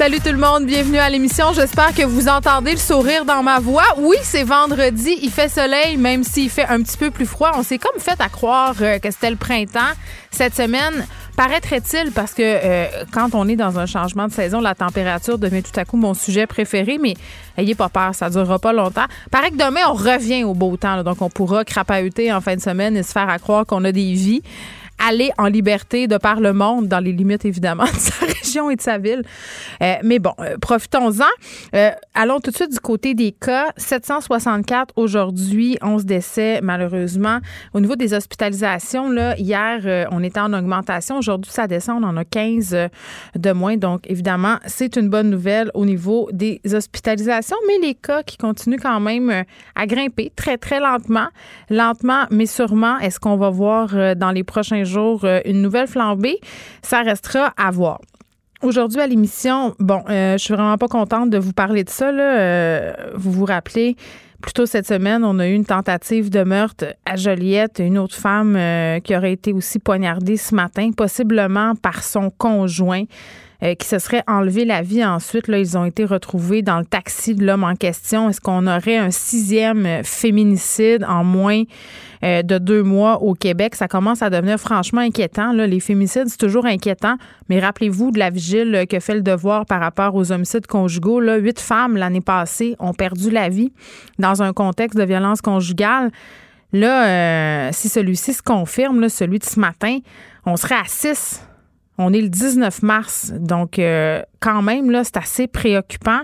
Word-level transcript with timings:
Salut 0.00 0.20
tout 0.20 0.32
le 0.32 0.38
monde, 0.38 0.64
bienvenue 0.64 0.96
à 0.96 1.10
l'émission. 1.10 1.52
J'espère 1.52 1.94
que 1.94 2.06
vous 2.06 2.26
entendez 2.26 2.70
le 2.70 2.78
sourire 2.78 3.26
dans 3.26 3.42
ma 3.42 3.58
voix. 3.58 3.84
Oui, 3.98 4.16
c'est 4.22 4.44
vendredi, 4.44 5.18
il 5.20 5.30
fait 5.30 5.50
soleil, 5.50 5.98
même 5.98 6.24
s'il 6.24 6.48
fait 6.48 6.64
un 6.64 6.80
petit 6.80 6.96
peu 6.96 7.10
plus 7.10 7.26
froid. 7.26 7.50
On 7.54 7.62
s'est 7.62 7.76
comme 7.76 8.00
fait 8.00 8.18
à 8.18 8.30
croire 8.30 8.74
euh, 8.80 8.98
que 8.98 9.10
c'était 9.10 9.28
le 9.28 9.36
printemps 9.36 9.92
cette 10.30 10.56
semaine. 10.56 11.06
Paraîtrait-il, 11.36 12.12
parce 12.12 12.32
que 12.32 12.40
euh, 12.42 12.86
quand 13.12 13.34
on 13.34 13.46
est 13.46 13.56
dans 13.56 13.78
un 13.78 13.84
changement 13.84 14.26
de 14.26 14.32
saison, 14.32 14.62
la 14.62 14.74
température 14.74 15.36
devient 15.36 15.62
tout 15.62 15.78
à 15.78 15.84
coup 15.84 15.98
mon 15.98 16.14
sujet 16.14 16.46
préféré, 16.46 16.96
mais 16.98 17.12
ayez 17.58 17.74
pas 17.74 17.90
peur, 17.90 18.14
ça 18.14 18.30
durera 18.30 18.58
pas 18.58 18.72
longtemps. 18.72 19.06
Paraît 19.30 19.50
que 19.50 19.56
demain, 19.56 19.82
on 19.90 19.92
revient 19.92 20.44
au 20.44 20.54
beau 20.54 20.78
temps, 20.78 21.02
donc 21.02 21.20
on 21.20 21.28
pourra 21.28 21.62
crapahuter 21.66 22.32
en 22.32 22.40
fin 22.40 22.56
de 22.56 22.62
semaine 22.62 22.96
et 22.96 23.02
se 23.02 23.12
faire 23.12 23.28
à 23.28 23.38
croire 23.38 23.66
qu'on 23.66 23.84
a 23.84 23.92
des 23.92 24.14
vies 24.14 24.40
aller 25.00 25.30
en 25.38 25.46
liberté 25.46 26.06
de 26.06 26.16
par 26.18 26.40
le 26.40 26.52
monde, 26.52 26.86
dans 26.86 27.00
les 27.00 27.12
limites 27.12 27.44
évidemment 27.44 27.84
de 27.94 27.98
sa 27.98 28.26
région 28.26 28.70
et 28.70 28.76
de 28.76 28.80
sa 28.80 28.98
ville. 28.98 29.22
Euh, 29.82 29.94
mais 30.04 30.18
bon, 30.18 30.32
euh, 30.40 30.56
profitons-en. 30.60 31.24
Euh, 31.74 31.90
allons 32.14 32.40
tout 32.40 32.50
de 32.50 32.56
suite 32.56 32.72
du 32.72 32.80
côté 32.80 33.14
des 33.14 33.32
cas. 33.32 33.68
764 33.76 34.94
aujourd'hui, 34.96 35.78
11 35.82 36.04
décès 36.04 36.60
malheureusement. 36.62 37.38
Au 37.72 37.80
niveau 37.80 37.96
des 37.96 38.14
hospitalisations, 38.14 39.10
là, 39.10 39.36
hier, 39.38 40.08
on 40.10 40.22
était 40.22 40.40
en 40.40 40.52
augmentation. 40.52 41.18
Aujourd'hui, 41.18 41.50
ça 41.50 41.66
descend, 41.66 42.04
on 42.04 42.08
en 42.08 42.16
a 42.16 42.24
15 42.24 42.76
de 43.36 43.52
moins. 43.52 43.76
Donc, 43.76 44.02
évidemment, 44.08 44.56
c'est 44.66 44.96
une 44.96 45.08
bonne 45.08 45.30
nouvelle 45.30 45.70
au 45.74 45.86
niveau 45.86 46.28
des 46.32 46.60
hospitalisations, 46.72 47.56
mais 47.66 47.78
les 47.86 47.94
cas 47.94 48.22
qui 48.22 48.36
continuent 48.36 48.80
quand 48.80 49.00
même 49.00 49.44
à 49.74 49.86
grimper 49.86 50.32
très, 50.36 50.58
très 50.58 50.80
lentement. 50.80 51.28
Lentement, 51.70 52.26
mais 52.30 52.46
sûrement. 52.46 52.98
Est-ce 52.98 53.18
qu'on 53.18 53.36
va 53.36 53.50
voir 53.50 54.16
dans 54.16 54.30
les 54.30 54.44
prochains 54.44 54.84
jours 54.84 54.89
euh, 54.98 55.40
une 55.44 55.62
nouvelle 55.62 55.86
flambée. 55.86 56.38
Ça 56.82 57.02
restera 57.02 57.52
à 57.56 57.70
voir. 57.70 58.00
Aujourd'hui 58.62 59.00
à 59.00 59.06
l'émission, 59.06 59.74
bon, 59.78 60.02
euh, 60.10 60.34
je 60.34 60.44
suis 60.44 60.54
vraiment 60.54 60.76
pas 60.76 60.88
contente 60.88 61.30
de 61.30 61.38
vous 61.38 61.52
parler 61.52 61.82
de 61.82 61.88
ça. 61.88 62.10
Euh, 62.10 62.92
vous 63.14 63.32
vous 63.32 63.46
rappelez, 63.46 63.96
plus 64.42 64.52
tôt 64.52 64.66
cette 64.66 64.86
semaine, 64.86 65.24
on 65.24 65.38
a 65.38 65.48
eu 65.48 65.54
une 65.54 65.64
tentative 65.64 66.28
de 66.28 66.42
meurtre 66.42 66.94
à 67.06 67.16
Joliette, 67.16 67.78
une 67.78 67.96
autre 67.98 68.14
femme 68.16 68.58
qui 69.02 69.16
aurait 69.16 69.32
été 69.32 69.52
aussi 69.52 69.78
poignardée 69.78 70.36
ce 70.36 70.54
matin, 70.54 70.90
possiblement 70.94 71.74
par 71.74 72.02
son 72.02 72.30
conjoint. 72.30 73.04
qui 73.78 73.86
se 73.86 73.98
serait 73.98 74.24
enlevé 74.26 74.64
la 74.64 74.80
vie 74.80 75.04
ensuite. 75.04 75.46
Là, 75.46 75.58
ils 75.58 75.76
ont 75.76 75.84
été 75.84 76.06
retrouvés 76.06 76.62
dans 76.62 76.78
le 76.78 76.86
taxi 76.86 77.34
de 77.34 77.44
l'homme 77.44 77.64
en 77.64 77.76
question. 77.76 78.30
Est-ce 78.30 78.40
qu'on 78.40 78.66
aurait 78.66 78.96
un 78.96 79.10
sixième 79.10 80.02
féminicide 80.02 81.04
en 81.06 81.24
moins 81.24 81.64
euh, 82.24 82.42
de 82.42 82.58
deux 82.58 82.82
mois 82.82 83.22
au 83.22 83.34
Québec. 83.34 83.74
Ça 83.74 83.88
commence 83.88 84.22
à 84.22 84.30
devenir 84.30 84.58
franchement 84.58 85.00
inquiétant. 85.00 85.52
Les 85.52 85.80
féminicides, 85.80 86.28
c'est 86.28 86.38
toujours 86.38 86.66
inquiétant. 86.66 87.16
Mais 87.48 87.60
rappelez-vous 87.60 88.10
de 88.10 88.18
la 88.18 88.30
vigile 88.30 88.84
que 88.88 89.00
fait 89.00 89.14
le 89.14 89.22
devoir 89.22 89.66
par 89.66 89.80
rapport 89.80 90.14
aux 90.14 90.32
homicides 90.32 90.66
conjugaux. 90.66 91.20
Huit 91.20 91.60
femmes 91.60 91.96
l'année 91.96 92.20
passée 92.20 92.76
ont 92.78 92.94
perdu 92.94 93.30
la 93.30 93.48
vie 93.48 93.72
dans 94.18 94.42
un 94.42 94.52
contexte 94.52 94.98
de 94.98 95.04
violence 95.04 95.40
conjugale. 95.40 96.10
Là, 96.72 97.06
euh, 97.06 97.70
si 97.72 97.88
celui-ci 97.88 98.34
se 98.34 98.42
confirme, 98.42 99.08
celui 99.08 99.38
de 99.38 99.44
ce 99.44 99.58
matin, 99.58 99.98
on 100.46 100.56
serait 100.56 100.76
à 100.76 100.84
six 100.86 101.42
on 102.00 102.14
est 102.14 102.20
le 102.22 102.28
19 102.28 102.82
mars, 102.82 103.32
donc 103.38 103.78
euh, 103.78 104.22
quand 104.40 104.62
même, 104.62 104.90
c'est 105.04 105.18
assez 105.18 105.46
préoccupant. 105.46 106.20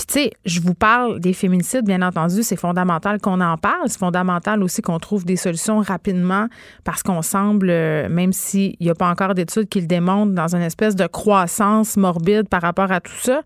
Puis, 0.00 0.06
tu 0.06 0.12
sais, 0.14 0.30
je 0.46 0.62
vous 0.62 0.72
parle 0.72 1.20
des 1.20 1.34
féminicides, 1.34 1.84
bien 1.84 2.00
entendu, 2.00 2.42
c'est 2.42 2.56
fondamental 2.56 3.20
qu'on 3.20 3.42
en 3.42 3.58
parle. 3.58 3.86
C'est 3.88 3.98
fondamental 3.98 4.62
aussi 4.62 4.80
qu'on 4.80 4.98
trouve 4.98 5.26
des 5.26 5.36
solutions 5.36 5.80
rapidement 5.80 6.46
parce 6.84 7.02
qu'on 7.02 7.20
semble, 7.20 7.68
euh, 7.68 8.08
même 8.08 8.32
s'il 8.32 8.76
n'y 8.80 8.88
a 8.88 8.94
pas 8.94 9.10
encore 9.10 9.34
d'études 9.34 9.68
qui 9.68 9.78
le 9.78 9.86
démontrent, 9.86 10.32
dans 10.32 10.56
une 10.56 10.62
espèce 10.62 10.96
de 10.96 11.06
croissance 11.06 11.98
morbide 11.98 12.48
par 12.48 12.62
rapport 12.62 12.90
à 12.90 13.00
tout 13.02 13.12
ça. 13.20 13.42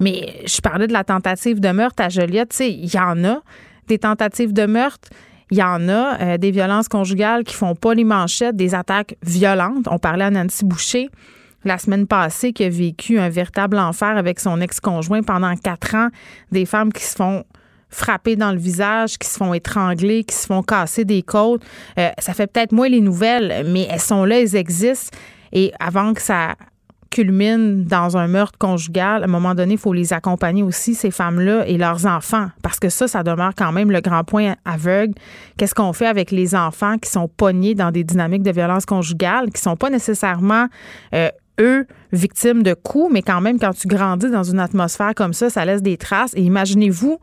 Mais 0.00 0.40
je 0.46 0.62
parlais 0.62 0.86
de 0.86 0.94
la 0.94 1.04
tentative 1.04 1.60
de 1.60 1.68
meurtre 1.68 2.02
à 2.02 2.08
Joliette, 2.08 2.52
tu 2.52 2.56
sais, 2.56 2.72
il 2.72 2.90
y 2.90 2.98
en 2.98 3.22
a 3.24 3.42
des 3.88 3.98
tentatives 3.98 4.54
de 4.54 4.64
meurtre. 4.64 5.10
Il 5.50 5.58
y 5.58 5.62
en 5.62 5.90
a 5.90 6.18
euh, 6.22 6.38
des 6.38 6.52
violences 6.52 6.88
conjugales 6.88 7.44
qui 7.44 7.54
font 7.54 7.74
pas 7.74 7.92
les 7.92 8.04
manchettes, 8.04 8.56
des 8.56 8.74
attaques 8.74 9.16
violentes. 9.22 9.88
On 9.90 9.98
parlait 9.98 10.24
à 10.24 10.30
Nancy 10.30 10.64
Boucher 10.64 11.10
la 11.64 11.78
semaine 11.78 12.06
passée 12.06 12.52
qui 12.52 12.64
a 12.64 12.68
vécu 12.68 13.18
un 13.18 13.28
véritable 13.28 13.78
enfer 13.78 14.16
avec 14.16 14.40
son 14.40 14.60
ex-conjoint 14.60 15.22
pendant 15.22 15.54
quatre 15.56 15.94
ans, 15.94 16.08
des 16.50 16.66
femmes 16.66 16.92
qui 16.92 17.04
se 17.04 17.16
font 17.16 17.44
frapper 17.88 18.36
dans 18.36 18.52
le 18.52 18.58
visage, 18.58 19.18
qui 19.18 19.28
se 19.28 19.36
font 19.36 19.54
étrangler, 19.54 20.24
qui 20.24 20.34
se 20.34 20.46
font 20.46 20.62
casser 20.62 21.04
des 21.04 21.22
côtes. 21.22 21.62
Euh, 21.98 22.08
ça 22.18 22.32
fait 22.34 22.46
peut-être 22.46 22.72
moins 22.72 22.88
les 22.88 23.00
nouvelles, 23.00 23.66
mais 23.68 23.86
elles 23.90 24.00
sont 24.00 24.24
là, 24.24 24.40
elles 24.40 24.56
existent. 24.56 25.16
Et 25.52 25.72
avant 25.78 26.14
que 26.14 26.22
ça 26.22 26.56
culmine 27.10 27.84
dans 27.84 28.16
un 28.16 28.26
meurtre 28.26 28.58
conjugal, 28.58 29.22
à 29.22 29.26
un 29.26 29.28
moment 29.28 29.54
donné, 29.54 29.74
il 29.74 29.78
faut 29.78 29.92
les 29.92 30.14
accompagner 30.14 30.62
aussi, 30.62 30.94
ces 30.94 31.10
femmes-là 31.10 31.66
et 31.68 31.76
leurs 31.76 32.06
enfants, 32.06 32.48
parce 32.62 32.80
que 32.80 32.88
ça, 32.88 33.06
ça 33.06 33.22
demeure 33.22 33.52
quand 33.54 33.70
même 33.70 33.90
le 33.90 34.00
grand 34.00 34.24
point 34.24 34.54
aveugle. 34.64 35.12
Qu'est-ce 35.58 35.74
qu'on 35.74 35.92
fait 35.92 36.06
avec 36.06 36.30
les 36.30 36.54
enfants 36.54 36.96
qui 36.96 37.10
sont 37.10 37.28
pognés 37.28 37.74
dans 37.74 37.90
des 37.90 38.02
dynamiques 38.02 38.42
de 38.42 38.50
violence 38.50 38.86
conjugale, 38.86 39.50
qui 39.50 39.60
sont 39.60 39.76
pas 39.76 39.90
nécessairement 39.90 40.68
euh, 41.14 41.28
eux, 41.60 41.86
victimes 42.12 42.62
de 42.62 42.74
coups, 42.74 43.12
mais 43.12 43.22
quand 43.22 43.40
même, 43.40 43.58
quand 43.58 43.72
tu 43.72 43.88
grandis 43.88 44.30
dans 44.30 44.42
une 44.42 44.60
atmosphère 44.60 45.14
comme 45.14 45.32
ça, 45.32 45.50
ça 45.50 45.64
laisse 45.64 45.82
des 45.82 45.96
traces. 45.96 46.32
Et 46.34 46.42
imaginez-vous 46.42 47.18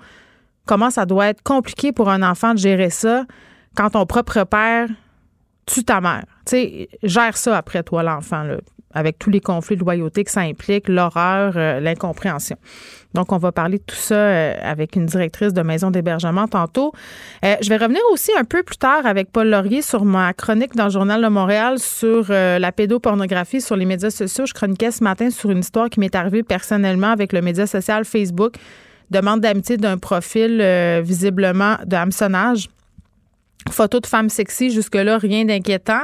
comment 0.66 0.90
ça 0.90 1.06
doit 1.06 1.28
être 1.28 1.41
compliqué 1.44 1.91
pour 1.91 2.09
un 2.09 2.22
enfant 2.22 2.53
de 2.53 2.59
gérer 2.59 2.89
ça 2.89 3.25
quand 3.75 3.91
ton 3.91 4.06
propre 4.06 4.44
père 4.44 4.88
tue 5.66 5.84
ta 5.84 6.01
mère. 6.01 6.25
Tu 6.45 6.51
sais, 6.51 6.89
gère 7.03 7.38
ça 7.38 7.57
après 7.57 7.84
toi, 7.84 8.03
l'enfant. 8.03 8.45
Avec 8.94 9.19
tous 9.19 9.29
les 9.29 9.39
conflits 9.39 9.75
de 9.75 9.81
loyauté 9.81 10.23
que 10.23 10.31
ça 10.31 10.41
implique, 10.41 10.88
l'horreur, 10.88 11.53
euh, 11.55 11.79
l'incompréhension. 11.79 12.57
Donc, 13.13 13.31
on 13.31 13.38
va 13.38 13.51
parler 13.51 13.77
de 13.77 13.83
tout 13.83 13.95
ça 13.95 14.16
euh, 14.16 14.55
avec 14.63 14.95
une 14.95 15.05
directrice 15.05 15.53
de 15.53 15.61
maison 15.61 15.91
d'hébergement 15.91 16.47
tantôt. 16.47 16.91
Euh, 17.45 17.55
je 17.61 17.69
vais 17.69 17.77
revenir 17.77 18.01
aussi 18.11 18.31
un 18.35 18.45
peu 18.45 18.63
plus 18.63 18.77
tard 18.77 19.05
avec 19.05 19.31
Paul 19.31 19.47
Laurier 19.47 19.83
sur 19.83 20.05
ma 20.05 20.33
chronique 20.33 20.75
dans 20.75 20.85
le 20.85 20.89
Journal 20.89 21.22
de 21.22 21.27
Montréal 21.27 21.77
sur 21.77 22.29
la 22.29 22.72
pédopornographie 22.72 23.61
sur 23.61 23.75
les 23.75 23.85
médias 23.85 24.09
sociaux. 24.09 24.45
Je 24.47 24.53
chroniquais 24.53 24.91
ce 24.91 25.03
matin 25.03 25.29
sur 25.29 25.51
une 25.51 25.59
histoire 25.59 25.89
qui 25.89 26.00
m'est 26.00 26.16
arrivée 26.16 26.44
personnellement 26.44 27.11
avec 27.11 27.31
le 27.31 27.41
média 27.41 27.67
social 27.67 28.06
Facebook. 28.06 28.56
Demande 29.11 29.41
d'amitié 29.41 29.77
d'un 29.77 29.97
profil 29.97 30.63
visiblement 31.03 31.77
de 31.85 31.95
hameçonnage. 31.95 32.69
Photo 33.69 34.00
de 34.00 34.07
femme 34.07 34.29
sexy, 34.29 34.71
jusque-là, 34.71 35.17
rien 35.17 35.45
d'inquiétant. 35.45 36.03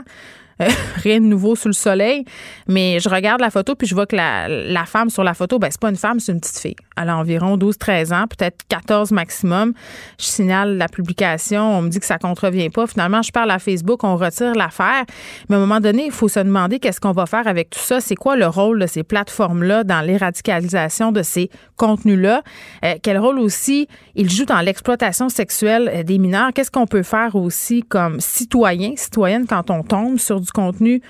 Rien 1.03 1.19
de 1.19 1.25
nouveau 1.25 1.55
sous 1.55 1.67
le 1.67 1.73
soleil. 1.73 2.25
Mais 2.67 2.99
je 2.99 3.09
regarde 3.09 3.41
la 3.41 3.49
photo 3.49 3.75
puis 3.75 3.87
je 3.87 3.95
vois 3.95 4.05
que 4.05 4.15
la, 4.15 4.47
la 4.47 4.85
femme 4.85 5.09
sur 5.09 5.23
la 5.23 5.33
photo, 5.33 5.59
ben, 5.59 5.69
c'est 5.69 5.79
pas 5.79 5.89
une 5.89 5.95
femme, 5.95 6.19
c'est 6.19 6.31
une 6.31 6.39
petite 6.39 6.59
fille. 6.59 6.75
Elle 6.97 7.09
a 7.09 7.17
environ 7.17 7.57
12-13 7.57 8.13
ans, 8.13 8.25
peut-être 8.27 8.63
14 8.69 9.11
maximum. 9.11 9.73
Je 10.17 10.25
signale 10.25 10.77
la 10.77 10.87
publication, 10.87 11.77
on 11.77 11.81
me 11.81 11.89
dit 11.89 11.99
que 11.99 12.05
ça 12.05 12.17
contrevient 12.17 12.69
pas. 12.69 12.87
Finalement, 12.87 13.21
je 13.21 13.31
parle 13.31 13.51
à 13.51 13.59
Facebook, 13.59 14.03
on 14.03 14.15
retire 14.15 14.53
l'affaire. 14.55 15.03
Mais 15.49 15.55
à 15.55 15.57
un 15.57 15.61
moment 15.61 15.79
donné, 15.81 16.05
il 16.05 16.11
faut 16.11 16.29
se 16.29 16.39
demander 16.39 16.79
qu'est-ce 16.79 17.01
qu'on 17.01 17.11
va 17.11 17.25
faire 17.25 17.47
avec 17.47 17.69
tout 17.69 17.79
ça. 17.79 17.99
C'est 17.99 18.15
quoi 18.15 18.35
le 18.35 18.47
rôle 18.47 18.79
de 18.79 18.87
ces 18.87 19.03
plateformes-là 19.03 19.83
dans 19.83 20.01
l'éradicalisation 20.01 21.11
de 21.11 21.21
ces 21.21 21.49
contenus-là? 21.75 22.43
Euh, 22.83 22.95
quel 23.01 23.17
rôle 23.17 23.39
aussi 23.39 23.87
ils 24.15 24.29
jouent 24.29 24.45
dans 24.45 24.61
l'exploitation 24.61 25.27
sexuelle 25.29 25.91
euh, 25.93 26.03
des 26.03 26.17
mineurs? 26.17 26.53
Qu'est-ce 26.53 26.71
qu'on 26.71 26.87
peut 26.87 27.03
faire 27.03 27.35
aussi 27.35 27.83
comme 27.83 28.19
citoyen, 28.21 28.93
citoyenne 28.95 29.45
quand 29.47 29.69
on 29.69 29.83
tombe 29.83 30.17
sur 30.17 30.39
du 30.45 30.51
contenu 30.51 31.01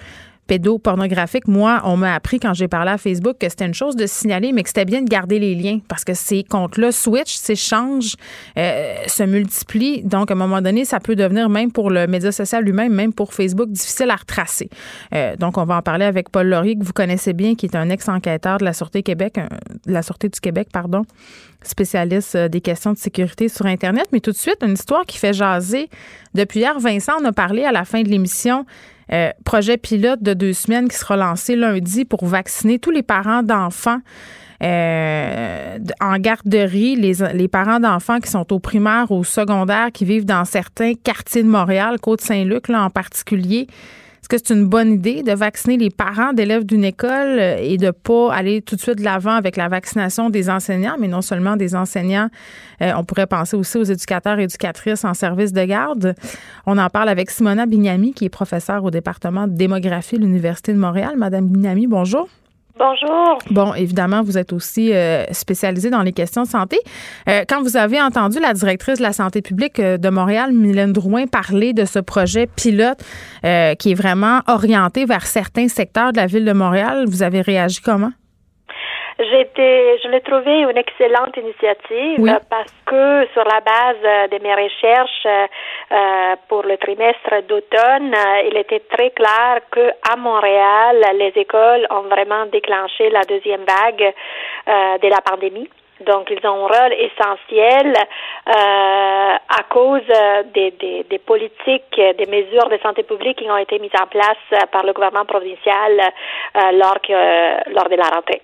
pédopornographiques. 0.48 1.48
Moi, 1.48 1.82
on 1.86 1.98
m'a 1.98 2.14
appris 2.14 2.40
quand 2.40 2.54
j'ai 2.54 2.68
parlé 2.68 2.92
à 2.92 2.98
Facebook 2.98 3.38
que 3.40 3.50
c'était 3.50 3.66
une 3.66 3.74
chose 3.74 3.96
de 3.96 4.06
signaler, 4.06 4.52
mais 4.52 4.64
que 4.64 4.70
c'était 4.70 4.86
bien 4.86 5.02
de 5.02 5.10
garder 5.10 5.40
les 5.40 5.56
liens 5.56 5.80
parce 5.88 6.04
que 6.04 6.14
ces 6.14 6.44
comptes-là 6.44 6.92
switch, 6.92 7.36
s'échangent, 7.36 8.16
euh, 8.58 8.96
se 9.08 9.24
multiplient. 9.24 10.04
Donc, 10.04 10.30
à 10.30 10.34
un 10.34 10.38
moment 10.38 10.62
donné, 10.62 10.86
ça 10.86 11.00
peut 11.00 11.16
devenir, 11.16 11.50
même 11.50 11.72
pour 11.72 11.90
le 11.90 12.08
média 12.08 12.32
social 12.32 12.64
lui-même, 12.64 12.94
même 12.94 13.14
pour 13.14 13.34
Facebook, 13.34 13.70
difficile 13.70 14.12
à 14.12 14.16
retracer. 14.16 14.70
Euh, 15.14 15.36
donc, 15.36 15.58
on 15.58 15.66
va 15.66 15.78
en 15.78 15.82
parler 15.82 16.06
avec 16.06 16.30
Paul 16.30 16.48
Laurier, 16.48 16.76
que 16.78 16.84
vous 16.84 16.94
connaissez 16.94 17.34
bien, 17.34 17.56
qui 17.56 17.66
est 17.66 17.76
un 17.76 17.90
ex-enquêteur 17.90 18.60
de 18.60 18.66
la 18.66 18.74
Sûreté 18.74 19.02
Québec, 19.02 19.40
de 19.86 19.92
la 19.92 20.04
Sûreté 20.04 20.30
du 20.30 20.40
Québec, 20.40 20.68
pardon, 20.72 21.04
spécialiste 21.64 22.36
euh, 22.36 22.48
des 22.48 22.62
questions 22.62 22.94
de 22.94 22.98
sécurité 22.98 23.50
sur 23.50 23.66
Internet. 23.66 24.06
Mais 24.12 24.20
tout 24.20 24.32
de 24.32 24.38
suite, 24.38 24.58
une 24.62 24.74
histoire 24.74 25.06
qui 25.06 25.18
fait 25.18 25.34
jaser. 25.34 25.90
Depuis 26.36 26.60
hier, 26.60 26.80
Vincent 26.80 27.14
en 27.20 27.26
a 27.26 27.32
parlé 27.32 27.64
à 27.64 27.72
la 27.72 27.86
fin 27.86 28.04
de 28.04 28.10
l'émission. 28.10 28.66
Euh, 29.12 29.30
projet 29.44 29.78
pilote 29.78 30.22
de 30.22 30.34
deux 30.34 30.54
semaines 30.54 30.88
qui 30.88 30.98
sera 30.98 31.16
lancé 31.16 31.56
lundi 31.56 32.06
pour 32.06 32.26
vacciner 32.26 32.80
tous 32.80 32.92
les 32.92 33.04
parents 33.04 33.44
d'enfants. 33.44 34.00
Euh, 34.64 35.78
en 36.00 36.18
garderie, 36.18 36.96
les, 36.96 37.16
les 37.34 37.48
parents 37.48 37.80
d'enfants 37.80 38.20
qui 38.20 38.32
sont 38.32 38.52
au 38.54 38.60
primaire 38.60 39.12
ou 39.12 39.18
au 39.18 39.24
secondaire, 39.24 39.92
qui 39.92 40.06
vivent 40.06 40.26
dans 40.26 40.46
certains 40.46 40.94
quartiers 40.94 41.44
de 41.44 41.50
Montréal, 41.50 42.00
Côte-Saint-Luc 42.00 42.70
là, 42.70 42.84
en 42.84 42.90
particulier, 42.90 43.68
est-ce 44.26 44.42
que 44.42 44.44
c'est 44.44 44.56
une 44.56 44.66
bonne 44.66 44.94
idée 44.94 45.22
de 45.22 45.34
vacciner 45.34 45.78
les 45.78 45.92
parents 45.92 46.34
d'élèves 46.34 46.66
d'une 46.66 46.84
école 46.84 47.38
euh, 47.38 47.58
et 47.62 47.78
de 47.78 47.92
pas 47.92 48.34
aller 48.34 48.64
tout 48.64 48.76
de 48.76 48.82
suite 48.82 48.98
de 48.98 49.04
l'avant 49.04 49.34
avec 49.34 49.56
la 49.56 49.68
vaccination 49.68 50.32
des 50.32 50.50
enseignants, 50.50 50.96
mais 51.00 51.08
non 51.08 51.22
seulement 51.22 51.56
des 51.56 51.76
enseignants, 51.76 52.30
euh, 52.82 52.92
on 52.98 53.04
pourrait 53.04 53.28
penser 53.28 53.56
aussi 53.56 53.78
aux 53.78 53.84
éducateurs 53.84 54.40
et 54.40 54.46
éducatrices 54.46 55.06
en 55.06 55.14
service 55.14 55.54
de 55.54 55.64
garde. 55.64 56.16
On 56.66 56.80
en 56.80 56.90
parle 56.90 57.10
avec 57.10 57.30
Simona 57.30 57.68
Bignami, 57.68 58.16
qui 58.16 58.26
est 58.26 58.30
professeure 58.30 58.84
au 58.84 58.90
département 58.90 59.46
de 59.46 59.54
démographie 59.54 60.18
de 60.18 60.24
l'Université 60.24 60.74
de 60.74 60.80
Montréal. 60.80 61.14
Madame 61.18 61.48
Bignami, 61.48 61.86
bonjour. 61.86 62.28
Bonjour. 62.78 63.38
Bon, 63.52 63.74
évidemment, 63.74 64.22
vous 64.22 64.38
êtes 64.38 64.52
aussi 64.52 64.94
euh, 64.94 65.24
spécialisée 65.32 65.90
dans 65.90 66.02
les 66.02 66.12
questions 66.12 66.44
de 66.44 66.48
santé. 66.48 66.78
Euh, 67.30 67.46
quand 67.48 67.62
vous 67.62 67.78
avez 67.78 68.02
entendu 68.02 68.40
la 68.40 68.54
directrice 68.54 68.98
de 68.98 69.04
la 69.04 69.14
santé 69.14 69.42
publique 69.42 69.80
euh, 69.80 69.98
de 69.98 70.10
Montréal, 70.10 70.52
Mylène 70.52 70.92
Drouin, 70.92 71.26
parler 71.26 71.72
de 71.72 71.86
ce 71.86 72.00
projet 72.00 72.48
pilote 72.48 73.00
qui 73.80 73.92
est 73.92 73.96
vraiment 73.96 74.42
orienté 74.48 75.06
vers 75.06 75.26
certains 75.26 75.68
secteurs 75.68 76.12
de 76.12 76.18
la 76.18 76.26
ville 76.26 76.46
de 76.46 76.52
Montréal, 76.52 77.06
vous 77.08 77.24
avez 77.24 77.42
réagi 77.42 77.80
comment? 77.80 78.12
J'étais, 79.18 79.98
je 80.04 80.10
l'ai 80.10 80.20
trouvé 80.20 80.62
une 80.62 80.78
excellente 80.78 81.38
initiative 81.38 82.20
parce 82.50 82.74
que 82.86 83.26
sur 83.32 83.46
la 83.46 83.62
base 83.62 84.30
de 84.30 84.44
mes 84.44 84.54
recherches 84.54 85.26
euh, 85.26 86.36
pour 86.50 86.64
le 86.64 86.78
trimestre 86.78 87.44
d'automne, 87.48 88.14
euh, 88.14 88.50
il 88.50 88.58
était 88.58 88.82
très 88.92 89.12
clair 89.12 89.62
que 89.72 89.90
à 90.12 90.18
Montréal, 90.18 90.98
les 91.18 91.32
écoles 91.36 91.88
ont 91.92 92.10
vraiment 92.10 92.46
déclenché 92.48 93.10
la 93.10 93.22
deuxième 93.22 93.64
vague 93.64 94.14
euh, 94.68 94.98
de 94.98 95.08
la 95.08 95.22
pandémie. 95.22 95.70
Donc, 96.02 96.30
ils 96.30 96.46
ont 96.46 96.66
un 96.66 96.68
rôle 96.68 96.94
essentiel 96.94 97.94
euh, 97.96 98.52
à 98.52 99.64
cause 99.70 100.02
des, 100.54 100.72
des, 100.72 101.06
des, 101.10 101.20
politiques, 101.20 101.96
des 101.96 102.26
mesures 102.26 102.68
de 102.68 102.78
santé 102.84 103.04
publique 103.04 103.38
qui 103.38 103.50
ont 103.50 103.58
été 103.58 103.80
mises 103.80 103.96
en 103.98 104.08
place 104.08 104.68
par 104.74 104.84
le 104.86 104.92
gouvernement 104.92 105.26
provincial 105.26 106.02
euh, 106.02 106.72
lors, 106.74 107.00
que, 107.00 107.72
lors 107.72 107.88
de 107.88 107.96
la 107.96 108.10
rentrée. 108.10 108.42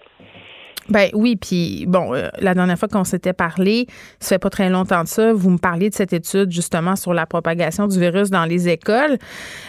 Ben 0.90 1.10
oui, 1.14 1.36
puis 1.36 1.86
bon, 1.88 2.14
euh, 2.14 2.30
la 2.40 2.54
dernière 2.54 2.78
fois 2.78 2.88
qu'on 2.88 3.04
s'était 3.04 3.34
parlé, 3.34 3.88
ça 4.20 4.30
fait 4.30 4.40
pas 4.40 4.50
très 4.50 4.70
longtemps 4.70 5.04
de 5.04 5.08
ça, 5.08 5.32
vous 5.32 5.52
me 5.52 5.58
parliez 5.58 5.90
de 5.90 5.96
cette 5.96 6.12
étude 6.12 6.52
justement 6.52 6.96
sur 6.96 7.14
la 7.14 7.26
propagation 7.26 7.88
du 7.88 8.00
virus 8.00 8.30
dans 8.30 8.46
les 8.46 8.68
écoles. 8.68 9.18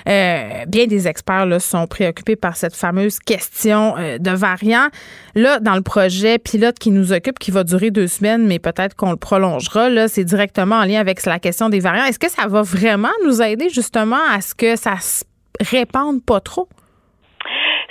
Euh, 0.09 0.64
bien 0.67 0.87
des 0.87 1.09
experts 1.09 1.47
là, 1.47 1.61
sont 1.61 1.87
préoccupés 1.87 2.37
par 2.37 2.56
cette 2.56 2.75
fameuse 2.75 3.19
question 3.19 3.94
euh, 3.99 4.19
de 4.19 4.31
variants. 4.31 4.88
Là, 5.35 5.61
dans 5.61 5.75
le 5.75 5.82
projet 5.82 6.38
pilote 6.38 6.79
qui 6.79 6.91
nous 6.91 7.12
occupe, 7.12 7.38
qui 7.38 7.50
va 7.50 7.62
durer 7.62 7.91
deux 7.91 8.09
semaines, 8.09 8.47
mais 8.47 8.59
peut-être 8.59 8.97
qu'on 8.97 9.11
le 9.11 9.17
prolongera, 9.17 9.91
là, 9.91 10.09
c'est 10.09 10.25
directement 10.25 10.76
en 10.76 10.85
lien 10.85 10.99
avec 10.99 11.25
la 11.26 11.38
question 11.38 11.69
des 11.69 11.81
variants. 11.81 12.05
Est-ce 12.05 12.19
que 12.19 12.31
ça 12.31 12.47
va 12.47 12.62
vraiment 12.62 13.12
nous 13.25 13.43
aider 13.43 13.69
justement 13.69 14.20
à 14.31 14.41
ce 14.41 14.55
que 14.55 14.76
ça 14.76 14.97
se 15.00 15.25
répande 15.61 16.23
pas 16.25 16.41
trop? 16.41 16.69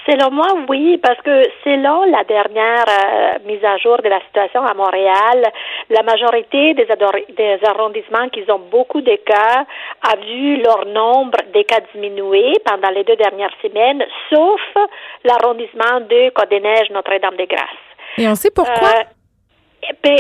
Selon 0.08 0.32
moi, 0.32 0.48
oui, 0.68 0.98
parce 0.98 1.22
que 1.22 1.44
selon 1.64 2.06
la 2.06 2.24
dernière 2.24 2.86
euh, 2.88 3.40
mise 3.46 3.64
à 3.64 3.78
jour 3.78 3.98
de 4.02 4.10
la 4.10 4.20
situation 4.22 4.66
à 4.66 4.74
Montréal, 4.74 5.46
la 5.90 6.02
majorité 6.02 6.74
des, 6.74 6.88
des 7.38 7.60
arrondissements 7.66 8.28
qui 8.30 8.44
ont 8.50 8.62
beaucoup 8.72 9.02
de 9.02 9.16
cas 9.18 9.66
a 10.02 10.16
vu 10.16 10.58
leur 10.58 10.86
nombre 10.88 11.38
de 11.54 11.62
cas 11.62 11.82
diminuer 11.94 12.54
pendant 12.66 12.90
les 12.90 13.04
deux 13.04 13.16
dernières 13.16 13.54
semaines, 13.62 14.04
sauf 14.32 14.62
l'arrondissement 15.24 16.00
de 16.10 16.30
Côte-des-Neiges, 16.32 16.90
Notre-Dame-des-Grâces. 16.90 17.88
Et 18.18 18.28
on 18.28 18.36
sait 18.36 18.52
pourquoi? 18.52 18.90
Euh, 19.86 20.18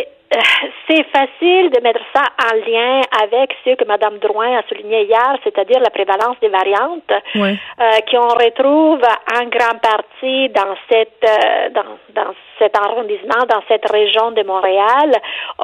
c'est 0.87 1.05
facile 1.11 1.69
de 1.71 1.81
mettre 1.81 1.99
ça 2.15 2.23
en 2.51 2.55
lien 2.55 3.01
avec 3.21 3.55
ce 3.65 3.75
que 3.75 3.85
Mme 3.85 4.19
Drouin 4.19 4.57
a 4.57 4.63
souligné 4.67 5.03
hier, 5.03 5.37
c'est-à-dire 5.43 5.79
la 5.79 5.89
prévalence 5.89 6.37
des 6.41 6.47
variantes, 6.47 7.11
oui. 7.35 7.57
euh, 7.79 7.99
qu'on 8.09 8.27
retrouve 8.27 9.01
en 9.01 9.45
grande 9.47 9.81
partie 9.81 10.49
dans 10.49 10.75
cette 10.89 11.25
euh, 11.27 11.69
dans, 11.69 12.21
dans 12.21 12.33
cet 12.59 12.77
arrondissement, 12.77 13.45
dans 13.49 13.61
cette 13.67 13.89
région 13.89 14.31
de 14.31 14.43
Montréal. 14.43 15.11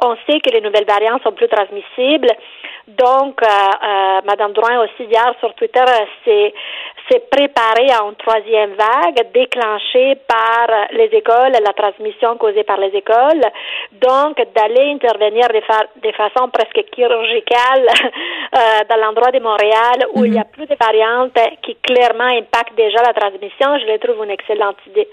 On 0.02 0.16
sait 0.26 0.40
que 0.40 0.50
les 0.50 0.60
nouvelles 0.60 0.86
variantes 0.86 1.22
sont 1.22 1.32
plus 1.32 1.48
transmissibles. 1.48 2.30
Donc, 2.88 3.42
euh, 3.42 3.46
euh, 3.46 4.20
Mme 4.24 4.52
Drouin 4.52 4.80
aussi 4.84 5.04
hier 5.04 5.34
sur 5.40 5.54
Twitter 5.54 5.84
s'est 6.24 6.54
s'est 7.08 7.24
préparée 7.30 7.90
à 7.90 8.04
une 8.04 8.16
troisième 8.16 8.74
vague 8.74 9.32
déclenchée 9.32 10.16
par 10.26 10.66
les 10.92 11.10
écoles, 11.12 11.52
la 11.52 11.72
transmission 11.72 12.36
causée 12.36 12.64
par 12.64 12.78
les 12.78 12.94
écoles. 12.96 13.44
Donc, 13.92 14.36
d'aller 14.54 14.92
intervenir 14.92 15.48
de, 15.48 15.60
fa 15.60 15.84
de, 16.02 16.12
façon 16.12 16.48
presque 16.50 16.80
chirurgicale 16.94 17.86
euh, 18.56 18.58
dans 18.88 18.96
l'endroit 18.96 19.30
de 19.30 19.40
Montréal 19.40 19.98
où 20.14 20.20
mm 20.20 20.24
-hmm. 20.24 20.26
il 20.26 20.34
y 20.34 20.38
a 20.38 20.44
plus 20.44 20.66
de 20.66 20.76
variantes 20.86 21.40
qui 21.62 21.74
clairement 21.88 22.32
impactent 22.40 22.76
déjà 22.76 23.00
la 23.02 23.14
transmission, 23.20 23.68
je 23.80 23.86
le 23.92 23.98
trouve 23.98 24.24
une 24.24 24.34
excellente 24.38 24.80
idée. 24.90 25.08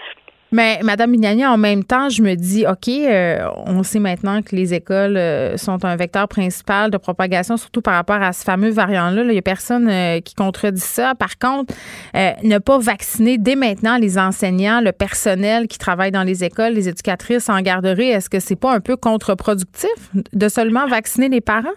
Mais 0.52 0.80
Madame 0.84 1.12
Mignani, 1.12 1.46
en 1.46 1.58
même 1.58 1.84
temps, 1.84 2.10
je 2.10 2.22
me 2.22 2.36
dis, 2.36 2.66
OK, 2.68 2.88
euh, 2.88 3.48
on 3.66 3.84
sait 3.84 4.00
maintenant 4.00 4.42
que 4.42 4.56
les 4.56 4.74
écoles 4.74 5.18
euh, 5.18 5.58
sont 5.58 5.84
un 5.84 5.96
vecteur 5.96 6.28
principal 6.28 6.92
de 6.92 6.98
propagation, 6.98 7.58
surtout 7.58 7.82
par 7.82 7.96
rapport 7.96 8.22
à 8.22 8.32
ce 8.32 8.44
fameux 8.44 8.70
variant-là. 8.70 9.24
Il 9.24 9.30
n'y 9.30 9.38
a 9.38 9.42
personne 9.42 9.90
euh, 9.90 10.20
qui 10.20 10.36
contredit 10.36 10.80
ça. 10.80 11.16
Par 11.16 11.38
contre, 11.40 11.74
euh, 12.16 12.32
ne 12.44 12.60
pas 12.60 12.78
vacciner 12.78 13.38
dès 13.38 13.56
maintenant 13.56 13.98
les 13.98 14.18
enseignants, 14.18 14.82
le 14.82 14.92
personnel 14.92 15.68
qui 15.68 15.78
travaille 15.78 16.12
dans 16.12 16.24
les 16.24 16.44
écoles, 16.44 16.74
les 16.74 16.90
éducatrices 16.90 17.50
en 17.50 17.60
garderie, 17.62 18.10
est-ce 18.10 18.30
que 18.30 18.40
c'est 18.40 18.56
pas 18.56 18.74
un 18.74 18.80
peu 18.80 18.96
contre-productif 18.96 19.90
de 20.32 20.48
seulement 20.48 20.88
vacciner 20.88 21.28
les 21.28 21.42
parents? 21.42 21.70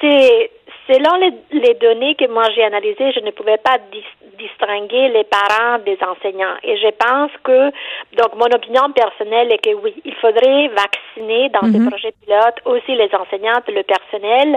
c'est 0.00 0.50
selon 0.88 1.16
les, 1.16 1.32
les, 1.60 1.74
données 1.74 2.14
que 2.14 2.26
moi 2.26 2.44
j'ai 2.54 2.64
analysées, 2.64 3.12
je 3.12 3.20
ne 3.20 3.30
pouvais 3.30 3.58
pas 3.58 3.78
dis 3.92 4.04
distinguer 4.38 5.08
les 5.08 5.24
parents 5.24 5.78
des 5.84 5.98
enseignants. 6.00 6.54
Et 6.62 6.76
je 6.76 6.90
pense 6.90 7.30
que, 7.42 7.70
donc 8.16 8.34
mon 8.36 8.46
opinion 8.54 8.90
personnelle 8.92 9.52
est 9.52 9.58
que 9.58 9.74
oui, 9.74 9.94
il 10.04 10.14
faudrait 10.14 10.68
vacciner 10.68 11.48
dans 11.50 11.62
mm 11.62 11.70
-hmm. 11.70 11.84
ces 11.84 11.90
projets 11.90 12.14
pilotes 12.22 12.60
aussi 12.64 12.92
les 12.94 13.10
enseignantes, 13.22 13.66
le 13.68 13.82
personnel. 13.82 14.48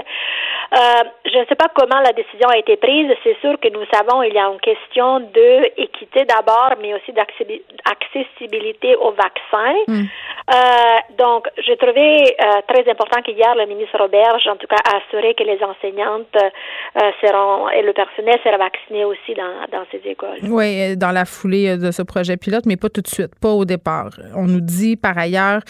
Euh, 0.79 1.03
je 1.25 1.38
ne 1.41 1.46
sais 1.50 1.60
pas 1.63 1.70
comment 1.79 2.00
la 2.10 2.13
décision 2.22 2.48
a 2.56 2.58
été 2.63 2.77
prise. 2.77 3.10
C'est 3.24 3.38
sûr 3.44 3.53
que 3.60 3.70
nous 3.75 3.86
savons 3.96 4.17
il 4.24 4.34
y 4.34 4.41
a 4.44 4.48
une 4.53 4.60
question 4.72 5.20
de 5.38 5.50
équité 5.86 6.20
d'abord, 6.34 6.72
mais 6.82 6.91
aussi 6.98 7.12
d'accessibilité 7.20 8.89
aux 8.96 9.13
vaccins. 9.25 9.79
Mm. 9.88 10.06
Euh, 10.58 10.98
donc, 11.24 11.41
j'ai 11.65 11.77
trouvé 11.77 12.08
euh, 12.24 12.62
très 12.72 12.89
important 12.89 13.22
qu'hier, 13.22 13.53
le 13.56 13.65
ministre 13.65 13.98
Roberge, 13.98 14.48
en 14.48 14.56
tout 14.56 14.67
cas, 14.67 14.82
a 14.89 14.98
assuré 15.00 15.34
que 15.38 15.44
les 15.44 15.60
euh, 16.36 17.70
et 17.75 17.82
le 17.82 17.94
personnel 17.94 18.40
sera 18.44 18.58
vacciné 18.58 19.06
aussi 19.06 19.34
dans, 19.34 19.86
ces 19.92 20.01
écoles. 20.10 20.40
Oui, 20.44 20.98
dans 20.98 21.12
la 21.12 21.25
foulée 21.25 21.78
de 21.78 21.92
ce 21.92 22.01
projet 22.01 22.38
pilote, 22.38 22.66
mais 22.66 22.78
pas 22.78 22.90
tout 22.90 23.01
de 23.01 23.08
suite, 23.08 23.32
pas 23.40 23.50
au 23.50 23.66
départ. 23.66 24.12
On 24.36 24.46
nous 24.46 24.62
dit 24.62 24.96
par 24.96 25.18
ailleurs 25.18 25.62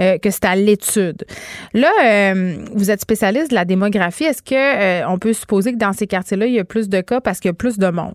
euh, 0.00 0.18
que 0.18 0.30
c'est 0.30 0.44
à 0.44 0.56
l'étude. 0.56 1.24
Là, 1.72 1.90
euh, 2.04 2.54
vous 2.74 2.90
êtes 2.90 3.00
spécialiste 3.00 3.50
de 3.50 3.54
la 3.54 3.64
démographie. 3.64 4.24
Est-ce 4.24 4.42
que 4.42 5.06
on 5.12 5.18
peut 5.18 5.32
supposer 5.32 5.72
que 5.72 5.78
dans 5.78 5.92
ces 5.92 6.06
quartiers-là, 6.06 6.46
il 6.46 6.54
y 6.54 6.60
a 6.60 6.64
plus 6.64 6.88
de 6.88 7.00
cas 7.00 7.20
parce 7.20 7.40
qu'il 7.40 7.48
y 7.48 7.52
a 7.52 7.54
plus 7.54 7.78
de 7.78 7.88
monde? 7.88 8.14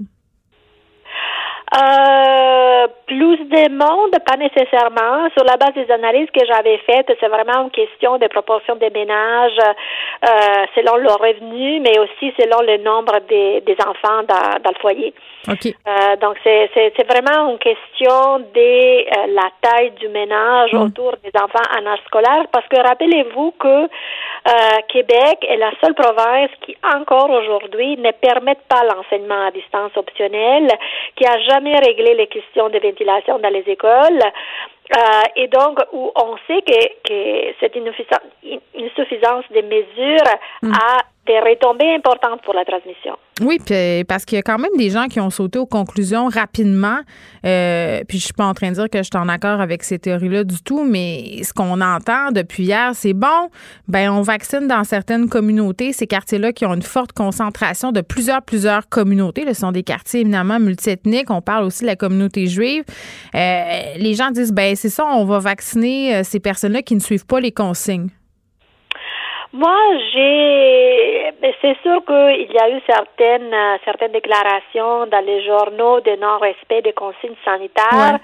Euh, 1.77 2.88
plus 3.05 3.38
de 3.38 3.69
monde, 3.71 4.15
pas 4.25 4.38
nécessairement. 4.38 5.29
Sur 5.35 5.45
la 5.45 5.57
base 5.57 5.73
des 5.75 5.91
analyses 5.91 6.29
que 6.31 6.45
j'avais 6.45 6.77
faites, 6.79 7.11
c'est 7.19 7.27
vraiment 7.27 7.63
une 7.63 7.71
question 7.71 8.17
de 8.17 8.27
proportion 8.27 8.75
des 8.75 8.89
ménages 8.89 9.59
euh, 9.59 10.65
selon 10.75 10.95
leur 10.97 11.19
revenu, 11.19 11.79
mais 11.79 11.99
aussi 11.99 12.33
selon 12.39 12.61
le 12.61 12.77
nombre 12.83 13.19
des, 13.29 13.61
des 13.61 13.77
enfants 13.85 14.23
dans, 14.27 14.59
dans 14.63 14.71
le 14.71 14.79
foyer. 14.81 15.13
OK. 15.47 15.67
Euh, 15.67 16.15
donc, 16.17 16.38
c'est, 16.43 16.69
c'est, 16.73 16.93
c'est 16.97 17.07
vraiment 17.07 17.49
une 17.51 17.59
question 17.59 18.39
de 18.39 18.59
euh, 18.59 19.33
la 19.33 19.49
taille 19.61 19.91
du 19.91 20.07
ménage 20.09 20.69
Mm. 20.73 20.81
autour 20.81 21.13
des 21.23 21.31
enfants 21.39 21.67
en 21.77 21.85
âge 21.85 21.99
scolaire, 22.07 22.45
parce 22.51 22.67
que 22.67 22.77
rappelez-vous 22.77 23.53
que 23.59 23.88
euh, 24.48 24.77
Québec 24.88 25.46
est 25.48 25.58
la 25.58 25.72
seule 25.81 25.93
province 25.93 26.50
qui, 26.62 26.75
encore 26.84 27.29
aujourd'hui, 27.29 27.98
ne 27.98 28.12
permet 28.12 28.58
pas 28.67 28.84
l'enseignement 28.84 29.48
à 29.48 29.51
distance 29.51 29.91
optionnel, 29.96 30.69
qui 31.15 31.25
a 31.25 31.39
jamais 31.41 31.77
réglé 31.79 32.15
les 32.15 32.27
questions 32.27 32.69
de 32.69 32.79
ventilation 32.79 33.39
dans 33.39 33.50
les 33.50 33.63
écoles. 33.67 34.22
Euh, 34.96 35.22
et 35.36 35.48
donc, 35.48 35.79
où 35.93 36.12
on 36.15 36.36
sait 36.48 36.62
que, 36.62 36.88
que 37.03 37.53
cette 37.60 37.77
insuffisance, 37.77 38.22
insuffisance 38.75 39.46
des 39.51 39.62
mesures 39.62 40.34
a 40.63 41.01
des 41.29 41.39
retombées 41.39 41.93
importantes 41.93 42.41
pour 42.43 42.55
la 42.55 42.65
transmission. 42.65 43.13
Oui, 43.41 43.59
puis 43.63 44.03
parce 44.05 44.25
qu'il 44.25 44.36
y 44.36 44.39
a 44.39 44.41
quand 44.41 44.57
même 44.57 44.75
des 44.77 44.89
gens 44.89 45.07
qui 45.07 45.19
ont 45.19 45.29
sauté 45.29 45.59
aux 45.59 45.67
conclusions 45.67 46.27
rapidement. 46.27 46.98
Euh, 47.45 48.01
puis 48.07 48.17
je 48.17 48.25
suis 48.25 48.33
pas 48.33 48.45
en 48.45 48.53
train 48.53 48.69
de 48.69 48.74
dire 48.74 48.89
que 48.89 48.98
je 48.98 49.03
suis 49.03 49.17
en 49.17 49.29
accord 49.29 49.62
avec 49.62 49.83
ces 49.83 50.00
théories-là 50.00 50.43
du 50.43 50.62
tout, 50.62 50.83
mais 50.83 51.43
ce 51.43 51.53
qu'on 51.53 51.79
entend 51.81 52.31
depuis 52.31 52.63
hier, 52.63 52.91
c'est 52.95 53.13
bon, 53.13 53.50
ben 53.88 54.09
on 54.12 54.21
vaccine 54.21 54.67
dans 54.67 54.83
certaines 54.83 55.29
communautés, 55.29 55.93
ces 55.93 56.07
quartiers-là 56.07 56.51
qui 56.51 56.65
ont 56.65 56.74
une 56.74 56.81
forte 56.81 57.13
concentration 57.13 57.91
de 57.91 58.01
plusieurs, 58.01 58.41
plusieurs 58.41 58.89
communautés. 58.89 59.45
Ce 59.48 59.53
sont 59.53 59.71
des 59.71 59.83
quartiers 59.83 60.21
éminemment 60.21 60.59
multiethniques. 60.59 61.29
On 61.29 61.41
parle 61.41 61.63
aussi 61.63 61.83
de 61.83 61.88
la 61.88 61.95
communauté 61.95 62.48
juive. 62.48 62.83
Euh, 63.36 63.81
les 63.98 64.15
gens 64.15 64.31
disent, 64.31 64.51
ben 64.51 64.75
c'est 64.75 64.89
ça, 64.89 65.05
on 65.05 65.25
va 65.25 65.38
vacciner 65.39 66.15
euh, 66.15 66.24
ces 66.24 66.39
personnes-là 66.39 66.81
qui 66.81 66.95
ne 66.95 67.00
suivent 67.00 67.27
pas 67.27 67.39
les 67.39 67.51
consignes. 67.51 68.09
Moi, 69.51 69.75
j'ai. 70.13 71.32
mais 71.41 71.56
C'est 71.60 71.75
sûr 71.82 72.06
qu'il 72.06 72.51
y 72.51 72.60
a 72.60 72.70
eu 72.70 72.79
certaines 72.88 73.56
certaines 73.84 74.12
déclarations 74.12 75.08
dans 75.08 75.25
les 75.25 75.44
journaux 75.44 76.01
de 76.01 76.15
non-respect 76.18 76.84
des 76.84 76.94
consignes 76.94 77.36
sanitaires. 77.44 78.20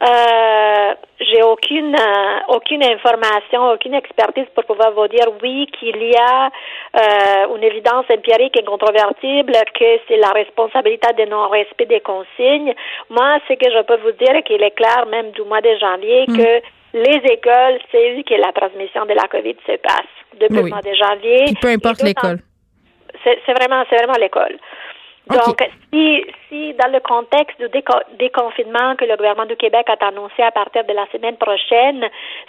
Euh, 0.00 0.94
j'ai 1.20 1.42
aucune 1.42 1.96
euh, 1.96 2.38
aucune 2.48 2.84
information, 2.84 3.72
aucune 3.72 3.94
expertise 3.94 4.44
pour 4.54 4.64
pouvoir 4.64 4.92
vous 4.92 5.08
dire 5.08 5.26
oui 5.42 5.66
qu'il 5.78 6.02
y 6.02 6.14
a 6.14 6.46
euh, 6.46 7.56
une 7.56 7.64
évidence 7.64 8.04
empirique 8.10 8.56
incontrovertible 8.60 9.52
que 9.74 9.98
c'est 10.06 10.18
la 10.18 10.30
responsabilité 10.30 11.14
de 11.14 11.30
non-respect 11.30 11.86
des 11.86 12.00
consignes. 12.00 12.74
Moi, 13.08 13.38
ce 13.48 13.54
que 13.54 13.70
je 13.70 13.82
peux 13.82 13.96
vous 13.96 14.12
dire, 14.12 14.42
qu'il 14.44 14.62
est 14.62 14.76
clair 14.76 15.06
même 15.06 15.30
du 15.30 15.42
mois 15.42 15.62
de 15.62 15.74
janvier 15.80 16.26
que 16.26 16.62
les 17.02 17.20
écoles, 17.32 17.78
c'est 17.90 18.18
eux 18.18 18.22
que 18.22 18.34
la 18.34 18.52
transmission 18.52 19.04
de 19.06 19.14
la 19.14 19.28
COVID 19.28 19.56
se 19.66 19.76
passe 19.76 20.12
depuis 20.40 20.56
Oui. 20.58 20.62
le 20.64 20.68
mois 20.70 20.80
de 20.82 20.94
janvier. 20.94 21.44
Puis 21.46 21.54
peu 21.60 21.68
importe 21.68 22.02
l'école. 22.02 22.38
C'est 23.24 23.52
vraiment, 23.58 23.84
c'est 23.90 23.96
vraiment 23.96 24.18
l'école. 24.20 24.56
Donc, 25.28 25.62
si, 25.92 26.24
si 26.48 26.74
dans 26.74 26.90
le 26.90 27.00
contexte 27.00 27.58
du 27.58 27.66
déco- 27.66 28.02
déconfinement 28.18 28.96
que 28.96 29.04
le 29.04 29.16
gouvernement 29.16 29.46
du 29.46 29.56
Québec 29.56 29.86
a 29.88 30.06
annoncé 30.06 30.42
à 30.42 30.50
partir 30.50 30.84
de 30.84 30.92
la 30.92 31.06
semaine 31.12 31.36
prochaine, 31.36 32.04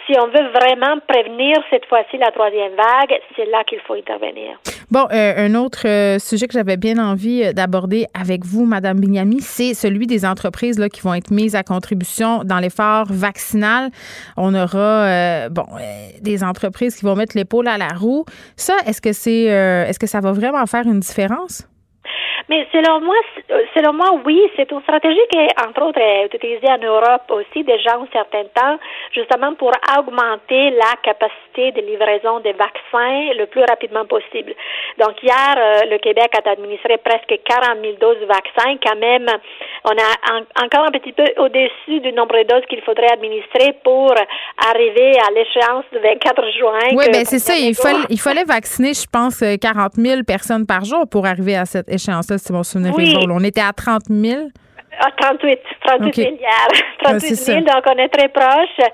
si 0.06 0.16
on 0.18 0.26
veut 0.26 0.48
vraiment 0.50 0.98
prévenir 1.06 1.56
cette 1.70 1.84
fois-ci 1.86 2.16
la 2.18 2.30
troisième 2.30 2.72
vague, 2.72 3.20
c'est 3.36 3.46
là 3.46 3.64
qu'il 3.64 3.80
faut 3.80 3.94
intervenir. 3.94 4.58
Bon, 4.90 5.06
euh, 5.12 5.46
un 5.46 5.54
autre 5.54 5.86
euh, 5.86 6.18
sujet 6.18 6.46
que 6.48 6.52
j'avais 6.54 6.76
bien 6.76 6.98
envie 6.98 7.44
euh, 7.44 7.52
d'aborder 7.52 8.06
avec 8.18 8.44
vous, 8.44 8.64
Madame 8.64 8.98
Bignami, 8.98 9.40
c'est 9.40 9.74
celui 9.74 10.06
des 10.06 10.24
entreprises 10.24 10.78
là, 10.78 10.88
qui 10.88 11.00
vont 11.02 11.14
être 11.14 11.30
mises 11.30 11.54
à 11.54 11.62
contribution 11.62 12.42
dans 12.44 12.58
l'effort 12.58 13.06
vaccinal. 13.08 13.90
On 14.36 14.54
aura 14.54 14.78
euh, 14.78 15.48
bon 15.48 15.66
des 16.20 16.42
entreprises 16.42 16.96
qui 16.96 17.04
vont 17.04 17.14
mettre 17.14 17.36
l'épaule 17.36 17.68
à 17.68 17.78
la 17.78 17.88
roue. 17.88 18.24
Ça, 18.56 18.74
est-ce 18.86 19.00
que 19.00 19.12
c'est 19.12 19.44
est-ce 19.44 19.98
que 19.98 20.06
ça 20.06 20.20
va 20.20 20.32
vraiment 20.32 20.64
faire 20.66 20.86
une 20.86 21.00
différence? 21.00 21.66
Mais 22.50 22.66
selon 22.72 23.00
moi, 23.00 23.14
c- 23.34 23.44
selon 23.76 23.92
moi, 23.94 24.10
oui, 24.26 24.38
c'est 24.56 24.70
une 24.72 24.82
stratégie 24.82 25.20
qui, 25.30 25.38
entre 25.66 25.82
autres, 25.86 26.00
est 26.00 26.34
utilisée 26.34 26.68
en 26.68 26.78
Europe 26.78 27.22
aussi 27.30 27.62
déjà 27.64 27.94
un 27.94 28.06
certain 28.12 28.42
temps, 28.54 28.76
justement 29.14 29.54
pour 29.54 29.70
augmenter 29.98 30.70
la 30.70 30.92
capacité 31.02 31.70
de 31.72 31.80
livraison 31.86 32.40
des 32.40 32.52
vaccins 32.52 33.32
le 33.38 33.46
plus 33.46 33.62
rapidement 33.68 34.04
possible. 34.04 34.52
Donc 34.98 35.22
hier, 35.22 35.54
euh, 35.56 35.86
le 35.90 35.98
Québec 35.98 36.30
a 36.34 36.50
administré 36.50 36.98
presque 36.98 37.32
40 37.44 37.78
000 37.82 37.94
doses 38.00 38.18
de 38.20 38.26
vaccins. 38.26 38.76
Quand 38.84 38.98
même, 38.98 39.26
on 39.84 39.90
a 39.96 40.10
en- 40.34 40.64
encore 40.66 40.84
un 40.86 40.90
petit 40.98 41.12
peu 41.12 41.24
au-dessus 41.38 42.00
du 42.00 42.12
nombre 42.12 42.36
de 42.36 42.42
doses 42.48 42.66
qu'il 42.68 42.80
faudrait 42.82 43.12
administrer 43.12 43.74
pour 43.84 44.12
arriver 44.72 45.12
à 45.26 45.30
l'échéance 45.30 45.84
du 45.92 45.98
24 45.98 46.42
juin. 46.58 46.78
Oui, 46.96 47.04
ben 47.12 47.24
c'est 47.24 47.38
ça. 47.38 47.54
Il 47.56 47.74
fallait, 47.74 48.04
il 48.10 48.18
fallait 48.20 48.44
vacciner, 48.44 48.92
je 48.94 49.06
pense, 49.10 49.40
euh, 49.42 49.54
40 49.60 49.94
000 49.94 50.22
personnes 50.26 50.66
par 50.66 50.84
jour 50.84 51.04
pour 51.10 51.26
arriver 51.26 51.56
à 51.56 51.64
cette 51.64 51.88
échéance-là, 51.88 52.38
si 52.40 52.52
mon 52.52 52.62
souvenir 52.62 52.94
Oui. 52.96 53.10
est 53.10 53.26
bon. 53.26 53.34
On 53.34 53.44
était 53.44 53.60
à 53.60 53.72
30 53.72 54.04
000. 54.08 54.48
Ah, 54.98 55.10
38, 55.16 55.60
38 55.86 56.08
OK. 56.08 56.14
000 56.14 56.28
hier. 56.36 56.50
Ouais, 56.72 57.04
38 57.04 57.20
c'est 57.36 57.52
000, 57.52 57.66
ça. 57.66 57.74
donc 57.74 57.84
on 57.86 57.98
est 57.98 58.08
très 58.08 58.28
proche. 58.28 58.88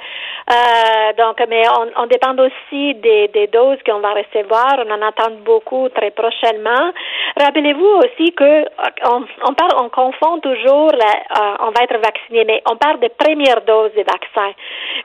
Euh, 0.49 1.13
donc, 1.19 1.37
mais 1.49 1.63
on, 1.69 2.03
on 2.03 2.07
dépend 2.07 2.35
aussi 2.39 2.95
des, 2.95 3.29
des 3.29 3.47
doses 3.49 3.79
qu'on 3.85 3.99
va 4.01 4.13
recevoir. 4.13 4.77
On 4.87 4.91
en 4.93 5.03
attend 5.03 5.33
beaucoup 5.45 5.89
très 5.89 6.11
prochainement. 6.13 6.93
Rappelez-vous 7.41 8.01
aussi 8.05 8.33
que 8.33 8.65
on, 9.11 9.25
on 9.49 9.55
parle, 9.55 9.73
on 9.79 9.89
confond 9.89 10.39
toujours, 10.39 10.93
la- 10.93 11.41
euh, 11.41 11.57
on 11.61 11.71
va 11.73 11.83
être 11.83 11.99
vacciné, 11.99 12.45
mais 12.45 12.63
on 12.71 12.77
parle 12.77 13.01
de 13.01 13.09
première 13.19 13.63
dose 13.63 13.91
de 13.95 14.05
vaccin. 14.05 14.53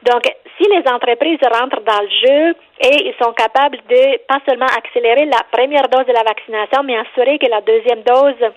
Donc, 0.03 0.21
si 0.57 0.69
les 0.69 0.83
entreprises 0.91 1.39
rentrent 1.51 1.81
dans 1.81 2.01
le 2.01 2.09
jeu 2.27 2.55
et 2.83 3.07
ils 3.07 3.15
sont 3.21 3.33
capables 3.33 3.77
de 3.89 4.17
pas 4.27 4.39
seulement 4.47 4.67
accélérer 4.77 5.25
la 5.25 5.39
première 5.51 5.87
dose 5.89 6.05
de 6.05 6.13
la 6.13 6.23
vaccination, 6.23 6.83
mais 6.83 6.97
assurer 6.97 7.39
que 7.39 7.47
la 7.49 7.61
deuxième 7.61 8.03
dose 8.03 8.51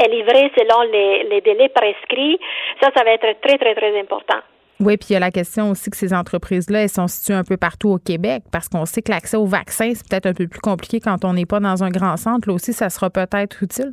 est 0.00 0.08
livrée 0.08 0.50
selon 0.56 0.82
les, 0.90 1.24
les 1.24 1.40
délais 1.40 1.68
prescrits, 1.68 2.38
ça, 2.82 2.90
ça 2.94 3.04
va 3.04 3.12
être 3.12 3.40
très, 3.40 3.58
très, 3.58 3.74
très 3.74 3.98
important. 3.98 4.40
Oui, 4.80 4.96
puis 4.96 5.08
il 5.10 5.12
y 5.12 5.16
a 5.16 5.20
la 5.20 5.30
question 5.30 5.70
aussi 5.70 5.90
que 5.90 5.96
ces 5.96 6.14
entreprises-là, 6.14 6.84
elles 6.84 6.88
sont 6.88 7.06
situées 7.06 7.34
un 7.34 7.44
peu 7.44 7.58
partout 7.58 7.90
au 7.90 7.98
Québec 7.98 8.44
parce 8.50 8.68
qu'on 8.68 8.86
sait 8.86 9.02
que 9.02 9.10
l'accès 9.10 9.36
au 9.36 9.44
vaccin, 9.44 9.92
c'est 9.94 10.08
peut-être 10.08 10.26
un 10.26 10.32
peu 10.32 10.48
plus 10.48 10.60
compliqué 10.60 11.00
quand 11.00 11.22
on 11.24 11.34
n'est 11.34 11.44
pas 11.44 11.60
dans 11.60 11.84
un 11.84 11.90
grand 11.90 12.16
centre. 12.16 12.48
Là 12.48 12.54
aussi, 12.54 12.72
ça 12.72 12.88
sera 12.88 13.10
peut-être 13.10 13.62
utile. 13.62 13.92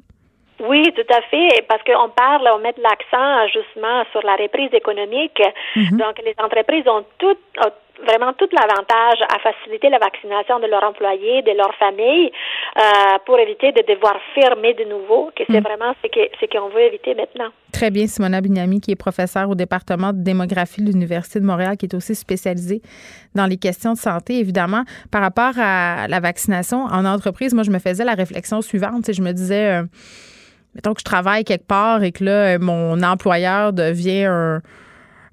Oui, 0.59 0.81
tout 0.93 1.13
à 1.13 1.21
fait, 1.29 1.65
parce 1.67 1.83
qu'on 1.83 2.09
parle, 2.09 2.49
on 2.55 2.59
met 2.59 2.73
l'accent 2.77 3.47
justement 3.53 4.03
sur 4.11 4.23
la 4.23 4.35
reprise 4.37 4.73
économique. 4.73 5.39
Donc, 5.91 6.17
les 6.25 6.33
entreprises 6.39 6.87
ont 6.87 7.05
tout, 7.19 7.37
ont 7.63 7.71
vraiment 8.05 8.33
tout 8.33 8.49
l'avantage 8.51 9.21
à 9.21 9.39
faciliter 9.39 9.89
la 9.89 9.99
vaccination 9.99 10.59
de 10.59 10.67
leurs 10.67 10.83
employés, 10.83 11.41
de 11.43 11.51
leurs 11.51 11.75
familles, 11.75 12.31
euh, 12.77 13.17
pour 13.25 13.39
éviter 13.39 13.71
de 13.71 13.81
devoir 13.91 14.15
fermer 14.35 14.75
de 14.75 14.83
nouveau, 14.83 15.31
que 15.35 15.43
c'est 15.49 15.61
vraiment 15.61 15.95
ce 16.03 16.45
qu'on 16.45 16.69
veut 16.69 16.81
éviter 16.81 17.15
maintenant. 17.15 17.49
Très 17.71 17.89
bien, 17.89 18.05
Simona 18.05 18.39
Bignami, 18.39 18.81
qui 18.81 18.91
est 18.91 18.95
professeure 18.95 19.49
au 19.49 19.55
département 19.55 20.13
de 20.13 20.21
démographie 20.21 20.83
de 20.83 20.91
l'Université 20.91 21.39
de 21.39 21.45
Montréal, 21.45 21.75
qui 21.75 21.87
est 21.87 21.95
aussi 21.95 22.13
spécialisée 22.13 22.83
dans 23.33 23.47
les 23.47 23.57
questions 23.57 23.93
de 23.93 23.97
santé, 23.97 24.37
évidemment. 24.37 24.83
Par 25.09 25.21
rapport 25.21 25.53
à 25.57 26.07
la 26.07 26.19
vaccination 26.19 26.83
en 26.83 27.03
entreprise, 27.05 27.55
moi, 27.55 27.63
je 27.63 27.71
me 27.71 27.79
faisais 27.79 28.05
la 28.05 28.13
réflexion 28.13 28.61
suivante. 28.61 29.11
Je 29.11 29.21
me 29.23 29.31
disais, 29.31 29.79
euh, 29.79 29.83
mettons 30.75 30.93
que 30.93 30.99
je 30.99 31.05
travaille 31.05 31.45
quelque 31.45 31.65
part 31.65 32.03
et 32.03 32.11
que 32.11 32.23
là, 32.23 32.55
euh, 32.55 32.57
mon 32.59 33.01
employeur 33.01 33.73
devient 33.73 34.25
un, 34.25 34.61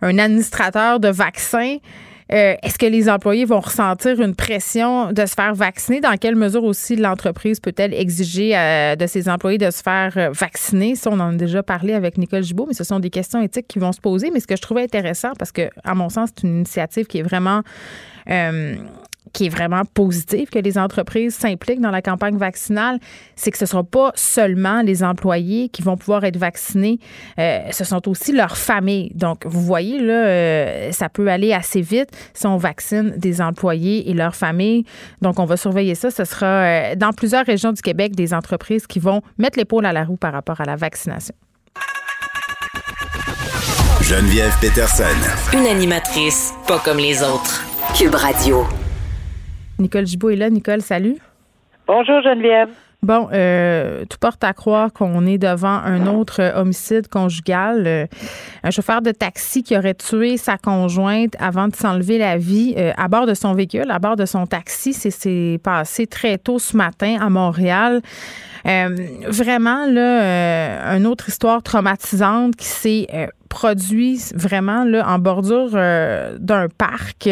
un 0.00 0.18
administrateur 0.18 0.98
de 0.98 1.08
vaccins. 1.08 1.76
Euh, 2.34 2.56
Est-ce 2.62 2.78
que 2.78 2.86
les 2.86 3.08
employés 3.08 3.44
vont 3.44 3.60
ressentir 3.60 4.20
une 4.20 4.34
pression 4.34 5.12
de 5.12 5.24
se 5.24 5.34
faire 5.34 5.54
vacciner? 5.54 6.00
Dans 6.00 6.16
quelle 6.16 6.34
mesure 6.34 6.64
aussi 6.64 6.96
l'entreprise 6.96 7.60
peut-elle 7.60 7.94
exiger 7.94 8.56
euh, 8.56 8.96
de 8.96 9.06
ses 9.06 9.28
employés 9.28 9.58
de 9.58 9.70
se 9.70 9.82
faire 9.82 10.12
euh, 10.16 10.30
vacciner? 10.30 10.96
Ça, 10.96 11.10
on 11.12 11.20
en 11.20 11.32
a 11.32 11.36
déjà 11.36 11.62
parlé 11.62 11.92
avec 11.92 12.18
Nicole 12.18 12.42
Gibault, 12.42 12.66
mais 12.66 12.74
ce 12.74 12.82
sont 12.82 12.98
des 12.98 13.10
questions 13.10 13.40
éthiques 13.40 13.68
qui 13.68 13.78
vont 13.78 13.92
se 13.92 14.00
poser. 14.00 14.32
Mais 14.32 14.40
ce 14.40 14.48
que 14.48 14.56
je 14.56 14.62
trouvais 14.62 14.82
intéressant, 14.82 15.30
parce 15.38 15.52
que, 15.52 15.70
à 15.84 15.94
mon 15.94 16.08
sens, 16.08 16.30
c'est 16.34 16.44
une 16.44 16.56
initiative 16.56 17.06
qui 17.06 17.18
est 17.18 17.22
vraiment 17.22 17.62
euh, 18.28 18.74
qui 19.32 19.46
est 19.46 19.48
vraiment 19.48 19.82
positive 19.84 20.48
que 20.48 20.58
les 20.58 20.78
entreprises 20.78 21.34
s'impliquent 21.34 21.80
dans 21.80 21.90
la 21.90 22.02
campagne 22.02 22.36
vaccinale, 22.36 22.98
c'est 23.36 23.50
que 23.50 23.58
ce 23.58 23.64
ne 23.64 23.68
sera 23.68 23.84
pas 23.84 24.12
seulement 24.14 24.82
les 24.82 25.02
employés 25.02 25.68
qui 25.68 25.82
vont 25.82 25.96
pouvoir 25.96 26.24
être 26.24 26.36
vaccinés, 26.36 26.98
euh, 27.38 27.60
ce 27.70 27.84
sont 27.84 28.08
aussi 28.08 28.32
leurs 28.32 28.56
familles. 28.56 29.10
Donc, 29.14 29.44
vous 29.46 29.60
voyez, 29.60 29.98
là, 29.98 30.26
euh, 30.26 30.92
ça 30.92 31.08
peut 31.08 31.28
aller 31.28 31.52
assez 31.52 31.80
vite 31.80 32.10
si 32.32 32.46
on 32.46 32.56
vaccine 32.56 33.14
des 33.16 33.40
employés 33.40 34.08
et 34.10 34.14
leurs 34.14 34.36
familles. 34.36 34.84
Donc, 35.20 35.38
on 35.38 35.44
va 35.44 35.56
surveiller 35.56 35.94
ça. 35.94 36.10
Ce 36.10 36.24
sera 36.24 36.46
euh, 36.46 36.94
dans 36.94 37.12
plusieurs 37.12 37.44
régions 37.44 37.72
du 37.72 37.82
Québec 37.82 38.14
des 38.14 38.34
entreprises 38.34 38.86
qui 38.86 38.98
vont 38.98 39.22
mettre 39.38 39.58
l'épaule 39.58 39.86
à 39.86 39.92
la 39.92 40.04
roue 40.04 40.16
par 40.16 40.32
rapport 40.32 40.60
à 40.60 40.64
la 40.64 40.76
vaccination. 40.76 41.34
Geneviève 44.00 44.54
Peterson. 44.60 45.04
Une 45.54 45.66
animatrice 45.66 46.52
pas 46.68 46.78
comme 46.78 46.98
les 46.98 47.22
autres. 47.22 47.64
Cube 47.96 48.14
Radio. 48.14 48.66
Nicole 49.78 50.06
Gibault 50.06 50.30
est 50.30 50.36
là. 50.36 50.50
Nicole, 50.50 50.82
salut. 50.82 51.16
Bonjour 51.86 52.22
Geneviève. 52.22 52.70
Bon, 53.04 53.28
euh, 53.34 54.06
tout 54.08 54.16
porte 54.18 54.42
à 54.44 54.54
croire 54.54 54.90
qu'on 54.90 55.26
est 55.26 55.36
devant 55.36 55.68
un 55.84 56.06
autre 56.06 56.40
homicide 56.56 57.06
conjugal. 57.08 57.84
Euh, 57.86 58.06
un 58.62 58.70
chauffeur 58.70 59.02
de 59.02 59.10
taxi 59.10 59.62
qui 59.62 59.76
aurait 59.76 59.92
tué 59.92 60.38
sa 60.38 60.56
conjointe 60.56 61.34
avant 61.38 61.68
de 61.68 61.76
s'enlever 61.76 62.16
la 62.16 62.38
vie 62.38 62.74
euh, 62.78 62.92
à 62.96 63.08
bord 63.08 63.26
de 63.26 63.34
son 63.34 63.52
véhicule, 63.52 63.90
à 63.90 63.98
bord 63.98 64.16
de 64.16 64.24
son 64.24 64.46
taxi. 64.46 64.94
C'est 64.94 65.60
passé 65.62 66.06
très 66.06 66.38
tôt 66.38 66.58
ce 66.58 66.78
matin 66.78 67.18
à 67.20 67.28
Montréal. 67.28 68.00
vraiment, 68.64 69.84
là, 69.86 70.96
une 70.96 71.06
autre 71.06 71.28
histoire 71.28 71.62
traumatisante 71.62 72.56
qui 72.56 72.66
s'est 72.66 73.06
produite 73.50 74.32
vraiment 74.34 74.84
là, 74.84 75.06
en 75.06 75.18
bordure 75.18 75.72
d'un 75.72 76.68
parc 76.78 77.28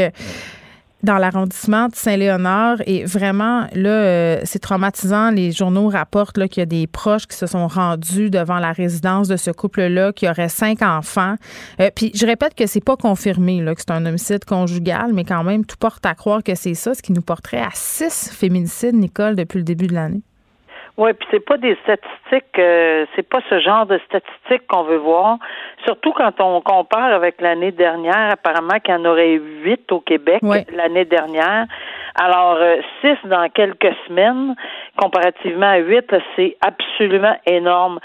dans 1.03 1.19
l'arrondissement 1.19 1.89
de 1.89 1.95
Saint-Léonard. 1.95 2.79
Et 2.87 3.05
vraiment 3.05 3.67
là 3.75 3.91
euh, 3.91 4.41
c'est 4.45 4.59
traumatisant. 4.59 5.31
Les 5.31 5.53
journaux 5.53 5.89
rapportent 5.89 6.39
là 6.39 6.49
qu'il 6.49 6.61
y 6.61 6.63
a 6.63 6.67
des 6.67 6.87
proches 6.87 7.27
qui 7.27 7.37
se 7.37 7.47
sont 7.47 7.69
rendus 7.69 8.31
devant 8.31 8.59
la 8.59 8.73
résidence 8.73 9.29
de 9.29 9.37
ce 9.37 9.51
couple-là 9.51 10.13
qui 10.13 10.29
aurait 10.29 10.49
cinq 10.49 10.83
enfants. 10.83 11.37
Euh, 11.81 11.91
puis 11.95 12.11
je 12.15 12.27
répète 12.27 12.55
que 12.55 12.67
c'est 12.67 12.85
pas 12.85 12.97
confirmé 12.97 13.63
là 13.63 13.75
que 13.75 13.81
c'est 13.81 13.93
un 13.93 14.07
homicide 14.07 14.45
conjugal 14.45 15.13
mais 15.13 15.25
quand 15.25 15.45
même 15.45 15.65
tout 15.65 15.77
porte 15.79 16.05
à 16.07 16.15
croire 16.15 16.43
que 16.43 16.55
c'est 16.55 16.75
ça 16.75 16.95
ce 16.95 17.03
qui 17.03 17.13
nous 17.13 17.23
porterait 17.23 17.61
à 17.61 17.71
six 17.75 18.31
féminicides 18.33 18.95
Nicole 18.95 19.37
depuis 19.37 19.59
le 19.59 19.65
début 19.65 19.87
de 19.87 19.95
l'année 19.95 20.23
oui, 21.03 21.15
puis 21.15 21.27
c'est 21.33 21.45
pas 21.45 21.57
des 21.57 21.77
statistiques, 21.83 22.57
euh, 22.59 23.07
c'est 23.17 23.29
pas 23.29 23.41
ce 23.51 23.59
genre 23.59 23.87
de 23.87 23.99
statistiques 24.07 24.69
qu'on 24.69 24.85
veut 24.85 24.99
voir. 24.99 25.39
Surtout 25.85 26.13
quand 26.13 26.41
on 26.41 26.61
compare 26.61 27.13
avec 27.13 27.41
l'année 27.41 27.73
dernière, 27.73 28.31
apparemment 28.31 28.79
qu'il 28.79 28.95
y 28.95 28.97
en 28.97 29.05
aurait 29.05 29.33
huit 29.33 29.91
au 29.91 29.99
Québec 29.99 30.41
l'année 30.73 31.05
dernière. 31.05 31.67
Alors 32.15 32.55
euh, 32.61 32.77
six 33.01 33.17
dans 33.25 33.49
quelques 33.49 33.93
semaines, 34.07 34.55
comparativement 34.97 35.71
à 35.71 35.79
huit, 35.79 36.09
c'est 36.37 36.57
absolument 36.61 37.37
énorme. 37.47 37.99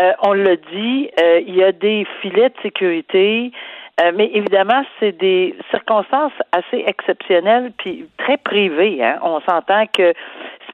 Euh, 0.00 0.12
on 0.24 0.32
l'a 0.32 0.56
dit, 0.56 1.10
il 1.46 1.54
y 1.54 1.62
a 1.62 1.70
des 1.70 2.04
filets 2.20 2.48
de 2.48 2.60
sécurité. 2.60 3.52
mais 4.16 4.30
évidemment, 4.34 4.82
c'est 4.98 5.12
des 5.12 5.54
circonstances 5.70 6.32
assez 6.50 6.82
exceptionnelles 6.88 7.70
puis 7.78 8.08
très 8.18 8.38
privées. 8.38 9.04
Hein. 9.04 9.20
On 9.22 9.40
s'entend 9.42 9.84
que 9.86 10.12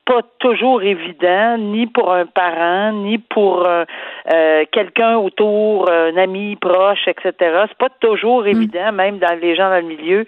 pas 0.09 0.23
toujours 0.39 0.83
évident, 0.83 1.59
ni 1.59 1.87
pour 1.87 2.11
un 2.11 2.25
parent, 2.25 2.93
ni 2.93 3.19
pour 3.19 3.69
euh, 3.69 3.85
euh, 4.33 4.65
quelqu'un 4.73 5.19
autour, 5.19 5.91
un 5.91 6.17
ami 6.17 6.57
proche, 6.57 7.07
etc. 7.07 7.35
C'est 7.69 7.79
pas 7.79 7.91
toujours 8.01 8.45
mm. 8.45 8.47
évident, 8.47 8.93
même 8.93 9.19
dans 9.19 9.39
les 9.39 9.55
gens 9.55 9.69
dans 9.69 9.87
le 9.87 9.87
milieu. 9.97 10.25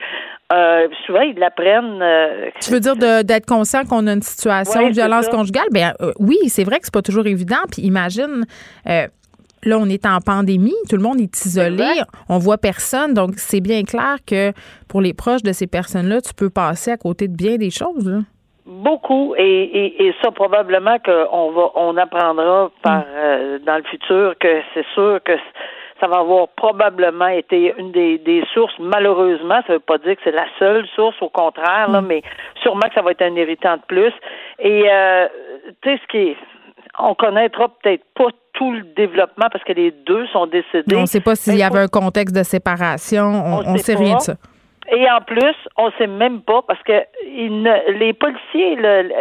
Euh, 0.52 0.88
souvent, 1.06 1.22
ils 1.22 1.38
l'apprennent. 1.38 2.04
tu 2.60 2.70
veux 2.70 2.80
dire 2.80 3.25
d'être 3.25 3.46
conscient 3.46 3.84
qu'on 3.84 4.06
a 4.06 4.12
une 4.12 4.22
situation 4.22 4.87
de 4.87 4.92
violence 4.92 5.28
conjugale? 5.28 5.68
Ben 5.72 5.94
oui, 6.18 6.37
c'est 6.49 6.64
vrai 6.64 6.78
que 6.78 6.84
c'est 6.84 6.94
pas 6.94 7.02
toujours 7.02 7.26
évident. 7.26 7.64
Puis 7.72 7.82
imagine. 7.82 8.44
Là, 9.62 9.76
on 9.78 9.90
est 9.90 10.06
en 10.06 10.20
pandémie, 10.20 10.75
tout 10.88 10.96
le 10.96 11.02
monde 11.02 11.20
est 11.20 11.44
isolé, 11.44 12.00
on 12.30 12.38
voit 12.38 12.56
personne, 12.56 13.12
donc 13.12 13.32
c'est 13.37 13.60
bien 13.60 13.82
clair 13.82 14.16
que 14.26 14.54
pour 14.88 15.02
les 15.02 15.12
proches 15.12 15.42
de 15.42 15.52
ces 15.52 15.66
personnes-là, 15.66 16.22
tu 16.22 16.32
peux 16.32 16.49
passer 16.49 16.92
à 16.92 16.96
côté 16.96 17.28
de 17.28 17.37
bien 17.37 17.58
des 17.58 17.68
choses. 17.68 18.08
Là. 18.08 18.20
Beaucoup 18.71 19.35
et, 19.37 19.43
et, 19.43 20.07
et, 20.07 20.15
ça 20.23 20.31
probablement 20.31 20.97
qu'on 21.00 21.50
va 21.50 21.71
on 21.75 21.97
apprendra 21.97 22.71
par 22.83 23.00
mm. 23.00 23.05
euh, 23.17 23.59
dans 23.67 23.77
le 23.79 23.83
futur 23.83 24.35
que 24.39 24.62
c'est 24.73 24.87
sûr 24.95 25.19
que 25.25 25.33
ça 25.99 26.07
va 26.07 26.19
avoir 26.19 26.47
probablement 26.57 27.27
été 27.27 27.75
une 27.77 27.91
des, 27.91 28.19
des 28.19 28.45
sources 28.55 28.73
malheureusement 28.79 29.61
ça 29.67 29.73
veut 29.73 29.81
pas 29.81 29.99
dire 29.99 30.15
que 30.15 30.23
c'est 30.23 30.31
la 30.31 30.47
seule 30.61 30.87
source 30.95 31.17
au 31.21 31.29
contraire 31.29 31.91
là 31.91 32.00
mm. 32.00 32.07
mais 32.07 32.23
sûrement 32.62 32.87
que 32.89 32.95
ça 32.95 33.03
va 33.03 33.11
être 33.11 33.23
un 33.23 33.35
irritant 33.35 33.75
de 33.75 33.83
plus 33.89 34.12
et 34.61 34.85
euh, 34.89 35.27
tu 35.83 35.91
sais 35.91 36.00
ce 36.00 36.07
qui 36.07 36.19
est 36.19 36.37
on 37.00 37.15
connaîtra 37.17 37.69
peut-être 37.83 38.05
pas 38.15 38.29
tout 38.53 38.73
le 38.73 38.83
développement 38.97 39.47
parce 39.50 39.65
que 39.65 39.73
les 39.73 39.91
deux 39.91 40.27
sont 40.29 40.47
décédés. 40.47 40.95
On 40.95 41.03
ne 41.03 41.07
sait 41.07 41.21
pas 41.21 41.35
s'il 41.35 41.57
y 41.57 41.62
avait 41.62 41.79
un 41.79 41.89
contexte 41.89 42.35
de 42.37 42.43
séparation. 42.43 43.25
On 43.25 43.73
ne 43.73 43.79
sait, 43.79 43.95
sait 43.95 43.95
rien 43.97 44.17
de 44.17 44.21
ça. 44.21 44.35
Et 44.92 45.09
en 45.09 45.20
plus, 45.20 45.54
on 45.76 45.87
ne 45.87 45.92
sait 45.99 46.06
même 46.09 46.42
pas 46.42 46.62
parce 46.62 46.82
que 46.82 47.04
les 47.26 48.12
policiers, 48.12 48.76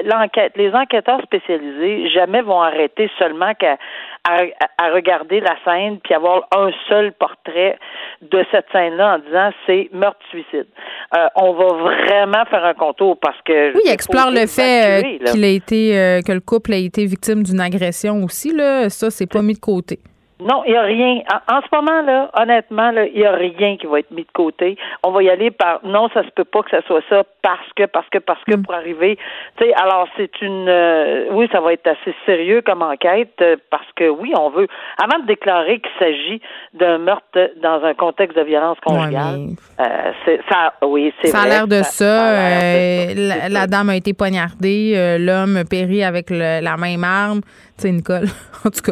l'enquête, 0.05 0.53
les 0.55 0.73
enquêteurs 0.73 1.21
spécialisés, 1.21 2.09
jamais 2.09 2.41
vont 2.41 2.61
arrêter 2.61 3.09
seulement 3.19 3.53
qu'à 3.53 3.77
à, 4.23 4.91
regarder 4.93 5.39
la 5.39 5.55
scène 5.63 5.99
puis 6.03 6.13
avoir 6.13 6.47
un 6.55 6.71
seul 6.87 7.13
portrait 7.13 7.77
de 8.21 8.43
cette 8.51 8.65
scène-là 8.71 9.15
en 9.15 9.19
disant 9.19 9.49
c'est 9.65 9.89
meurtre-suicide. 9.93 10.67
Euh, 11.15 11.27
on 11.35 11.53
va 11.53 11.67
vraiment 11.67 12.45
faire 12.49 12.65
un 12.65 12.73
contour 12.73 13.17
parce 13.19 13.39
que 13.45 13.73
oui, 13.75 13.81
il 13.85 13.91
explore 13.91 14.31
le 14.31 14.45
fait 14.47 15.03
euh, 15.03 15.31
qu'il 15.31 15.43
a 15.43 15.47
été 15.47 15.97
euh, 15.97 16.21
que 16.21 16.31
le 16.31 16.41
couple 16.41 16.73
a 16.73 16.77
été 16.77 17.05
victime 17.05 17.43
d'une 17.43 17.59
agression 17.59 18.23
aussi 18.23 18.53
là. 18.53 18.89
Ça, 18.89 19.09
c'est 19.09 19.31
pas 19.31 19.41
mis 19.41 19.53
de 19.53 19.59
côté. 19.59 19.99
Non, 20.41 20.63
il 20.65 20.71
n'y 20.71 20.77
a 20.77 20.83
rien. 20.83 21.21
En, 21.51 21.59
ce 21.61 21.67
moment, 21.75 22.01
là, 22.01 22.29
honnêtement, 22.39 22.91
il 22.91 23.19
n'y 23.19 23.25
a 23.25 23.33
rien 23.33 23.75
qui 23.75 23.87
va 23.87 23.99
être 23.99 24.11
mis 24.11 24.23
de 24.23 24.31
côté. 24.33 24.77
On 25.03 25.11
va 25.11 25.21
y 25.21 25.29
aller 25.29 25.51
par 25.51 25.81
non, 25.83 26.07
ça 26.13 26.23
se 26.23 26.29
peut 26.29 26.45
pas 26.45 26.63
que 26.63 26.69
ça 26.69 26.81
soit 26.87 27.01
ça 27.09 27.23
parce 27.41 27.67
que, 27.75 27.85
parce 27.85 28.07
que, 28.09 28.19
parce 28.19 28.41
que 28.45 28.55
mm. 28.55 28.63
pour 28.63 28.73
arriver. 28.73 29.17
Tu 29.57 29.65
sais, 29.65 29.73
alors 29.73 30.07
c'est 30.15 30.41
une 30.41 30.69
euh, 30.69 31.25
oui, 31.31 31.49
ça 31.51 31.59
va 31.59 31.73
être 31.73 31.87
assez 31.87 32.15
sérieux 32.25 32.61
comme 32.61 32.81
enquête 32.81 33.33
euh, 33.41 33.57
parce 33.69 33.87
que 33.97 34.07
oui, 34.07 34.31
on 34.37 34.49
veut 34.49 34.67
avant 34.97 35.21
de 35.21 35.27
déclarer 35.27 35.81
qu'il 35.81 35.91
s'agit 35.99 36.41
d'un 36.73 36.99
meurtre 36.99 37.51
dans 37.61 37.83
un 37.83 37.93
contexte 37.93 38.37
de 38.37 38.43
violence 38.43 38.77
conjugale. 38.79 39.49
euh, 39.81 40.11
c'est 40.23 40.39
ça 40.49 40.73
oui, 40.83 41.13
c'est 41.21 41.27
Ça 41.27 41.41
a 41.41 41.47
l'air 41.47 41.67
de 41.67 41.81
ça. 41.83 42.29
Euh, 42.29 43.49
la, 43.49 43.67
dame 43.67 43.89
a 43.89 43.95
été 43.97 44.13
poignardée, 44.13 45.17
l'homme 45.19 45.63
périt 45.69 46.03
avec 46.03 46.29
la 46.29 46.77
même 46.77 47.03
arme. 47.03 47.41
Tu 47.79 47.83
sais, 47.83 47.91
Nicole. 47.93 48.27
en 48.65 48.69
tout 48.69 48.91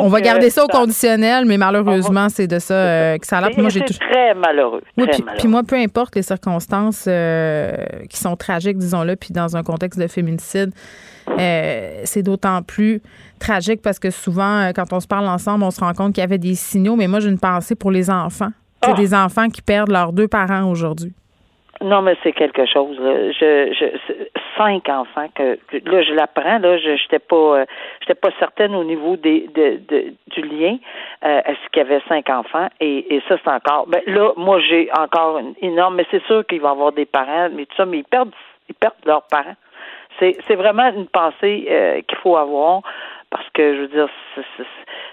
on 0.00 0.08
va 0.08 0.20
garder 0.20 0.50
ça 0.50 0.64
au 0.64 0.66
conditionnel, 0.66 1.44
mais 1.44 1.56
malheureusement, 1.56 2.28
c'est 2.28 2.48
de 2.48 2.58
ça 2.58 2.74
euh, 2.74 3.18
que 3.18 3.26
ça 3.26 3.38
a 3.38 3.48
l'air. 3.48 3.56
Moi, 3.56 3.68
j'ai 3.68 3.84
très 3.84 4.34
malheureux. 4.34 4.82
Oui, 4.98 5.06
puis, 5.38 5.46
moi, 5.46 5.62
peu 5.62 5.76
importe 5.76 6.16
les 6.16 6.22
circonstances 6.22 7.04
euh, 7.06 7.76
qui 8.08 8.18
sont 8.18 8.34
tragiques, 8.34 8.78
disons-le, 8.78 9.14
puis 9.14 9.32
dans 9.32 9.56
un 9.56 9.62
contexte 9.62 10.00
de 10.00 10.08
féminicide, 10.08 10.72
euh, 11.38 12.00
c'est 12.02 12.22
d'autant 12.22 12.62
plus 12.62 13.00
tragique 13.38 13.80
parce 13.80 14.00
que 14.00 14.10
souvent, 14.10 14.72
quand 14.74 14.92
on 14.92 14.98
se 14.98 15.06
parle 15.06 15.28
ensemble, 15.28 15.62
on 15.62 15.70
se 15.70 15.78
rend 15.78 15.92
compte 15.92 16.12
qu'il 16.12 16.22
y 16.22 16.24
avait 16.24 16.38
des 16.38 16.56
signaux. 16.56 16.96
Mais 16.96 17.06
moi, 17.06 17.20
j'ai 17.20 17.28
une 17.28 17.38
pensée 17.38 17.76
pour 17.76 17.92
les 17.92 18.10
enfants. 18.10 18.50
C'est 18.82 18.90
ah! 18.90 18.94
des 18.94 19.14
enfants 19.14 19.48
qui 19.48 19.62
perdent 19.62 19.92
leurs 19.92 20.12
deux 20.12 20.26
parents 20.26 20.64
aujourd'hui. 20.64 21.12
Non, 21.82 22.02
mais 22.02 22.14
c'est 22.22 22.32
quelque 22.32 22.66
chose. 22.66 22.96
Je, 22.98 23.72
je, 23.72 23.86
cinq 24.58 24.88
enfants 24.90 25.28
que, 25.34 25.58
là 25.86 26.02
je 26.02 26.12
l'apprends. 26.12 26.58
Là, 26.58 26.76
je 26.76 26.96
j'étais 26.96 27.18
pas, 27.18 27.60
euh, 27.60 27.64
j'étais 28.00 28.14
pas 28.14 28.28
certaine 28.38 28.74
au 28.74 28.84
niveau 28.84 29.16
des 29.16 29.48
de, 29.54 29.80
de 29.88 30.14
du 30.26 30.42
lien. 30.42 30.76
Euh, 31.24 31.40
est-ce 31.46 31.70
qu'il 31.72 31.82
y 31.82 31.86
avait 31.86 32.02
cinq 32.06 32.28
enfants? 32.28 32.68
Et, 32.80 33.14
et 33.14 33.22
ça 33.28 33.36
c'est 33.42 33.50
encore. 33.50 33.86
Ben 33.86 34.02
là, 34.06 34.32
moi 34.36 34.60
j'ai 34.60 34.90
encore 34.92 35.38
une 35.38 35.54
énorme. 35.62 35.94
Mais 35.96 36.06
c'est 36.10 36.22
sûr 36.24 36.46
qu'il 36.46 36.60
va 36.60 36.70
avoir 36.70 36.92
des 36.92 37.06
parents, 37.06 37.48
mais 37.50 37.64
tout 37.64 37.76
ça, 37.76 37.86
mais 37.86 37.98
ils 37.98 38.04
perdent, 38.04 38.34
ils 38.68 38.74
perdent 38.74 38.94
leurs 39.06 39.26
parents. 39.28 39.56
C'est 40.18 40.36
c'est 40.46 40.56
vraiment 40.56 40.92
une 40.94 41.06
pensée 41.06 41.66
euh, 41.70 42.02
qu'il 42.02 42.18
faut 42.18 42.36
avoir 42.36 42.82
parce 43.30 43.48
que 43.54 43.74
je 43.74 43.80
veux 43.82 43.88
dire, 43.88 44.08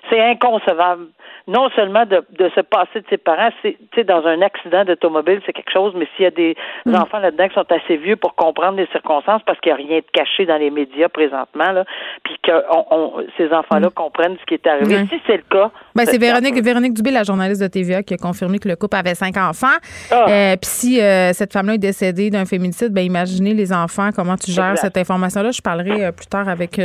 c'est 0.09 0.21
inconcevable 0.21 1.07
non 1.47 1.69
seulement 1.75 2.05
de, 2.05 2.23
de 2.37 2.49
se 2.53 2.59
passer 2.59 2.99
de 2.99 3.05
ses 3.09 3.17
parents, 3.17 3.49
c'est 3.63 4.03
dans 4.03 4.25
un 4.25 4.41
accident 4.41 4.83
d'automobile, 4.83 5.39
c'est 5.45 5.53
quelque 5.53 5.71
chose, 5.71 5.93
mais 5.95 6.05
s'il 6.15 6.23
y 6.23 6.27
a 6.27 6.31
des 6.31 6.57
mm. 6.85 6.95
enfants 6.95 7.19
là-dedans 7.19 7.47
qui 7.47 7.53
sont 7.53 7.71
assez 7.71 7.95
vieux 7.95 8.17
pour 8.17 8.35
comprendre 8.35 8.77
les 8.77 8.87
circonstances 8.87 9.41
parce 9.45 9.57
qu'il 9.61 9.71
n'y 9.73 9.81
a 9.81 9.87
rien 9.87 9.99
de 9.99 10.05
caché 10.11 10.45
dans 10.45 10.57
les 10.57 10.69
médias 10.69 11.07
présentement 11.07 11.71
là, 11.71 11.85
puis 12.23 12.35
que 12.43 12.51
on, 12.91 13.23
ces 13.37 13.45
enfants-là 13.53 13.87
mm. 13.87 13.91
comprennent 13.91 14.37
ce 14.41 14.45
qui 14.45 14.55
est 14.55 14.67
arrivé. 14.67 15.05
Si 15.09 15.21
c'est 15.25 15.37
le 15.37 15.43
cas, 15.49 15.71
ben, 15.95 16.05
c'est 16.05 16.17
Véronique 16.17 16.61
Véronique 16.61 16.93
Dubé, 16.93 17.11
la 17.11 17.23
journaliste 17.23 17.61
de 17.61 17.67
TVA, 17.67 18.03
qui 18.03 18.13
a 18.13 18.17
confirmé 18.17 18.59
que 18.59 18.67
le 18.67 18.75
couple 18.75 18.97
avait 18.97 19.15
cinq 19.15 19.37
enfants. 19.37 19.67
Ah. 20.11 20.25
Euh, 20.27 20.55
puis 20.57 20.69
si 20.69 21.01
euh, 21.01 21.31
cette 21.31 21.53
femme-là 21.53 21.75
est 21.75 21.77
décédée 21.77 22.29
d'un 22.29 22.45
féminicide, 22.45 22.93
ben 22.93 23.05
imaginez 23.05 23.53
les 23.53 23.71
enfants, 23.71 24.09
comment 24.13 24.35
tu 24.35 24.51
gères 24.51 24.77
cette 24.77 24.97
information-là. 24.97 25.51
Je 25.51 25.61
parlerai 25.61 26.05
euh, 26.05 26.11
plus 26.11 26.27
tard 26.27 26.49
avec 26.49 26.79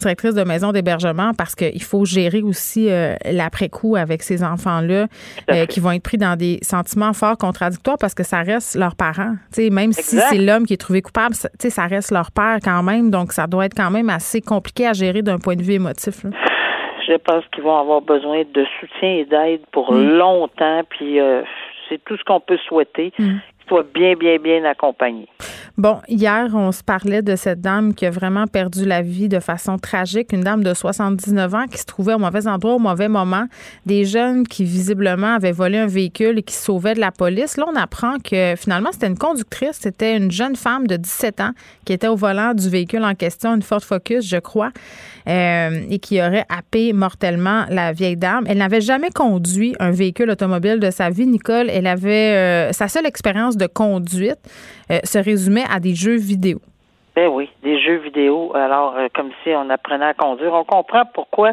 directrice 0.00 0.34
de 0.34 0.42
maison 0.42 0.72
d'hébergement 0.72 1.30
parce 1.38 1.54
qu'il 1.54 1.82
faut 1.82 2.04
gérer 2.04 2.42
aussi 2.42 2.67
l'après-coup 2.76 3.96
avec 3.96 4.22
ces 4.22 4.42
enfants-là 4.44 5.06
euh, 5.50 5.66
qui 5.66 5.80
vont 5.80 5.92
être 5.92 6.02
pris 6.02 6.18
dans 6.18 6.36
des 6.36 6.58
sentiments 6.62 7.12
forts 7.12 7.38
contradictoires 7.38 7.98
parce 7.98 8.14
que 8.14 8.22
ça 8.22 8.42
reste 8.42 8.76
leurs 8.76 8.96
parents. 8.96 9.34
sais, 9.50 9.70
même 9.70 9.92
si 9.92 10.18
c'est 10.18 10.38
l'homme 10.38 10.66
qui 10.66 10.74
est 10.74 10.78
trouvé 10.78 11.02
coupable, 11.02 11.34
ça 11.34 11.86
reste 11.86 12.10
leur 12.10 12.30
père 12.30 12.58
quand 12.62 12.82
même. 12.82 13.10
Donc, 13.10 13.32
ça 13.32 13.46
doit 13.46 13.66
être 13.66 13.76
quand 13.76 13.90
même 13.90 14.10
assez 14.10 14.40
compliqué 14.40 14.86
à 14.86 14.92
gérer 14.92 15.22
d'un 15.22 15.38
point 15.38 15.56
de 15.56 15.62
vue 15.62 15.74
émotif. 15.74 16.24
Je 17.06 17.16
pense 17.16 17.44
qu'ils 17.52 17.62
vont 17.64 17.78
avoir 17.78 18.02
besoin 18.02 18.42
de 18.42 18.64
soutien 18.78 19.10
et 19.10 19.24
d'aide 19.24 19.62
pour 19.72 19.92
mm. 19.92 20.18
longtemps. 20.18 20.82
Puis, 20.90 21.18
euh, 21.20 21.42
c'est 21.88 22.02
tout 22.04 22.16
ce 22.16 22.24
qu'on 22.24 22.40
peut 22.40 22.58
souhaiter. 22.68 23.12
Mm. 23.18 23.24
Qu'ils 23.24 23.68
soient 23.68 23.86
bien, 23.94 24.14
bien, 24.14 24.36
bien 24.38 24.64
accompagnés. 24.64 25.28
Bon, 25.78 26.00
hier, 26.08 26.48
on 26.54 26.72
se 26.72 26.82
parlait 26.82 27.22
de 27.22 27.36
cette 27.36 27.60
dame 27.60 27.94
qui 27.94 28.04
a 28.04 28.10
vraiment 28.10 28.48
perdu 28.48 28.84
la 28.84 29.00
vie 29.00 29.28
de 29.28 29.38
façon 29.38 29.78
tragique, 29.78 30.32
une 30.32 30.40
dame 30.40 30.64
de 30.64 30.74
79 30.74 31.54
ans 31.54 31.66
qui 31.70 31.78
se 31.78 31.84
trouvait 31.84 32.14
au 32.14 32.18
mauvais 32.18 32.48
endroit 32.48 32.74
au 32.74 32.80
mauvais 32.80 33.06
moment, 33.06 33.46
des 33.86 34.04
jeunes 34.04 34.44
qui 34.44 34.64
visiblement 34.64 35.36
avaient 35.36 35.52
volé 35.52 35.78
un 35.78 35.86
véhicule 35.86 36.40
et 36.40 36.42
qui 36.42 36.56
se 36.56 36.64
sauvaient 36.64 36.94
de 36.94 37.00
la 37.00 37.12
police. 37.12 37.56
Là, 37.56 37.66
on 37.72 37.76
apprend 37.76 38.16
que 38.18 38.56
finalement, 38.56 38.90
c'était 38.90 39.06
une 39.06 39.16
conductrice, 39.16 39.78
c'était 39.80 40.16
une 40.16 40.32
jeune 40.32 40.56
femme 40.56 40.88
de 40.88 40.96
17 40.96 41.40
ans 41.42 41.52
qui 41.84 41.92
était 41.92 42.08
au 42.08 42.16
volant 42.16 42.54
du 42.54 42.68
véhicule 42.68 43.04
en 43.04 43.14
question, 43.14 43.54
une 43.54 43.62
Ford 43.62 43.84
Focus, 43.84 44.26
je 44.26 44.38
crois, 44.38 44.72
euh, 45.26 45.70
et 45.90 45.98
qui 45.98 46.20
aurait 46.20 46.44
happé 46.48 46.92
mortellement 46.92 47.64
la 47.70 47.92
vieille 47.92 48.16
dame. 48.16 48.44
Elle 48.48 48.58
n'avait 48.58 48.80
jamais 48.80 49.10
conduit 49.10 49.74
un 49.80 49.90
véhicule 49.90 50.30
automobile 50.30 50.80
de 50.80 50.90
sa 50.90 51.10
vie, 51.10 51.26
Nicole. 51.26 51.70
Elle 51.70 51.86
avait 51.86 52.34
euh, 52.34 52.72
sa 52.72 52.88
seule 52.88 53.06
expérience 53.06 53.56
de 53.56 53.66
conduite 53.66 54.38
euh, 54.90 54.98
se 55.04 55.18
résumait 55.18 55.64
à 55.70 55.80
des 55.80 55.94
jeux 55.94 56.16
vidéo. 56.16 56.60
Ben 57.16 57.28
oui, 57.28 57.50
des 57.64 57.80
jeux 57.80 57.98
vidéo. 57.98 58.52
Alors, 58.54 58.94
comme 59.14 59.30
si 59.42 59.50
on 59.50 59.68
apprenait 59.70 60.06
à 60.06 60.14
conduire. 60.14 60.54
On 60.54 60.64
comprend 60.64 61.02
pourquoi 61.12 61.52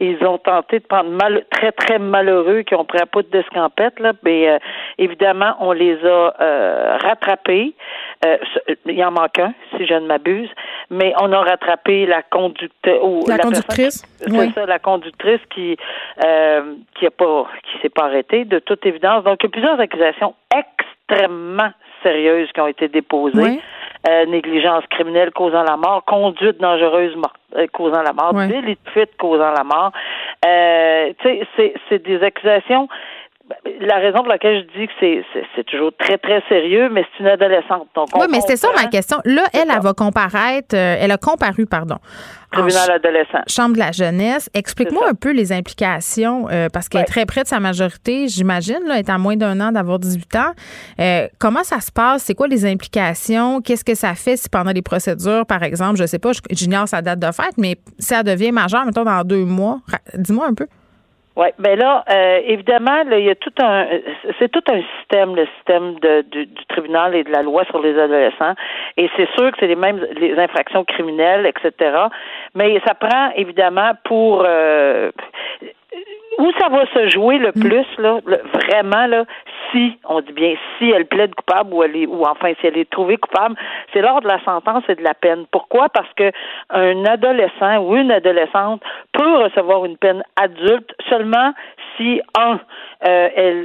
ils 0.00 0.24
ont 0.24 0.38
tenté 0.38 0.80
de 0.80 0.84
prendre 0.84 1.10
mal, 1.10 1.44
très, 1.50 1.72
très 1.72 1.98
malheureux 1.98 2.62
qui 2.62 2.74
ont 2.74 2.84
pris 2.84 3.00
un 3.00 3.06
peu 3.06 3.22
de 3.22 3.28
d'escampette, 3.28 3.98
là. 4.00 4.12
Mais 4.22 4.48
euh, 4.48 4.58
évidemment, 4.98 5.56
on 5.60 5.72
les 5.72 5.98
a 6.04 6.98
rattrapés. 7.02 7.74
il 8.86 8.94
y 8.94 9.04
en 9.04 9.10
manque 9.10 9.38
un, 9.38 9.54
si 9.76 9.86
je 9.86 9.94
ne 9.94 10.06
m'abuse. 10.06 10.48
Mais 10.90 11.12
on 11.20 11.32
a 11.32 11.40
rattrapé 11.40 12.06
la 12.06 12.22
conductrice. 12.22 12.70
La, 13.26 13.36
la, 13.36 13.42
conductrice. 13.42 14.04
C'est 14.18 14.50
ça, 14.52 14.66
la 14.66 14.78
conductrice 14.78 15.40
qui 15.50 15.76
qui 16.94 17.06
a 17.06 17.10
pas 17.10 17.46
qui 17.62 17.82
s'est 17.82 17.88
pas 17.88 18.04
arrêtée, 18.04 18.44
de 18.44 18.58
toute 18.58 18.84
évidence. 18.86 19.24
Donc, 19.24 19.38
il 19.40 19.46
y 19.46 19.48
a 19.48 19.50
plusieurs 19.50 19.80
accusations 19.80 20.34
extrêmement 20.54 21.70
sérieuses 22.02 22.50
qui 22.52 22.60
ont 22.60 22.66
été 22.66 22.88
déposées. 22.88 23.60
Euh, 24.06 24.26
négligence 24.26 24.84
criminelle 24.90 25.30
causant 25.30 25.62
la 25.62 25.78
mort, 25.78 26.04
conduite 26.04 26.60
dangereuse 26.60 27.16
euh, 27.16 27.22
causant 27.72 28.02
la 28.02 28.12
mort, 28.12 28.34
délit 28.34 28.74
de 28.84 28.90
fuite 28.90 29.16
causant 29.18 29.50
la 29.52 29.64
mort. 29.64 29.92
Euh, 30.44 31.12
tu 31.20 31.40
sais, 31.56 31.74
c'est 31.88 32.02
des 32.02 32.22
accusations 32.22 32.88
la 33.80 33.96
raison 33.96 34.18
pour 34.18 34.28
laquelle 34.28 34.64
je 34.64 34.80
dis 34.80 34.86
que 34.86 35.22
c'est 35.54 35.64
toujours 35.64 35.90
très, 35.98 36.16
très 36.18 36.42
sérieux, 36.48 36.88
mais 36.90 37.04
c'est 37.12 37.24
une 37.24 37.28
adolescente. 37.28 37.88
Donc 37.94 38.08
oui, 38.14 38.26
mais 38.30 38.40
c'est 38.46 38.56
ça 38.56 38.68
ma 38.74 38.86
question. 38.86 39.18
Là, 39.24 39.42
elle, 39.52 39.68
elle, 39.74 39.82
va 39.82 39.92
comparaître, 39.92 40.74
euh, 40.74 40.96
elle 40.98 41.10
a 41.10 41.18
comparu, 41.18 41.66
pardon. 41.66 41.96
Tribunal 42.52 42.90
adolescent. 42.92 43.40
Chambre 43.48 43.74
de 43.74 43.80
la 43.80 43.92
jeunesse. 43.92 44.48
Explique-moi 44.54 45.08
un 45.08 45.14
peu 45.14 45.32
les 45.32 45.52
implications, 45.52 46.48
euh, 46.50 46.68
parce 46.72 46.88
qu'elle 46.88 47.02
est 47.02 47.04
très 47.04 47.26
près 47.26 47.42
de 47.42 47.48
sa 47.48 47.60
majorité, 47.60 48.28
j'imagine, 48.28 48.80
là, 48.86 48.98
est 48.98 49.10
à 49.10 49.18
moins 49.18 49.36
d'un 49.36 49.60
an 49.60 49.72
d'avoir 49.72 49.98
18 49.98 50.36
ans. 50.36 50.52
Euh, 51.00 51.28
comment 51.38 51.64
ça 51.64 51.80
se 51.80 51.90
passe? 51.90 52.22
C'est 52.22 52.34
quoi 52.34 52.46
les 52.46 52.64
implications? 52.64 53.60
Qu'est-ce 53.60 53.84
que 53.84 53.94
ça 53.94 54.14
fait 54.14 54.36
si 54.36 54.48
pendant 54.48 54.72
les 54.72 54.82
procédures, 54.82 55.44
par 55.46 55.62
exemple, 55.62 55.96
je 55.96 56.06
sais 56.06 56.18
pas, 56.18 56.30
j'ignore 56.50 56.88
sa 56.88 57.02
date 57.02 57.18
de 57.18 57.32
fête, 57.32 57.58
mais 57.58 57.76
si 57.98 58.08
ça 58.08 58.22
devient 58.22 58.52
majeur, 58.52 58.86
mettons, 58.86 59.04
dans 59.04 59.22
deux 59.24 59.44
mois, 59.44 59.80
dis-moi 60.14 60.46
un 60.46 60.54
peu. 60.54 60.66
Oui, 61.36 61.48
ben 61.58 61.76
là, 61.76 62.04
euh, 62.08 62.40
évidemment, 62.44 63.02
là, 63.02 63.18
il 63.18 63.24
y 63.24 63.30
a 63.30 63.34
tout 63.34 63.52
un, 63.60 63.86
c'est 64.38 64.50
tout 64.50 64.62
un 64.68 64.80
système, 64.98 65.34
le 65.34 65.46
système 65.56 65.98
de, 65.98 66.22
du, 66.30 66.48
tribunal 66.68 67.16
et 67.16 67.24
de 67.24 67.30
la 67.30 67.42
loi 67.42 67.64
sur 67.64 67.80
les 67.80 67.98
adolescents, 67.98 68.54
et 68.96 69.10
c'est 69.16 69.28
sûr 69.34 69.50
que 69.50 69.56
c'est 69.58 69.66
les 69.66 69.74
mêmes 69.74 70.06
les 70.16 70.38
infractions 70.38 70.84
criminelles, 70.84 71.44
etc. 71.46 72.06
Mais 72.54 72.80
ça 72.86 72.94
prend 72.94 73.30
évidemment 73.34 73.92
pour 74.04 74.44
euh, 74.46 75.10
où 76.38 76.50
ça 76.58 76.68
va 76.68 76.84
se 76.86 77.08
jouer 77.08 77.38
le 77.38 77.52
mm. 77.54 77.60
plus, 77.60 77.86
là, 77.98 78.18
vraiment, 78.54 79.06
là, 79.06 79.24
si, 79.70 79.98
on 80.08 80.20
dit 80.20 80.32
bien 80.32 80.54
si 80.78 80.90
elle 80.90 81.06
plaide 81.06 81.34
coupable 81.34 81.74
ou 81.74 81.82
elle 81.82 81.96
est, 81.96 82.06
ou 82.06 82.24
enfin 82.24 82.52
si 82.60 82.66
elle 82.66 82.78
est 82.78 82.90
trouvée 82.90 83.16
coupable, 83.16 83.56
c'est 83.92 84.02
lors 84.02 84.20
de 84.20 84.28
la 84.28 84.42
sentence 84.44 84.84
et 84.88 84.94
de 84.94 85.02
la 85.02 85.14
peine. 85.14 85.46
Pourquoi? 85.50 85.88
Parce 85.88 86.12
que 86.14 86.30
un 86.70 87.04
adolescent 87.04 87.78
ou 87.78 87.96
une 87.96 88.10
adolescente 88.10 88.82
peut 89.12 89.36
recevoir 89.42 89.84
une 89.84 89.96
peine 89.96 90.22
adulte 90.36 90.94
seulement 91.08 91.52
si, 91.96 92.20
un, 92.36 92.58
euh, 93.06 93.64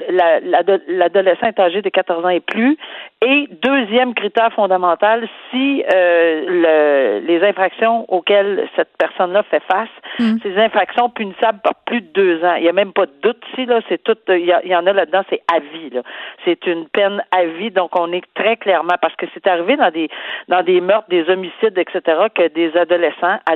l'adolescent 0.88 1.48
est 1.48 1.60
âgé 1.60 1.82
de 1.82 1.90
14 1.90 2.26
ans 2.26 2.30
et 2.30 2.40
plus, 2.40 2.78
et 3.26 3.48
deuxième 3.62 4.14
critère 4.14 4.52
fondamental, 4.54 5.28
si 5.50 5.84
euh, 5.94 7.20
le, 7.22 7.28
les 7.28 7.44
infractions 7.44 8.06
auxquelles 8.08 8.68
cette 8.76 8.90
personne-là 8.98 9.44
fait 9.44 9.64
face, 9.70 9.90
mm. 10.20 10.38
ces 10.44 10.58
infractions 10.58 11.10
punissables 11.10 11.60
par 11.64 11.74
plus 11.86 12.02
de 12.02 12.08
deux 12.14 12.44
ans. 12.44 12.56
Il 12.56 12.64
n'y 12.64 12.70
a 12.70 12.74
même 12.74 12.94
pas 12.94 13.06
de 13.06 13.14
doute 13.22 13.42
ici, 13.52 13.66
là, 13.66 13.82
c'est 13.90 14.04
tout, 14.04 14.18
il 14.30 14.46
y, 14.46 14.76
en 14.76 14.86
a 14.86 14.94
là-dedans, 14.94 15.24
c'est 15.30 15.42
à 15.54 15.60
vie, 15.60 15.90
là. 15.90 16.02
C'est 16.46 16.66
une 16.68 16.88
peine 16.88 17.24
à 17.32 17.46
vie, 17.46 17.72
donc 17.72 17.92
on 18.00 18.12
est 18.12 18.24
très 18.36 18.58
clairement, 18.58 18.96
parce 19.02 19.16
que 19.16 19.26
c'est 19.34 19.48
arrivé 19.48 19.76
dans 19.76 19.92
des, 19.92 20.10
dans 20.48 20.64
des 20.64 20.82
meurtres, 20.82 21.10
des 21.10 21.30
homicides, 21.30 21.78
etc., 21.78 22.02
que 22.34 22.48
des 22.48 22.76
adolescents 22.78 23.40
à 23.46 23.56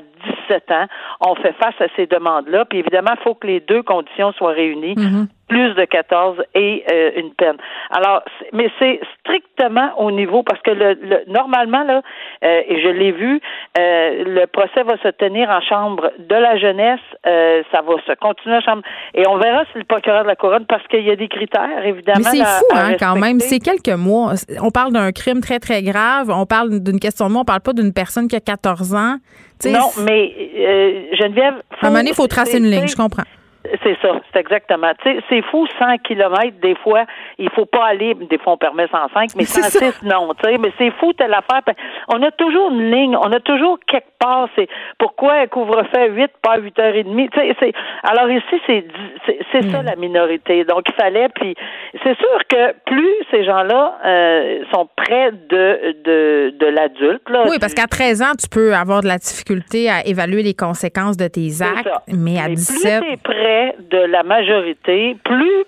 17 0.50 0.72
ans 0.72 0.86
ont 1.22 1.36
fait 1.36 1.54
face 1.54 1.80
à 1.80 1.88
ces 1.96 2.08
demandes-là, 2.08 2.66
puis 2.66 2.80
évidemment, 2.80 3.14
il 3.18 3.24
faut 3.24 3.36
que 3.36 3.48
les 3.48 3.60
deux 3.60 3.84
conditions 3.84 4.32
soient 4.34 4.52
réunies. 4.52 4.63
Mm-hmm 4.72 5.28
plus 5.54 5.74
de 5.76 5.86
14 5.86 6.38
et 6.56 6.84
euh, 6.92 7.12
une 7.16 7.32
peine. 7.36 7.58
Alors, 7.92 8.24
mais 8.54 8.70
c'est 8.80 9.00
strictement 9.20 9.92
au 10.00 10.10
niveau 10.10 10.42
parce 10.42 10.60
que 10.62 10.72
le, 10.72 10.98
normalement 11.28 11.84
là, 11.84 12.02
euh, 12.44 12.62
et 12.68 12.82
je 12.82 12.90
l'ai 12.90 13.12
vu, 13.12 13.40
euh, 13.78 14.24
le 14.26 14.46
procès 14.48 14.82
va 14.84 14.98
se 14.98 15.10
tenir 15.10 15.50
en 15.50 15.62
chambre 15.62 16.12
de 16.18 16.36
la 16.36 16.58
jeunesse, 16.58 17.00
ça 17.24 17.82
va 17.82 17.94
se 18.08 18.14
continuer 18.20 18.58
en 18.58 18.62
chambre 18.62 18.82
et 19.14 19.28
on 19.28 19.38
verra 19.38 19.64
si 19.72 19.78
le 19.78 19.84
procureur 19.84 20.24
de 20.24 20.28
la 20.28 20.36
couronne 20.36 20.66
parce 20.66 20.86
qu'il 20.88 21.04
y 21.04 21.12
a 21.12 21.16
des 21.16 21.28
critères 21.28 21.86
évidemment. 21.86 22.20
Mais 22.20 22.40
c'est 22.40 22.46
fou 22.46 22.66
hein, 22.74 22.96
quand 23.00 23.16
même, 23.16 23.40
c'est 23.40 23.60
quelques 23.60 23.98
mois. 23.98 24.34
On 24.62 24.72
parle 24.72 24.92
d'un 24.94 25.12
crime 25.12 25.42
très 25.42 25.60
très 25.60 25.84
grave, 25.84 26.32
on 26.34 26.48
parle 26.48 26.80
d'une 26.80 27.00
question 27.00 27.28
de 27.28 27.34
mots, 27.34 27.42
on 27.42 27.46
parle 27.46 27.62
pas 27.62 27.74
d'une 27.74 27.94
personne 27.94 28.28
qui 28.28 28.36
a 28.36 28.42
14 28.42 28.96
ans. 28.96 29.18
non, 29.66 29.90
mais 30.04 30.34
Geneviève, 31.14 31.62
à 31.82 31.86
un 31.86 31.90
moment 31.90 32.00
donné, 32.00 32.10
il 32.10 32.16
faut 32.16 32.28
tracer 32.28 32.58
une 32.58 32.70
ligne, 32.70 32.88
je 32.88 32.96
comprends. 32.96 33.24
C'est 33.84 33.98
ça, 34.02 34.10
c'est 34.32 34.40
exactement. 34.40 34.92
Tu 35.02 35.10
sais, 35.10 35.24
c'est 35.30 35.42
fou, 35.44 35.66
100 35.80 36.00
kilomètres, 36.00 36.60
des 36.62 36.76
fois, 36.76 37.06
il 37.38 37.50
faut 37.52 37.66
pas 37.66 37.86
aller, 37.86 38.14
des 38.14 38.38
fois 38.38 38.54
on 38.54 38.58
permet 38.58 38.88
105, 38.88 39.32
mais 39.38 39.46
106, 39.46 40.04
non, 40.04 40.34
tu 40.34 40.50
sais, 40.50 40.58
mais 40.58 40.72
c'est 40.78 40.92
fou, 41.00 41.14
telle 41.14 41.34
affaire. 41.34 41.62
On 42.10 42.22
a 42.24 42.32
toujours 42.32 42.72
une 42.72 42.92
ligne, 42.92 43.16
on 43.16 43.32
a 43.32 43.40
toujours 43.40 43.80
quelque 43.88 44.12
part, 44.20 44.50
c'est 44.56 44.68
pourquoi 45.00 45.34
un 45.36 45.48
couvre-feu 45.48 45.98
à 45.98 46.08
8, 46.08 46.32
pas 46.42 46.54
à 46.54 46.60
8h30, 46.60 47.30
tu 47.30 47.40
sais, 47.40 47.56
c'est, 47.60 47.74
alors 48.04 48.30
ici, 48.30 48.62
c'est, 48.68 48.86
c'est, 49.52 49.72
ça 49.72 49.82
mm. 49.82 49.86
la 49.86 49.96
minorité. 49.96 50.66
Donc, 50.66 50.82
il 50.90 50.94
fallait, 50.96 51.30
puis 51.30 51.56
c'est 52.04 52.18
sûr 52.18 52.40
que 52.50 52.74
plus 52.86 53.16
ces 53.32 53.46
gens-là 53.46 53.98
euh, 54.06 54.64
sont 54.74 54.90
près 54.98 55.32
de, 55.32 55.96
de, 56.04 56.54
de 56.60 56.66
l'adulte, 56.66 57.30
là. 57.30 57.46
Oui, 57.48 57.58
parce 57.62 57.74
qu'à 57.74 57.88
13 57.88 58.22
ans, 58.22 58.32
tu 58.38 58.50
peux 58.50 58.74
avoir 58.74 59.02
de 59.02 59.08
la 59.08 59.18
difficulté 59.18 59.90
à 59.90 60.06
évaluer 60.06 60.44
les 60.44 60.54
conséquences 60.54 61.16
de 61.16 61.28
tes 61.28 61.62
actes, 61.62 61.90
mais 62.08 62.40
à 62.40 62.50
17 62.50 63.04
de 63.80 63.98
la 63.98 64.24
majorité, 64.24 65.18
plus 65.24 65.66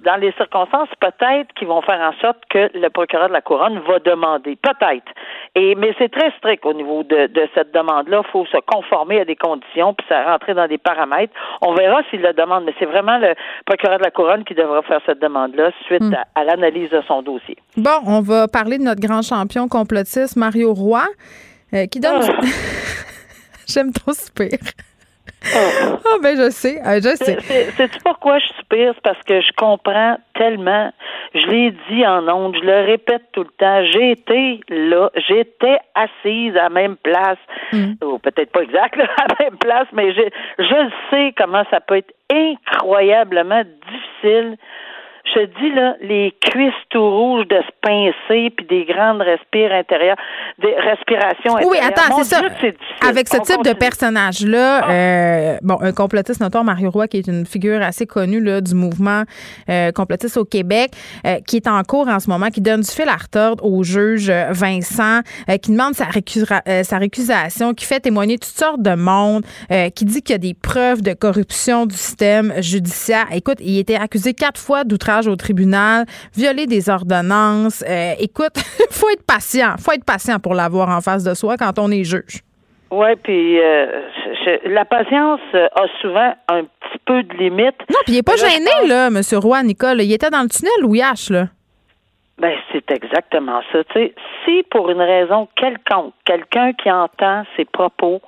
dans 0.00 0.16
les 0.16 0.32
circonstances 0.32 0.88
peut-être 1.00 1.52
qui 1.54 1.64
vont 1.64 1.82
faire 1.82 2.00
en 2.00 2.12
sorte 2.20 2.38
que 2.50 2.70
le 2.74 2.88
procureur 2.88 3.28
de 3.28 3.32
la 3.32 3.40
couronne 3.40 3.80
va 3.80 3.98
demander, 3.98 4.56
peut-être. 4.56 5.06
Et 5.54 5.74
mais 5.74 5.94
c'est 5.98 6.10
très 6.10 6.30
strict 6.38 6.64
au 6.64 6.72
niveau 6.72 7.02
de, 7.02 7.28
cette 7.54 7.72
demande-là. 7.74 8.22
Il 8.24 8.30
faut 8.30 8.46
se 8.46 8.58
conformer 8.66 9.20
à 9.20 9.24
des 9.24 9.36
conditions 9.36 9.94
puis 9.94 10.06
ça 10.08 10.24
rentrer 10.24 10.54
dans 10.54 10.66
des 10.66 10.78
paramètres. 10.78 11.32
On 11.62 11.74
verra 11.74 12.02
s'il 12.10 12.20
le 12.20 12.32
demande, 12.32 12.64
mais 12.64 12.74
c'est 12.78 12.86
vraiment 12.86 13.18
le 13.18 13.34
procureur 13.66 13.98
de 13.98 14.04
la 14.04 14.10
couronne 14.10 14.44
qui 14.44 14.54
devra 14.54 14.82
faire 14.82 15.00
cette 15.06 15.20
demande-là 15.20 15.70
suite 15.86 16.02
hmm. 16.02 16.14
à, 16.34 16.44
l'analyse 16.44 16.90
de 16.90 17.02
son 17.06 17.22
dossier. 17.22 17.56
Bon, 17.76 17.98
on 18.06 18.20
va 18.20 18.48
parler 18.48 18.78
de 18.78 18.84
notre 18.84 19.00
grand 19.00 19.22
champion 19.22 19.68
complotiste 19.68 20.36
Mario 20.36 20.72
Roy, 20.74 21.04
euh, 21.74 21.86
qui 21.86 22.00
donne. 22.00 22.20
Ah. 22.22 22.40
J'aime 23.66 23.92
trop 23.92 24.12
ce 24.12 24.30
pire. 24.32 24.58
Ah 25.54 25.98
oh, 26.04 26.18
ben 26.22 26.36
je 26.36 26.50
sais, 26.50 26.80
ah, 26.84 26.98
je 26.98 27.14
sais. 27.16 27.38
C'est 27.76 28.02
pourquoi 28.02 28.38
je 28.38 28.46
soupire, 28.58 28.92
c'est 28.94 29.02
parce 29.02 29.22
que 29.24 29.40
je 29.40 29.52
comprends 29.56 30.18
tellement. 30.34 30.92
Je 31.34 31.46
l'ai 31.46 31.74
dit 31.90 32.06
en 32.06 32.28
ondes, 32.28 32.56
je 32.60 32.66
le 32.66 32.86
répète 32.86 33.22
tout 33.32 33.44
le 33.44 33.50
temps. 33.58 33.84
J'ai 33.84 34.12
été 34.12 34.60
là, 34.68 35.10
j'étais 35.28 35.78
assise 35.94 36.56
à 36.56 36.64
la 36.64 36.68
même 36.68 36.96
place, 36.96 37.38
mm. 37.72 37.94
ou 38.04 38.18
peut-être 38.18 38.52
pas 38.52 38.62
exact 38.62 39.00
à 39.00 39.26
la 39.28 39.44
même 39.44 39.58
place, 39.58 39.88
mais 39.92 40.12
je, 40.12 40.22
je 40.58 40.90
sais 41.10 41.34
comment 41.36 41.64
ça 41.70 41.80
peut 41.80 41.96
être 41.96 42.12
incroyablement 42.30 43.62
difficile 43.62 44.56
je 45.34 45.40
te 45.40 45.60
dis, 45.60 45.74
là, 45.74 45.96
les 46.00 46.34
cuisses 46.40 46.72
tout 46.90 47.10
rouges 47.10 47.46
de 47.48 47.56
se 47.56 47.72
pincer, 47.82 48.50
puis 48.56 48.66
des 48.66 48.84
grandes 48.84 49.20
respires 49.20 49.72
intérieures, 49.72 50.16
des 50.58 50.74
respirations 50.74 51.56
intérieures. 51.56 51.70
Oui, 51.70 51.78
attends, 51.82 52.16
c'est 52.18 52.24
ça. 52.24 52.42
Avec 53.06 53.28
ce 53.28 53.38
type 53.38 53.62
de 53.64 53.72
personnage-là, 53.72 54.80
ah. 54.82 54.90
euh, 54.90 55.58
bon, 55.62 55.78
un 55.80 55.92
complotiste 55.92 56.40
notoire, 56.40 56.64
Mario 56.64 56.90
Roy, 56.90 57.08
qui 57.08 57.18
est 57.18 57.26
une 57.26 57.46
figure 57.46 57.82
assez 57.82 58.06
connue 58.06 58.40
là, 58.40 58.60
du 58.60 58.74
mouvement 58.74 59.22
euh, 59.68 59.92
complotiste 59.92 60.36
au 60.36 60.44
Québec, 60.44 60.92
euh, 61.26 61.38
qui 61.46 61.56
est 61.56 61.66
en 61.66 61.82
cours 61.82 62.08
en 62.08 62.20
ce 62.20 62.30
moment, 62.30 62.48
qui 62.48 62.60
donne 62.60 62.80
du 62.80 62.90
fil 62.90 63.08
à 63.08 63.16
retordre 63.16 63.64
au 63.64 63.82
juge 63.82 64.30
Vincent, 64.50 65.20
qui 65.62 65.72
demande 65.72 65.94
sa, 65.94 66.06
sa 66.82 66.98
récusation, 66.98 67.74
qui 67.74 67.84
fait 67.84 68.00
témoigner 68.00 68.38
toutes 68.38 68.56
sortes 68.56 68.82
de 68.82 68.94
monde, 68.94 69.44
qui 69.94 70.04
dit 70.04 70.22
qu'il 70.22 70.34
y 70.34 70.36
a 70.36 70.38
des 70.38 70.54
preuves 70.54 71.02
de 71.02 71.12
corruption 71.12 71.86
du 71.86 71.96
système 71.96 72.52
judiciaire. 72.60 73.26
Écoute, 73.32 73.58
il 73.60 73.78
était 73.78 73.96
accusé 73.96 74.34
quatre 74.34 74.60
fois 74.60 74.84
d'outrage 74.84 75.17
au 75.26 75.36
tribunal, 75.36 76.04
violer 76.36 76.66
des 76.66 76.88
ordonnances. 76.88 77.82
Euh, 77.88 78.12
écoute, 78.20 78.56
faut 78.90 79.08
être 79.10 79.24
patient. 79.26 79.74
faut 79.78 79.92
être 79.92 80.04
patient 80.04 80.38
pour 80.38 80.54
l'avoir 80.54 80.90
en 80.90 81.00
face 81.00 81.24
de 81.24 81.34
soi 81.34 81.56
quand 81.56 81.78
on 81.78 81.90
est 81.90 82.04
juge. 82.04 82.42
Oui, 82.90 83.08
puis 83.22 83.60
euh, 83.60 83.86
la 84.64 84.84
patience 84.84 85.40
a 85.52 85.86
souvent 86.00 86.32
un 86.48 86.62
petit 86.62 86.98
peu 87.04 87.22
de 87.22 87.34
limite. 87.34 87.76
Non, 87.90 87.98
puis 88.04 88.14
il 88.14 88.14
n'est 88.14 88.22
pas 88.22 88.36
gêné, 88.36 88.70
là, 88.86 89.08
M. 89.08 89.20
Roy, 89.34 89.62
Nicole. 89.62 90.00
Il 90.00 90.12
était 90.12 90.30
dans 90.30 90.42
le 90.42 90.48
tunnel, 90.48 90.72
Louis 90.80 91.00
H, 91.00 91.30
là. 91.32 91.48
Ben, 92.38 92.56
c'est 92.72 92.90
exactement 92.92 93.60
ça. 93.72 93.82
Tu 93.84 93.92
sais, 93.94 94.14
si 94.44 94.62
pour 94.70 94.90
une 94.90 95.00
raison 95.00 95.48
quelconque, 95.56 96.14
quelqu'un 96.24 96.72
qui 96.72 96.90
entend 96.90 97.42
ses 97.56 97.64
propos 97.64 98.20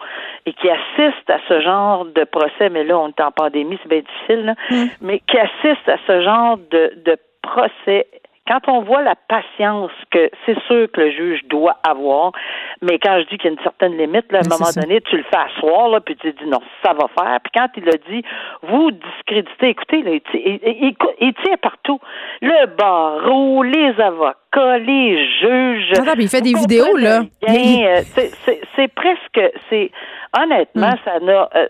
et 0.46 0.52
qui 0.52 0.68
assiste 0.68 1.30
à 1.30 1.38
ce 1.48 1.60
genre 1.60 2.04
de 2.06 2.24
procès, 2.24 2.70
mais 2.70 2.82
là, 2.82 2.98
on 2.98 3.08
est 3.08 3.20
en 3.20 3.30
pandémie, 3.30 3.78
c'est 3.82 3.88
bien 3.88 4.00
difficile, 4.00 4.46
là, 4.46 4.54
mm. 4.70 4.86
mais 5.00 5.20
qui 5.20 5.38
assiste 5.38 5.88
à 5.88 5.96
ce 6.08 6.22
genre 6.22 6.58
de, 6.70 6.92
de 7.04 7.16
procès 7.42 8.08
quand 8.46 8.68
on 8.68 8.82
voit 8.82 9.02
la 9.02 9.14
patience 9.14 9.92
que 10.10 10.30
c'est 10.44 10.58
sûr 10.66 10.90
que 10.92 11.00
le 11.00 11.10
juge 11.12 11.44
doit 11.44 11.76
avoir, 11.86 12.32
mais 12.82 12.98
quand 12.98 13.20
je 13.20 13.28
dis 13.28 13.38
qu'il 13.38 13.50
y 13.50 13.54
a 13.54 13.56
une 13.56 13.62
certaine 13.62 13.96
limite, 13.96 14.30
là, 14.32 14.40
à 14.40 14.42
un 14.44 14.48
moment 14.48 14.70
donné, 14.74 15.00
tu 15.02 15.16
le 15.16 15.22
fais 15.24 15.36
asseoir, 15.36 15.88
là, 15.88 16.00
puis 16.00 16.16
tu 16.16 16.32
dis 16.32 16.46
non, 16.46 16.60
ça 16.82 16.92
va 16.92 17.06
faire. 17.16 17.38
Puis 17.42 17.52
quand 17.54 17.68
il 17.76 17.88
a 17.88 17.98
dit, 18.10 18.24
vous 18.62 18.90
discréditez, 18.90 19.68
écoutez, 19.68 20.02
là, 20.02 20.10
il, 20.34 20.94
il, 21.20 21.34
tient 21.44 21.56
partout. 21.58 22.00
Le 22.40 22.66
barreau, 22.66 23.62
les 23.62 24.00
avocats, 24.00 24.39
les 24.56 25.26
juges. 25.40 25.92
Ah, 25.98 26.14
il 26.18 26.28
fait 26.28 26.40
des 26.40 26.54
vidéos, 26.54 26.96
là. 26.96 27.22
Euh, 27.48 28.02
c'est 28.76 28.88
presque, 28.94 29.40
c'est 29.68 29.90
honnêtement, 30.38 30.90
mm. 30.90 30.98
ça 31.04 31.20
n'a, 31.20 31.48
euh, 31.54 31.66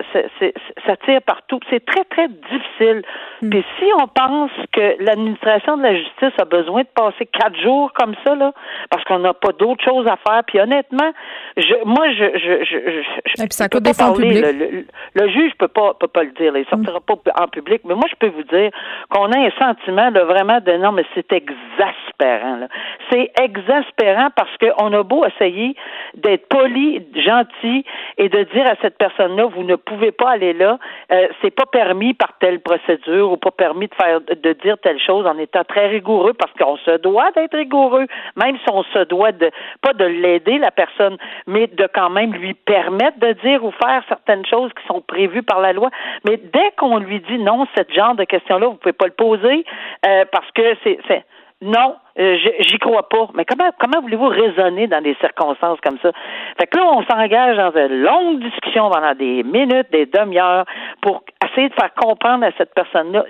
ça 0.87 0.97
tire 1.05 1.23
partout. 1.23 1.61
C'est 1.71 1.85
très, 1.85 2.05
très 2.05 2.29
difficile. 2.29 3.03
Mm. 3.43 3.51
Puis 3.51 3.65
si 3.79 3.85
on 3.99 4.07
pense 4.09 4.51
que 4.73 5.03
l'administration 5.03 5.77
de 5.77 5.83
la 5.83 5.97
justice 5.97 6.33
a 6.39 6.45
besoin 6.45 6.83
de 6.83 6.89
passer 6.95 7.27
quatre 7.27 7.59
jours 7.61 7.93
comme 7.95 8.15
ça, 8.25 8.35
là, 8.35 8.53
parce 8.91 9.05
qu'on 9.05 9.19
n'a 9.19 9.35
pas 9.35 9.53
d'autre 9.53 9.83
chose 9.85 10.07
à 10.07 10.17
faire, 10.17 10.43
puis 10.47 10.61
honnêtement, 10.61 11.13
je, 11.57 11.85
moi, 11.85 12.11
je, 12.13 12.39
je, 12.39 12.65
je, 12.65 13.43
Et 13.43 13.47
puis 13.47 13.53
ça 13.53 13.69
coûte 13.69 13.83
des 13.83 13.95
fonds 13.95 14.13
publics. 14.13 14.45
Le, 14.45 14.85
le, 15.15 15.29
juge 15.31 15.53
peut 15.59 15.69
pas, 15.69 15.95
peut 15.95 16.09
pas 16.09 16.25
le 16.25 16.33
dire. 16.33 16.57
Il 16.57 16.67
sortira 16.67 16.99
mm. 16.99 17.17
pas 17.17 17.43
en 17.43 17.49
public. 17.49 17.83
Mais 17.85 17.95
moi, 17.95 18.05
je 18.11 18.17
peux 18.17 18.29
vous 18.29 18.45
dire 18.45 18.71
qu'on 19.11 19.31
a 19.33 19.39
un 19.39 19.51
sentiment 19.59 20.11
de 20.11 20.21
vraiment 20.21 20.61
de 20.61 20.73
non, 20.77 20.93
mais 20.93 21.05
c'est 21.15 21.33
exaspérant. 21.33 22.69
C'est 23.11 23.31
exaspérant 23.41 24.29
parce 24.35 24.51
qu'on 24.59 24.93
a 24.93 25.03
beau 25.03 25.25
essayer 25.25 25.75
d'être 26.15 26.49
poli, 26.49 27.07
gentil 27.15 27.85
et 28.19 28.29
de 28.29 28.43
dire 28.55 28.67
à 28.67 28.75
cette 28.83 28.99
personne-là, 28.99 29.47
vous 29.47 29.65
ne 29.65 29.77
pouvez 29.77 30.13
pas 30.13 30.31
aller 30.31 30.53
là, 30.53 30.79
euh, 31.13 31.29
c'est 31.41 31.51
pas 31.51 31.67
permis 31.67 32.15
par 32.15 32.39
telle 32.39 32.61
procédure 32.61 33.33
ou 33.33 33.37
pas 33.37 33.51
permis 33.51 33.89
de 33.89 33.95
faire 33.95 34.21
de 34.21 34.53
dire 34.55 34.77
telle 34.79 35.01
chose 35.01 35.27
en 35.27 35.39
étant 35.39 35.65
très 35.65 35.89
rigoureux 35.89 36.35
parce 36.35 36.53
qu'on 36.55 36.77
se 36.79 36.99
doit 36.99 37.31
d'être 37.33 37.57
rigoureux, 37.57 38.07
même 38.37 38.57
si 38.59 38.67
on 38.73 38.83
se 38.85 39.05
doit 39.05 39.33
de 39.33 39.51
pas 39.83 39.93
de 39.93 40.05
l'aider 40.05 40.59
la 40.59 40.71
personne, 40.71 41.17
mais 41.47 41.67
de 41.67 41.89
quand 41.93 42.11
même 42.11 42.33
lui 42.33 42.55
permettre 42.55 43.19
de 43.19 43.33
dire 43.45 43.65
ou 43.65 43.71
faire 43.73 44.03
certaines 44.09 44.47
choses 44.47 44.71
qui 44.81 44.87
sont 44.87 45.01
prévues 45.01 45.43
par 45.43 45.61
la 45.61 45.73
loi. 45.73 45.91
Mais 46.25 46.37
dès 46.37 46.71
qu'on 46.77 46.99
lui 46.99 47.21
dit 47.21 47.39
non, 47.39 47.67
ce 47.77 47.83
genre 47.95 48.15
de 48.15 48.25
question-là, 48.25 48.67
vous 48.69 48.75
pouvez 48.75 48.93
pas 48.93 49.07
le 49.07 49.13
poser 49.13 49.65
euh, 50.07 50.25
parce 50.31 50.51
que 50.53 50.77
c'est 50.85 51.25
non, 51.63 51.97
euh, 52.19 52.37
j'y 52.61 52.79
crois 52.79 53.09
pas. 53.09 53.29
Mais 53.35 53.45
comment 53.45 53.71
comment 53.79 54.01
voulez-vous 54.01 54.29
raisonner 54.29 54.87
dans 54.87 55.03
des 55.03 55.15
circonstances 55.21 55.79
comme 55.81 55.99
ça? 56.03 56.11
Fait 56.59 56.67
que 56.67 56.77
là, 56.77 56.85
on 56.87 57.05
s'engage 57.05 57.57
dans 57.57 57.73
une 57.73 58.03
longue 58.03 58.41
discussion 58.41 58.91
pendant 58.91 59.15
des 59.15 59.43
minutes, 59.43 59.91
des 59.93 60.07
demi-heures, 60.07 60.65
pour 61.03 61.23
essayer 61.45 61.69
de 61.69 61.75
faire 61.75 61.95
comprendre 61.95 62.45
à 62.45 62.51
cette 62.59 62.75
personne-là. 62.75 63.25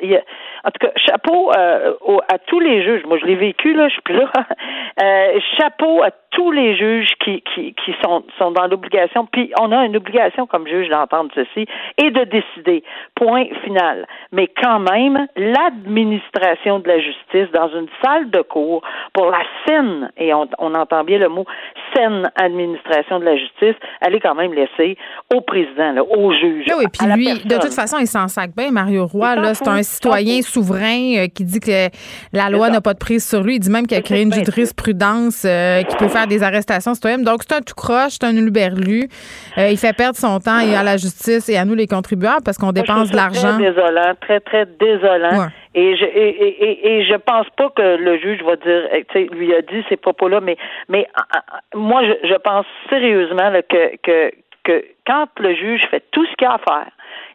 En 0.65 0.71
tout 0.71 0.87
cas, 0.87 0.93
chapeau 0.97 1.53
euh, 1.57 1.95
à 2.33 2.39
tous 2.39 2.61
les 2.61 2.83
juges. 2.83 3.05
Moi, 3.07 3.19
je 3.19 3.27
l'ai 3.27 3.37
vécu, 3.37 3.75
là, 3.75 3.89
je 3.89 3.93
suis 3.95 4.03
plus 4.03 4.17
là. 4.17 4.31
Euh, 5.01 5.39
chapeau 5.57 6.03
à 6.03 6.11
tous 6.31 6.51
les 6.51 6.77
juges 6.77 7.13
qui, 7.25 7.43
qui, 7.43 7.75
qui 7.75 7.95
sont, 8.03 8.23
sont 8.39 8.51
dans 8.51 8.67
l'obligation. 8.67 9.25
Puis 9.25 9.51
on 9.59 9.73
a 9.73 9.85
une 9.87 9.97
obligation 9.97 10.47
comme 10.47 10.67
juge 10.67 10.89
d'entendre 10.89 11.31
ceci 11.35 11.67
et 11.97 12.11
de 12.11 12.25
décider. 12.25 12.83
Point 13.15 13.47
final. 13.65 14.07
Mais 14.33 14.49
quand 14.49 14.81
même, 14.81 15.27
l'administration 15.37 16.81
de 16.81 16.89
la 16.89 16.99
justice 16.99 17.51
dans 17.53 17.69
une 17.69 17.89
salle 18.03 18.31
de 18.31 18.43
cours 18.43 18.70
pour 19.13 19.31
la 19.31 19.43
saine, 19.67 20.11
et 20.17 20.33
on, 20.33 20.49
on 20.59 20.75
entend 20.75 21.05
bien 21.05 21.19
le 21.19 21.29
mot 21.29 21.45
saine 21.95 22.31
administration 22.37 23.19
de 23.19 23.25
la 23.25 23.37
justice, 23.37 23.75
elle 24.01 24.15
est 24.15 24.21
quand 24.21 24.35
même 24.35 24.53
laissée 24.55 24.97
au 25.35 25.41
président, 25.41 25.93
là, 25.93 26.03
au 26.05 26.33
juge. 26.33 26.67
Oui, 26.77 26.85
puis 26.93 27.07
lui, 27.13 27.45
de 27.45 27.59
toute 27.59 27.75
façon, 27.75 27.99
il 27.99 28.07
s'en 28.07 28.29
sac 28.29 28.51
bien, 28.57 28.71
Mario 28.71 29.07
Roy. 29.07 29.35
Là, 29.37 29.55
c'est 29.55 29.69
un 29.69 29.83
citoyen 29.83 30.43
souverain 30.43 31.17
euh, 31.17 31.27
qui 31.27 31.45
dit 31.45 31.61
que 31.61 31.89
la 32.33 32.51
loi 32.51 32.71
n'a 32.71 32.81
pas 32.81 32.95
de 32.95 32.99
prise 32.99 33.29
sur 33.29 33.43
lui. 33.43 33.57
Il 33.57 33.61
dit 33.61 33.71
même 33.71 33.87
qu'il 33.87 33.97
a 33.97 34.03
créé 34.03 34.23
une 34.23 34.33
jurisprudence 34.33 35.45
euh, 35.45 35.83
qui 35.83 35.97
peut 35.97 36.09
faire 36.09 36.27
des 36.27 36.43
arrestations 36.43 36.95
citoyennes. 36.95 37.25
Donc, 37.25 37.43
c'est 37.43 37.57
un 37.57 37.61
tout 37.61 37.75
croche, 37.75 38.13
c'est 38.21 38.25
un 38.25 38.37
uberlu. 38.37 39.09
Euh, 39.59 39.69
il 39.71 39.79
fait 39.79 39.97
perdre 39.97 40.17
son 40.17 40.39
temps 40.39 40.61
et 40.61 40.75
à 40.75 40.83
la 40.83 40.97
justice 40.97 41.49
et 41.49 41.57
à 41.57 41.65
nous, 41.65 41.75
les 41.75 41.87
contribuables, 41.87 42.43
parce 42.45 42.59
qu'on 42.59 42.73
dépense 42.73 43.11
de 43.11 43.17
l'argent. 43.17 43.57
Très 43.57 43.73
désolant, 43.73 44.15
très, 44.21 44.41
très 44.41 44.67
désolant. 44.79 45.49
Et 45.75 45.97
je 45.97 46.05
et, 46.05 46.97
et, 46.97 47.05
je 47.05 47.15
pense 47.15 47.49
pas 47.51 47.71
que 47.71 47.97
le 47.97 48.19
juge 48.19 48.43
va 48.43 48.57
dire, 48.57 48.89
tu 48.93 49.05
sais, 49.13 49.25
lui 49.33 49.55
a 49.55 49.63
dit 49.63 49.85
ces 49.89 49.97
propos-là, 49.97 50.41
mais 50.41 50.57
mais 50.89 51.07
moi 51.75 52.03
je, 52.05 52.29
je 52.29 52.35
pense 52.35 52.67
sérieusement 52.89 53.53
que 53.69 53.97
que 54.03 54.33
que 54.65 54.85
quand 55.07 55.29
le 55.39 55.55
juge 55.55 55.83
fait 55.91 56.03
tout 56.11 56.27
ce 56.27 56.35
qu'il 56.35 56.49
a 56.49 56.55
à 56.55 56.59
faire, 56.59 56.91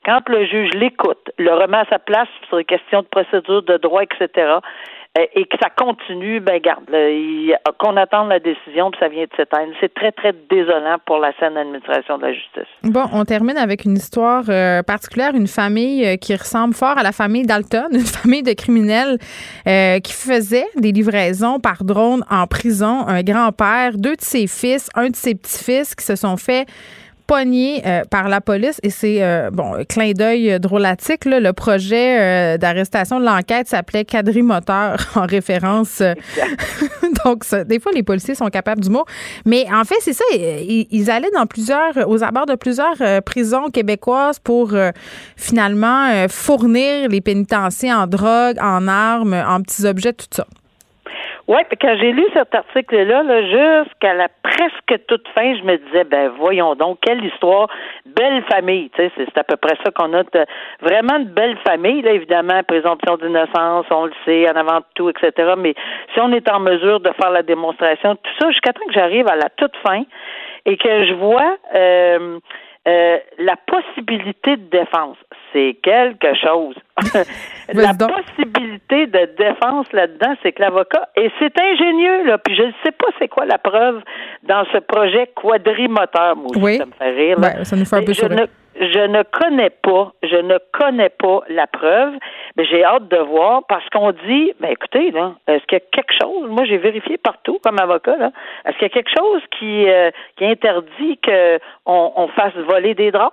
quand 0.05 0.27
le 0.29 0.45
juge 0.45 0.69
l'écoute, 0.73 1.31
le 1.37 1.53
remet 1.53 1.77
à 1.77 1.85
sa 1.89 1.99
place 1.99 2.27
sur 2.47 2.57
les 2.57 2.65
questions 2.65 3.01
de 3.01 3.07
procédure, 3.07 3.63
de 3.63 3.77
droit, 3.77 4.03
etc., 4.03 4.59
et 5.15 5.45
que 5.45 5.57
ça 5.61 5.69
continue, 5.69 6.41
ben 6.41 6.59
garde, 6.59 6.83
qu'on 7.79 7.95
attende 7.95 8.29
la 8.29 8.39
décision, 8.39 8.91
puis 8.91 8.99
ça 8.99 9.07
vient 9.07 9.23
de 9.23 9.29
s'éteindre. 9.37 9.71
C'est 9.79 9.93
très, 9.93 10.11
très 10.11 10.33
désolant 10.49 10.97
pour 11.05 11.19
la 11.19 11.31
saine 11.39 11.55
administration 11.55 12.17
de 12.17 12.23
la 12.23 12.33
justice. 12.33 12.67
Bon, 12.83 13.05
on 13.13 13.23
termine 13.23 13.57
avec 13.57 13.85
une 13.85 13.95
histoire 13.95 14.43
euh, 14.49 14.83
particulière, 14.83 15.33
une 15.33 15.47
famille 15.47 16.05
euh, 16.05 16.17
qui 16.17 16.35
ressemble 16.35 16.73
fort 16.73 16.97
à 16.97 17.03
la 17.03 17.13
famille 17.13 17.45
Dalton, 17.45 17.87
une 17.93 17.99
famille 18.01 18.43
de 18.43 18.53
criminels 18.53 19.17
qui 20.03 20.13
faisait 20.13 20.67
des 20.75 20.91
livraisons 20.91 21.59
par 21.59 21.83
drone 21.83 22.23
en 22.29 22.45
prison. 22.47 23.07
Un 23.07 23.23
grand-père, 23.23 23.93
deux 23.97 24.15
de 24.15 24.21
ses 24.21 24.47
fils, 24.47 24.89
un 24.95 25.09
de 25.09 25.15
ses 25.15 25.35
petits-fils 25.35 25.95
qui 25.95 26.03
se 26.03 26.15
sont 26.15 26.37
fait 26.37 26.65
pogné 27.27 27.81
euh, 27.85 28.03
par 28.09 28.29
la 28.29 28.41
police. 28.41 28.79
Et 28.83 28.89
c'est 28.89 29.23
euh, 29.23 29.49
bon 29.51 29.83
clin 29.87 30.11
d'œil 30.11 30.59
drôlatique 30.59 31.25
le 31.25 31.51
projet 31.51 32.19
euh, 32.19 32.57
d'arrestation 32.57 33.19
de 33.19 33.25
l'enquête 33.25 33.67
s'appelait 33.67 34.05
quadrimoteur 34.05 34.97
en 35.15 35.25
référence 35.25 36.01
donc 37.25 37.43
des 37.65 37.79
fois 37.79 37.91
les 37.93 38.03
policiers 38.03 38.35
sont 38.35 38.49
capables 38.49 38.81
du 38.81 38.89
mot. 38.89 39.05
Mais 39.45 39.65
en 39.73 39.83
fait 39.83 39.95
c'est 40.01 40.13
ça 40.13 40.23
ils, 40.33 41.11
allaient 41.11 41.31
dans 41.31 41.45
plusieurs 41.45 42.07
aux 42.07 42.23
abords 42.23 42.45
de 42.45 42.55
plusieurs 42.55 42.97
prisons 43.23 43.69
québécoises 43.69 44.39
pour 44.39 44.73
finalement 45.35 46.27
fournir 46.29 47.09
les 47.09 47.21
pénitenciers 47.21 47.93
en 47.93 48.07
drogue 48.07 48.57
en 48.61 48.87
armes 48.87 49.33
en 49.33 49.61
petits 49.61 49.85
objets 49.85 50.13
tout 50.13 50.27
ça 50.31 50.45
oui, 51.47 51.59
puis 51.69 51.77
quand 51.79 51.95
j'ai 51.99 52.11
lu 52.11 52.25
cet 52.33 52.55
article-là, 52.55 53.21
là, 53.21 53.41
jusqu'à 53.43 54.15
la 54.15 54.29
presque 54.41 55.05
toute 55.07 55.27
fin, 55.29 55.55
je 55.55 55.63
me 55.63 55.77
disais, 55.77 56.03
ben 56.03 56.31
voyons 56.39 56.73
donc, 56.73 56.97
quelle 57.01 57.23
histoire, 57.23 57.69
belle 58.05 58.43
famille, 58.51 58.89
tu 58.95 59.03
sais, 59.03 59.11
c'est 59.15 59.37
à 59.37 59.43
peu 59.43 59.55
près 59.55 59.75
ça 59.83 59.91
qu'on 59.91 60.11
a, 60.13 60.23
vraiment 60.81 61.19
de 61.19 61.25
belle 61.25 61.57
famille, 61.67 62.01
là, 62.01 62.13
évidemment, 62.13 62.63
présomption 62.63 63.17
d'innocence, 63.17 63.85
on 63.91 64.05
le 64.05 64.13
sait, 64.25 64.49
en 64.49 64.55
avant 64.55 64.79
de 64.79 64.85
tout, 64.95 65.09
etc., 65.09 65.53
mais 65.55 65.75
si 66.13 66.19
on 66.19 66.31
est 66.31 66.49
en 66.49 66.59
mesure 66.59 66.99
de 66.99 67.11
faire 67.21 67.29
la 67.29 67.43
démonstration, 67.43 68.15
tout 68.15 68.31
ça, 68.39 68.49
jusqu'à 68.49 68.73
temps 68.73 68.85
que 68.87 68.93
j'arrive 68.93 69.27
à 69.27 69.35
la 69.35 69.49
toute 69.57 69.75
fin 69.85 70.03
et 70.65 70.77
que 70.77 71.05
je 71.05 71.13
vois... 71.13 71.57
Euh, 71.75 72.39
euh, 72.87 73.17
la 73.39 73.55
possibilité 73.55 74.57
de 74.57 74.69
défense, 74.69 75.17
c'est 75.51 75.77
quelque 75.81 76.35
chose. 76.35 76.75
la 77.73 77.93
possibilité 77.93 79.07
de 79.07 79.29
défense 79.37 79.91
là-dedans, 79.91 80.35
c'est 80.43 80.51
que 80.51 80.61
l'avocat, 80.61 81.09
et 81.15 81.31
c'est 81.39 81.59
ingénieux, 81.59 82.25
là, 82.25 82.37
puis 82.37 82.55
je 82.55 82.63
ne 82.63 82.71
sais 82.83 82.91
pas 82.91 83.07
c'est 83.17 83.27
quoi 83.27 83.45
la 83.45 83.57
preuve 83.57 84.03
dans 84.43 84.65
ce 84.71 84.77
projet 84.77 85.31
quadrimoteur, 85.35 86.35
moi 86.35 86.51
oui. 86.57 86.77
ça 86.77 86.85
me 86.85 86.91
fait 86.91 87.11
rire. 87.11 87.39
Ben, 87.39 87.63
ça 87.63 87.75
nous 87.75 87.85
fait 87.85 87.95
un 87.95 88.03
peu 88.03 88.13
je 88.13 88.21
ne 88.79 89.23
connais 89.23 89.69
pas, 89.69 90.11
je 90.23 90.35
ne 90.35 90.57
connais 90.71 91.09
pas 91.09 91.41
la 91.49 91.67
preuve, 91.67 92.13
mais 92.57 92.65
j'ai 92.65 92.83
hâte 92.83 93.07
de 93.07 93.17
voir 93.17 93.61
parce 93.67 93.87
qu'on 93.89 94.11
dit, 94.11 94.53
ben 94.59 94.71
écoutez, 94.71 95.11
là, 95.11 95.33
est-ce 95.47 95.63
qu'il 95.65 95.77
y 95.77 95.81
a 95.81 95.85
quelque 95.91 96.13
chose, 96.21 96.49
moi 96.49 96.65
j'ai 96.65 96.77
vérifié 96.77 97.17
partout 97.17 97.59
comme 97.63 97.79
avocat, 97.79 98.17
là, 98.17 98.31
est-ce 98.65 98.73
qu'il 98.77 98.83
y 98.83 98.91
a 98.91 98.93
quelque 98.93 99.11
chose 99.17 99.41
qui, 99.57 99.89
euh, 99.89 100.11
qui 100.37 100.45
interdit 100.45 101.19
qu'on 101.23 102.13
on 102.15 102.27
fasse 102.29 102.55
voler 102.55 102.95
des 102.95 103.11
drones? 103.11 103.29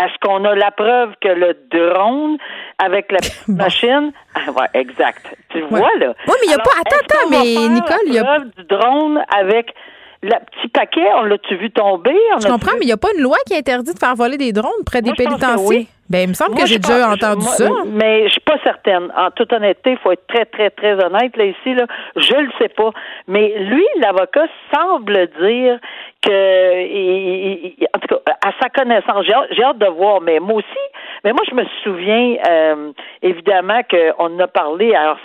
Est-ce 0.00 0.18
qu'on 0.26 0.44
a 0.44 0.54
la 0.54 0.70
preuve 0.70 1.12
que 1.20 1.28
le 1.28 1.54
drone 1.70 2.38
avec 2.78 3.12
la 3.12 3.18
machine? 3.48 4.12
Ah, 4.34 4.50
ouais, 4.50 4.66
exact. 4.74 5.36
Tu 5.50 5.60
vois, 5.62 5.90
là. 5.98 6.14
Oui, 6.26 6.34
mais 6.40 6.46
il 6.46 6.48
n'y 6.48 6.54
a 6.54 6.58
pas. 6.58 6.70
Attends, 6.80 6.96
attends, 7.04 7.30
mais 7.30 7.68
Nicole, 7.68 8.06
il 8.06 8.14
y 8.14 8.18
a. 8.18 8.24
preuve 8.24 8.50
du 8.56 8.64
drone 8.64 9.22
avec 9.36 9.74
le 10.22 10.30
petit 10.30 10.68
paquet, 10.68 11.06
on 11.16 11.24
l'a-tu 11.24 11.56
vu 11.56 11.70
tomber? 11.70 12.14
Je 12.40 12.46
comprends, 12.46 12.72
mais 12.74 12.84
il 12.84 12.86
n'y 12.86 12.92
a 12.92 12.96
pas 12.96 13.12
une 13.16 13.22
loi 13.22 13.36
qui 13.46 13.56
interdit 13.56 13.92
de 13.92 13.98
faire 13.98 14.14
voler 14.14 14.36
des 14.36 14.52
drones 14.52 14.84
près 14.86 15.02
des 15.02 15.12
pénitenciers. 15.12 15.88
Ben, 16.12 16.24
il 16.24 16.28
me 16.28 16.34
semble 16.34 16.54
que 16.56 16.66
j'ai 16.66 16.78
déjà 16.78 17.10
entendu 17.10 17.46
ça. 17.46 17.66
Mais 17.86 18.24
je 18.24 18.32
suis 18.32 18.40
pas 18.40 18.58
certaine. 18.62 19.10
En 19.16 19.30
toute 19.30 19.50
honnêteté, 19.50 19.92
il 19.92 19.98
faut 19.98 20.12
être 20.12 20.26
très, 20.26 20.44
très, 20.44 20.68
très 20.68 21.02
honnête 21.02 21.34
là 21.38 21.44
ici. 21.44 21.74
Là, 21.74 21.86
je 22.16 22.34
le 22.34 22.50
sais 22.58 22.68
pas. 22.68 22.90
Mais 23.28 23.54
lui, 23.60 23.86
l'avocat 23.96 24.46
semble 24.74 25.28
dire 25.40 25.78
que, 26.20 27.96
en 27.96 27.98
tout 27.98 28.14
cas, 28.14 28.32
à 28.46 28.50
sa 28.60 28.68
connaissance, 28.68 29.24
j'ai 29.24 29.64
hâte, 29.64 29.78
de 29.78 29.86
voir. 29.86 30.20
Mais 30.20 30.38
moi 30.38 30.56
aussi, 30.56 30.84
mais 31.24 31.32
moi, 31.32 31.42
je 31.48 31.54
me 31.54 31.64
souviens 31.82 32.36
euh, 32.46 32.92
évidemment 33.22 33.80
qu'on 33.90 34.38
a 34.38 34.48
parlé 34.48 34.94
à 34.94 35.16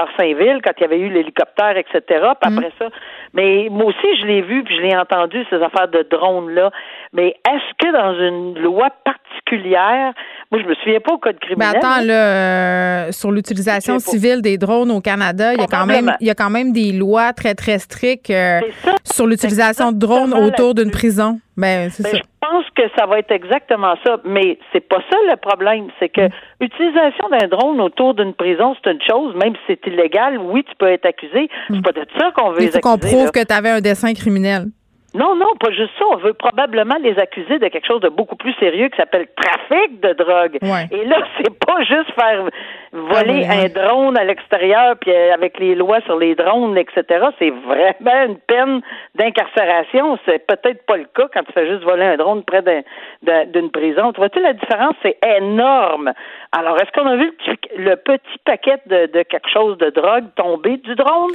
Orsainville 0.00 0.56
euh, 0.56 0.60
quand 0.64 0.72
il 0.78 0.80
y 0.80 0.84
avait 0.84 0.98
eu 0.98 1.08
l'hélicoptère, 1.08 1.76
etc. 1.76 2.00
Puis 2.40 2.50
mm. 2.50 2.58
après 2.58 2.72
ça, 2.80 2.88
mais 3.36 3.68
moi 3.70 3.84
aussi, 3.86 4.16
je 4.20 4.26
l'ai 4.26 4.40
vu 4.40 4.64
puis 4.64 4.74
je 4.76 4.80
l'ai 4.80 4.96
entendu 4.96 5.44
ces 5.50 5.62
affaires 5.62 5.88
de 5.88 6.02
drones 6.10 6.50
là. 6.50 6.70
Mais 7.12 7.36
est-ce 7.48 7.74
que 7.78 7.92
dans 7.92 8.18
une 8.18 8.58
loi 8.58 8.88
particulière, 9.04 10.14
moi, 10.50 10.60
je 10.62 10.68
me 10.68 10.74
souviens 10.76 11.00
pas 11.00 11.12
au 11.12 11.18
code 11.18 11.38
criminel. 11.40 11.70
Mais 11.72 11.78
attends, 11.78 12.04
là, 12.04 13.08
euh, 13.08 13.12
sur 13.12 13.32
l'utilisation 13.32 13.98
civile 13.98 14.42
des 14.42 14.58
drones 14.58 14.92
au 14.92 15.00
Canada, 15.00 15.52
il 15.54 15.60
y 15.60 15.62
a 15.62 15.66
quand 15.66 15.86
même, 15.86 16.14
il 16.20 16.26
y 16.26 16.30
a 16.30 16.34
quand 16.34 16.50
même 16.50 16.72
des 16.72 16.92
lois 16.92 17.32
très, 17.32 17.54
très 17.54 17.78
strictes 17.78 18.30
euh, 18.30 18.60
sur 19.02 19.26
l'utilisation 19.26 19.90
de 19.90 19.98
drones 19.98 20.34
autour 20.34 20.74
d'une 20.74 20.90
prison. 20.90 21.40
Ben, 21.56 21.90
c'est 21.90 22.02
ben, 22.02 22.10
ça. 22.10 22.16
Je 22.18 22.22
pense 22.40 22.64
que 22.76 22.82
ça 22.96 23.06
va 23.06 23.18
être 23.18 23.32
exactement 23.32 23.94
ça, 24.04 24.18
mais 24.24 24.58
c'est 24.72 24.86
pas 24.86 25.02
ça 25.10 25.16
le 25.28 25.36
problème. 25.36 25.88
C'est 25.98 26.10
que 26.10 26.28
l'utilisation 26.60 27.24
mm. 27.28 27.38
d'un 27.38 27.48
drone 27.48 27.80
autour 27.80 28.14
d'une 28.14 28.34
prison, 28.34 28.76
c'est 28.84 28.92
une 28.92 29.02
chose, 29.02 29.34
même 29.34 29.54
si 29.54 29.60
c'est 29.66 29.86
illégal, 29.90 30.38
oui, 30.38 30.62
tu 30.68 30.74
peux 30.78 30.88
être 30.88 31.06
accusé. 31.06 31.48
C'est 31.68 31.78
mm. 31.78 31.82
pas 31.82 31.92
de 31.92 32.06
ça 32.16 32.30
qu'on 32.36 32.52
veut 32.52 32.62
Il 32.62 32.70
faut 32.70 32.80
qu'on 32.80 32.98
prouve 32.98 33.32
que 33.32 33.44
tu 33.44 33.52
avais 33.52 33.70
un 33.70 33.80
dessin 33.80 34.14
criminel. 34.14 34.66
Non, 35.16 35.34
non, 35.34 35.54
pas 35.58 35.70
juste 35.70 35.92
ça. 35.98 36.04
On 36.12 36.16
veut 36.16 36.34
probablement 36.34 36.96
les 37.02 37.18
accuser 37.18 37.58
de 37.58 37.68
quelque 37.68 37.86
chose 37.86 38.02
de 38.02 38.10
beaucoup 38.10 38.36
plus 38.36 38.52
sérieux 38.54 38.88
qui 38.88 38.96
s'appelle 38.98 39.26
trafic 39.34 40.00
de 40.00 40.12
drogue. 40.12 40.58
Et 40.90 41.04
là, 41.06 41.16
c'est 41.38 41.58
pas 41.58 41.82
juste 41.84 42.12
faire 42.12 42.44
voler 42.92 43.46
ah 43.48 43.60
un 43.60 43.68
drone 43.68 44.16
à 44.16 44.24
l'extérieur, 44.24 44.96
puis 45.00 45.10
euh, 45.10 45.34
avec 45.34 45.58
les 45.58 45.74
lois 45.74 46.00
sur 46.02 46.18
les 46.18 46.34
drones, 46.34 46.76
etc. 46.78 47.26
C'est 47.38 47.50
vraiment 47.50 48.24
une 48.24 48.38
peine 48.38 48.80
d'incarcération. 49.14 50.18
C'est 50.24 50.46
peut-être 50.46 50.84
pas 50.86 50.96
le 50.96 51.06
cas 51.14 51.28
quand 51.32 51.42
tu 51.44 51.52
fais 51.52 51.68
juste 51.68 51.84
voler 51.84 52.04
un 52.04 52.16
drone 52.16 52.42
près 52.44 52.62
d'une 52.62 53.70
prison. 53.70 54.12
Tu 54.12 54.20
vois-tu 54.20 54.40
la 54.40 54.52
différence? 54.52 54.94
C'est 55.02 55.18
énorme. 55.38 56.12
Alors, 56.52 56.76
est-ce 56.80 56.90
qu'on 56.92 57.06
a 57.06 57.16
vu 57.16 57.32
le 57.76 57.94
petit 57.96 58.38
paquet 58.44 58.78
de, 58.86 59.06
de 59.06 59.22
quelque 59.22 59.48
chose 59.52 59.78
de 59.78 59.90
drogue 59.90 60.24
tomber 60.36 60.76
du 60.78 60.94
drone? 60.94 61.32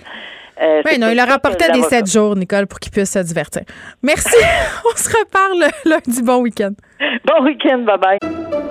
Euh, 0.61 0.81
oui, 0.85 0.99
non, 0.99 1.09
il 1.09 1.19
a 1.19 1.25
rapporté 1.25 1.69
des 1.71 1.81
sept 1.81 2.11
jours, 2.11 2.35
Nicole, 2.35 2.67
pour 2.67 2.79
qu'il 2.79 2.91
puisse 2.91 3.11
se 3.11 3.19
divertir. 3.19 3.63
Merci. 4.03 4.37
On 4.85 4.95
se 4.95 5.09
reparle 5.09 5.71
lundi. 5.85 6.21
Bon 6.21 6.41
week-end. 6.41 6.73
Bon 7.25 7.43
week-end. 7.43 7.79
Bye-bye. 7.79 8.70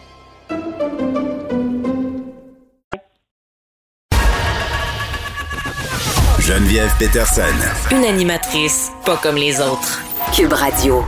Geneviève 6.51 6.93
Peterson. 6.99 7.95
Une 7.95 8.03
animatrice 8.03 8.91
pas 9.05 9.15
comme 9.15 9.37
les 9.37 9.61
autres. 9.61 10.01
Cube 10.35 10.51
Radio. 10.51 11.01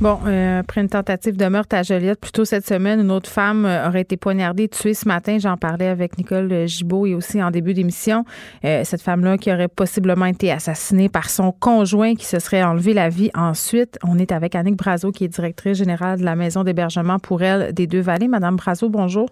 Bon, 0.00 0.20
euh, 0.28 0.60
après 0.60 0.80
une 0.80 0.88
tentative 0.88 1.36
de 1.36 1.44
meurtre 1.46 1.74
à 1.74 1.82
Joliette, 1.82 2.20
plus 2.20 2.30
tôt 2.30 2.44
cette 2.44 2.64
semaine, 2.64 3.00
une 3.00 3.10
autre 3.10 3.28
femme 3.28 3.64
euh, 3.66 3.88
aurait 3.88 4.02
été 4.02 4.16
poignardée, 4.16 4.68
tuée 4.68 4.94
ce 4.94 5.08
matin. 5.08 5.38
J'en 5.40 5.56
parlais 5.56 5.88
avec 5.88 6.16
Nicole 6.18 6.68
Gibault 6.68 7.04
et 7.04 7.16
aussi 7.16 7.42
en 7.42 7.50
début 7.50 7.74
d'émission. 7.74 8.24
Euh, 8.64 8.82
cette 8.84 9.02
femme-là 9.02 9.38
qui 9.38 9.52
aurait 9.52 9.66
possiblement 9.66 10.26
été 10.26 10.52
assassinée 10.52 11.08
par 11.08 11.30
son 11.30 11.50
conjoint 11.50 12.14
qui 12.14 12.24
se 12.24 12.38
serait 12.38 12.62
enlevé 12.62 12.94
la 12.94 13.08
vie 13.08 13.32
ensuite. 13.34 13.98
On 14.06 14.20
est 14.20 14.30
avec 14.30 14.54
Annick 14.54 14.76
Brazo, 14.76 15.10
qui 15.10 15.24
est 15.24 15.28
directrice 15.28 15.78
générale 15.78 16.20
de 16.20 16.24
la 16.24 16.36
maison 16.36 16.62
d'hébergement 16.62 17.18
pour 17.18 17.42
elle 17.42 17.72
des 17.72 17.88
Deux-Vallées. 17.88 18.28
Madame 18.28 18.54
Brazo, 18.54 18.88
bonjour. 18.88 19.28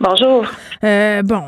Bonjour. 0.00 0.44
bon, 0.82 1.42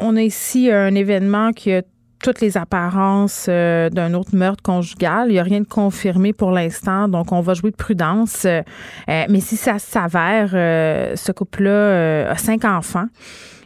on 0.00 0.16
a 0.16 0.22
ici 0.22 0.70
un 0.70 0.94
événement 0.94 1.50
qui 1.50 1.72
a 1.72 1.82
toutes 2.22 2.40
les 2.40 2.56
apparences 2.56 3.46
euh, 3.48 3.90
d'un 3.90 4.14
autre 4.14 4.34
meurtre 4.34 4.62
conjugal. 4.62 5.26
Il 5.28 5.32
n'y 5.32 5.38
a 5.38 5.42
rien 5.42 5.60
de 5.60 5.66
confirmé 5.66 6.32
pour 6.32 6.52
l'instant, 6.52 7.08
donc 7.08 7.32
on 7.32 7.40
va 7.40 7.52
jouer 7.52 7.70
de 7.70 7.76
prudence. 7.76 8.46
Euh, 8.46 8.62
mais 9.06 9.40
si 9.40 9.56
ça 9.56 9.78
s'avère, 9.78 10.50
euh, 10.54 11.14
ce 11.16 11.32
couple-là 11.32 12.30
a 12.30 12.36
cinq 12.36 12.64
enfants. 12.64 13.06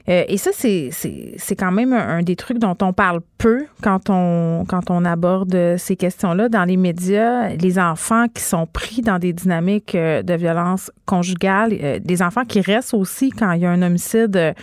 et 0.09 0.39
ça, 0.39 0.51
c'est, 0.55 0.91
c'est, 0.93 1.57
quand 1.57 1.73
même 1.73 1.93
un, 1.93 2.23
des 2.23 2.37
trucs 2.37 2.59
dont 2.59 2.77
on 2.81 2.93
parle 2.93 3.21
peu 3.39 3.67
quand 3.83 4.09
on, 4.09 4.65
quand 4.67 4.91
on 4.91 5.05
aborde 5.05 5.77
ces 5.79 5.97
questions-là 5.97 6.49
dans 6.49 6.65
les 6.65 6.77
médias. 6.77 7.49
Les 7.49 7.79
enfants 7.79 8.27
qui 8.33 8.43
sont 8.43 8.67
pris 8.67 9.03
dans 9.03 9.19
des 9.19 9.33
dynamiques 9.33 9.97
de 9.97 10.35
violence 10.35 10.93
conjugale, 11.07 12.01
des 12.01 12.23
enfants 12.23 12.45
qui 12.45 12.61
restent 12.61 12.95
aussi 12.95 13.31
quand 13.31 13.53
il 13.53 13.63
y 13.63 13.67
a 13.67 13.71
un 13.71 13.83
homicide 13.83 14.55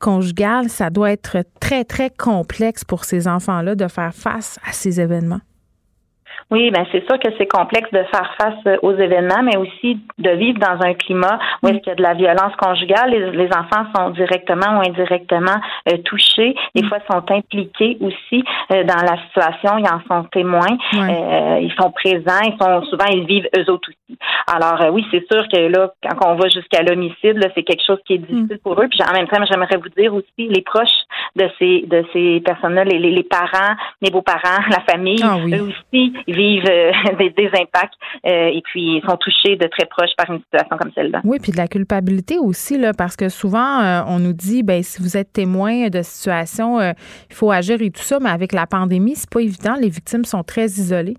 conjugale, 0.00 0.68
ça 0.68 0.90
doit 0.90 1.12
être 1.12 1.44
très, 1.60 1.84
très 1.84 2.10
complexe 2.10 2.84
pour 2.84 3.04
ces 3.04 3.28
enfants-là 3.28 3.76
de 3.76 3.86
faire 3.86 4.14
face 4.14 4.58
à 4.68 4.72
ces 4.72 5.00
événements. 5.00 5.40
Oui, 6.50 6.72
ben 6.72 6.84
c'est 6.90 7.06
sûr 7.06 7.16
que 7.20 7.28
c'est 7.38 7.46
complexe 7.46 7.90
de 7.92 8.02
faire 8.12 8.34
face 8.36 8.58
euh, 8.66 8.76
aux 8.82 8.92
événements, 8.92 9.42
mais 9.44 9.56
aussi 9.56 10.00
de 10.18 10.30
vivre 10.30 10.58
dans 10.58 10.84
un 10.84 10.94
climat 10.94 11.38
où 11.62 11.68
est-ce 11.68 11.78
qu'il 11.78 11.88
y 11.88 11.92
a 11.92 11.94
de 11.94 12.02
la 12.02 12.14
violence 12.14 12.56
conjugale. 12.56 13.10
Les, 13.10 13.50
enfants 13.50 13.86
sont 13.94 14.10
directement 14.10 14.78
ou 14.78 14.80
indirectement 14.80 15.60
euh, 15.88 15.98
touchés. 16.04 16.54
Des 16.74 16.84
fois, 16.84 16.98
sont 17.10 17.22
impliqués 17.30 17.98
aussi 18.00 18.44
euh, 18.72 18.82
dans 18.84 19.02
la 19.02 19.16
situation. 19.26 19.78
Ils 19.78 19.86
en 19.86 20.00
sont 20.08 20.24
témoins. 20.30 20.76
ils 20.92 21.72
sont 21.78 21.90
présents. 21.92 22.42
Ils 22.44 22.56
sont 22.60 22.82
souvent 22.86 23.06
ils 23.12 23.26
vivent 23.26 23.48
eux 23.56 23.70
autres 23.70 23.88
aussi. 23.90 24.18
Alors 24.52 24.92
oui, 24.92 25.06
c'est 25.10 25.24
sûr 25.30 25.46
que 25.48 25.58
là, 25.68 25.92
quand 26.02 26.32
on 26.32 26.34
va 26.34 26.48
jusqu'à 26.48 26.82
l'homicide, 26.82 27.38
là, 27.38 27.48
c'est 27.54 27.62
quelque 27.62 27.84
chose 27.86 27.98
qui 28.06 28.14
est 28.14 28.18
difficile 28.18 28.56
mm. 28.56 28.62
pour 28.62 28.80
eux. 28.80 28.88
Puis 28.88 29.00
en 29.08 29.12
même 29.12 29.28
temps, 29.28 29.44
j'aimerais 29.48 29.76
vous 29.76 29.88
dire 29.96 30.12
aussi 30.14 30.48
les 30.48 30.62
proches 30.62 30.88
de 31.36 31.48
ces 31.58 31.86
de 31.86 32.04
ces 32.12 32.40
personnes-là, 32.40 32.84
les, 32.84 32.98
les, 32.98 33.22
parents, 33.22 33.74
les 34.00 34.10
beaux-parents, 34.10 34.62
la 34.70 34.80
famille, 34.80 35.20
ah 35.22 35.38
eux 35.38 35.62
aussi 35.62 36.12
vivent 36.26 36.68
euh, 36.68 36.92
des, 37.18 37.50
impacts 37.54 37.94
euh, 38.26 38.46
et 38.48 38.62
puis 38.64 39.02
sont 39.08 39.16
touchés 39.16 39.56
de 39.56 39.66
très 39.66 39.86
proche 39.86 40.10
par 40.16 40.30
une 40.30 40.40
situation 40.40 40.76
comme 40.76 40.90
celle-là. 40.94 41.20
Oui, 41.24 41.38
puis 41.40 41.52
de 41.52 41.56
la 41.56 41.68
culpabilité 41.68 42.38
aussi, 42.38 42.78
là, 42.78 42.92
parce 42.92 43.16
que 43.16 43.28
souvent, 43.28 43.80
euh, 43.80 44.02
on 44.06 44.18
nous 44.18 44.32
dit, 44.32 44.62
ben 44.62 44.82
si 44.82 45.02
vous 45.02 45.16
êtes 45.16 45.32
témoin 45.32 45.88
de 45.88 46.02
situation, 46.02 46.80
il 46.80 47.34
faut 47.34 47.50
agir 47.50 47.80
et 47.80 47.90
tout 47.90 48.02
ça, 48.02 48.18
mais 48.20 48.30
avec 48.30 48.52
la 48.52 48.66
pandémie, 48.66 49.14
c'est 49.14 49.30
pas 49.30 49.40
évident. 49.40 49.74
Les 49.80 49.88
victimes 49.88 50.24
sont 50.24 50.42
très 50.42 50.66
isolées. 50.66 51.16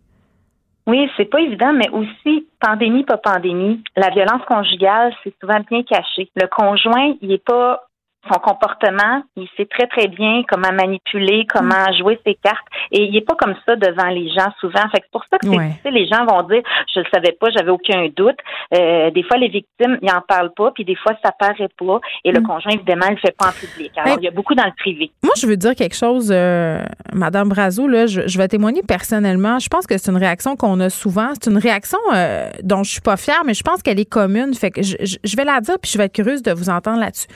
Oui, 0.87 1.09
c'est 1.15 1.25
pas 1.25 1.39
évident, 1.39 1.73
mais 1.73 1.89
aussi 1.89 2.47
pandémie, 2.59 3.03
pas 3.03 3.17
pandémie. 3.17 3.83
La 3.95 4.09
violence 4.09 4.41
conjugale, 4.47 5.13
c'est 5.23 5.33
souvent 5.39 5.59
bien 5.69 5.83
caché. 5.83 6.29
Le 6.35 6.47
conjoint, 6.47 7.15
il 7.21 7.31
est 7.31 7.43
pas 7.43 7.83
son 8.31 8.39
comportement, 8.39 9.23
il 9.35 9.47
sait 9.57 9.65
très 9.65 9.87
très 9.87 10.07
bien 10.07 10.43
comment 10.47 10.71
manipuler, 10.71 11.45
comment 11.49 11.89
mm. 11.89 11.97
jouer 11.97 12.19
ses 12.25 12.35
cartes, 12.35 12.65
et 12.91 13.03
il 13.03 13.15
est 13.15 13.25
pas 13.25 13.35
comme 13.35 13.55
ça 13.65 13.75
devant 13.75 14.09
les 14.09 14.29
gens 14.29 14.51
souvent. 14.59 14.81
Fait 14.91 15.01
c'est 15.01 15.11
pour 15.11 15.25
ça 15.29 15.39
que 15.39 15.47
c'est 15.83 15.91
les 15.91 16.07
gens 16.07 16.25
vont 16.25 16.43
dire, 16.43 16.61
je 16.93 16.99
le 16.99 17.05
savais 17.11 17.31
pas, 17.31 17.49
j'avais 17.49 17.71
aucun 17.71 18.07
doute. 18.15 18.37
Euh, 18.75 19.09
des 19.11 19.23
fois 19.23 19.37
les 19.37 19.47
victimes, 19.47 19.97
ils 20.01 20.11
en 20.11 20.21
parlent 20.21 20.53
pas, 20.53 20.71
puis 20.71 20.85
des 20.85 20.95
fois 20.95 21.13
ça 21.23 21.31
paraît 21.31 21.69
pas, 21.77 21.99
et 22.23 22.31
le 22.31 22.39
mm. 22.39 22.43
conjoint 22.43 22.73
évidemment, 22.73 23.07
il 23.09 23.15
le 23.15 23.19
fait 23.19 23.35
pas 23.35 23.49
en 23.49 23.51
public. 23.51 23.91
Alors 23.97 24.17
il 24.19 24.23
y 24.23 24.27
a 24.27 24.31
beaucoup 24.31 24.55
dans 24.55 24.65
le 24.65 24.73
privé. 24.77 25.11
Moi, 25.23 25.33
je 25.39 25.47
veux 25.47 25.57
dire 25.57 25.75
quelque 25.75 25.95
chose, 25.95 26.31
euh, 26.31 26.83
Madame 27.13 27.49
Brazo, 27.49 27.87
là, 27.87 28.05
je, 28.05 28.37
vais 28.37 28.47
témoigner 28.47 28.81
personnellement. 28.83 29.59
Je 29.59 29.67
pense 29.67 29.87
que 29.87 29.97
c'est 29.97 30.11
une 30.11 30.17
réaction 30.17 30.55
qu'on 30.55 30.79
a 30.79 30.89
souvent. 30.89 31.29
C'est 31.39 31.49
une 31.49 31.57
réaction 31.57 31.99
euh, 32.13 32.49
dont 32.63 32.83
je 32.83 32.91
suis 32.91 33.01
pas 33.01 33.17
fière, 33.17 33.41
mais 33.45 33.53
je 33.53 33.63
pense 33.63 33.81
qu'elle 33.81 33.99
est 33.99 34.09
commune. 34.09 34.53
Fait 34.53 34.71
que 34.71 34.81
je, 34.81 34.95
je 35.01 35.35
vais 35.35 35.43
la 35.43 35.59
dire, 35.61 35.75
puis 35.81 35.91
je 35.91 35.97
vais 35.97 36.05
être 36.05 36.13
curieuse 36.13 36.41
de 36.41 36.51
vous 36.51 36.69
entendre 36.69 36.99
là-dessus. 36.99 37.27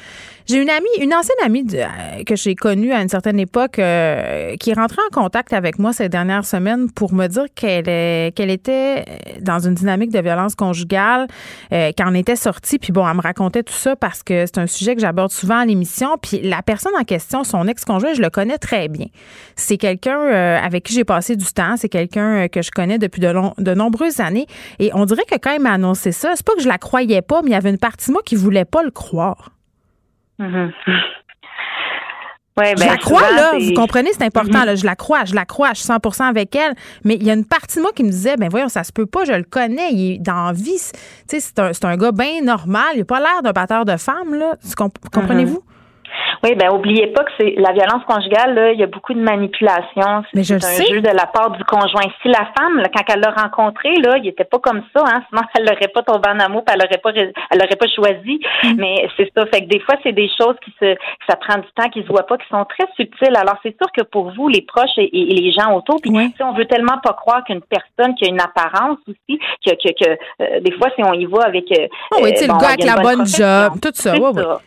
J'ai 0.48 0.62
une 0.62 0.70
amie, 0.76 0.88
une 1.00 1.14
ancienne 1.14 1.38
amie 1.44 1.66
euh, 1.74 2.24
que 2.26 2.36
j'ai 2.36 2.56
connue 2.56 2.92
à 2.92 3.02
une 3.02 3.10
certaine 3.10 3.40
époque 3.40 3.80
euh, 3.80 4.56
qui 4.58 4.72
est 4.72 4.74
rentrée 4.74 5.02
en 5.10 5.14
contact 5.14 5.54
avec 5.54 5.80
moi 5.80 5.94
ces 5.94 6.10
dernières 6.10 6.46
semaines 6.46 6.92
pour 6.92 7.14
me 7.14 7.28
dire 7.28 7.46
qu'elle 7.56 8.50
était 8.52 9.06
dans 9.42 9.60
une 9.60 9.74
dynamique 9.74 10.12
de 10.12 10.20
violence 10.20 10.56
conjugale, 10.56 11.28
euh, 11.72 11.92
qu'elle 11.96 12.08
en 12.08 12.14
était 12.14 12.36
sortie. 12.36 12.78
Puis 12.78 12.92
bon, 12.92 13.08
elle 13.08 13.16
me 13.16 13.22
racontait 13.22 13.64
tout 13.64 13.74
ça 13.74 13.96
parce 13.96 14.24
que 14.24 14.46
c'est 14.46 14.58
un 14.58 14.68
sujet 14.68 14.96
que 14.96 15.02
j'aborde 15.02 15.32
souvent 15.32 15.60
à 15.60 15.66
l'émission. 15.66 16.18
Puis 16.22 16.42
la 16.42 16.62
personne 16.62 16.94
en 17.00 17.04
question, 17.04 17.44
son 17.44 17.68
ex-conjoint, 17.68 18.14
je 18.14 18.22
le 18.22 18.30
connais 18.30 18.58
très 18.58 18.88
bien. 18.88 19.08
C'est 19.56 19.78
quelqu'un 19.78 20.20
avec 20.20 20.84
qui 20.84 20.94
j'ai 20.94 21.06
passé 21.06 21.36
du 21.36 21.46
temps. 21.46 21.76
C'est 21.78 21.90
quelqu'un 21.90 22.48
que 22.48 22.62
je 22.62 22.72
connais 22.72 22.98
depuis 22.98 23.22
de, 23.22 23.74
nombreuses 23.74 24.20
années. 24.20 24.48
Et 24.80 24.92
on 24.94 25.06
dirait 25.06 25.26
que 25.30 25.36
quand 25.36 25.54
il 25.54 25.62
m'a 25.62 25.72
annoncé 25.72 26.12
ça, 26.12 26.34
c'est 26.36 26.46
pas 26.46 26.54
que 26.56 26.62
je 26.62 26.68
la 26.68 26.78
croyais 26.78 27.22
pas, 27.22 27.42
mais 27.42 27.50
il 27.50 27.54
y 27.54 27.58
avait 27.58 27.70
une 27.70 27.78
partie 27.78 28.08
de 28.08 28.14
moi 28.14 28.22
qui 28.26 28.36
voulait 28.36 28.66
pas 28.66 28.84
le 28.84 28.92
croire. 28.92 29.55
Mhm. 30.40 30.72
Ouais, 32.58 32.74
ben, 32.76 32.84
je 32.84 32.88
la 32.88 32.98
crois, 32.98 33.32
là. 33.32 33.52
Vous 33.60 33.74
comprenez, 33.74 34.12
c'est 34.14 34.24
important. 34.24 34.60
Mm-hmm. 34.60 34.66
là, 34.66 34.76
je 34.76 34.86
la 34.86 34.96
crois, 34.96 35.26
je 35.26 35.36
la 35.36 35.44
crois, 35.44 35.74
je 35.74 35.82
suis 35.82 35.90
100% 35.90 36.24
avec 36.24 36.56
elle. 36.56 36.74
Mais 37.04 37.16
il 37.16 37.24
y 37.24 37.30
a 37.30 37.34
une 37.34 37.44
partie 37.44 37.78
de 37.78 37.82
moi 37.82 37.92
qui 37.94 38.04
me 38.04 38.10
disait, 38.10 38.38
ben 38.38 38.48
voyons, 38.50 38.70
ça 38.70 38.86
se 38.86 38.94
peut 38.94 39.06
pas, 39.06 39.26
je 39.26 39.34
le 39.34 39.44
connais. 39.44 39.92
Il 39.92 40.14
est 40.14 40.18
dans 40.20 40.54
vie. 40.54 40.80
C'est 41.28 41.60
un, 41.60 41.72
un 41.84 41.98
gars 41.98 42.14
bien 42.14 42.42
normal. 42.42 42.92
Il 42.94 43.00
n'a 43.00 43.06
pas 43.06 43.20
l'air 43.20 43.42
d'un 43.44 43.52
batteur 43.52 43.84
de 43.84 43.98
femmes, 43.98 44.36
là. 44.36 44.56
Comprenez-vous? 45.12 45.62
Oui, 46.44 46.56
ben 46.56 46.70
oubliez 46.74 47.08
pas 47.08 47.24
que 47.24 47.32
c'est 47.40 47.56
la 47.58 47.72
violence 47.72 48.04
conjugale, 48.08 48.54
là, 48.54 48.72
il 48.72 48.80
y 48.80 48.84
a 48.84 48.88
beaucoup 48.88 49.14
de 49.14 49.22
manipulation. 49.22 50.24
C'est 50.34 50.52
un 50.54 50.86
jeu 50.86 51.02
de 51.02 51.16
la 51.16 51.26
part 51.26 51.52
du 51.52 51.64
conjoint. 51.64 52.04
Si 52.22 52.28
la 52.28 52.48
femme, 52.58 52.82
quand 52.94 53.14
elle 53.14 53.20
l'a 53.20 53.32
rencontré, 53.32 53.94
là, 53.96 54.18
il 54.18 54.28
était 54.28 54.44
pas 54.44 54.60
comme 54.60 54.84
ça, 54.96 55.04
hein, 55.06 55.24
sinon 55.30 55.42
elle 55.58 55.66
n'aurait 55.66 55.92
pas 55.94 56.04
tombé 56.04 56.30
en 56.30 56.40
amour, 56.40 56.64
elle 56.68 56.80
l'aurait 56.80 57.02
pas 57.02 57.12
elle 57.16 57.60
aurait 57.60 57.76
pas 57.76 57.88
choisi. 57.88 58.40
Mm. 58.64 58.74
Mais 58.78 59.08
c'est 59.18 59.32
ça. 59.36 59.46
Fait 59.48 59.62
que 59.62 59.70
des 59.70 59.80
fois, 59.80 59.96
c'est 60.04 60.14
des 60.14 60.30
choses 60.38 60.56
qui 60.64 60.74
se 60.80 60.96
ça 61.28 61.36
prend 61.36 61.58
du 61.58 61.68
temps, 61.76 61.90
qui 61.90 62.02
se 62.02 62.08
voient 62.08 62.26
pas, 62.26 62.38
qui 62.38 62.48
sont 62.50 62.66
très 62.66 62.88
subtiles. 62.96 63.36
Alors 63.36 63.58
c'est 63.64 63.76
sûr 63.78 63.92
que 63.92 64.04
pour 64.04 64.32
vous, 64.34 64.48
les 64.48 64.62
proches 64.62 64.98
et, 64.98 65.10
les 65.12 65.52
gens 65.52 65.74
autour, 65.76 66.00
puis 66.02 66.12
si 66.36 66.44
on 66.44 66.54
veut 66.54 66.66
tellement 66.66 66.98
pas 67.04 67.14
croire 67.14 67.44
qu'une 67.44 67.62
personne 67.62 68.16
qui 68.16 68.26
a 68.26 68.28
une 68.30 68.42
apparence 68.42 68.98
aussi, 69.08 69.40
que, 69.66 69.72
que, 69.72 69.94
que 69.94 70.10
euh, 70.42 70.60
des 70.62 70.72
fois, 70.74 70.90
si 70.96 71.04
on 71.04 71.14
y 71.14 71.26
va 71.26 71.44
avec 71.46 71.66
euh, 71.72 71.88
oh 72.12 72.20
oui, 72.22 72.32
le 72.32 72.48
gars 72.48 72.68
avec 72.68 72.84
la 72.84 73.02
bonne, 73.02 73.26
job, 73.26 73.74
tout 73.82 73.92
ça. 73.94 74.18
Ouais, 74.18 74.34
ça. 74.34 74.60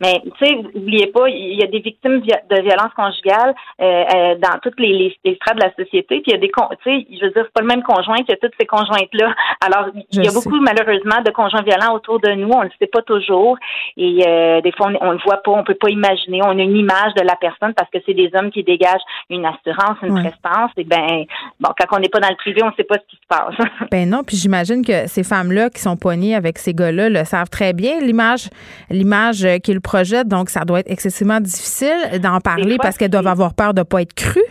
Mais 0.00 0.20
tu 0.38 0.44
sais, 0.44 0.56
oubliez 0.74 1.06
pas, 1.08 1.28
il 1.28 1.58
y 1.58 1.62
a 1.62 1.66
des 1.66 1.80
victimes 1.80 2.20
de 2.20 2.60
violence 2.60 2.92
conjugale 2.96 3.54
euh, 3.80 4.04
euh, 4.14 4.34
dans 4.36 4.58
toutes 4.62 4.78
les, 4.78 5.16
les, 5.24 5.34
strates 5.36 5.56
de 5.56 5.62
la 5.62 5.72
société. 5.74 6.20
Puis 6.20 6.24
il 6.26 6.32
y 6.32 6.34
a 6.34 6.38
des, 6.38 6.50
tu 6.50 6.90
sais, 6.90 7.06
je 7.10 7.24
veux 7.24 7.30
dire, 7.30 7.44
c'est 7.44 7.52
pas 7.52 7.60
le 7.60 7.66
même 7.66 7.82
conjoint 7.82 8.18
que 8.18 8.34
toutes 8.40 8.54
ces 8.58 8.66
conjointes-là. 8.66 9.34
Alors, 9.64 9.88
il 10.12 10.24
y 10.24 10.28
a 10.28 10.32
beaucoup 10.32 10.60
malheureusement 10.60 11.20
de 11.24 11.30
conjoints 11.30 11.62
violents 11.62 11.94
autour 11.94 12.20
de 12.20 12.30
nous. 12.32 12.50
On 12.50 12.62
le 12.62 12.70
sait 12.78 12.86
pas 12.86 13.02
toujours, 13.02 13.56
et 13.96 14.24
euh, 14.26 14.60
des 14.60 14.72
fois 14.72 14.88
on, 14.88 15.08
on, 15.08 15.12
le 15.12 15.18
voit 15.24 15.42
pas, 15.42 15.52
on 15.52 15.64
peut 15.64 15.74
pas 15.74 15.90
imaginer. 15.90 16.40
On 16.44 16.58
a 16.58 16.62
une 16.62 16.76
image 16.76 17.14
de 17.14 17.22
la 17.22 17.36
personne 17.36 17.74
parce 17.74 17.90
que 17.90 17.98
c'est 18.06 18.14
des 18.14 18.30
hommes 18.34 18.50
qui 18.50 18.62
dégagent 18.62 19.02
une 19.30 19.46
assurance, 19.46 19.98
une 20.02 20.14
prestance. 20.14 20.70
Et 20.76 20.84
ben, 20.84 21.24
bon, 21.60 21.70
quand 21.78 21.96
on 21.96 22.00
n'est 22.00 22.08
pas 22.08 22.20
dans 22.20 22.30
le 22.30 22.36
privé, 22.36 22.62
on 22.62 22.72
sait 22.74 22.84
pas 22.84 22.96
ce 22.96 23.06
qui 23.08 23.16
se 23.16 23.26
passe. 23.28 23.54
ben 23.90 24.08
non, 24.08 24.22
puis 24.24 24.36
j'imagine 24.36 24.84
que 24.84 25.06
ces 25.06 25.24
femmes-là 25.24 25.70
qui 25.70 25.80
sont 25.80 25.96
poignées 25.96 26.34
avec 26.34 26.58
ces 26.58 26.74
gars-là 26.74 27.08
le 27.08 27.24
savent 27.24 27.50
très 27.50 27.72
bien. 27.72 28.00
L'image, 28.00 28.48
l'image 28.90 29.46
qu'ils 29.62 29.80
donc 30.24 30.50
ça 30.50 30.64
doit 30.64 30.80
être 30.80 30.90
excessivement 30.90 31.40
difficile 31.40 32.20
d'en 32.20 32.40
parler 32.40 32.76
parce 32.80 32.96
qu'elles 32.96 33.10
doivent 33.10 33.28
avoir 33.28 33.54
peur 33.54 33.74
de 33.74 33.80
ne 33.80 33.84
pas 33.84 34.02
être 34.02 34.14
crues. 34.14 34.42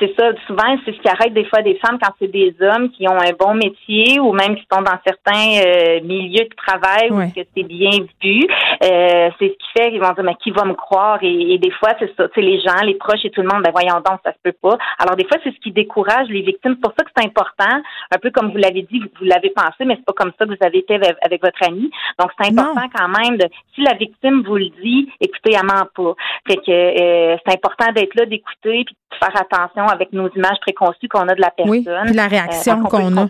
C'est 0.00 0.12
ça, 0.18 0.30
souvent, 0.46 0.76
c'est 0.84 0.92
ce 0.92 1.00
qui 1.00 1.08
arrête 1.08 1.32
des 1.32 1.44
fois 1.44 1.62
des 1.62 1.76
femmes 1.76 1.98
quand 2.02 2.12
c'est 2.18 2.30
des 2.30 2.54
hommes 2.60 2.90
qui 2.90 3.06
ont 3.08 3.18
un 3.18 3.32
bon 3.38 3.54
métier 3.54 4.18
ou 4.18 4.32
même 4.32 4.56
qui 4.56 4.66
sont 4.72 4.82
dans 4.82 4.98
certains 5.06 5.62
euh, 5.64 6.00
milieux 6.02 6.44
de 6.44 6.54
travail 6.56 7.10
où 7.10 7.18
que 7.30 7.46
c'est 7.56 7.62
bien 7.62 7.90
vu. 8.22 8.42
Euh, 8.82 9.30
c'est 9.38 9.48
ce 9.48 9.52
qui 9.52 9.66
fait 9.76 9.90
qu'ils 9.90 10.00
vont 10.00 10.12
dire, 10.12 10.24
mais 10.24 10.34
qui 10.42 10.50
va 10.50 10.64
me 10.64 10.74
croire? 10.74 11.18
Et, 11.22 11.58
des 11.58 11.70
fois, 11.70 11.90
c'est 11.98 12.12
ça, 12.16 12.28
tu 12.28 12.40
les 12.40 12.60
gens, 12.60 12.82
les 12.82 12.94
proches 12.94 13.24
et 13.24 13.30
tout 13.30 13.42
le 13.42 13.48
monde, 13.48 13.62
ben 13.62 13.70
voyons 13.70 14.00
donc, 14.04 14.18
ça 14.24 14.32
se 14.32 14.38
peut 14.42 14.56
pas. 14.60 14.76
Alors 14.98 15.14
des 15.16 15.24
fois, 15.24 15.38
c'est 15.44 15.54
ce 15.54 15.60
qui 15.60 15.70
décourage 15.70 16.28
les 16.28 16.42
victimes. 16.42 16.74
C'est 16.74 16.82
pour 16.82 16.94
ça 16.98 17.04
que 17.04 17.10
c'est 17.16 17.24
important, 17.24 17.82
un 18.10 18.18
peu 18.18 18.30
comme 18.30 18.50
vous 18.50 18.58
l'avez 18.58 18.82
dit, 18.82 18.98
vous, 18.98 19.24
l'avez 19.24 19.50
pensé, 19.50 19.84
mais 19.84 19.94
c'est 19.96 20.04
pas 20.04 20.12
comme 20.12 20.32
ça 20.38 20.44
que 20.44 20.50
vous 20.50 20.66
avez 20.66 20.78
été 20.78 20.94
avec, 20.94 21.42
votre 21.42 21.62
ami. 21.66 21.90
Donc 22.18 22.30
c'est 22.38 22.50
important 22.50 22.88
quand 22.94 23.08
même 23.08 23.36
de, 23.36 23.46
si 23.74 23.82
la 23.82 23.94
victime 23.94 24.42
vous 24.46 24.56
le 24.56 24.70
dit, 24.82 25.08
écoutez, 25.20 25.52
elle 25.54 25.66
ment 25.66 25.86
pas. 25.94 26.14
Fait 26.48 26.56
que 26.56 26.70
euh, 26.70 27.36
c'est 27.44 27.54
important 27.54 27.92
d'être 27.92 28.14
là, 28.14 28.26
d'écouter 28.26 28.84
puis 28.84 28.96
de 29.10 29.16
faire 29.16 29.40
attention 29.40 29.83
avec 29.86 30.12
nos 30.12 30.28
images 30.30 30.58
préconçues 30.60 31.08
qu'on 31.08 31.28
a 31.28 31.34
de 31.34 31.40
la 31.40 31.50
personne. 31.50 32.08
Oui, 32.08 32.14
la 32.14 32.28
réaction 32.28 32.84
euh, 32.84 32.88
qu'on 32.88 33.16
a. 33.16 33.26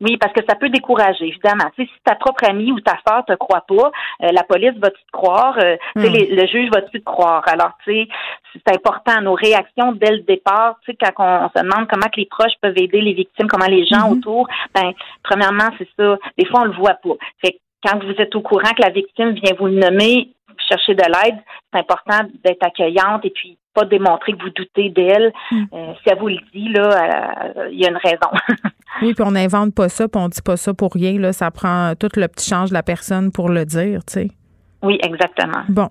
Oui, 0.00 0.16
parce 0.18 0.32
que 0.32 0.40
ça 0.46 0.56
peut 0.56 0.68
décourager, 0.68 1.28
évidemment. 1.28 1.70
si 1.76 1.88
ta 2.04 2.16
propre 2.16 2.44
amie 2.48 2.72
ou 2.72 2.80
ta 2.80 2.98
soeur 3.06 3.24
te 3.24 3.34
croit 3.34 3.64
pas, 3.66 3.90
euh, 4.22 4.32
la 4.32 4.42
police 4.42 4.74
va-tu 4.78 5.00
te 5.00 5.12
croire? 5.12 5.56
Euh, 5.58 5.76
hmm. 5.94 6.02
le 6.02 6.46
juge 6.46 6.68
va-tu 6.70 6.98
te 7.00 7.04
croire? 7.04 7.42
Alors, 7.46 7.70
tu 7.84 7.92
sais, 7.92 8.08
c'est 8.52 8.74
important, 8.74 9.20
nos 9.22 9.34
réactions 9.34 9.92
dès 9.92 10.10
le 10.10 10.20
départ, 10.20 10.76
tu 10.84 10.92
sais, 10.92 10.98
quand 11.00 11.12
on, 11.18 11.48
se 11.56 11.62
demande 11.62 11.88
comment 11.88 12.08
que 12.12 12.20
les 12.20 12.26
proches 12.26 12.54
peuvent 12.60 12.76
aider 12.76 13.00
les 13.00 13.14
victimes, 13.14 13.46
comment 13.46 13.66
les 13.66 13.86
gens 13.86 14.08
mm-hmm. 14.08 14.18
autour, 14.18 14.48
ben, 14.74 14.92
premièrement, 15.22 15.70
c'est 15.78 15.88
ça. 15.98 16.18
Des 16.36 16.46
fois, 16.46 16.62
on 16.62 16.64
le 16.64 16.72
voit 16.72 16.94
pas. 16.94 17.14
Fait 17.40 17.58
quand 17.84 18.02
vous 18.02 18.14
êtes 18.18 18.34
au 18.34 18.40
courant 18.40 18.72
que 18.76 18.82
la 18.82 18.90
victime 18.90 19.32
vient 19.32 19.52
vous 19.58 19.66
le 19.66 19.78
nommer, 19.78 20.30
chercher 20.68 20.94
de 20.94 21.04
l'aide, 21.04 21.38
c'est 21.72 21.80
important 21.80 22.28
d'être 22.42 22.64
accueillante 22.64 23.24
et 23.24 23.30
puis 23.30 23.58
pas 23.74 23.84
démontrer 23.84 24.32
que 24.32 24.42
vous 24.42 24.50
doutez 24.50 24.90
d'elle. 24.90 25.32
Hmm. 25.50 25.64
Euh, 25.72 25.92
si 26.02 26.08
elle 26.08 26.18
vous 26.18 26.28
le 26.28 26.38
dit, 26.54 26.68
là, 26.68 27.52
euh, 27.56 27.68
il 27.70 27.80
y 27.80 27.86
a 27.86 27.90
une 27.90 27.98
raison. 27.98 28.30
oui, 29.02 29.14
puis 29.14 29.24
on 29.24 29.32
n'invente 29.32 29.74
pas 29.74 29.88
ça, 29.88 30.08
puis 30.08 30.20
on 30.20 30.28
dit 30.28 30.42
pas 30.42 30.56
ça 30.56 30.72
pour 30.72 30.92
rien. 30.92 31.18
Là, 31.18 31.32
ça 31.32 31.50
prend 31.50 31.94
tout 31.98 32.08
le 32.16 32.28
petit 32.28 32.48
change 32.48 32.70
de 32.70 32.74
la 32.74 32.82
personne 32.82 33.32
pour 33.32 33.48
le 33.48 33.64
dire, 33.64 34.04
tu 34.04 34.12
sais. 34.12 34.30
Oui, 34.82 34.98
exactement. 35.02 35.62
Bon. 35.68 35.88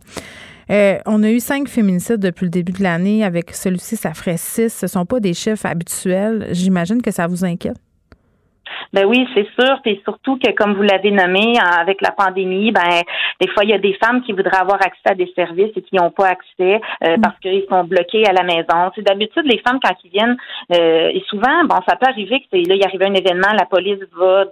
Euh, 0.70 0.98
on 1.06 1.24
a 1.24 1.30
eu 1.30 1.40
cinq 1.40 1.68
féminicides 1.68 2.20
depuis 2.20 2.46
le 2.46 2.50
début 2.50 2.72
de 2.72 2.84
l'année. 2.84 3.24
Avec 3.24 3.52
celui-ci, 3.52 3.98
ça 3.98 4.14
ferait 4.14 4.38
six. 4.38 4.70
Ce 4.74 4.86
ne 4.86 4.90
sont 4.90 5.06
pas 5.06 5.20
des 5.20 5.34
chiffres 5.34 5.66
habituels. 5.66 6.48
J'imagine 6.52 7.02
que 7.02 7.12
ça 7.12 7.28
vous 7.28 7.44
inquiète. 7.44 7.78
Ben 8.94 9.06
oui, 9.06 9.28
c'est 9.34 9.48
sûr. 9.60 9.80
Et 9.86 10.02
surtout 10.04 10.38
que, 10.38 10.52
comme 10.52 10.74
vous 10.76 10.84
l'avez 10.84 11.12
nommé, 11.12 11.56
avec 11.80 12.02
la 12.02 12.12
pandémie, 12.12 12.72
ben 12.72 13.02
des 13.42 13.48
fois, 13.50 13.64
il 13.64 13.70
y 13.70 13.74
a 13.74 13.80
des 13.80 13.94
femmes 13.94 14.22
qui 14.22 14.32
voudraient 14.32 14.58
avoir 14.58 14.82
accès 14.82 15.10
à 15.10 15.16
des 15.16 15.32
services 15.36 15.72
et 15.76 15.82
qui 15.82 15.96
n'ont 15.96 16.12
pas 16.12 16.28
accès 16.28 16.82
euh, 17.04 17.18
mm. 17.18 17.22
parce 17.22 17.40
qu'ils 17.40 17.66
sont 17.70 17.84
bloqués 17.84 18.26
à 18.28 18.34
la 18.34 18.44
maison. 18.44 18.92
C'est 18.96 19.02
d'habitude 19.04 19.46
les 19.46 19.60
femmes 19.60 19.80
quand 19.84 19.96
ils 20.04 20.12
viennent, 20.12 20.38
euh, 20.74 21.10
et 21.14 21.24
souvent, 21.28 21.64
bon, 21.66 21.80
ça 21.88 21.96
peut 21.96 22.08
arriver 22.08 22.40
que 22.42 22.58
là, 22.58 22.76
il 22.76 22.86
arrive 22.86 23.04
un 23.04 23.14
événement, 23.14 23.54
la 23.58 23.66
police 23.66 24.00
va 24.16 24.46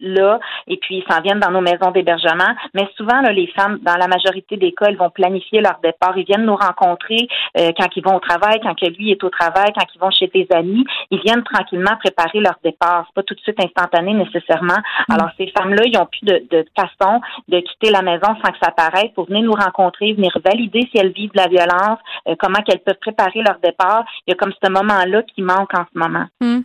là 0.00 0.38
et 0.66 0.76
puis 0.76 0.96
ils 0.96 1.12
s'en 1.12 1.20
viennent 1.20 1.40
dans 1.40 1.50
nos 1.50 1.60
maisons 1.60 1.90
d'hébergement. 1.90 2.54
Mais 2.74 2.88
souvent, 2.96 3.20
là, 3.20 3.32
les 3.32 3.46
femmes, 3.48 3.78
dans 3.82 3.96
la 3.96 4.08
majorité 4.08 4.56
des 4.56 4.72
cas, 4.72 4.86
elles 4.88 4.96
vont 4.96 5.10
planifier 5.10 5.60
leur 5.60 5.78
départ. 5.82 6.16
Ils 6.16 6.24
viennent 6.24 6.44
nous 6.44 6.56
rencontrer 6.56 7.28
euh, 7.58 7.72
quand 7.76 7.88
ils 7.96 8.04
vont 8.04 8.16
au 8.16 8.20
travail, 8.20 8.60
quand 8.62 8.74
que 8.74 8.86
lui 8.86 9.10
est 9.10 9.22
au 9.24 9.30
travail, 9.30 9.72
quand 9.76 9.86
ils 9.94 9.98
vont 9.98 10.10
chez 10.10 10.28
des 10.28 10.46
amis. 10.54 10.84
Ils 11.10 11.20
viennent 11.20 11.42
tranquillement 11.42 11.96
préparer 11.98 12.40
leur 12.40 12.56
départ. 12.62 13.04
C'est 13.08 13.14
pas 13.14 13.22
tout 13.22 13.34
de 13.34 13.40
suite 13.40 13.60
instantané 13.62 14.14
nécessairement. 14.14 14.78
Mm. 15.08 15.12
Alors 15.12 15.30
ces 15.36 15.46
femmes-là, 15.48 15.82
ils 15.86 15.96
ont 15.98 16.06
plus 16.06 16.24
de, 16.24 16.46
de 16.50 16.64
façon 16.76 17.20
de 17.48 17.60
quitter 17.60 17.90
la 17.90 18.02
maison 18.02 18.28
sans 18.42 18.52
que 18.52 18.58
ça 18.62 18.70
paraisse 18.70 19.10
pour 19.14 19.26
venir 19.26 19.42
nous 19.42 19.52
rencontrer, 19.52 20.12
venir 20.12 20.32
valider 20.44 20.88
si 20.90 20.98
elles 20.98 21.12
vivent 21.12 21.32
de 21.32 21.40
la 21.40 21.48
violence, 21.48 21.98
euh, 22.28 22.34
comment 22.38 22.60
qu'elles 22.62 22.80
peuvent 22.80 23.00
préparer 23.00 23.42
leur 23.42 23.58
départ. 23.62 24.04
Il 24.26 24.30
y 24.30 24.32
a 24.32 24.36
comme 24.36 24.52
ce 24.62 24.70
moment-là 24.70 25.22
qui 25.22 25.42
manque 25.42 25.74
en 25.74 25.84
ce 25.92 25.98
moment. 25.98 26.26
Mm. 26.40 26.60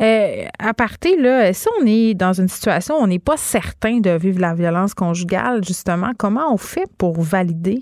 Euh, 0.00 0.46
à 0.58 0.72
partir 0.74 1.20
là, 1.20 1.52
si 1.52 1.68
on 1.80 1.86
est 1.86 2.14
dans 2.14 2.32
une 2.32 2.48
situation 2.48 2.96
où 2.96 3.02
on 3.02 3.06
n'est 3.06 3.18
pas 3.18 3.36
certain 3.36 4.00
de 4.00 4.10
vivre 4.10 4.40
la 4.40 4.54
violence 4.54 4.94
conjugale, 4.94 5.62
justement, 5.64 6.12
comment 6.18 6.52
on 6.52 6.56
fait 6.56 6.86
pour 6.98 7.20
valider? 7.20 7.80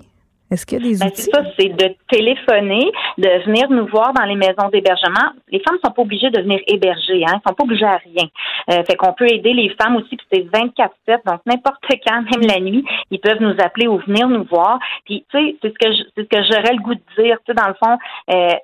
Est-ce 0.51 0.65
qu'il 0.65 0.81
y 0.83 0.87
a 0.87 0.91
des 0.91 0.97
ben, 0.97 1.07
outils? 1.07 1.21
C'est 1.21 1.31
ça, 1.31 1.43
c'est 1.57 1.69
de 1.69 1.95
téléphoner, 2.09 2.91
de 3.17 3.45
venir 3.45 3.69
nous 3.69 3.85
voir 3.87 4.13
dans 4.13 4.25
les 4.25 4.35
maisons 4.35 4.69
d'hébergement. 4.73 5.33
Les 5.51 5.59
femmes 5.59 5.77
sont 5.83 5.91
pas 5.91 6.01
obligées 6.01 6.31
de 6.31 6.41
venir 6.41 6.59
héberger, 6.67 7.23
hein, 7.27 7.39
sont 7.47 7.53
pas 7.53 7.63
obligées 7.63 7.85
à 7.85 7.97
rien. 7.97 8.27
Euh, 8.71 8.83
fait 8.83 8.95
qu'on 8.95 9.13
peut 9.13 9.27
aider 9.31 9.53
les 9.53 9.69
femmes 9.79 9.97
aussi, 9.97 10.17
puis 10.17 10.25
c'est 10.31 10.49
24/7, 10.51 11.21
donc 11.25 11.41
n'importe 11.45 11.83
quand, 12.07 12.21
même 12.21 12.49
la 12.49 12.59
nuit, 12.59 12.83
ils 13.11 13.19
peuvent 13.19 13.41
nous 13.41 13.55
appeler 13.59 13.87
ou 13.87 13.99
venir 13.99 14.27
nous 14.27 14.43
voir. 14.45 14.79
Puis 15.05 15.23
tu 15.31 15.37
sais, 15.37 15.55
c'est 15.61 15.69
ce 15.69 15.73
que 15.73 15.93
c'est 16.15 16.23
ce 16.23 16.27
que 16.27 16.43
j'aurais 16.51 16.73
le 16.73 16.81
goût 16.81 16.95
de 16.95 17.23
dire, 17.23 17.37
tu 17.45 17.51
sais, 17.51 17.53
dans 17.53 17.67
le 17.67 17.75
fond. 17.75 17.97
Euh, 18.31 18.55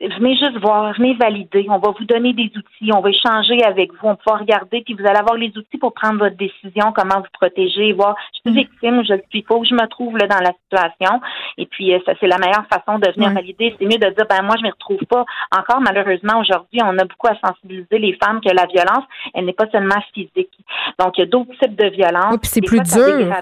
venez 0.00 0.36
juste 0.36 0.58
voir, 0.60 0.92
venez 0.94 1.14
valider. 1.14 1.66
On 1.68 1.78
va 1.78 1.92
vous 1.98 2.04
donner 2.04 2.32
des 2.32 2.50
outils, 2.54 2.92
on 2.92 3.00
va 3.00 3.10
échanger 3.10 3.62
avec 3.64 3.92
vous, 3.92 4.08
on 4.08 4.16
va 4.26 4.36
regarder, 4.36 4.82
puis 4.82 4.94
vous 4.94 5.06
allez 5.06 5.18
avoir 5.18 5.36
les 5.36 5.48
outils 5.56 5.78
pour 5.78 5.94
prendre 5.94 6.18
votre 6.18 6.36
décision, 6.36 6.92
comment 6.94 7.20
vous 7.20 7.32
protéger, 7.32 7.92
voir 7.92 8.14
je 8.34 8.50
suis 8.50 8.60
victime, 8.60 9.02
je 9.04 9.14
ne 9.14 9.20
suis 9.30 9.42
pas, 9.42 9.54
où 9.54 9.64
je 9.64 9.74
me 9.74 9.86
trouve 9.88 10.16
là, 10.18 10.26
dans 10.26 10.40
la 10.40 10.52
situation. 10.64 11.20
Et 11.56 11.66
puis 11.66 11.94
euh, 11.94 11.98
ça, 12.04 12.12
c'est 12.20 12.26
la 12.26 12.38
meilleure 12.38 12.66
façon 12.66 12.98
de 12.98 13.10
venir 13.12 13.30
valider. 13.30 13.74
C'est 13.78 13.86
mieux 13.86 13.98
de 13.98 14.14
dire 14.14 14.26
ben 14.28 14.42
moi 14.42 14.56
je 14.56 14.62
ne 14.62 14.68
me 14.68 14.72
retrouve 14.72 15.04
pas. 15.08 15.24
Encore 15.56 15.80
malheureusement 15.80 16.40
aujourd'hui, 16.40 16.80
on 16.82 16.98
a 16.98 17.04
beaucoup 17.04 17.28
à 17.28 17.48
sensibiliser 17.48 17.98
les 17.98 18.16
femmes 18.22 18.40
que 18.40 18.54
la 18.54 18.66
violence, 18.66 19.04
elle 19.34 19.46
n'est 19.46 19.52
pas 19.52 19.68
seulement 19.70 20.00
physique. 20.12 20.52
Donc 20.98 21.16
il 21.16 21.20
y 21.20 21.24
a 21.24 21.26
d'autres 21.26 21.52
types 21.60 21.76
de 21.76 21.88
violences. 21.88 22.32
Oui, 22.32 22.38
puis 22.38 22.50
c'est 22.50 22.60
plus 22.60 22.80
dur. 22.80 23.34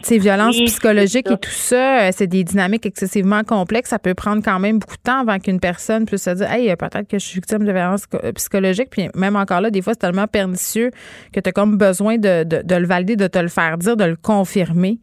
Ces 0.00 0.18
violences 0.18 0.60
psychologiques 0.60 1.30
et 1.30 1.36
tout 1.36 1.50
ça, 1.50 2.00
euh, 2.00 2.10
c'est 2.12 2.26
des 2.26 2.44
dynamiques 2.44 2.86
excessivement 2.86 3.42
complexes. 3.42 3.90
Ça 3.90 3.98
peut 3.98 4.14
prendre 4.14 4.42
quand 4.42 4.58
même 4.58 4.78
beaucoup 4.78 4.96
de 4.96 5.02
temps 5.02 5.20
avant 5.20 5.38
qu'une 5.38 5.60
personne 5.60 6.06
puisse 6.06 6.24
se 6.24 6.30
dire 6.30 6.50
Hey, 6.50 6.74
peut-être 6.76 7.08
que 7.08 7.18
je 7.18 7.24
suis 7.24 7.34
victime 7.36 7.64
de 7.64 7.72
violences 7.72 8.06
euh, 8.14 8.32
psychologiques. 8.32 8.90
Puis 8.90 9.08
même 9.14 9.36
encore 9.36 9.60
là, 9.60 9.70
des 9.70 9.82
fois, 9.82 9.94
c'est 9.94 10.00
tellement 10.00 10.26
pernicieux 10.26 10.90
que 11.32 11.40
tu 11.40 11.48
as 11.48 11.52
comme 11.52 11.76
besoin 11.76 12.16
de, 12.16 12.44
de, 12.44 12.74
le 12.74 12.86
valider, 12.86 13.16
de 13.16 13.26
te 13.26 13.38
le 13.38 13.48
faire 13.48 13.78
dire, 13.78 13.96
de 13.96 14.04
le 14.04 14.16
confirmer. 14.16 14.98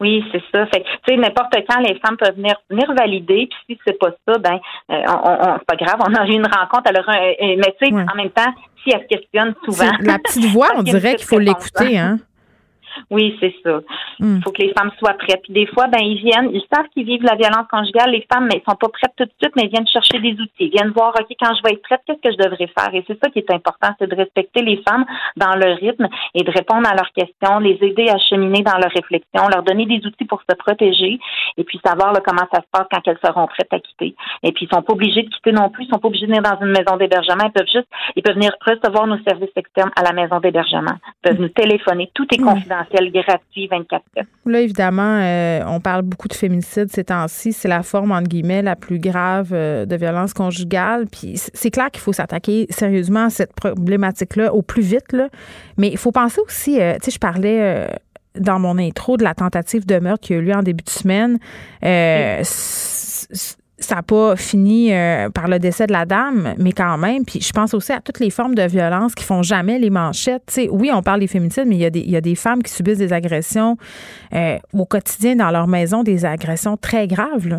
Oui, 0.00 0.24
c'est 0.30 0.42
ça. 0.52 0.66
Fait 0.66 0.82
tu 0.82 0.90
sais, 1.08 1.16
n'importe 1.16 1.54
quand, 1.68 1.80
les 1.80 1.98
femmes 1.98 2.16
peuvent 2.16 2.36
venir, 2.36 2.54
venir 2.70 2.92
valider. 2.94 3.48
Puis 3.66 3.74
si 3.74 3.78
c'est 3.86 3.98
pas 3.98 4.10
ça, 4.26 4.38
ben, 4.38 4.58
euh, 4.90 5.02
on, 5.08 5.58
c'est 5.58 5.66
pas 5.66 5.76
grave. 5.76 5.96
On 6.00 6.14
a 6.14 6.26
eu 6.26 6.32
une 6.32 6.46
rencontre. 6.46 6.84
Alors, 6.86 7.04
mais 7.08 7.74
tu 7.80 7.86
sais, 7.86 7.92
en 7.92 8.16
même 8.16 8.30
temps, 8.30 8.52
si 8.82 8.90
elle 8.94 9.02
se 9.02 9.06
questionne 9.06 9.54
souvent. 9.64 9.90
La 10.00 10.18
petite 10.18 10.46
voix, 10.46 10.68
on 10.76 10.82
dirait 10.82 11.16
qu'il 11.16 11.26
faut 11.26 11.38
l'écouter, 11.38 11.98
hein. 11.98 12.18
Oui, 13.10 13.36
c'est 13.40 13.54
ça. 13.62 13.80
Il 14.20 14.26
hmm. 14.26 14.40
faut 14.42 14.52
que 14.52 14.62
les 14.62 14.72
femmes 14.72 14.90
soient 14.98 15.14
prêtes. 15.14 15.42
Puis 15.42 15.52
des 15.52 15.66
fois, 15.66 15.86
ben 15.86 16.00
ils 16.00 16.18
viennent, 16.18 16.50
ils 16.52 16.64
savent 16.72 16.88
qu'ils 16.92 17.06
vivent 17.06 17.22
la 17.22 17.36
violence 17.36 17.66
conjugale. 17.70 18.10
Les 18.10 18.26
femmes, 18.32 18.46
mais 18.46 18.62
ils 18.62 18.70
sont 18.70 18.76
pas 18.76 18.88
prêtes 18.88 19.14
tout 19.16 19.24
de 19.24 19.32
suite, 19.40 19.52
mais 19.56 19.64
ils 19.64 19.70
viennent 19.70 19.86
chercher 19.86 20.18
des 20.20 20.32
outils. 20.32 20.68
Ils 20.68 20.70
viennent 20.70 20.90
voir, 20.90 21.14
ok, 21.18 21.28
quand 21.40 21.54
je 21.54 21.62
vais 21.62 21.74
être 21.74 21.82
prête, 21.82 22.00
qu'est-ce 22.06 22.20
que 22.20 22.32
je 22.32 22.38
devrais 22.38 22.68
faire? 22.68 22.94
Et 22.94 23.04
c'est 23.06 23.18
ça 23.22 23.30
qui 23.30 23.38
est 23.38 23.50
important, 23.50 23.88
c'est 23.98 24.08
de 24.08 24.16
respecter 24.16 24.62
les 24.62 24.82
femmes 24.88 25.04
dans 25.36 25.54
leur 25.54 25.76
rythme 25.78 26.08
et 26.34 26.42
de 26.42 26.50
répondre 26.50 26.88
à 26.88 26.94
leurs 26.94 27.12
questions, 27.12 27.58
les 27.58 27.78
aider 27.82 28.08
à 28.08 28.18
cheminer 28.18 28.62
dans 28.62 28.78
leur 28.78 28.90
réflexion, 28.90 29.48
leur 29.48 29.62
donner 29.62 29.86
des 29.86 30.04
outils 30.06 30.24
pour 30.24 30.42
se 30.48 30.56
protéger. 30.56 31.18
et 31.56 31.64
puis 31.64 31.80
savoir 31.84 32.12
comment 32.24 32.46
ça 32.52 32.60
se 32.60 32.66
passe 32.70 32.86
quand 32.90 33.00
elles 33.06 33.18
seront 33.24 33.46
prêtes 33.46 33.72
à 33.72 33.80
quitter. 33.80 34.14
Et 34.42 34.52
puis 34.52 34.66
ils 34.66 34.74
sont 34.74 34.82
pas 34.82 34.92
obligés 34.92 35.22
de 35.22 35.28
quitter 35.28 35.52
non 35.52 35.70
plus, 35.70 35.84
ils 35.84 35.90
sont 35.90 35.98
pas 35.98 36.08
obligés 36.08 36.26
de 36.26 36.32
venir 36.32 36.42
dans 36.42 36.58
une 36.60 36.72
maison 36.72 36.96
d'hébergement, 36.96 37.44
ils 37.44 37.52
peuvent 37.52 37.72
juste, 37.72 37.88
ils 38.16 38.22
peuvent 38.22 38.34
venir 38.34 38.52
recevoir 38.64 39.06
nos 39.06 39.18
services 39.22 39.50
externes 39.56 39.90
à 39.96 40.02
la 40.02 40.12
maison 40.12 40.40
d'hébergement, 40.40 40.96
ils 41.24 41.28
peuvent 41.28 41.40
nous 41.40 41.48
téléphoner, 41.48 42.10
tout 42.14 42.26
est 42.32 42.38
confidentiel, 42.38 42.87
gratuit, 42.90 43.66
24 43.68 44.02
heures. 44.18 44.24
Là 44.46 44.60
évidemment, 44.60 45.20
euh, 45.20 45.60
on 45.66 45.80
parle 45.80 46.02
beaucoup 46.02 46.28
de 46.28 46.34
féminicide 46.34 46.90
ces 46.90 47.04
temps-ci, 47.04 47.52
c'est 47.52 47.68
la 47.68 47.82
forme 47.82 48.12
entre 48.12 48.28
guillemets 48.28 48.62
la 48.62 48.76
plus 48.76 48.98
grave 48.98 49.50
euh, 49.52 49.86
de 49.86 49.96
violence 49.96 50.34
conjugale, 50.34 51.06
puis 51.06 51.34
c'est 51.36 51.70
clair 51.70 51.90
qu'il 51.90 52.00
faut 52.00 52.12
s'attaquer 52.12 52.66
sérieusement 52.70 53.26
à 53.26 53.30
cette 53.30 53.54
problématique-là 53.54 54.52
au 54.52 54.62
plus 54.62 54.82
vite 54.82 55.12
là, 55.12 55.28
mais 55.76 55.88
il 55.88 55.98
faut 55.98 56.12
penser 56.12 56.40
aussi, 56.40 56.80
euh, 56.80 56.94
tu 56.94 57.06
sais, 57.06 57.10
je 57.12 57.18
parlais 57.18 57.88
dans 58.38 58.58
mon 58.58 58.78
intro 58.78 59.16
de 59.16 59.24
la 59.24 59.34
tentative 59.34 59.86
de 59.86 59.98
meurtre 59.98 60.26
qui 60.26 60.34
a 60.34 60.36
eu 60.36 60.42
lieu 60.42 60.54
en 60.54 60.62
début 60.62 60.84
de 60.84 60.90
semaine. 60.90 61.38
Euh, 61.84 62.42
ça 63.78 63.96
n'a 63.96 64.02
pas 64.02 64.36
fini 64.36 64.92
euh, 64.92 65.30
par 65.30 65.48
le 65.48 65.58
décès 65.58 65.86
de 65.86 65.92
la 65.92 66.04
dame, 66.04 66.54
mais 66.58 66.72
quand 66.72 66.98
même. 66.98 67.24
Puis 67.24 67.40
je 67.40 67.52
pense 67.52 67.74
aussi 67.74 67.92
à 67.92 68.00
toutes 68.00 68.20
les 68.20 68.30
formes 68.30 68.54
de 68.54 68.62
violence 68.62 69.14
qui 69.14 69.24
font 69.24 69.42
jamais 69.42 69.78
les 69.78 69.90
manchettes. 69.90 70.58
oui, 70.70 70.90
on 70.92 71.02
parle 71.02 71.20
des 71.20 71.28
féminicides, 71.28 71.66
mais 71.66 71.76
il 71.76 71.82
y, 71.82 71.84
a 71.84 71.90
des, 71.90 72.00
il 72.00 72.10
y 72.10 72.16
a 72.16 72.20
des 72.20 72.34
femmes 72.34 72.62
qui 72.62 72.72
subissent 72.72 72.98
des 72.98 73.12
agressions 73.12 73.76
euh, 74.34 74.58
au 74.72 74.84
quotidien 74.84 75.36
dans 75.36 75.50
leur 75.50 75.68
maison, 75.68 76.02
des 76.02 76.24
agressions 76.24 76.76
très 76.76 77.06
graves. 77.06 77.46
Là. 77.48 77.58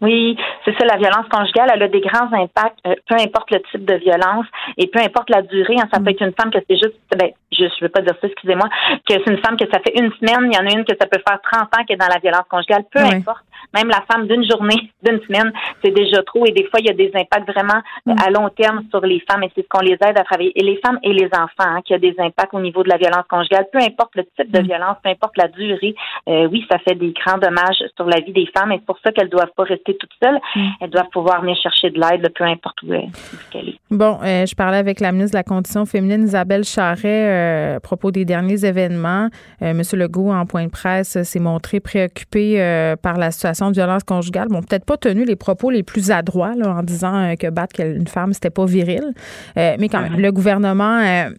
Oui, 0.00 0.36
c'est 0.64 0.76
ça, 0.78 0.84
la 0.84 0.96
violence 0.96 1.26
conjugale, 1.30 1.70
elle 1.72 1.82
a 1.82 1.88
des 1.88 2.00
grands 2.00 2.30
impacts, 2.32 2.78
euh, 2.86 2.94
peu 3.08 3.14
importe 3.14 3.50
le 3.50 3.62
type 3.70 3.84
de 3.84 3.94
violence 3.94 4.46
et 4.76 4.88
peu 4.88 5.00
importe 5.00 5.30
la 5.30 5.40
durée. 5.40 5.76
Hein, 5.78 5.88
ça 5.92 6.00
peut 6.00 6.06
mm. 6.06 6.08
être 6.08 6.22
une 6.22 6.34
femme 6.38 6.50
que 6.50 6.58
c'est 6.68 6.76
juste, 6.76 6.98
ben, 7.16 7.30
je 7.52 7.64
ne 7.64 7.68
veux 7.80 7.88
pas 7.88 8.02
dire 8.02 8.14
ça, 8.20 8.26
excusez-moi, 8.26 8.68
que 9.08 9.14
c'est 9.14 9.30
une 9.30 9.38
femme 9.38 9.56
que 9.56 9.64
ça 9.72 9.80
fait 9.80 9.98
une 9.98 10.12
semaine, 10.12 10.50
il 10.52 10.54
y 10.54 10.60
en 10.60 10.66
a 10.66 10.78
une 10.78 10.84
que 10.84 10.94
ça 11.00 11.06
peut 11.06 11.20
faire 11.26 11.40
30 11.40 11.62
ans 11.62 11.84
qui 11.86 11.94
est 11.94 11.96
dans 11.96 12.12
la 12.12 12.18
violence 12.18 12.44
conjugale, 12.50 12.84
peu 12.92 13.00
importe. 13.00 13.44
Même 13.74 13.88
la 13.88 14.02
femme 14.10 14.26
d'une 14.26 14.48
journée, 14.48 14.90
d'une 15.02 15.20
semaine, 15.26 15.52
c'est 15.84 15.90
déjà 15.90 16.22
trop 16.22 16.46
et 16.46 16.52
des 16.52 16.64
fois, 16.64 16.80
il 16.80 16.86
y 16.86 16.90
a 16.90 16.94
des 16.94 17.10
impacts 17.14 17.50
vraiment 17.50 17.82
mm. 18.06 18.14
à 18.24 18.30
long 18.30 18.48
terme 18.50 18.84
sur 18.90 19.00
les 19.00 19.20
femmes 19.28 19.42
et 19.42 19.50
c'est 19.54 19.62
ce 19.62 19.68
qu'on 19.68 19.80
les 19.80 19.94
aide 19.94 20.16
à 20.16 20.24
travailler. 20.24 20.52
Et 20.54 20.62
les 20.62 20.78
femmes 20.84 20.98
et 21.02 21.12
les 21.12 21.28
enfants, 21.32 21.48
hein, 21.58 21.80
qui 21.84 21.92
a 21.92 21.98
des 21.98 22.14
impacts 22.18 22.54
au 22.54 22.60
niveau 22.60 22.82
de 22.82 22.88
la 22.88 22.96
violence 22.96 23.24
conjugale, 23.28 23.66
peu 23.72 23.78
importe 23.78 24.14
le 24.14 24.24
type 24.36 24.50
de 24.50 24.60
mm. 24.60 24.66
violence, 24.66 24.96
peu 25.02 25.10
importe 25.10 25.36
la 25.36 25.48
durée, 25.48 25.94
euh, 26.28 26.48
oui, 26.50 26.64
ça 26.70 26.78
fait 26.78 26.94
des 26.94 27.12
grands 27.12 27.38
dommages 27.38 27.82
sur 27.96 28.06
la 28.06 28.20
vie 28.20 28.32
des 28.32 28.48
femmes 28.56 28.72
et 28.72 28.76
c'est 28.76 28.86
pour 28.86 28.98
ça 29.04 29.12
qu'elles 29.12 29.28
doivent 29.28 29.52
pas 29.56 29.64
rester 29.64 29.96
toutes 29.96 30.14
seules. 30.22 30.38
Mm. 30.54 30.68
Elles 30.80 30.90
doivent 30.90 31.10
pouvoir 31.12 31.40
venir 31.40 31.56
chercher 31.60 31.90
de 31.90 32.00
l'aide, 32.00 32.32
peu 32.34 32.44
importe 32.44 32.82
où, 32.82 32.92
elle 32.92 33.68
est. 33.68 33.78
Bon, 33.90 34.18
euh, 34.22 34.46
je 34.46 34.54
parlais 34.54 34.78
avec 34.78 35.00
la 35.00 35.12
ministre 35.12 35.32
de 35.32 35.38
la 35.38 35.44
Condition 35.44 35.84
féminine, 35.84 36.24
Isabelle 36.24 36.64
Charret, 36.64 37.00
euh, 37.04 37.76
à 37.76 37.80
propos 37.80 38.10
des 38.10 38.24
derniers 38.24 38.64
événements. 38.64 39.28
Monsieur 39.60 39.96
Legault, 39.96 40.32
en 40.32 40.46
point 40.46 40.66
de 40.66 40.70
presse, 40.70 41.22
s'est 41.22 41.40
montré 41.40 41.80
préoccupé 41.80 42.94
par 43.02 43.16
la 43.16 43.30
situation 43.30 43.63
de 43.70 43.74
violence 43.74 44.04
conjugale. 44.04 44.48
Bon, 44.48 44.62
peut-être 44.62 44.84
pas 44.84 44.96
tenu 44.96 45.24
les 45.24 45.36
propos 45.36 45.70
les 45.70 45.82
plus 45.82 46.10
adroits 46.10 46.54
là, 46.54 46.76
en 46.76 46.82
disant 46.82 47.34
que 47.38 47.50
battre 47.50 47.80
une 47.80 48.06
femme, 48.06 48.32
c'était 48.32 48.50
pas 48.50 48.64
viril. 48.66 49.14
mais 49.56 49.88
quand 49.88 50.00
même, 50.00 50.18
le 50.18 50.32
gouvernement 50.32 51.30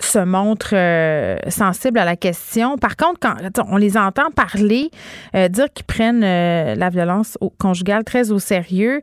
se 0.00 0.18
montre 0.18 0.70
euh, 0.72 1.36
sensible 1.48 1.98
à 1.98 2.04
la 2.04 2.16
question. 2.16 2.78
Par 2.78 2.96
contre, 2.96 3.18
quand 3.20 3.36
on 3.68 3.76
les 3.76 3.96
entend 3.96 4.30
parler, 4.34 4.90
euh, 5.34 5.48
dire 5.48 5.66
qu'ils 5.72 5.86
prennent 5.86 6.24
euh, 6.24 6.74
la 6.74 6.90
violence 6.90 7.36
conjugale 7.58 8.04
très 8.04 8.30
au 8.30 8.38
sérieux, 8.38 9.00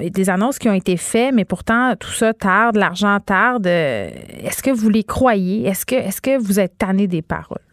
des 0.00 0.30
annonces 0.30 0.58
qui 0.58 0.68
ont 0.68 0.74
été 0.74 0.96
faites, 0.96 1.34
mais 1.34 1.44
pourtant 1.44 1.94
tout 1.96 2.10
ça 2.10 2.32
tarde, 2.32 2.76
l'argent 2.76 3.18
tarde. 3.20 3.66
est-ce 3.66 4.62
que 4.62 4.70
vous 4.70 4.88
les 4.88 5.04
croyez? 5.04 5.66
Est-ce 5.66 5.86
que, 5.86 5.94
est-ce 5.94 6.20
que 6.20 6.38
vous 6.38 6.60
êtes 6.60 6.78
tanné 6.78 7.06
des 7.06 7.22
paroles? 7.22 7.67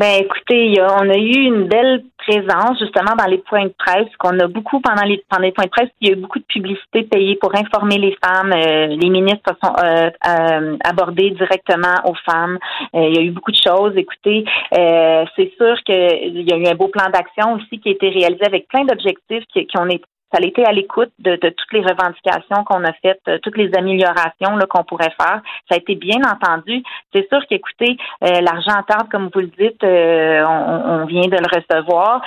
Ben 0.00 0.22
écoutez, 0.22 0.80
on 0.80 1.10
a 1.10 1.16
eu 1.18 1.44
une 1.44 1.68
belle 1.68 2.02
présence 2.16 2.78
justement 2.78 3.14
dans 3.18 3.26
les 3.26 3.36
points 3.36 3.64
de 3.64 3.74
presse 3.76 4.08
qu'on 4.18 4.38
a 4.38 4.46
beaucoup 4.46 4.80
pendant 4.80 5.02
les 5.02 5.22
pendant 5.28 5.42
les 5.42 5.52
points 5.52 5.66
de 5.66 5.70
presse. 5.70 5.90
Il 6.00 6.08
y 6.08 6.10
a 6.10 6.14
eu 6.14 6.20
beaucoup 6.20 6.38
de 6.38 6.44
publicité 6.44 7.02
payée 7.02 7.36
pour 7.36 7.54
informer 7.54 7.98
les 7.98 8.16
femmes. 8.24 8.50
Euh, 8.50 8.86
les 8.86 9.10
ministres 9.10 9.54
sont 9.62 9.74
euh, 9.84 10.08
euh, 10.26 10.78
abordés 10.84 11.32
directement 11.32 11.96
aux 12.06 12.14
femmes. 12.24 12.58
il 12.94 13.14
y 13.14 13.18
a 13.18 13.22
eu 13.22 13.30
beaucoup 13.30 13.52
de 13.52 13.60
choses. 13.62 13.92
Écoutez, 13.94 14.46
c'est 14.72 15.52
sûr 15.58 15.76
qu'il 15.84 16.48
y 16.48 16.52
a 16.54 16.56
eu 16.56 16.66
un 16.66 16.76
beau 16.76 16.88
plan 16.88 17.10
d'action 17.12 17.52
aussi 17.56 17.78
qui 17.78 17.90
a 17.90 17.92
été 17.92 18.08
réalisé 18.08 18.46
avec 18.46 18.68
plein 18.68 18.86
d'objectifs 18.86 19.44
qui, 19.52 19.66
qui 19.66 19.78
ont 19.78 19.86
été 19.86 20.04
ça 20.32 20.38
a 20.42 20.46
été 20.46 20.64
à 20.64 20.72
l'écoute 20.72 21.10
de, 21.18 21.36
toutes 21.36 21.72
les 21.72 21.80
revendications 21.80 22.64
qu'on 22.64 22.84
a 22.84 22.92
faites, 23.02 23.20
euh, 23.28 23.38
toutes 23.42 23.56
les 23.56 23.70
améliorations 23.76 24.58
qu'on 24.68 24.84
pourrait 24.84 25.14
faire. 25.20 25.42
Ça 25.68 25.74
a 25.74 25.76
été 25.76 25.94
bien 25.96 26.20
entendu. 26.22 26.82
C'est 27.12 27.28
sûr 27.28 27.40
qu'écoutez, 27.48 27.96
euh, 28.24 28.40
l'argent 28.40 28.82
tarde, 28.86 29.08
comme 29.10 29.30
vous 29.32 29.40
le 29.40 29.50
dites, 29.58 29.82
euh, 29.82 30.44
on, 30.44 31.06
vient 31.06 31.26
de 31.26 31.36
le 31.36 31.48
recevoir. 31.56 32.22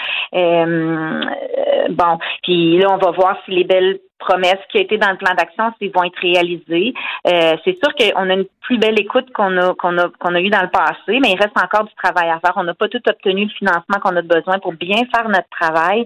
bon, 1.89 2.17
puis 2.41 2.77
là, 2.79 2.87
on 2.91 2.97
va 2.97 3.11
voir 3.11 3.37
si 3.45 3.51
les 3.51 3.63
belles 3.63 3.99
promesses 4.25 4.59
qui 4.71 4.77
ont 4.77 4.81
été 4.81 4.97
dans 4.97 5.11
le 5.11 5.17
plan 5.17 5.33
d'action, 5.35 5.71
s'ils 5.77 5.91
vont 5.91 6.03
être 6.03 6.19
réalisées. 6.21 6.93
c'est 7.25 7.77
sûr 7.83 7.93
qu'on 7.97 8.29
a 8.29 8.33
une 8.33 8.45
plus 8.61 8.77
belle 8.77 8.99
écoute 8.99 9.31
qu'on 9.33 9.57
a 9.57 9.73
qu'on 9.75 9.97
a 9.97 10.07
qu'on 10.19 10.35
a 10.35 10.41
eu 10.41 10.49
dans 10.49 10.61
le 10.61 10.69
passé, 10.69 11.19
mais 11.21 11.31
il 11.31 11.37
reste 11.37 11.57
encore 11.57 11.83
du 11.83 11.93
travail 11.95 12.29
à 12.29 12.39
faire. 12.39 12.53
On 12.55 12.63
n'a 12.63 12.73
pas 12.73 12.87
tout 12.87 13.01
obtenu 13.07 13.43
le 13.45 13.49
financement 13.49 13.99
qu'on 14.01 14.15
a 14.15 14.21
besoin 14.21 14.59
pour 14.59 14.73
bien 14.73 15.01
faire 15.13 15.27
notre 15.27 15.49
travail, 15.49 16.05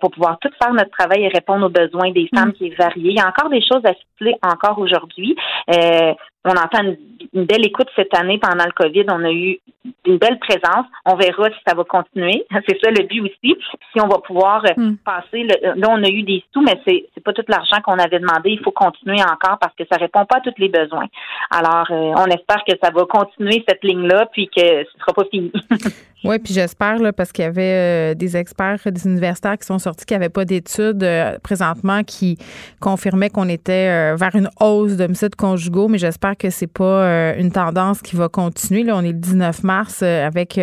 pour 0.00 0.10
pouvoir 0.10 0.38
tout 0.40 0.50
faire 0.62 0.72
notre 0.72 0.90
travail 0.90 1.24
et 1.24 1.28
répondre 1.28 1.66
aux 1.66 1.70
besoins 1.70 2.10
des 2.12 2.28
femmes 2.34 2.50
mm. 2.50 2.52
qui 2.52 2.66
est 2.66 2.78
varié. 2.78 3.10
Il 3.10 3.16
y 3.16 3.20
a 3.20 3.26
encore 3.26 3.50
des 3.50 3.62
choses 3.62 3.84
à 3.84 3.94
stipuler 3.94 4.36
encore 4.42 4.78
aujourd'hui. 4.78 5.36
Euh, 5.74 6.14
on 6.46 6.56
entend 6.56 6.82
une, 6.82 7.44
belle 7.44 7.66
écoute 7.66 7.88
cette 7.96 8.14
année 8.14 8.38
pendant 8.38 8.64
le 8.64 8.72
COVID. 8.72 9.04
On 9.10 9.24
a 9.24 9.30
eu 9.30 9.58
une 10.06 10.18
belle 10.18 10.38
présence. 10.38 10.86
On 11.04 11.16
verra 11.16 11.48
si 11.50 11.56
ça 11.66 11.74
va 11.74 11.84
continuer. 11.84 12.46
C'est 12.68 12.78
ça 12.82 12.90
le 12.90 13.04
but 13.06 13.20
aussi. 13.20 13.56
Si 13.92 14.00
on 14.00 14.08
va 14.08 14.18
pouvoir 14.18 14.64
euh, 14.64 14.80
mm. 14.80 14.96
passer. 15.04 15.44
là, 15.44 15.88
on 15.88 16.02
a 16.02 16.08
eu 16.08 16.22
des 16.22 16.42
sous, 16.52 16.62
mais 16.62 16.80
c'est 16.86 17.06
c'est 17.14 17.22
pas 17.22 17.32
tout 17.32 17.44
l'argent 17.48 17.80
qu'on 17.84 17.98
avait 17.98 18.20
demandé. 18.20 18.50
Il 18.50 18.60
faut 18.60 18.70
continuer 18.70 19.20
encore 19.22 19.58
parce 19.60 19.74
que 19.74 19.84
ça 19.90 19.98
répond 19.98 20.24
pas 20.24 20.38
à 20.38 20.40
tous 20.40 20.54
les 20.58 20.68
besoins. 20.68 21.06
Alors, 21.50 21.86
euh, 21.90 22.12
on 22.16 22.26
espère 22.26 22.64
que 22.66 22.74
ça 22.82 22.90
va 22.90 23.04
continuer 23.04 23.64
cette 23.68 23.82
ligne-là, 23.84 24.26
puis 24.32 24.48
que 24.48 24.60
ce 24.60 24.98
sera 24.98 25.12
pas 25.12 25.24
fini. 25.30 25.52
Oui, 26.26 26.38
puis 26.38 26.52
j'espère, 26.52 26.98
là, 26.98 27.12
parce 27.12 27.32
qu'il 27.32 27.44
y 27.44 27.48
avait 27.48 28.12
euh, 28.12 28.14
des 28.14 28.36
experts, 28.36 28.80
des 28.84 29.06
universitaires 29.06 29.56
qui 29.58 29.66
sont 29.66 29.78
sortis 29.78 30.04
qui 30.04 30.14
n'avaient 30.14 30.28
pas 30.28 30.44
d'études 30.44 31.02
euh, 31.02 31.38
présentement 31.42 32.02
qui 32.02 32.36
confirmaient 32.80 33.30
qu'on 33.30 33.48
était 33.48 34.12
euh, 34.12 34.16
vers 34.16 34.34
une 34.34 34.50
hausse 34.60 34.96
d'homicides 34.96 35.36
conjugaux, 35.36 35.88
mais 35.88 35.98
j'espère 35.98 36.36
que 36.36 36.50
c'est 36.50 36.66
pas 36.66 37.36
une 37.36 37.52
tendance 37.52 38.02
qui 38.02 38.16
va 38.16 38.28
continuer. 38.28 38.82
Là, 38.82 38.96
on 38.96 39.02
est 39.02 39.12
le 39.12 39.18
19 39.18 39.62
mars 39.62 40.02
avec 40.02 40.60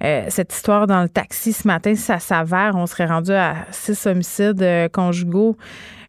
cette 0.00 0.52
histoire 0.52 0.86
dans 0.86 1.02
le 1.02 1.08
taxi 1.08 1.52
ce 1.52 1.66
matin. 1.66 1.94
Si 1.94 2.02
ça 2.02 2.18
s'avère, 2.18 2.74
on 2.76 2.86
serait 2.86 3.06
rendu 3.06 3.32
à 3.32 3.54
six 3.70 4.06
homicides 4.06 4.64
conjugaux. 4.92 5.56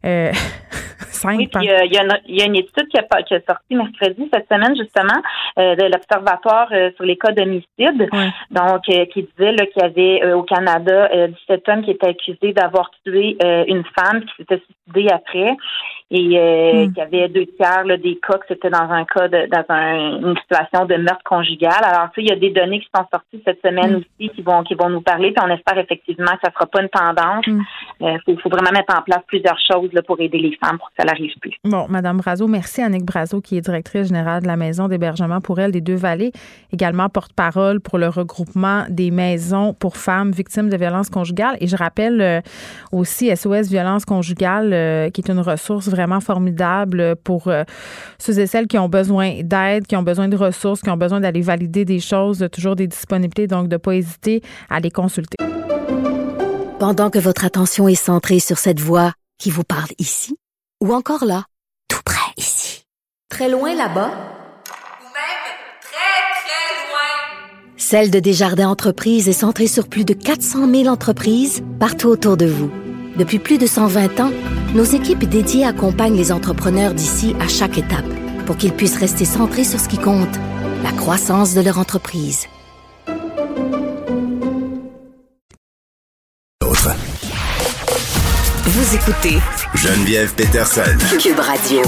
Euh, 0.04 0.32
oui, 1.24 1.46
puis 1.46 1.70
euh, 1.70 1.84
il 1.84 1.92
y, 1.92 2.42
a 2.42 2.46
une 2.46 2.56
étude 2.56 2.88
qui 2.88 2.98
a, 2.98 3.22
qui 3.22 3.34
a, 3.34 3.40
sorti 3.48 3.76
mercredi 3.76 4.28
cette 4.32 4.48
semaine 4.48 4.76
justement 4.76 5.22
euh, 5.58 5.76
de 5.76 5.84
l'Observatoire 5.84 6.68
sur 6.96 7.04
les 7.04 7.16
cas 7.16 7.32
d'homicide, 7.32 8.08
donc 8.50 8.82
qui 8.82 9.28
disait 9.38 9.54
qu'il 9.68 9.82
y 9.82 9.84
avait 9.84 10.32
au 10.32 10.42
Canada 10.42 11.08
17 11.48 11.68
hommes 11.68 11.82
qui 11.84 11.92
étaient 11.92 12.08
accusés 12.08 12.52
d'avoir 12.52 12.90
tué 13.04 13.36
une 13.68 13.84
femme 13.96 14.24
qui 14.24 14.32
s'était 14.38 14.62
suicidée 14.66 15.12
après 15.12 15.56
et 16.10 16.38
euh, 16.38 16.86
hmm. 16.86 16.92
qu'il 16.92 16.98
y 16.98 17.00
avait 17.00 17.28
deux 17.28 17.46
tiers 17.56 17.84
des 17.86 18.18
cas 18.26 18.36
que 18.38 18.44
c'était 18.48 18.70
dans 18.70 18.90
un 18.90 19.04
cas 19.04 19.28
de 19.28 19.48
dans 19.50 20.28
une 20.28 20.36
situation 20.36 20.84
de 20.84 20.96
meurtre 20.96 21.24
conjugal. 21.24 21.80
Alors, 21.82 22.10
tu 22.12 22.20
sais, 22.20 22.26
il 22.26 22.28
y 22.28 22.32
a 22.32 22.36
des 22.36 22.50
données 22.50 22.80
qui 22.80 22.88
sont 22.94 23.04
sorties 23.10 23.42
cette 23.46 23.60
semaine 23.62 23.92
hmm. 23.92 23.96
aussi 23.96 24.28
qui 24.30 24.42
vont 24.42 24.62
qui 24.62 24.74
vont 24.74 24.90
nous 24.90 25.00
parler, 25.00 25.32
puis 25.32 25.44
on 25.44 25.50
espère 25.50 25.78
effectivement 25.78 26.32
que 26.32 26.40
ça 26.44 26.52
sera 26.52 26.66
pas 26.66 26.82
une 26.82 26.88
tendance. 26.88 27.44
Il 27.46 27.54
hmm. 27.54 27.64
euh, 28.02 28.18
faut, 28.26 28.50
vraiment 28.50 28.72
mettre 28.72 28.94
en 28.96 29.02
place 29.02 29.20
plusieurs 29.26 29.58
choses 29.70 29.90
là, 29.92 30.02
pour 30.02 30.20
aider 30.20 30.38
les 30.38 30.56
femmes 30.62 30.78
pour 30.78 30.88
que 30.88 30.94
ça 30.98 31.04
n'arrive 31.04 31.32
plus. 31.40 31.52
Bon, 31.64 31.86
Madame 31.88 32.18
Brazo, 32.18 32.46
merci 32.46 32.82
Annick 32.82 33.04
Brazo, 33.04 33.40
qui 33.40 33.56
est 33.56 33.62
directrice 33.62 34.08
générale 34.08 34.42
de 34.42 34.46
la 34.48 34.56
maison 34.56 34.88
d'hébergement 34.88 35.40
pour 35.40 35.60
elle 35.60 35.72
des 35.72 35.80
Deux-Vallées, 35.80 36.32
également 36.72 37.08
porte-parole 37.08 37.80
pour 37.80 37.98
le 37.98 38.08
regroupement 38.08 38.84
des 38.90 39.10
maisons 39.10 39.72
pour 39.72 39.96
femmes 39.96 40.32
victimes 40.32 40.68
de 40.68 40.76
violences 40.76 41.08
conjugales. 41.08 41.56
Et 41.60 41.66
je 41.66 41.76
rappelle 41.76 42.20
euh, 42.20 42.40
aussi 42.92 43.34
SOS 43.34 43.70
Violence 43.70 44.04
conjugale, 44.04 45.10
qui 45.12 45.20
est 45.22 45.30
une 45.30 45.40
ressource 45.40 45.88
vraiment 45.92 46.20
formidable 46.20 47.16
pour 47.22 47.48
euh, 47.48 47.62
ceux 48.18 48.38
et 48.38 48.46
celles 48.46 48.66
qui 48.66 48.78
ont 48.78 48.88
besoin 48.88 49.42
d'aide, 49.42 49.86
qui 49.86 49.96
ont 49.96 50.02
besoin 50.02 50.28
de 50.28 50.36
ressources, 50.36 50.82
qui 50.82 50.90
ont 50.90 50.96
besoin 50.96 51.20
d'aller 51.20 51.42
valider 51.42 51.84
des 51.84 52.00
choses, 52.00 52.46
toujours 52.50 52.74
des 52.74 52.88
disponibilités, 52.88 53.46
donc 53.46 53.68
de 53.68 53.76
ne 53.76 53.78
pas 53.78 53.94
hésiter 53.94 54.42
à 54.68 54.80
les 54.80 54.90
consulter. 54.90 55.36
Pendant 56.78 57.10
que 57.10 57.18
votre 57.20 57.44
attention 57.44 57.86
est 57.86 57.94
centrée 57.94 58.40
sur 58.40 58.58
cette 58.58 58.80
voix 58.80 59.12
qui 59.38 59.50
vous 59.50 59.64
parle 59.64 59.90
ici, 59.98 60.36
ou 60.82 60.92
encore 60.92 61.24
là, 61.24 61.44
tout 61.88 62.02
près 62.04 62.32
ici, 62.36 62.84
très 63.28 63.48
loin 63.48 63.74
là-bas, 63.74 64.08
même 64.08 65.42
très, 65.80 66.22
très 66.42 66.88
loin, 66.88 67.76
Celle 67.76 68.10
de 68.10 68.18
Desjardins 68.18 68.68
Entreprises 68.68 69.28
est 69.28 69.32
centrée 69.32 69.68
sur 69.68 69.86
plus 69.86 70.04
de 70.04 70.14
400 70.14 70.68
000 70.68 70.86
entreprises 70.86 71.62
partout 71.78 72.08
autour 72.08 72.36
de 72.36 72.46
vous. 72.46 72.70
Depuis 73.16 73.38
plus 73.38 73.58
de 73.58 73.66
120 73.66 74.20
ans, 74.20 74.30
nos 74.74 74.84
équipes 74.84 75.24
dédiées 75.24 75.66
accompagnent 75.66 76.16
les 76.16 76.32
entrepreneurs 76.32 76.94
d'ici 76.94 77.36
à 77.40 77.48
chaque 77.48 77.76
étape 77.76 78.06
pour 78.46 78.56
qu'ils 78.56 78.72
puissent 78.72 78.98
rester 78.98 79.26
centrés 79.26 79.64
sur 79.64 79.78
ce 79.78 79.88
qui 79.88 79.98
compte, 79.98 80.34
la 80.82 80.92
croissance 80.92 81.54
de 81.54 81.60
leur 81.60 81.78
entreprise. 81.78 82.46
Vous 88.64 88.96
écoutez 88.96 89.38
Geneviève 89.74 90.34
Peterson. 90.34 90.82
Cube 91.20 91.38
Radio. 91.38 91.82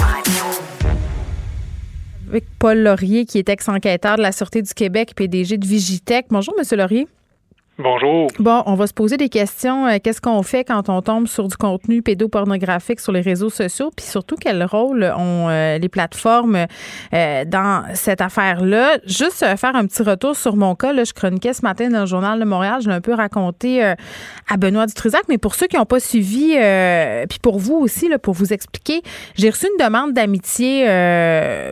Avec 2.29 2.45
Paul 2.59 2.79
Laurier, 2.79 3.25
qui 3.25 3.39
est 3.39 3.49
ex-enquêteur 3.49 4.16
de 4.16 4.22
la 4.22 4.33
Sûreté 4.33 4.61
du 4.61 4.75
Québec, 4.75 5.14
PDG 5.16 5.57
de 5.57 5.66
Vigitech. 5.66 6.27
Bonjour, 6.31 6.55
Monsieur 6.59 6.77
Laurier. 6.77 7.09
Bonjour. 7.77 8.29
Bon, 8.39 8.62
on 8.66 8.77
va 8.77 8.87
se 8.87 8.95
poser 8.95 9.16
des 9.16 9.29
questions. 9.29 9.89
Euh, 9.89 9.97
Qu'est-ce 10.03 10.20
qu'on 10.20 10.45
fait 10.45 10.62
quand 10.62 10.89
on 10.89 11.03
tombe 11.03 11.27
sur 11.27 11.49
du 11.49 11.57
contenu 11.57 12.03
pédopornographique 12.03 13.01
sur 13.01 13.11
les 13.11 13.20
réseaux 13.20 13.51
sociaux? 13.51 13.91
Puis 13.97 14.07
surtout, 14.07 14.37
quel 14.41 14.62
rôle 14.64 15.03
ont 15.03 15.49
euh, 15.49 15.79
les 15.79 15.89
plateformes 15.89 16.66
euh, 17.12 17.45
dans 17.45 17.83
cette 17.95 18.20
affaire-là? 18.20 18.99
Juste 19.07 19.45
faire 19.57 19.75
un 19.75 19.87
petit 19.87 20.05
retour 20.05 20.37
sur 20.37 20.55
mon 20.55 20.77
cas. 20.77 20.93
Là, 20.93 21.03
je 21.03 21.12
chroniquais 21.12 21.53
ce 21.53 21.62
matin 21.62 21.89
dans 21.89 22.01
le 22.01 22.07
Journal 22.07 22.39
de 22.39 22.45
Montréal. 22.45 22.81
Je 22.81 22.89
l'ai 22.89 22.95
un 22.95 23.01
peu 23.01 23.12
raconté 23.12 23.83
à 23.83 24.57
Benoît 24.57 24.87
Dutrisac. 24.87 25.22
Mais 25.29 25.39
pour 25.39 25.57
ceux 25.57 25.66
qui 25.66 25.77
n'ont 25.77 25.85
pas 25.85 26.01
suivi, 26.01 26.57
puis 27.29 27.39
pour 27.43 27.59
vous 27.59 27.75
aussi, 27.75 28.09
pour 28.22 28.35
vous 28.35 28.53
expliquer, 28.53 29.03
j'ai 29.35 29.51
reçu 29.51 29.66
une 29.66 29.85
demande 29.85 30.12
d'amitié 30.12 30.85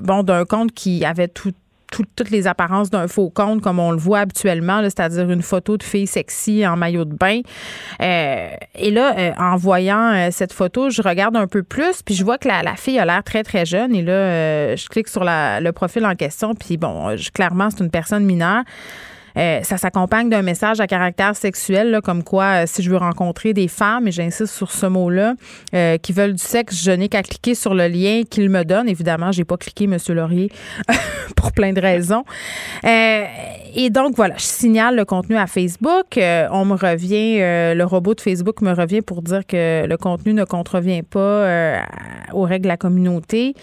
bon, 0.03 0.25
d'un 0.25 0.45
compte 0.47 0.73
qui 0.73 1.05
avait 1.05 1.29
tout 1.29 1.53
tout- 1.93 2.05
toutes 2.17 2.31
les 2.31 2.49
apparences 2.49 2.91
d'un 2.91 3.07
faux 3.07 3.31
compte 3.31 3.61
comme 3.63 3.79
on 3.79 3.93
le 3.93 3.99
voit 3.99 4.21
habituellement, 4.21 4.81
c'est-à-dire 4.83 5.31
une 5.31 5.43
photo 5.43 5.77
de 5.77 5.83
fille 5.85 6.09
sexy 6.09 6.67
en 6.67 6.77
maillot 6.77 7.05
de 7.05 7.15
bain. 7.15 7.41
Euh, 8.01 8.49
et 8.75 8.91
là, 8.91 9.15
euh, 9.17 9.33
en 9.39 9.57
voyant 9.57 10.13
euh, 10.13 10.29
cette 10.33 10.53
photo, 10.53 10.91
je 10.91 11.03
regarde 11.03 11.37
un 11.37 11.47
peu 11.47 11.63
plus, 11.63 12.03
puis 12.03 12.15
je 12.15 12.25
vois 12.25 12.39
que 12.39 12.49
la, 12.49 12.63
la 12.63 12.75
fille 12.75 12.99
a 12.99 13.05
l'air 13.05 13.23
très, 13.23 13.45
très 13.45 13.65
jeune. 13.67 13.95
Et 13.95 14.03
là, 14.03 14.13
euh, 14.13 14.77
je 14.77 14.89
clique 14.89 15.09
sur 15.09 15.23
la- 15.23 15.61
le 15.61 15.71
profil 15.73 16.05
en 16.07 16.15
question, 16.17 16.55
puis 16.55 16.77
bon, 16.79 17.17
je- 17.17 17.31
clairement, 17.31 17.69
c'est 17.71 17.85
une 17.85 17.91
personne 17.91 18.25
mineure. 18.25 18.63
Euh, 19.37 19.61
ça 19.63 19.77
s'accompagne 19.77 20.29
d'un 20.29 20.43
message 20.43 20.81
à 20.81 20.87
caractère 20.87 21.37
sexuel, 21.37 21.91
là, 21.91 22.01
comme 22.01 22.23
quoi, 22.23 22.63
euh, 22.63 22.65
si 22.67 22.83
je 22.83 22.91
veux 22.91 22.97
rencontrer 22.97 23.53
des 23.53 23.69
femmes, 23.69 24.09
et 24.09 24.13
j'insiste 24.13 24.55
sur 24.55 24.71
ce 24.71 24.87
mot-là, 24.87 25.35
euh, 25.75 25.97
qui 25.99 26.13
veulent 26.13 26.35
du 26.35 26.43
sexe, 26.43 26.83
je 26.83 26.91
n'ai 26.91 27.09
qu'à 27.09 27.23
cliquer 27.23 27.55
sur 27.55 27.75
le 27.75 27.89
lien 27.89 28.23
qu'il 28.29 28.51
me 28.51 28.65
donne. 28.65 28.89
Évidemment, 28.89 29.33
j'ai 29.33 29.45
pas 29.45 29.57
cliqué, 29.57 29.87
Monsieur 29.87 30.15
Laurier, 30.15 30.51
pour 31.37 31.53
plein 31.53 31.73
de 31.73 31.81
raisons. 31.81 32.25
Euh, 32.85 33.25
et 33.75 33.91
donc, 33.91 34.17
voilà, 34.17 34.35
je 34.37 34.45
signale 34.45 34.97
le 34.97 35.05
contenu 35.05 35.37
à 35.37 35.47
Facebook. 35.47 36.19
Euh, 36.19 36.49
on 36.51 36.65
me 36.65 36.75
revient, 36.75 37.39
le 37.75 37.85
robot 37.85 38.15
de 38.15 38.21
Facebook 38.21 38.61
me 38.61 38.73
revient 38.73 39.01
pour 39.01 39.23
dire 39.23 39.47
que 39.47 39.87
le 39.87 39.97
contenu 39.97 40.35
ne 40.35 40.45
contrevient 40.45 41.03
pas 41.03 41.83
aux 42.33 42.43
règles 42.43 42.65
de 42.65 42.69
la 42.69 42.77
communauté. 42.77 43.55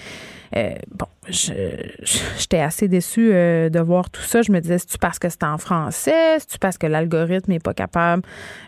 Bon, 0.53 1.05
j'étais 1.32 2.59
assez 2.59 2.88
déçue 2.88 3.32
euh, 3.34 3.69
de 3.69 3.80
voir 3.80 4.09
tout 4.09 4.21
ça. 4.21 4.41
Je 4.41 4.51
me 4.51 4.59
disais, 4.59 4.77
c'est-tu 4.77 4.97
parce 4.97 5.19
que 5.19 5.30
c'est 5.30 5.43
en 5.43 5.57
français? 5.57 6.39
C'est-tu 6.39 6.59
parce 6.59 6.77
que 6.77 6.88
l'algorithme 6.88 7.51
n'est 7.51 7.59
pas 7.59 7.73
capable 7.73 8.23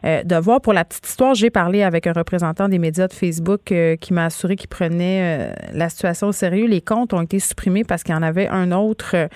euh, 0.05 0.23
de 0.23 0.35
voir? 0.35 0.61
Pour 0.61 0.73
la 0.73 0.85
petite 0.85 1.07
histoire, 1.07 1.33
j'ai 1.33 1.49
parlé 1.49 1.83
avec 1.83 2.07
un 2.07 2.13
représentant 2.13 2.69
des 2.69 2.79
médias 2.79 3.07
de 3.07 3.13
Facebook 3.13 3.71
euh, 3.71 3.95
qui 3.95 4.13
m'a 4.13 4.25
assuré 4.25 4.55
qu'il 4.55 4.69
prenait 4.69 5.21
euh, 5.21 5.53
la 5.73 5.89
situation 5.89 6.27
au 6.27 6.31
sérieux. 6.31 6.67
Les 6.67 6.81
comptes 6.81 7.13
ont 7.13 7.21
été 7.21 7.39
supprimés 7.39 7.83
parce 7.83 8.03
qu'il 8.03 8.13
y 8.13 8.17
en 8.17 8.23
avait 8.23 8.47
un 8.47 8.71
autre, 8.71 9.15
euh, 9.15 9.27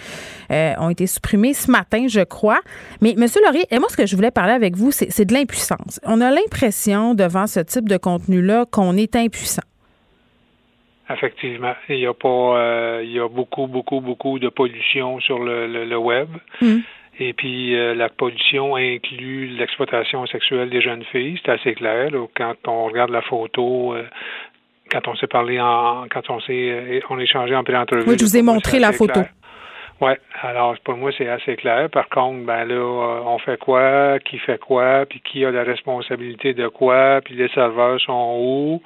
euh, 0.51 0.73
ont 0.78 0.89
été 0.89 1.07
supprimés 1.07 1.53
ce 1.53 1.71
matin, 1.71 2.07
je 2.07 2.21
crois. 2.21 2.59
Mais, 3.01 3.15
Monsieur 3.17 3.41
Laurier, 3.43 3.65
moi, 3.73 3.88
ce 3.89 3.97
que 3.97 4.05
je 4.05 4.15
voulais 4.15 4.32
parler 4.32 4.53
avec 4.53 4.76
vous, 4.76 4.91
c'est 4.91 5.26
de 5.26 5.34
l'impuissance. 5.34 5.99
On 6.03 6.21
a 6.21 6.32
l'impression, 6.32 7.13
devant 7.15 7.47
ce 7.47 7.59
type 7.59 7.89
de 7.89 7.97
contenu-là, 7.97 8.65
qu'on 8.71 8.97
est 8.97 9.15
impuissant. 9.15 9.63
Effectivement. 11.10 11.74
Il 11.89 11.99
y 11.99 12.08
a 12.08 12.14
pas 12.14 12.28
euh, 12.28 13.01
il 13.03 13.12
y 13.12 13.20
a 13.20 13.28
beaucoup, 13.28 13.68
beaucoup, 13.68 13.99
beaucoup 14.01 14.39
de 14.39 14.49
pollution 14.49 15.20
sur 15.20 15.39
le, 15.39 15.68
le, 15.68 15.86
le 15.86 15.97
web. 15.97 16.30
Mm. 16.62 16.78
Et 17.20 17.34
puis 17.34 17.76
euh, 17.76 17.93
la 17.93 18.10
pollution 18.10 18.76
inclut 18.76 19.47
l'exploitation 19.47 20.26
sexuelle 20.26 20.70
des 20.70 20.82
jeunes 20.82 21.03
filles, 21.12 21.39
c'est 21.45 21.51
assez 21.51 21.74
clair. 21.76 22.10
là. 22.12 22.26
Quand 22.36 22.56
on 22.68 22.86
regarde 22.86 23.12
la 23.12 23.22
photo, 23.22 23.93
euh, 23.93 24.03
quand 24.91 25.08
on 25.08 25.16
s'est 25.16 25.28
parlé 25.28 25.60
en 25.62 26.06
quand 26.10 26.30
on 26.30 26.39
s'est 26.41 27.01
on 27.10 27.20
échangé 27.20 27.56
en 27.56 27.64
pré-entrevue. 27.64 28.03
Oui, 28.08 28.18
je 28.20 28.26
vous 28.26 28.38
ai 28.38 28.41
montré 28.41 28.80
la 28.80 28.91
photo. 28.91 29.14
clair. 29.14 29.30
Ouais, 30.01 30.20
alors 30.41 30.76
pour 30.84 30.97
moi 30.97 31.12
c'est 31.18 31.30
assez 31.30 31.56
clair. 31.56 31.89
Par 31.89 32.10
contre, 32.10 32.45
ben 32.45 32.66
là, 32.66 32.82
on 33.26 33.38
fait 33.39 33.58
quoi, 33.58 34.20
qui 34.20 34.38
fait 34.39 34.60
quoi, 34.60 35.06
puis 35.10 35.22
qui 35.22 35.45
a 35.45 35.51
la 35.51 35.64
responsabilité 35.64 36.53
de 36.53 36.68
quoi, 36.68 37.22
puis 37.24 37.36
les 37.36 37.47
serveurs 37.49 38.01
sont 38.01 38.36
où? 38.38 38.82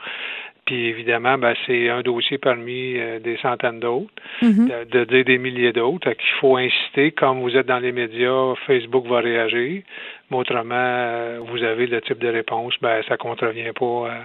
Puis 0.69 0.85
évidemment, 0.85 1.39
ben, 1.39 1.55
c'est 1.65 1.89
un 1.89 2.03
dossier 2.03 2.37
parmi 2.37 2.95
euh, 2.95 3.17
des 3.17 3.37
centaines 3.37 3.79
d'autres, 3.79 4.13
Mhm. 4.43 4.69
de, 4.69 4.99
de 4.99 5.03
dire 5.05 5.25
des 5.25 5.39
milliers 5.39 5.73
d'autres. 5.73 6.11
Qu'il 6.11 6.33
faut 6.39 6.57
insister, 6.57 7.09
comme 7.11 7.39
vous 7.41 7.57
êtes 7.57 7.65
dans 7.65 7.79
les 7.79 7.91
médias, 7.91 8.53
Facebook 8.67 9.07
va 9.07 9.19
réagir. 9.19 9.81
Mais 10.29 10.37
autrement, 10.37 10.75
euh, 10.75 11.39
vous 11.41 11.63
avez 11.63 11.87
le 11.87 12.01
type 12.01 12.19
de 12.19 12.27
réponse, 12.27 12.75
ben 12.83 13.01
ça 13.07 13.17
contrevient 13.17 13.71
pas 13.73 13.85
euh, 13.85 14.19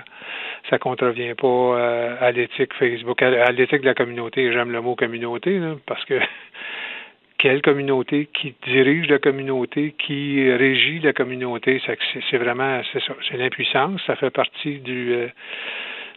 ça 0.69 0.77
contrevient 0.77 1.33
pas 1.33 1.79
à 2.21 2.31
l'éthique 2.31 2.75
Facebook, 2.75 3.23
à, 3.23 3.51
l'éthique 3.51 3.81
de 3.81 3.87
la 3.87 3.95
communauté. 3.95 4.53
J'aime 4.53 4.71
le 4.71 4.83
mot 4.83 4.97
communauté, 4.97 5.59
là, 5.59 5.77
parce 5.87 6.05
que 6.05 6.21
quelle 7.39 7.63
communauté, 7.63 8.29
qui 8.35 8.55
dirige 8.67 9.09
la 9.09 9.19
communauté, 9.19 9.95
qui 9.99 10.53
régit 10.53 11.01
la 11.01 11.15
communauté, 11.15 11.81
c'est, 11.87 12.37
vraiment 12.37 12.83
c'est 12.93 13.37
l'impuissance. 13.39 14.03
Ça 14.07 14.17
fait 14.17 14.31
partie 14.31 14.81
du 14.81 15.15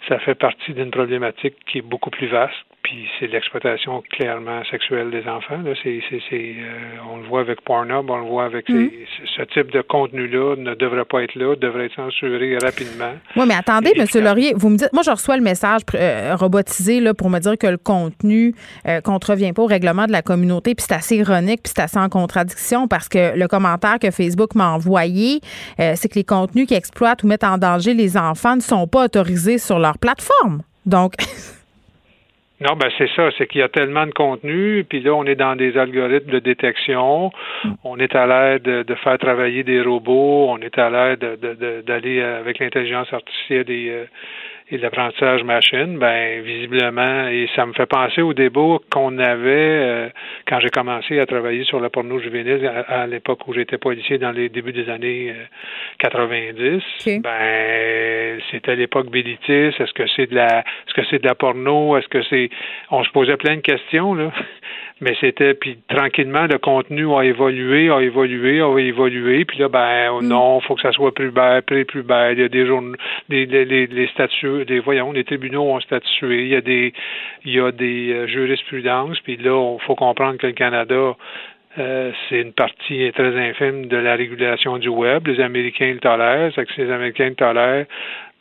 ça 0.08 0.20
fait 0.20 0.36
partie 0.36 0.74
d'une 0.74 0.92
problématique 0.92 1.56
qui 1.66 1.80
est 1.80 1.82
beaucoup 1.82 2.10
plus 2.10 2.28
vaste. 2.28 2.54
Puis 2.90 3.06
c'est 3.20 3.28
l'exploitation 3.28 4.02
clairement 4.12 4.64
sexuelle 4.72 5.12
des 5.12 5.28
enfants. 5.28 5.58
Là. 5.62 5.74
C'est, 5.84 6.00
c'est, 6.10 6.22
c'est, 6.30 6.56
euh, 6.58 7.12
on 7.12 7.18
le 7.18 7.28
voit 7.28 7.42
avec 7.42 7.60
Pornhub, 7.66 8.10
on 8.10 8.16
le 8.20 8.26
voit 8.26 8.46
avec 8.46 8.66
ces- 8.68 9.06
ce 9.36 9.42
type 9.42 9.74
de 9.74 9.82
contenu-là 9.82 10.56
ne 10.56 10.74
devrait 10.74 11.04
pas 11.04 11.22
être 11.24 11.36
là, 11.36 11.58
devrait 11.58 11.88
être 11.88 11.96
censuré 11.96 12.58
rapidement. 12.58 13.12
Oui, 13.36 13.44
mais 13.46 13.56
attendez, 13.56 13.90
efficace. 13.90 14.16
Laurier, 14.16 14.54
vous 14.56 14.70
me 14.70 14.78
dites, 14.78 14.94
moi, 14.94 15.04
je 15.04 15.12
reçois 15.12 15.36
le 15.36 15.44
message 15.44 15.82
euh, 15.96 16.34
robotisé 16.38 17.02
là, 17.02 17.14
pour 17.14 17.30
me 17.30 17.40
dire 17.40 17.58
que 17.58 17.68
le 17.68 17.78
contenu 17.78 18.56
euh, 18.88 19.02
contrevient 19.02 19.52
pas 19.52 19.64
au 19.64 19.68
règlement 19.68 20.06
de 20.06 20.14
la 20.14 20.22
communauté, 20.22 20.74
puis 20.74 20.86
c'est 20.88 20.96
assez 20.96 21.18
ironique, 21.18 21.64
puis 21.64 21.74
c'est 21.76 21.82
assez 21.84 22.00
en 22.00 22.08
contradiction 22.08 22.88
parce 22.88 23.10
que 23.10 23.38
le 23.38 23.48
commentaire 23.50 24.00
que 24.00 24.12
Facebook 24.12 24.56
m'a 24.56 24.70
envoyé, 24.72 25.42
c'est 25.78 26.08
que 26.08 26.16
les 26.16 26.24
contenus 26.24 26.68
qui 26.68 26.74
exploitent 26.74 27.24
ou 27.24 27.28
mettent 27.28 27.44
en 27.44 27.58
danger 27.58 27.94
les 27.94 28.16
enfants 28.18 28.56
ne 28.56 28.62
sont 28.62 28.88
pas 28.88 29.04
autorisés 29.06 29.58
sur 29.58 29.78
leur 29.78 29.98
plateforme. 29.98 30.62
Donc, 30.86 31.16
Non, 32.60 32.76
ben 32.76 32.90
c'est 32.98 33.10
ça, 33.16 33.30
c'est 33.38 33.46
qu'il 33.46 33.60
y 33.60 33.64
a 33.64 33.70
tellement 33.70 34.08
de 34.08 34.12
contenu, 34.14 34.84
puis 34.84 35.00
là, 35.02 35.14
on 35.14 35.26
est 35.26 35.36
dans 35.36 35.56
des 35.56 35.78
algorithmes 35.78 36.32
de 36.32 36.40
détection, 36.40 37.32
on 37.84 38.00
est 38.00 38.16
à 38.16 38.26
l'aide 38.26 38.64
de, 38.64 38.82
de 38.82 38.96
faire 38.96 39.20
travailler 39.20 39.64
des 39.64 39.80
robots, 39.80 40.48
on 40.50 40.58
est 40.60 40.76
à 40.80 40.90
l'aide 40.90 41.20
de- 41.20 41.36
de- 41.36 41.54
de- 41.54 41.82
d'aller 41.82 42.20
avec 42.22 42.58
l'intelligence 42.58 43.14
artificielle 43.14 44.08
et, 44.72 44.76
euh, 44.76 44.78
l'apprentissage 44.82 45.44
machine, 45.44 45.98
ben 45.98 46.42
visiblement, 46.42 47.28
et 47.28 47.48
ça 47.56 47.66
me 47.66 47.74
fait 47.74 47.86
penser 47.86 48.22
au 48.22 48.34
débat 48.34 48.78
qu'on 48.92 49.18
avait 49.18 49.50
euh, 49.50 50.10
quand 50.48 50.60
j'ai 50.60 50.70
commencé 50.70 51.20
à 51.20 51.26
travailler 51.26 51.64
sur 51.64 51.80
la 51.80 51.90
porno 51.90 52.20
juvénile 52.20 52.66
à, 52.68 53.02
à 53.02 53.08
l'époque 53.08 53.48
où 53.48 53.54
j'étais 53.54 53.78
policier 53.78 54.18
dans 54.18 54.32
les 54.32 54.50
débuts 54.50 54.74
des 54.74 54.90
années 54.90 55.32
euh, 55.32 55.46
90. 56.00 56.84
Ok. 57.06 57.22
Ben 57.22 58.40
c'était 58.52 58.76
l'époque 58.76 59.10
Bilitis. 59.10 59.74
Est-ce 59.80 59.94
que 59.94 60.08
c'est 60.16 60.28
de 60.28 60.36
la 60.36 60.60
est-ce 60.60 60.94
que 60.94 61.06
c'est 61.10 61.22
de 61.22 61.28
la 61.28 61.36
porno? 61.36 61.98
Est-ce 61.98 62.08
que 62.08 62.22
c'est 62.30 62.50
on 62.92 63.04
se 63.04 63.10
posait 63.12 63.38
plein 63.38 63.56
de 63.56 63.62
questions 63.62 64.14
là. 64.14 64.32
Mais 65.00 65.16
c'était 65.22 65.54
puis 65.54 65.78
tranquillement 65.88 66.48
le 66.48 66.58
contenu 66.58 67.14
a 67.14 67.22
évolué, 67.24 67.90
a 67.92 68.02
évolué, 68.02 68.62
a 68.62 68.76
évolué. 68.80 69.46
Puis 69.46 69.60
là 69.60 69.70
ben 69.70 70.10
oh 70.12 70.22
non, 70.24 70.60
faut 70.62 70.76
que 70.76 70.82
ça 70.82 70.92
soit 70.92 71.14
plus 71.14 71.30
bas, 71.30 71.62
plus 71.62 71.86
plus 71.86 72.02
bas. 72.02 72.32
Il 72.32 72.40
y 72.40 72.44
a 72.44 72.50
des 72.50 72.66
journaux, 72.66 72.96
les 73.30 73.46
les 73.46 73.66
les, 73.66 73.86
les 73.86 74.08
statuts, 74.08 74.64
les 74.68 74.80
voyons, 74.80 75.12
les 75.12 75.24
tribunaux 75.24 75.64
ont 75.72 75.80
statué. 75.82 76.44
Il 76.44 76.50
y 76.50 76.56
a 76.56 76.62
des 76.62 76.94
il 77.46 77.54
y 77.54 77.60
a 77.60 77.72
des 77.72 78.12
euh, 78.12 78.28
jurisprudences. 78.28 79.20
Puis 79.20 79.38
là, 79.38 79.76
il 79.80 79.86
faut 79.86 79.96
comprendre 79.96 80.38
que 80.38 80.48
le 80.48 80.54
Canada 80.54 81.16
euh, 81.80 82.12
c'est 82.28 82.42
une 82.42 82.54
partie 82.54 83.12
très 83.14 83.36
infime 83.50 83.86
de 83.86 83.98
la 83.98 84.16
régulation 84.16 84.80
du 84.80 84.90
web. 84.90 85.28
Les 85.28 85.40
Américains 85.40 85.92
le 85.94 86.00
tolèrent. 86.00 86.52
C'est 86.56 86.66
que 86.66 86.74
si 86.74 86.82
les 86.82 86.92
Américains 86.92 87.30
le 87.30 87.36
tolèrent, 87.36 87.86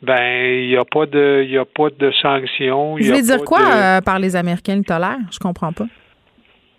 ben 0.01 0.63
il 0.63 0.69
n'y 0.69 0.77
a 0.77 0.85
pas 0.85 1.05
de 1.05 1.43
il 1.43 1.51
y 1.51 1.57
a 1.57 1.65
pas 1.65 1.89
de 1.95 2.09
sanctions. 2.11 2.95
vous 2.97 3.03
voulez 3.03 3.21
dire 3.21 3.43
quoi 3.45 3.59
de- 3.59 3.97
euh, 3.97 4.01
par 4.01 4.17
les 4.17 4.35
Américains 4.35 4.75
le 4.75 4.83
tolèrent? 4.83 5.19
Je 5.31 5.37
comprends 5.37 5.71
pas. 5.71 5.85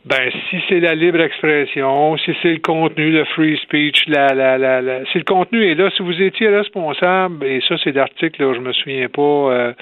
Ben, 0.05 0.31
si 0.49 0.57
c'est 0.69 0.81
la 0.81 0.95
libre 0.95 1.21
expression, 1.21 2.17
si 2.19 2.33
c'est 2.41 2.53
le 2.55 2.61
contenu, 2.61 3.11
le 3.11 3.25
free 3.27 3.59
speech, 3.59 4.07
la, 4.07 4.29
la, 4.29 4.57
la, 4.57 4.81
la- 4.81 5.05
si 5.07 5.19
le 5.19 5.25
contenu 5.25 5.63
est 5.71 5.75
là, 5.75 5.91
si 5.97 6.03
vous 6.03 6.23
étiez 6.23 6.49
responsable, 6.49 7.45
et 7.45 7.61
ça 7.69 7.75
c'est 7.85 7.93
l'article, 7.95 8.55
je 8.55 8.61
me 8.61 8.73
souviens 8.73 9.09
pas 9.09 9.21
euh, 9.23 9.73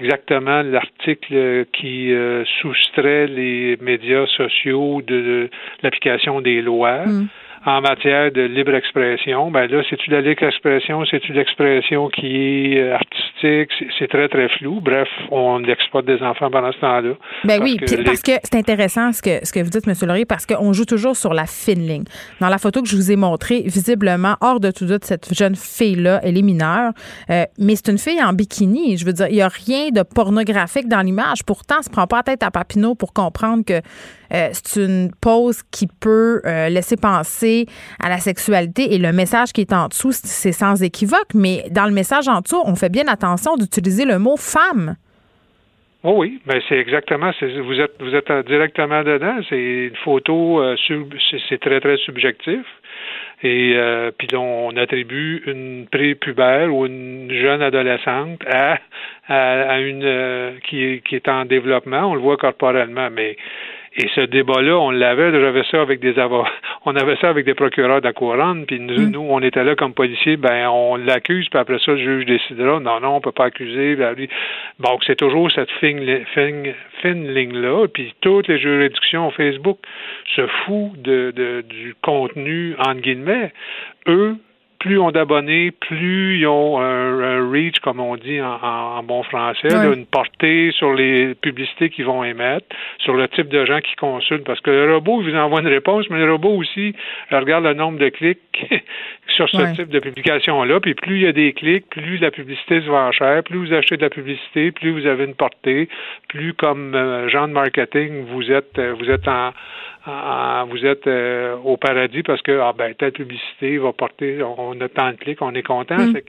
exactement 0.00 0.62
l'article 0.62 1.66
qui 1.72 2.12
euh, 2.12 2.42
soustrait 2.60 3.26
les 3.28 3.76
médias 3.80 4.26
sociaux 4.36 5.02
de, 5.06 5.14
de 5.14 5.50
l'application 5.82 6.40
des 6.40 6.62
lois. 6.62 7.04
En 7.66 7.82
matière 7.82 8.32
de 8.32 8.40
libre 8.40 8.74
expression, 8.74 9.50
ben 9.50 9.66
là, 9.70 9.82
c'est-tu 9.90 10.08
la 10.10 10.22
libre 10.22 10.44
expression, 10.44 11.04
c'est-tu 11.04 11.34
l'expression 11.34 12.08
qui 12.08 12.72
est 12.74 12.78
euh, 12.78 12.94
artistique 12.94 13.29
c'est 13.40 14.08
très, 14.08 14.28
très 14.28 14.48
flou. 14.58 14.80
Bref, 14.80 15.08
on 15.30 15.62
exploite 15.64 16.04
des 16.04 16.20
enfants 16.22 16.50
pendant 16.50 16.72
ce 16.72 16.78
temps-là. 16.78 17.12
Ben 17.44 17.62
oui, 17.62 17.78
parce 18.04 18.22
que 18.22 18.32
c'est 18.42 18.56
intéressant 18.56 19.12
ce 19.12 19.22
que, 19.22 19.44
ce 19.44 19.52
que 19.52 19.60
vous 19.60 19.70
dites, 19.70 19.86
M. 19.86 19.94
Laurier, 20.02 20.24
parce 20.24 20.46
qu'on 20.46 20.72
joue 20.72 20.84
toujours 20.84 21.16
sur 21.16 21.32
la 21.32 21.46
fine 21.46 21.86
ligne. 21.86 22.04
Dans 22.40 22.48
la 22.48 22.58
photo 22.58 22.82
que 22.82 22.88
je 22.88 22.96
vous 22.96 23.10
ai 23.10 23.16
montrée, 23.16 23.62
visiblement, 23.66 24.36
hors 24.40 24.60
de 24.60 24.70
tout 24.70 24.86
doute, 24.86 25.04
cette 25.04 25.34
jeune 25.34 25.56
fille-là, 25.56 26.20
elle 26.22 26.36
est 26.36 26.42
mineure, 26.42 26.92
euh, 27.30 27.44
mais 27.58 27.76
c'est 27.76 27.90
une 27.90 27.98
fille 27.98 28.22
en 28.22 28.32
bikini. 28.32 28.96
Je 28.96 29.04
veux 29.04 29.12
dire, 29.12 29.28
il 29.28 29.34
n'y 29.34 29.42
a 29.42 29.48
rien 29.48 29.90
de 29.90 30.02
pornographique 30.02 30.88
dans 30.88 31.00
l'image. 31.00 31.44
Pourtant, 31.44 31.76
on 31.78 31.82
se 31.82 31.90
prend 31.90 32.06
pas 32.06 32.18
la 32.18 32.22
tête 32.22 32.42
à 32.42 32.50
Papineau 32.50 32.94
pour 32.94 33.12
comprendre 33.12 33.64
que 33.64 33.80
euh, 34.32 34.48
c'est 34.52 34.80
une 34.80 35.10
pose 35.20 35.62
qui 35.72 35.88
peut 35.88 36.40
euh, 36.44 36.68
laisser 36.68 36.96
penser 36.96 37.66
à 38.00 38.08
la 38.08 38.18
sexualité 38.18 38.94
et 38.94 38.98
le 38.98 39.12
message 39.12 39.52
qui 39.52 39.60
est 39.60 39.72
en 39.72 39.88
dessous, 39.88 40.12
c'est 40.12 40.52
sans 40.52 40.82
équivoque. 40.82 41.34
Mais 41.34 41.64
dans 41.70 41.86
le 41.86 41.92
message 41.92 42.28
en 42.28 42.40
dessous, 42.40 42.62
on 42.64 42.76
fait 42.76 42.90
bien 42.90 43.08
attention 43.08 43.29
d'utiliser 43.56 44.04
le 44.04 44.18
mot 44.18 44.36
femme. 44.36 44.96
Oh 46.02 46.14
oui, 46.16 46.40
mais 46.46 46.62
c'est 46.66 46.78
exactement. 46.78 47.30
Vous 47.40 47.78
êtes 47.78 48.00
vous 48.00 48.14
êtes 48.14 48.32
directement 48.46 49.02
dedans. 49.02 49.36
C'est 49.48 49.86
une 49.88 49.96
photo. 49.96 50.62
Euh, 50.62 50.76
c'est 51.48 51.60
très 51.60 51.80
très 51.80 51.98
subjectif. 51.98 52.64
Et 53.42 53.74
euh, 53.76 54.10
puis 54.16 54.28
on 54.34 54.70
attribue 54.76 55.42
une 55.46 55.86
prépubère 55.90 56.74
ou 56.74 56.86
une 56.86 57.30
jeune 57.30 57.62
adolescente 57.62 58.40
à, 58.50 58.78
à, 59.28 59.80
une 59.80 60.04
euh, 60.04 60.52
qui, 60.68 61.02
qui 61.06 61.16
est 61.16 61.28
en 61.28 61.44
développement. 61.44 62.10
On 62.10 62.14
le 62.14 62.20
voit 62.20 62.36
corporellement, 62.36 63.08
mais 63.10 63.36
et 63.96 64.08
ce 64.14 64.20
débat-là, 64.20 64.78
on 64.78 64.90
l'avait, 64.90 65.32
j'avais 65.32 65.64
ça 65.64 65.82
avec 65.82 65.98
des 65.98 66.16
avocats, 66.18 66.50
on 66.84 66.94
avait 66.94 67.16
ça 67.16 67.28
avec 67.28 67.44
des 67.44 67.54
procureurs 67.54 68.00
de 68.00 68.06
la 68.06 68.12
couronne, 68.12 68.64
puis 68.64 68.78
nous, 68.78 69.00
mm. 69.00 69.10
nous, 69.10 69.26
on 69.28 69.40
était 69.40 69.64
là 69.64 69.74
comme 69.74 69.94
policiers, 69.94 70.36
ben 70.36 70.68
on 70.68 70.94
l'accuse, 70.94 71.48
puis 71.48 71.58
après 71.58 71.78
ça, 71.80 71.92
le 71.92 71.98
juge 71.98 72.24
décidera, 72.24 72.78
non, 72.78 73.00
non, 73.00 73.16
on 73.16 73.20
peut 73.20 73.32
pas 73.32 73.46
accuser. 73.46 73.96
Ben, 73.96 74.14
donc 74.78 75.02
c'est 75.04 75.16
toujours 75.16 75.50
cette 75.50 75.70
fine, 75.80 76.24
fine, 76.34 76.72
fine 77.02 77.34
ligne-là, 77.34 77.88
puis 77.88 78.14
toutes 78.20 78.46
les 78.46 78.60
juridictions 78.60 79.30
Facebook 79.32 79.78
se 80.36 80.46
foutent 80.46 81.02
de, 81.02 81.32
de, 81.34 81.62
du 81.62 81.94
contenu, 82.00 82.76
entre 82.78 83.00
guillemets. 83.00 83.52
Eux, 84.06 84.36
plus 84.80 84.94
ils 84.94 84.98
ont 84.98 85.10
d'abonnés, 85.10 85.70
plus 85.70 86.38
ils 86.38 86.46
ont 86.46 86.80
un, 86.80 87.50
reach, 87.50 87.78
comme 87.80 88.00
on 88.00 88.16
dit 88.16 88.40
en, 88.40 89.02
bon 89.02 89.22
français, 89.22 89.68
une 89.68 90.06
portée 90.06 90.72
sur 90.72 90.94
les 90.94 91.34
publicités 91.34 91.90
qu'ils 91.90 92.06
vont 92.06 92.24
émettre, 92.24 92.66
sur 92.98 93.14
le 93.14 93.28
type 93.28 93.48
de 93.48 93.64
gens 93.66 93.80
qui 93.80 93.94
consultent. 93.96 94.44
Parce 94.44 94.60
que 94.60 94.70
le 94.70 94.94
robot, 94.94 95.22
il 95.22 95.30
vous 95.30 95.36
envoie 95.36 95.60
une 95.60 95.68
réponse, 95.68 96.08
mais 96.10 96.18
le 96.18 96.32
robot 96.32 96.56
aussi 96.56 96.94
regarde 97.30 97.64
le 97.64 97.74
nombre 97.74 97.98
de 97.98 98.08
clics 98.08 98.40
sur 99.30 99.48
ce 99.48 99.74
type 99.74 99.88
de 99.88 100.00
publication-là. 100.00 100.80
Puis 100.80 100.94
plus 100.94 101.16
il 101.16 101.22
y 101.22 101.26
a 101.26 101.32
des 101.32 101.52
clics, 101.52 101.88
plus 101.90 102.18
la 102.18 102.30
publicité 102.30 102.80
se 102.80 102.86
vend 102.86 103.10
cher, 103.12 103.42
plus 103.42 103.58
vous 103.58 103.72
achetez 103.72 103.96
de 103.96 104.02
la 104.02 104.10
publicité, 104.10 104.70
plus 104.72 104.90
vous 104.90 105.06
avez 105.06 105.24
une 105.24 105.34
portée, 105.34 105.88
plus 106.28 106.54
comme 106.54 106.94
euh, 106.94 107.28
genre 107.28 107.48
de 107.48 107.52
marketing, 107.52 108.24
vous 108.26 108.50
êtes 108.50 108.78
euh, 108.78 108.94
vous 108.98 109.10
êtes 109.10 109.28
en 109.28 109.52
vous 110.66 110.86
êtes 110.86 111.06
euh, 111.06 111.56
au 111.64 111.76
paradis 111.76 112.22
parce 112.22 112.42
que 112.42 112.58
ah 112.60 112.72
ben 112.76 112.94
telle 112.94 113.12
publicité 113.12 113.78
va 113.78 113.92
porter, 113.92 114.42
on 114.42 114.80
a 114.80 114.88
tant 114.88 115.10
de 115.10 115.16
clics, 115.16 115.42
on 115.42 115.54
est 115.54 115.62
content. 115.62 115.98
Mm 115.98 116.20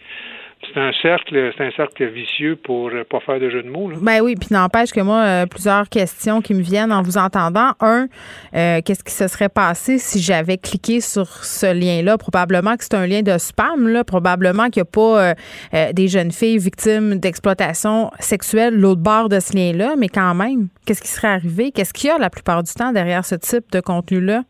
c'est 0.68 0.80
un 0.80 0.92
cercle, 1.02 1.52
c'est 1.58 1.64
un 1.64 1.72
cercle 1.72 2.06
vicieux 2.08 2.56
pour 2.56 2.90
euh, 2.90 3.04
pas 3.04 3.20
faire 3.20 3.40
de 3.40 3.50
jeu 3.50 3.64
de 3.64 3.70
mots. 3.70 3.90
Là. 3.90 3.98
Ben 4.02 4.22
oui, 4.22 4.36
puis 4.36 4.50
n'empêche 4.52 4.92
que 4.92 5.02
moi, 5.02 5.22
euh, 5.24 5.46
plusieurs 5.46 5.90
questions 5.90 6.42
qui 6.42 6.54
me 6.54 6.62
viennent 6.62 6.92
en 6.92 7.02
vous 7.02 7.18
entendant. 7.18 7.72
Un, 7.80 8.08
euh, 8.56 8.82
qu'est-ce 8.84 9.04
qui 9.04 9.14
se 9.14 9.28
serait 9.28 9.50
passé 9.50 9.98
si 9.98 10.22
j'avais 10.22 10.58
cliqué 10.58 11.02
sur 11.02 11.28
ce 11.28 11.74
lien-là? 11.74 12.18
Probablement 12.18 12.78
que 12.78 12.84
c'est 12.84 12.96
un 12.96 13.08
lien 13.08 13.22
de 13.22 13.38
spam, 13.38 13.88
là. 13.88 14.04
Probablement 14.04 14.70
qu'il 14.70 14.84
n'y 14.84 14.88
a 14.88 14.92
pas 14.92 15.94
des 15.94 16.08
jeunes 16.08 16.32
filles 16.32 16.58
victimes 16.58 17.16
d'exploitation 17.16 18.12
sexuelle 18.20 18.76
l'autre 18.76 19.02
bord 19.02 19.30
de 19.30 19.40
ce 19.40 19.56
lien-là, 19.56 19.96
mais 19.98 20.10
quand 20.10 20.36
même, 20.36 20.68
qu'est-ce 20.86 21.02
qui 21.02 21.08
serait 21.08 21.30
arrivé? 21.30 21.72
Qu'est-ce 21.72 21.94
qu'il 21.94 22.10
y 22.10 22.12
a 22.12 22.18
la 22.18 22.30
plupart 22.30 22.64
du 22.64 22.74
temps 22.74 22.92
derrière 22.92 23.26
ce 23.26 23.36
type 23.36 23.72
de 23.72 23.80
contenu-là? 23.80 24.44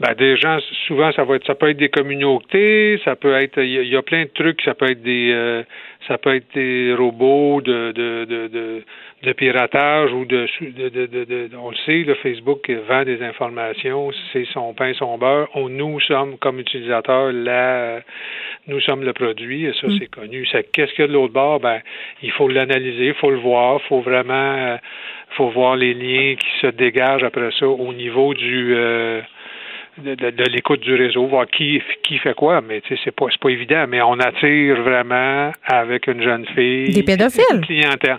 Ben, 0.00 0.14
des 0.14 0.38
gens, 0.38 0.58
souvent, 0.86 1.12
ça 1.12 1.24
va 1.24 1.36
être, 1.36 1.46
ça 1.46 1.54
peut 1.54 1.68
être 1.68 1.76
des 1.76 1.90
communautés, 1.90 2.98
ça 3.04 3.16
peut 3.16 3.34
être, 3.34 3.58
il 3.58 3.86
y, 3.86 3.96
a 3.96 4.00
plein 4.00 4.22
de 4.22 4.30
trucs, 4.30 4.62
ça 4.62 4.72
peut 4.72 4.90
être 4.90 5.02
des, 5.02 5.30
euh, 5.30 5.62
ça 6.08 6.16
peut 6.16 6.34
être 6.34 6.46
des 6.54 6.94
robots 6.94 7.60
de, 7.60 7.92
de, 7.92 8.24
de, 8.24 8.82
de, 9.22 9.32
piratage 9.34 10.10
ou 10.14 10.24
de, 10.24 10.46
de, 10.62 10.88
de, 11.06 11.50
on 11.54 11.68
le 11.68 11.76
sait, 11.84 11.98
le 11.98 12.14
Facebook 12.14 12.70
vend 12.88 13.04
des 13.04 13.22
informations, 13.22 14.10
c'est 14.32 14.46
son 14.54 14.72
pain, 14.72 14.94
son 14.94 15.18
beurre. 15.18 15.48
On, 15.54 15.68
nous 15.68 16.00
sommes, 16.00 16.38
comme 16.38 16.60
utilisateurs, 16.60 17.30
là, 17.30 18.00
nous 18.68 18.80
sommes 18.80 19.04
le 19.04 19.12
produit, 19.12 19.66
et 19.66 19.74
ça, 19.74 19.86
mm. 19.86 19.98
c'est 19.98 20.06
connu. 20.06 20.48
qu'est-ce 20.72 20.92
qu'il 20.94 21.02
y 21.02 21.04
a 21.04 21.08
de 21.08 21.12
l'autre 21.12 21.34
bord? 21.34 21.60
Ben, 21.60 21.80
il 22.22 22.32
faut 22.32 22.48
l'analyser, 22.48 23.08
il 23.08 23.14
faut 23.14 23.30
le 23.30 23.36
voir, 23.36 23.80
il 23.84 23.86
faut 23.86 24.00
vraiment, 24.00 24.32
euh, 24.56 24.76
faut 25.36 25.50
voir 25.50 25.76
les 25.76 25.92
liens 25.92 26.36
qui 26.36 26.48
se 26.62 26.68
dégagent 26.68 27.22
après 27.22 27.50
ça 27.58 27.68
au 27.68 27.92
niveau 27.92 28.32
du, 28.32 28.74
euh, 28.74 29.20
de, 30.02 30.50
l'écoute 30.50 30.80
du 30.80 30.94
réseau, 30.94 31.26
voir 31.26 31.46
qui, 31.46 31.82
qui 32.02 32.18
fait 32.18 32.34
quoi, 32.34 32.60
mais 32.60 32.80
tu 32.80 32.94
sais, 32.94 33.00
c'est 33.04 33.14
pas, 33.14 33.26
pas 33.40 33.48
évident, 33.48 33.86
mais 33.88 34.02
on 34.02 34.18
attire 34.18 34.82
vraiment 34.82 35.52
avec 35.64 36.06
une 36.06 36.22
jeune 36.22 36.46
fille. 36.54 36.92
Des 36.92 37.02
pédophiles? 37.02 37.60
Clientèle. 37.62 38.18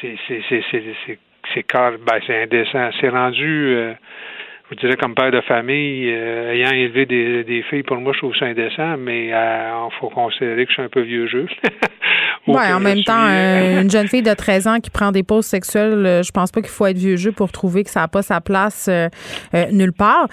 C'est, 0.00 0.16
c'est, 0.28 0.42
c'est, 0.48 0.62
c'est, 1.54 1.64
ben, 1.72 2.20
c'est 2.26 2.42
indécent. 2.42 2.90
C'est 3.00 3.08
rendu, 3.08 3.74
euh, 3.74 3.92
je 4.70 4.76
dirais 4.76 4.96
comme 4.96 5.14
père 5.14 5.30
de 5.30 5.40
famille, 5.42 6.10
euh, 6.10 6.52
ayant 6.52 6.72
élevé 6.72 7.06
des, 7.06 7.44
des 7.44 7.62
filles, 7.62 7.82
pour 7.82 7.96
moi, 7.98 8.12
je 8.12 8.18
trouve 8.18 8.36
ça 8.36 8.46
indécent, 8.46 8.96
mais 8.98 9.26
il 9.26 9.32
euh, 9.32 9.90
faut 10.00 10.08
considérer 10.08 10.64
que 10.64 10.70
je 10.70 10.74
suis 10.74 10.82
un 10.82 10.88
peu 10.88 11.02
vieux 11.02 11.26
jeu. 11.26 11.46
oui, 12.46 12.72
en 12.72 12.80
même 12.80 13.02
temps, 13.04 13.26
euh, 13.26 13.82
une 13.82 13.90
jeune 13.90 14.08
fille 14.08 14.22
de 14.22 14.34
13 14.34 14.66
ans 14.66 14.80
qui 14.80 14.90
prend 14.90 15.12
des 15.12 15.22
pauses 15.22 15.46
sexuelles, 15.46 16.22
je 16.24 16.30
pense 16.30 16.50
pas 16.50 16.60
qu'il 16.60 16.70
faut 16.70 16.86
être 16.86 16.98
vieux 16.98 17.16
jeu 17.16 17.32
pour 17.32 17.52
trouver 17.52 17.84
que 17.84 17.90
ça 17.90 18.00
n'a 18.00 18.08
pas 18.08 18.22
sa 18.22 18.40
place 18.40 18.88
nulle 19.72 19.92
part. 19.92 20.28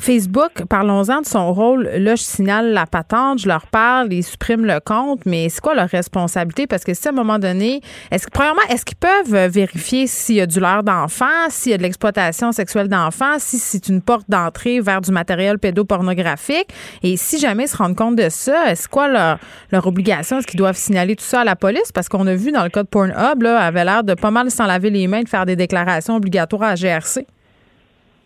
Facebook, 0.00 0.64
parlons-en 0.68 1.20
de 1.20 1.26
son 1.26 1.52
rôle. 1.52 1.84
Là, 1.84 2.16
je 2.16 2.22
signale 2.22 2.72
la 2.72 2.86
patente, 2.86 3.40
je 3.40 3.48
leur 3.48 3.66
parle, 3.66 4.12
ils 4.12 4.22
suppriment 4.22 4.66
le 4.66 4.80
compte, 4.80 5.20
mais 5.26 5.48
c'est 5.48 5.60
quoi 5.60 5.74
leur 5.74 5.88
responsabilité? 5.88 6.66
Parce 6.66 6.84
que 6.84 6.94
si 6.94 7.08
à 7.08 7.10
un 7.10 7.14
moment 7.14 7.38
donné, 7.38 7.80
est-ce 8.10 8.26
que, 8.26 8.32
premièrement, 8.32 8.62
est-ce 8.68 8.84
qu'ils 8.84 8.96
peuvent 8.96 9.50
vérifier 9.50 10.06
s'il 10.06 10.36
y 10.36 10.40
a 10.40 10.46
du 10.46 10.60
leurre 10.60 10.82
d'enfant, 10.82 11.24
s'il 11.48 11.72
y 11.72 11.74
a 11.74 11.78
de 11.78 11.82
l'exploitation 11.82 12.52
sexuelle 12.52 12.88
d'enfants, 12.88 13.38
si 13.38 13.58
c'est 13.58 13.88
une 13.88 14.00
porte 14.00 14.28
d'entrée 14.28 14.80
vers 14.80 15.00
du 15.00 15.12
matériel 15.12 15.58
pédopornographique? 15.58 16.68
Et 17.02 17.16
si 17.16 17.38
jamais 17.38 17.64
ils 17.64 17.68
se 17.68 17.76
rendent 17.76 17.96
compte 17.96 18.16
de 18.16 18.28
ça, 18.28 18.70
est-ce 18.70 18.88
quoi 18.88 19.08
leur, 19.08 19.38
leur 19.70 19.86
obligation? 19.86 20.38
Est-ce 20.38 20.46
qu'ils 20.46 20.58
doivent 20.58 20.76
signaler 20.76 21.16
tout 21.16 21.24
ça 21.24 21.40
à 21.40 21.44
la 21.44 21.53
police? 21.56 21.92
Parce 21.92 22.08
qu'on 22.08 22.26
a 22.26 22.34
vu 22.34 22.52
dans 22.52 22.62
le 22.62 22.70
cas 22.70 22.82
de 22.82 22.88
Pornhub, 22.88 23.42
là, 23.42 23.58
avait 23.58 23.84
l'air 23.84 24.04
de 24.04 24.14
pas 24.14 24.30
mal 24.30 24.50
s'en 24.50 24.66
laver 24.66 24.90
les 24.90 25.06
mains, 25.06 25.22
de 25.22 25.28
faire 25.28 25.46
des 25.46 25.56
déclarations 25.56 26.16
obligatoires 26.16 26.62
à 26.62 26.70
la 26.70 26.74
GRC. 26.74 27.26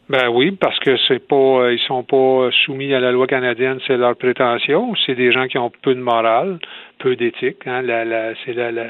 Ben 0.08 0.28
oui, 0.30 0.52
parce 0.52 0.78
que 0.78 0.96
c'est 1.06 1.18
pas, 1.18 1.36
euh, 1.36 1.74
ils 1.74 1.86
sont 1.86 2.02
pas 2.02 2.48
soumis 2.64 2.94
à 2.94 3.00
la 3.00 3.12
loi 3.12 3.26
canadienne, 3.26 3.78
c'est 3.86 3.96
leur 3.98 4.16
prétention. 4.16 4.94
C'est 5.04 5.14
des 5.14 5.32
gens 5.32 5.46
qui 5.48 5.58
ont 5.58 5.70
peu 5.82 5.94
de 5.94 6.00
morale, 6.00 6.58
peu 6.98 7.14
d'éthique. 7.14 7.66
Hein. 7.66 7.82
La, 7.82 8.06
la, 8.06 8.32
c'est 8.44 8.54
la, 8.54 8.72
la, 8.72 8.86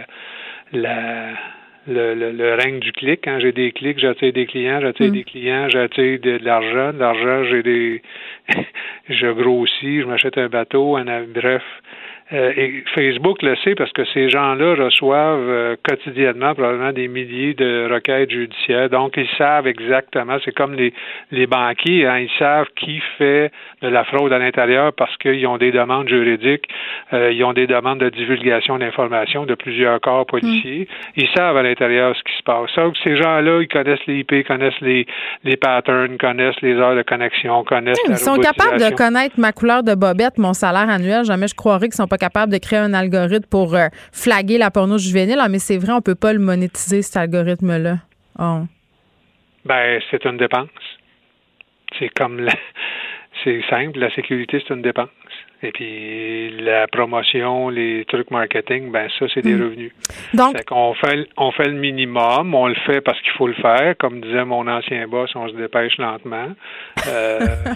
la 0.72 1.32
le, 1.88 2.32
le, 2.32 2.54
règne 2.54 2.78
du 2.80 2.92
clic. 2.92 3.20
Quand 3.24 3.38
j'ai 3.40 3.52
des 3.52 3.72
clics, 3.72 3.98
j'attire 3.98 4.32
des 4.32 4.46
clients, 4.46 4.80
j'attire 4.80 5.08
mm. 5.08 5.12
des 5.12 5.24
clients, 5.24 5.68
j'attire 5.68 6.20
de, 6.20 6.38
l'argent. 6.42 6.92
De 6.92 6.98
l'argent, 6.98 7.44
j'ai 7.44 7.62
des 7.62 8.02
je 9.08 9.26
grossis, 9.32 10.00
je 10.02 10.06
m'achète 10.06 10.38
un 10.38 10.48
bateau, 10.48 10.96
un 10.96 11.04
bref. 11.22 11.62
Euh, 12.30 12.52
et 12.56 12.84
Facebook 12.94 13.40
le 13.42 13.56
sait 13.64 13.74
parce 13.74 13.90
que 13.92 14.04
ces 14.12 14.28
gens-là 14.28 14.74
reçoivent 14.74 15.48
euh, 15.48 15.76
quotidiennement 15.82 16.54
probablement 16.54 16.92
des 16.92 17.08
milliers 17.08 17.54
de 17.54 17.88
requêtes 17.90 18.30
judiciaires. 18.30 18.90
Donc, 18.90 19.14
ils 19.16 19.28
savent 19.38 19.66
exactement, 19.66 20.36
c'est 20.44 20.54
comme 20.54 20.74
les, 20.74 20.92
les 21.30 21.46
banquiers, 21.46 22.06
hein, 22.06 22.18
ils 22.18 22.30
savent 22.38 22.66
qui 22.76 23.00
fait 23.16 23.50
de 23.80 23.88
la 23.88 24.04
fraude 24.04 24.30
à 24.32 24.38
l'intérieur 24.38 24.92
parce 24.92 25.16
qu'ils 25.16 25.46
ont 25.46 25.56
des 25.56 25.72
demandes 25.72 26.08
juridiques, 26.08 26.68
euh, 27.14 27.32
ils 27.32 27.42
ont 27.44 27.54
des 27.54 27.66
demandes 27.66 28.00
de 28.00 28.10
divulgation 28.10 28.78
d'informations 28.78 29.46
de 29.46 29.54
plusieurs 29.54 29.98
corps 30.00 30.26
policiers. 30.26 30.86
Mm. 31.16 31.20
Ils 31.22 31.28
savent 31.34 31.56
à 31.56 31.62
l'intérieur 31.62 32.14
ce 32.14 32.22
qui 32.24 32.36
se 32.36 32.42
passe. 32.42 32.70
Donc, 32.76 32.94
ces 33.02 33.16
gens-là, 33.16 33.62
ils 33.62 33.68
connaissent 33.68 34.04
les 34.06 34.18
IP, 34.18 34.46
connaissent 34.46 34.80
les, 34.82 35.06
les 35.44 35.56
patterns, 35.56 36.18
connaissent 36.18 36.60
les 36.60 36.74
heures 36.74 36.94
de 36.94 37.02
connexion, 37.02 37.64
connaissent 37.64 37.98
Ils 38.06 38.18
sont 38.18 38.36
capables 38.36 38.78
de 38.78 38.94
connaître 38.94 39.36
ma 39.40 39.52
couleur 39.52 39.82
de 39.82 39.94
bobette, 39.94 40.36
mon 40.36 40.52
salaire 40.52 40.90
annuel. 40.90 41.24
Jamais 41.24 41.48
je 41.48 41.54
croirais 41.54 41.86
qu'ils 41.86 41.94
sont 41.94 42.06
pas 42.06 42.17
capable 42.18 42.52
de 42.52 42.58
créer 42.58 42.78
un 42.78 42.92
algorithme 42.94 43.46
pour 43.48 43.74
euh, 43.74 43.88
flaguer 44.12 44.58
la 44.58 44.70
porno 44.70 44.98
juvénile. 44.98 45.38
Ah, 45.40 45.48
mais 45.48 45.58
c'est 45.58 45.78
vrai, 45.78 45.92
on 45.92 46.02
peut 46.02 46.14
pas 46.14 46.32
le 46.32 46.38
monétiser, 46.38 47.02
cet 47.02 47.16
algorithme-là. 47.16 47.98
Oh. 48.38 48.62
Ben, 49.64 50.00
c'est 50.10 50.24
une 50.24 50.36
dépense. 50.36 50.68
C'est 51.98 52.10
comme 52.10 52.40
la... 52.40 52.52
C'est 53.44 53.62
simple, 53.70 54.00
la 54.00 54.12
sécurité, 54.14 54.60
c'est 54.66 54.74
une 54.74 54.82
dépense. 54.82 55.10
Et 55.62 55.72
puis 55.72 56.50
la 56.60 56.86
promotion, 56.86 57.68
les 57.68 58.04
trucs 58.06 58.30
marketing, 58.30 58.92
ben 58.92 59.08
ça, 59.18 59.26
c'est 59.34 59.42
des 59.42 59.54
hmm. 59.54 59.62
revenus. 59.62 59.92
Donc, 60.34 60.56
on 60.70 60.94
fait, 60.94 61.28
on 61.36 61.50
fait 61.50 61.68
le 61.68 61.74
minimum, 61.74 62.54
on 62.54 62.68
le 62.68 62.76
fait 62.86 63.00
parce 63.00 63.20
qu'il 63.22 63.32
faut 63.32 63.48
le 63.48 63.54
faire. 63.54 63.96
Comme 63.98 64.20
disait 64.20 64.44
mon 64.44 64.68
ancien 64.68 65.08
boss, 65.08 65.30
on 65.34 65.48
se 65.48 65.54
dépêche 65.54 65.98
lentement. 65.98 66.50
Euh, 67.08 67.38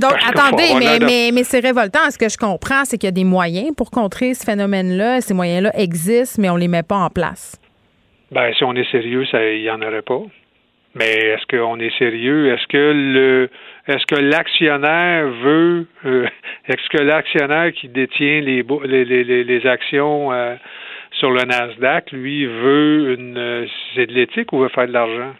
Donc, 0.00 0.12
Parce 0.12 0.30
attendez, 0.30 1.30
mais, 1.32 1.44
c'est 1.44 1.60
révoltant. 1.60 2.10
Ce 2.10 2.18
que 2.18 2.28
je 2.28 2.36
comprends, 2.36 2.84
c'est 2.84 2.98
qu'il 2.98 3.06
y 3.06 3.08
a 3.08 3.12
des 3.12 3.24
moyens 3.24 3.74
pour 3.76 3.90
contrer 3.90 4.34
ce 4.34 4.44
phénomène-là. 4.44 5.20
Ces 5.20 5.34
moyens-là 5.34 5.70
existent, 5.78 6.40
mais 6.40 6.50
on 6.50 6.56
les 6.56 6.68
met 6.68 6.82
pas 6.82 6.96
en 6.96 7.10
place. 7.10 7.60
Ben, 8.30 8.52
si 8.54 8.64
on 8.64 8.74
est 8.74 8.90
sérieux, 8.90 9.24
il 9.32 9.62
n'y 9.62 9.70
en 9.70 9.80
aurait 9.80 10.02
pas. 10.02 10.20
Mais 10.94 11.12
est-ce 11.12 11.46
qu'on 11.46 11.78
est 11.78 11.96
sérieux? 11.98 12.52
Est-ce 12.52 12.66
que 12.66 12.92
le 12.94 13.50
est-ce 13.86 14.04
que 14.06 14.20
l'actionnaire 14.20 15.28
veut 15.28 15.86
euh, 16.04 16.26
est-ce 16.68 16.88
que 16.90 17.02
l'actionnaire 17.02 17.72
qui 17.72 17.88
détient 17.88 18.40
les 18.40 18.64
les, 18.84 19.04
les, 19.04 19.24
les, 19.24 19.44
les 19.44 19.66
actions 19.66 20.32
euh, 20.32 20.56
sur 21.12 21.30
le 21.30 21.42
Nasdaq, 21.42 22.10
lui, 22.12 22.46
veut 22.46 23.14
une 23.18 23.68
c'est 23.94 24.06
de 24.06 24.12
l'éthique 24.12 24.52
ou 24.52 24.58
veut 24.58 24.68
faire 24.68 24.88
de 24.88 24.92
l'argent? 24.92 25.34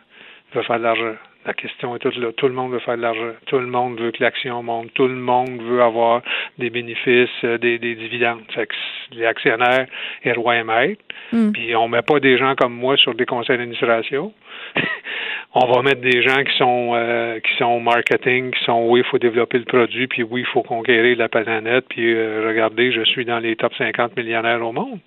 Il 0.52 0.58
veut 0.58 0.64
faire 0.64 0.78
de 0.78 0.84
l'argent. 0.84 1.14
La 1.48 1.54
question 1.54 1.96
est 1.96 1.98
toute 1.98 2.16
là. 2.16 2.30
Tout 2.32 2.46
le 2.46 2.52
monde 2.52 2.72
veut 2.72 2.78
faire 2.78 2.98
de 2.98 3.00
l'argent. 3.00 3.32
Tout 3.46 3.58
le 3.58 3.66
monde 3.66 3.98
veut 3.98 4.10
que 4.10 4.22
l'action 4.22 4.62
monte. 4.62 4.92
Tout 4.92 5.08
le 5.08 5.14
monde 5.14 5.62
veut 5.62 5.80
avoir 5.80 6.20
des 6.58 6.68
bénéfices, 6.68 7.30
euh, 7.42 7.56
des, 7.56 7.78
des 7.78 7.94
dividendes. 7.94 8.42
Fait 8.54 8.66
que 8.66 8.74
les 9.12 9.24
actionnaires 9.24 9.86
est 10.24 10.32
roi 10.32 10.56
et 10.56 10.62
maître. 10.62 11.00
Mm. 11.32 11.52
Puis 11.52 11.74
on 11.74 11.88
met 11.88 12.02
pas 12.02 12.20
des 12.20 12.36
gens 12.36 12.54
comme 12.54 12.74
moi 12.74 12.98
sur 12.98 13.14
des 13.14 13.24
conseils 13.24 13.56
d'administration. 13.56 14.34
on 15.54 15.72
va 15.72 15.80
mettre 15.80 16.02
des 16.02 16.20
gens 16.20 16.44
qui 16.44 16.54
sont 16.58 16.92
euh, 16.94 17.40
qui 17.40 17.56
sont 17.56 17.80
marketing, 17.80 18.50
qui 18.50 18.62
sont 18.64 18.86
oui, 18.86 19.00
il 19.00 19.06
faut 19.06 19.18
développer 19.18 19.56
le 19.56 19.64
produit, 19.64 20.06
puis 20.06 20.22
oui, 20.22 20.42
il 20.42 20.46
faut 20.52 20.62
conquérir 20.62 21.16
la 21.16 21.30
planète, 21.30 21.86
puis 21.88 22.12
euh, 22.12 22.44
regardez, 22.46 22.92
je 22.92 23.04
suis 23.04 23.24
dans 23.24 23.38
les 23.38 23.56
top 23.56 23.72
50 23.78 24.18
millionnaires 24.18 24.62
au 24.62 24.72
monde. 24.72 24.98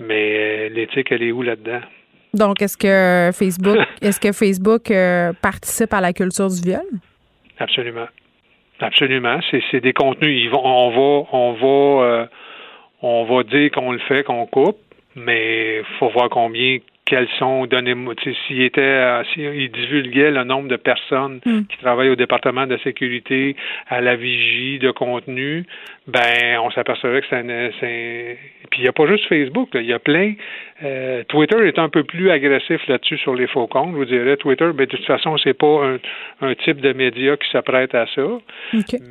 Mais 0.00 0.34
euh, 0.36 0.68
l'éthique, 0.70 1.12
elle 1.12 1.22
est 1.22 1.30
où 1.30 1.42
là-dedans? 1.42 1.82
Donc, 2.34 2.62
est-ce 2.62 2.76
que 2.76 3.36
Facebook, 3.36 3.78
est-ce 4.02 4.20
que 4.20 4.32
Facebook 4.32 4.90
euh, 4.90 5.32
participe 5.40 5.92
à 5.92 6.00
la 6.00 6.12
culture 6.12 6.48
du 6.48 6.60
viol? 6.60 6.86
Absolument. 7.58 8.08
Absolument. 8.80 9.40
C'est, 9.50 9.80
des 9.80 9.92
contenus. 9.92 10.42
Ils 10.42 10.50
vont, 10.50 10.64
on 10.64 10.90
va, 10.90 11.28
on 11.32 11.52
va, 11.52 12.04
euh, 12.04 12.26
on 13.02 13.24
va 13.24 13.42
dire 13.42 13.70
qu'on 13.72 13.92
le 13.92 13.98
fait, 13.98 14.24
qu'on 14.24 14.46
coupe, 14.46 14.78
mais 15.14 15.82
faut 15.98 16.08
voir 16.08 16.30
combien, 16.30 16.78
quels 17.04 17.28
sont, 17.38 17.66
donnez-moi, 17.66 18.14
tu 18.14 18.32
sais, 18.32 18.38
s'il 18.46 18.62
était, 18.62 18.80
euh, 18.80 19.24
s'il 19.34 19.70
divulguait 19.72 20.30
le 20.30 20.44
nombre 20.44 20.68
de 20.68 20.76
personnes 20.76 21.40
Mm. 21.44 21.62
qui 21.62 21.76
travaillent 21.78 22.10
au 22.10 22.16
département 22.16 22.66
de 22.66 22.76
sécurité, 22.78 23.56
à 23.88 24.00
la 24.00 24.14
vigie 24.14 24.78
de 24.78 24.92
contenu, 24.92 25.66
ben, 26.10 26.58
on 26.62 26.70
s'apercevait 26.70 27.20
que 27.20 27.26
c'est 27.30 27.36
un, 27.36 27.70
puis 28.70 28.80
il 28.80 28.82
n'y 28.82 28.88
a 28.88 28.92
pas 28.92 29.06
juste 29.06 29.26
Facebook, 29.28 29.70
il 29.74 29.82
y 29.82 29.92
a 29.92 29.98
plein, 29.98 30.34
euh, 30.82 31.24
Twitter 31.28 31.66
est 31.66 31.78
un 31.78 31.88
peu 31.88 32.04
plus 32.04 32.30
agressif 32.30 32.86
là-dessus 32.88 33.18
sur 33.18 33.34
les 33.34 33.46
faux 33.46 33.66
comptes, 33.66 33.92
je 33.92 33.96
vous 33.96 34.04
dirais. 34.04 34.36
Twitter, 34.36 34.70
ben, 34.74 34.86
de 34.86 34.96
toute 34.96 35.04
façon, 35.04 35.36
c'est 35.38 35.54
pas 35.54 35.84
un, 35.84 35.98
un 36.40 36.54
type 36.54 36.80
de 36.80 36.92
média 36.92 37.36
qui 37.36 37.50
s'apprête 37.50 37.94
à 37.94 38.06
ça. 38.14 38.22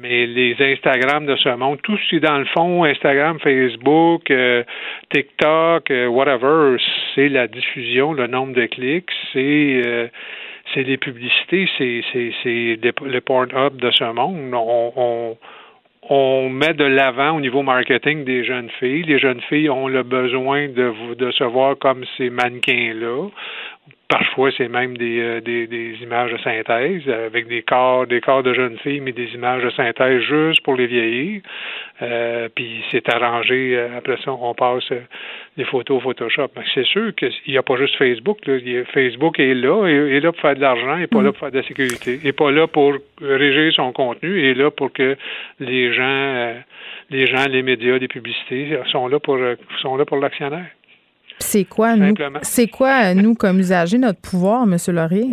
Mais 0.01 0.25
les 0.25 0.55
Instagram 0.59 1.25
de 1.25 1.35
ce 1.35 1.49
monde, 1.49 1.79
tout 1.83 1.97
ce 1.97 2.09
qui 2.09 2.15
est 2.17 2.19
dans 2.19 2.37
le 2.37 2.45
fond, 2.45 2.83
Instagram, 2.85 3.39
Facebook, 3.39 4.29
euh, 4.31 4.63
TikTok, 5.13 5.91
euh, 5.91 6.07
whatever, 6.07 6.77
c'est 7.15 7.29
la 7.29 7.47
diffusion, 7.47 8.13
le 8.13 8.27
nombre 8.27 8.53
de 8.53 8.65
clics, 8.65 9.09
c'est 9.33 10.09
c'est 10.73 10.83
les 10.83 10.97
publicités, 10.97 11.67
c'est 11.77 12.01
c'est 12.13 12.31
c'est 12.43 12.79
le 12.83 13.19
Pornhub 13.21 13.77
de 13.77 13.91
ce 13.91 14.03
monde. 14.03 14.53
On, 14.53 14.93
on 14.95 15.37
on 16.09 16.49
met 16.49 16.73
de 16.73 16.83
l'avant 16.83 17.37
au 17.37 17.39
niveau 17.39 17.61
marketing 17.61 18.25
des 18.25 18.43
jeunes 18.43 18.69
filles. 18.79 19.03
Les 19.03 19.19
jeunes 19.19 19.41
filles 19.41 19.69
ont 19.69 19.87
le 19.87 20.01
besoin 20.01 20.67
de, 20.67 21.13
de 21.13 21.31
se 21.31 21.43
voir 21.43 21.77
comme 21.77 22.03
ces 22.17 22.31
mannequins-là. 22.31 23.29
Parfois, 24.09 24.49
c'est 24.57 24.69
même 24.69 24.97
des, 24.97 25.19
euh, 25.19 25.39
des, 25.39 25.67
des 25.67 25.95
images 26.01 26.31
de 26.31 26.37
synthèse 26.39 27.07
avec 27.07 27.47
des 27.47 27.61
corps, 27.61 28.07
des 28.07 28.21
corps 28.21 28.41
de 28.41 28.55
jeunes 28.55 28.79
filles, 28.79 29.01
mais 29.01 29.11
des 29.11 29.35
images 29.35 29.63
de 29.63 29.69
synthèse 29.69 30.21
juste 30.23 30.63
pour 30.63 30.75
les 30.75 30.87
vieillir. 30.87 31.41
Euh, 32.01 32.49
puis 32.55 32.83
c'est 32.89 33.07
arrangé. 33.13 33.77
euh, 33.77 33.97
après 33.97 34.17
ça, 34.25 34.31
on 34.31 34.55
passe 34.55 34.91
euh, 34.91 35.01
les 35.57 35.65
photos 35.65 35.97
au 35.97 35.99
Photoshop. 35.99 36.47
Mais 36.55 36.63
c'est 36.73 36.85
sûr 36.85 37.13
qu'il 37.13 37.31
n'y 37.47 37.57
a 37.57 37.61
pas 37.61 37.75
juste 37.77 37.97
Facebook. 37.97 38.39
Là. 38.47 38.57
Facebook 38.93 39.39
est 39.39 39.53
là, 39.53 39.85
est, 39.85 40.15
est 40.15 40.19
là 40.21 40.31
pour 40.31 40.41
faire 40.41 40.55
de 40.55 40.61
l'argent, 40.61 40.97
et 40.97 41.05
pas 41.05 41.21
là 41.21 41.31
pour 41.31 41.41
faire 41.41 41.51
de 41.51 41.57
la 41.57 41.67
sécurité, 41.67 42.19
est 42.23 42.31
pas 42.31 42.49
là 42.51 42.65
pour 42.65 42.95
régir 43.21 43.71
son 43.73 43.91
contenu, 43.91 44.43
est 44.49 44.55
là 44.55 44.71
pour 44.71 44.91
que 44.91 45.17
les 45.59 45.93
gens, 45.93 46.03
euh, 46.03 46.53
les 47.11 47.27
gens, 47.27 47.45
les 47.47 47.61
médias, 47.61 47.99
les 47.99 48.07
publicités 48.07 48.75
sont 48.91 49.07
là 49.07 49.19
pour 49.19 49.37
sont 49.81 49.97
là 49.97 50.05
pour 50.05 50.17
l'actionnaire. 50.17 50.65
C'est 51.39 51.63
quoi, 51.63 51.95
nous, 51.95 52.13
c'est 52.41 52.67
quoi, 52.67 53.13
nous, 53.13 53.33
comme 53.33 53.59
usagers, 53.59 53.97
notre 53.97 54.19
pouvoir, 54.19 54.63
M. 54.63 54.77
Laurier? 54.89 55.31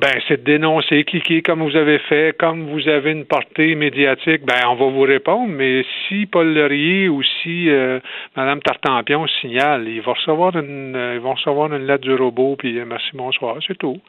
Ben, 0.00 0.20
c'est 0.28 0.44
de 0.44 0.44
dénoncer, 0.44 1.02
cliquer 1.02 1.42
comme 1.42 1.60
vous 1.60 1.74
avez 1.74 1.98
fait, 1.98 2.36
comme 2.38 2.68
vous 2.68 2.86
avez 2.88 3.10
une 3.10 3.24
portée 3.24 3.74
médiatique, 3.74 4.42
ben 4.46 4.60
on 4.68 4.76
va 4.76 4.86
vous 4.86 5.02
répondre, 5.02 5.48
mais 5.48 5.84
si 6.06 6.26
Paul 6.26 6.54
Laurier 6.54 7.08
ou 7.08 7.20
si 7.24 7.68
euh, 7.68 7.98
Mme 8.36 8.60
Tartampion 8.60 9.26
signale, 9.40 9.88
ils 9.88 10.00
vont 10.00 10.12
recevoir 10.12 10.56
une 10.56 10.94
euh, 10.94 11.14
ils 11.16 11.20
vont 11.20 11.32
recevoir 11.32 11.74
une 11.74 11.84
lettre 11.84 12.04
du 12.04 12.14
robot, 12.14 12.54
puis 12.56 12.78
euh, 12.78 12.84
merci, 12.86 13.08
bonsoir, 13.14 13.56
c'est 13.66 13.76
tout. 13.76 14.00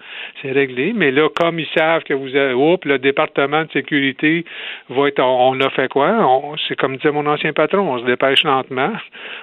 C'est 0.44 0.52
réglé. 0.52 0.94
Mais 0.96 1.10
là, 1.10 1.28
comme 1.34 1.58
ils 1.58 1.70
savent 1.76 2.04
que 2.04 2.14
vous 2.14 2.36
avez 2.36 2.54
oups, 2.54 2.86
le 2.86 3.00
département 3.00 3.64
de 3.64 3.72
sécurité 3.72 4.46
va 4.90 5.08
être 5.08 5.24
on, 5.24 5.60
a 5.60 5.72
fait 5.72 5.88
quoi? 5.88 6.56
C'est 6.68 6.76
comme 6.76 6.98
disait 6.98 7.12
mon 7.12 7.26
ancien 7.26 7.54
patron, 7.54 7.92
on 7.92 8.00
se 8.00 8.06
dépêche 8.06 8.44
lentement. 8.44 8.92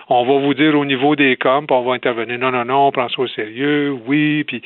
On 0.08 0.24
va 0.24 0.38
vous 0.38 0.54
dire 0.54 0.78
au 0.78 0.84
niveau 0.84 1.16
des 1.16 1.34
coms, 1.36 1.66
puis 1.66 1.76
on 1.76 1.82
va 1.82 1.94
intervenir. 1.94 2.38
Non, 2.38 2.52
non, 2.52 2.64
non, 2.64 2.86
on 2.86 2.92
prend 2.92 3.08
ça 3.08 3.20
au 3.20 3.26
sérieux, 3.26 3.96
oui, 4.06 4.44
puis 4.44 4.62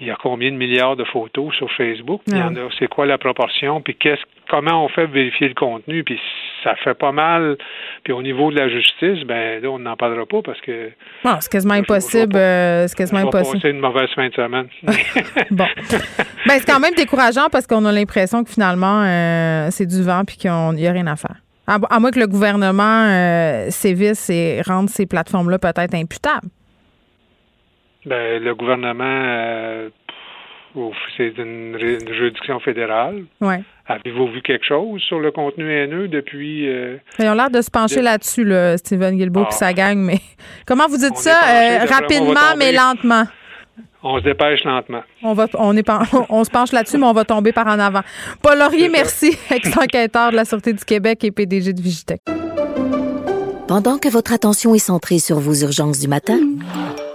il 0.00 0.06
y 0.06 0.10
a 0.10 0.16
combien 0.22 0.50
de 0.50 0.56
milliards 0.56 0.96
de 0.96 1.04
photos 1.04 1.54
sur 1.54 1.70
Facebook? 1.72 2.20
Il 2.26 2.36
y 2.36 2.42
en 2.42 2.54
a, 2.56 2.68
c'est 2.78 2.88
quoi 2.88 3.06
la 3.06 3.18
proportion? 3.18 3.80
Puis 3.80 3.94
qu'est-ce, 3.96 4.20
comment 4.50 4.84
on 4.84 4.88
fait 4.88 5.06
vérifier 5.06 5.48
le 5.48 5.54
contenu? 5.54 6.04
Puis 6.04 6.20
ça 6.62 6.74
fait 6.84 6.94
pas 6.94 7.12
mal. 7.12 7.56
Puis 8.02 8.12
au 8.12 8.22
niveau 8.22 8.50
de 8.50 8.56
la 8.56 8.68
justice, 8.68 9.24
ben 9.24 9.62
là, 9.62 9.70
on 9.70 9.78
n'en 9.78 9.96
parlera 9.96 10.26
pas 10.26 10.42
parce 10.42 10.60
que 10.60 10.90
Non, 11.24 11.36
c'est 11.40 11.50
quasiment 11.50 11.74
impossible. 11.74 12.36
euh, 12.36 12.86
c'est 12.88 12.96
quasiment 12.96 13.20
impossible. 13.20 13.56
passer 13.62 13.70
une 13.70 13.80
mauvaise 13.80 14.08
fin 14.14 14.28
de 14.28 14.34
semaine. 14.34 14.66
Bon. 15.50 15.66
Ben, 16.46 16.58
c'est 16.58 16.66
quand 16.66 16.80
même 16.80 16.94
décourageant 16.94 17.48
parce 17.50 17.66
qu'on 17.66 17.84
a 17.84 17.92
l'impression 17.92 18.44
que 18.44 18.50
finalement, 18.50 19.02
euh, 19.04 19.68
c'est 19.70 19.86
du 19.86 20.02
vent 20.02 20.24
puis 20.26 20.36
qu'il 20.36 20.50
n'y 20.74 20.86
a 20.86 20.92
rien 20.92 21.06
à 21.06 21.16
faire. 21.16 21.36
À, 21.68 21.78
à 21.90 21.98
moins 22.00 22.10
que 22.10 22.20
le 22.20 22.26
gouvernement 22.28 23.06
euh, 23.08 23.66
sévisse 23.70 24.30
et 24.30 24.60
rende 24.66 24.88
ces 24.88 25.06
plateformes-là 25.06 25.58
peut-être 25.58 25.94
imputables. 25.94 26.48
Ben, 28.06 28.42
le 28.42 28.54
gouvernement, 28.54 29.04
euh, 29.04 29.88
c'est 31.16 31.32
une, 31.38 31.76
juridiction 31.78 32.60
fédérale. 32.60 33.24
Ouais. 33.40 33.60
Avez-vous 33.88 34.26
vu 34.28 34.42
quelque 34.42 34.64
chose 34.66 35.00
sur 35.02 35.20
le 35.20 35.30
contenu 35.30 35.70
haineux 35.72 36.08
depuis... 36.08 36.68
euh, 36.68 36.96
Ils 37.18 37.28
ont 37.28 37.34
l'air 37.34 37.50
de 37.50 37.60
se 37.60 37.70
pencher 37.70 37.96
De- 38.00 38.04
là-dessus, 38.04 38.44
là, 38.44 38.76
Steven 38.78 39.16
Guilbeault 39.16 39.42
Ah. 39.44 39.48
puis 39.48 39.56
sa 39.58 39.72
gang, 39.72 39.96
mais 39.98 40.18
comment 40.66 40.86
vous 40.88 40.96
dites 40.98 41.12
On 41.12 41.16
ça? 41.16 41.34
penché, 41.40 41.52
Euh, 41.52 41.84
rapidement, 41.94 42.56
mais 42.58 42.72
lentement? 42.72 43.24
on 44.02 44.18
se 44.18 44.24
dépêche 44.24 44.62
lentement. 44.64 45.02
On, 45.22 45.32
va, 45.34 45.46
on, 45.54 45.76
est 45.76 45.82
pen- 45.82 45.98
on 46.28 46.44
se 46.44 46.50
penche 46.50 46.72
là-dessus, 46.72 46.98
mais 46.98 47.06
on 47.06 47.12
va 47.12 47.24
tomber 47.24 47.52
par 47.52 47.66
en 47.66 47.78
avant. 47.78 48.02
Paul 48.42 48.58
Laurier, 48.58 48.88
merci, 48.88 49.36
ex-enquêteur 49.50 50.30
de 50.30 50.36
la 50.36 50.44
Sûreté 50.44 50.72
du 50.72 50.84
Québec 50.84 51.24
et 51.24 51.30
PDG 51.32 51.72
de 51.72 51.80
Vigitech. 51.80 52.20
Pendant 53.68 53.98
que 53.98 54.08
votre 54.08 54.32
attention 54.32 54.74
est 54.74 54.78
centrée 54.78 55.18
sur 55.18 55.38
vos 55.40 55.54
urgences 55.54 55.98
du 55.98 56.06
matin, 56.08 56.38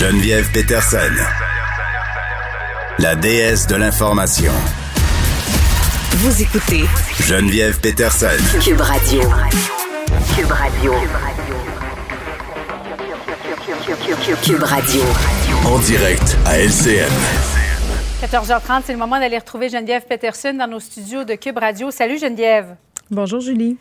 Geneviève 0.00 0.50
Peterson. 0.50 1.12
La 3.00 3.14
déesse 3.16 3.66
de 3.66 3.76
l'information. 3.76 4.50
Vous 6.12 6.40
écoutez 6.40 6.84
Geneviève 7.22 7.78
Peterson. 7.80 8.28
Cube 8.64 8.80
Radio. 8.80 9.20
Cube 10.34 10.50
Radio. 10.52 10.94
Cube 14.42 14.62
Radio. 14.62 15.02
En 15.66 15.78
direct 15.80 16.38
à 16.46 16.58
LCN. 16.58 17.12
14h30, 18.22 18.84
c'est 18.86 18.92
le 18.92 18.98
moment 18.98 19.20
d'aller 19.20 19.36
retrouver 19.36 19.68
Geneviève 19.68 20.06
Peterson 20.08 20.54
dans 20.54 20.66
nos 20.66 20.80
studios 20.80 21.24
de 21.24 21.34
Cube 21.34 21.58
Radio. 21.58 21.90
Salut 21.90 22.18
Geneviève. 22.18 22.74
Bonjour, 23.10 23.40
Julie. 23.40 23.76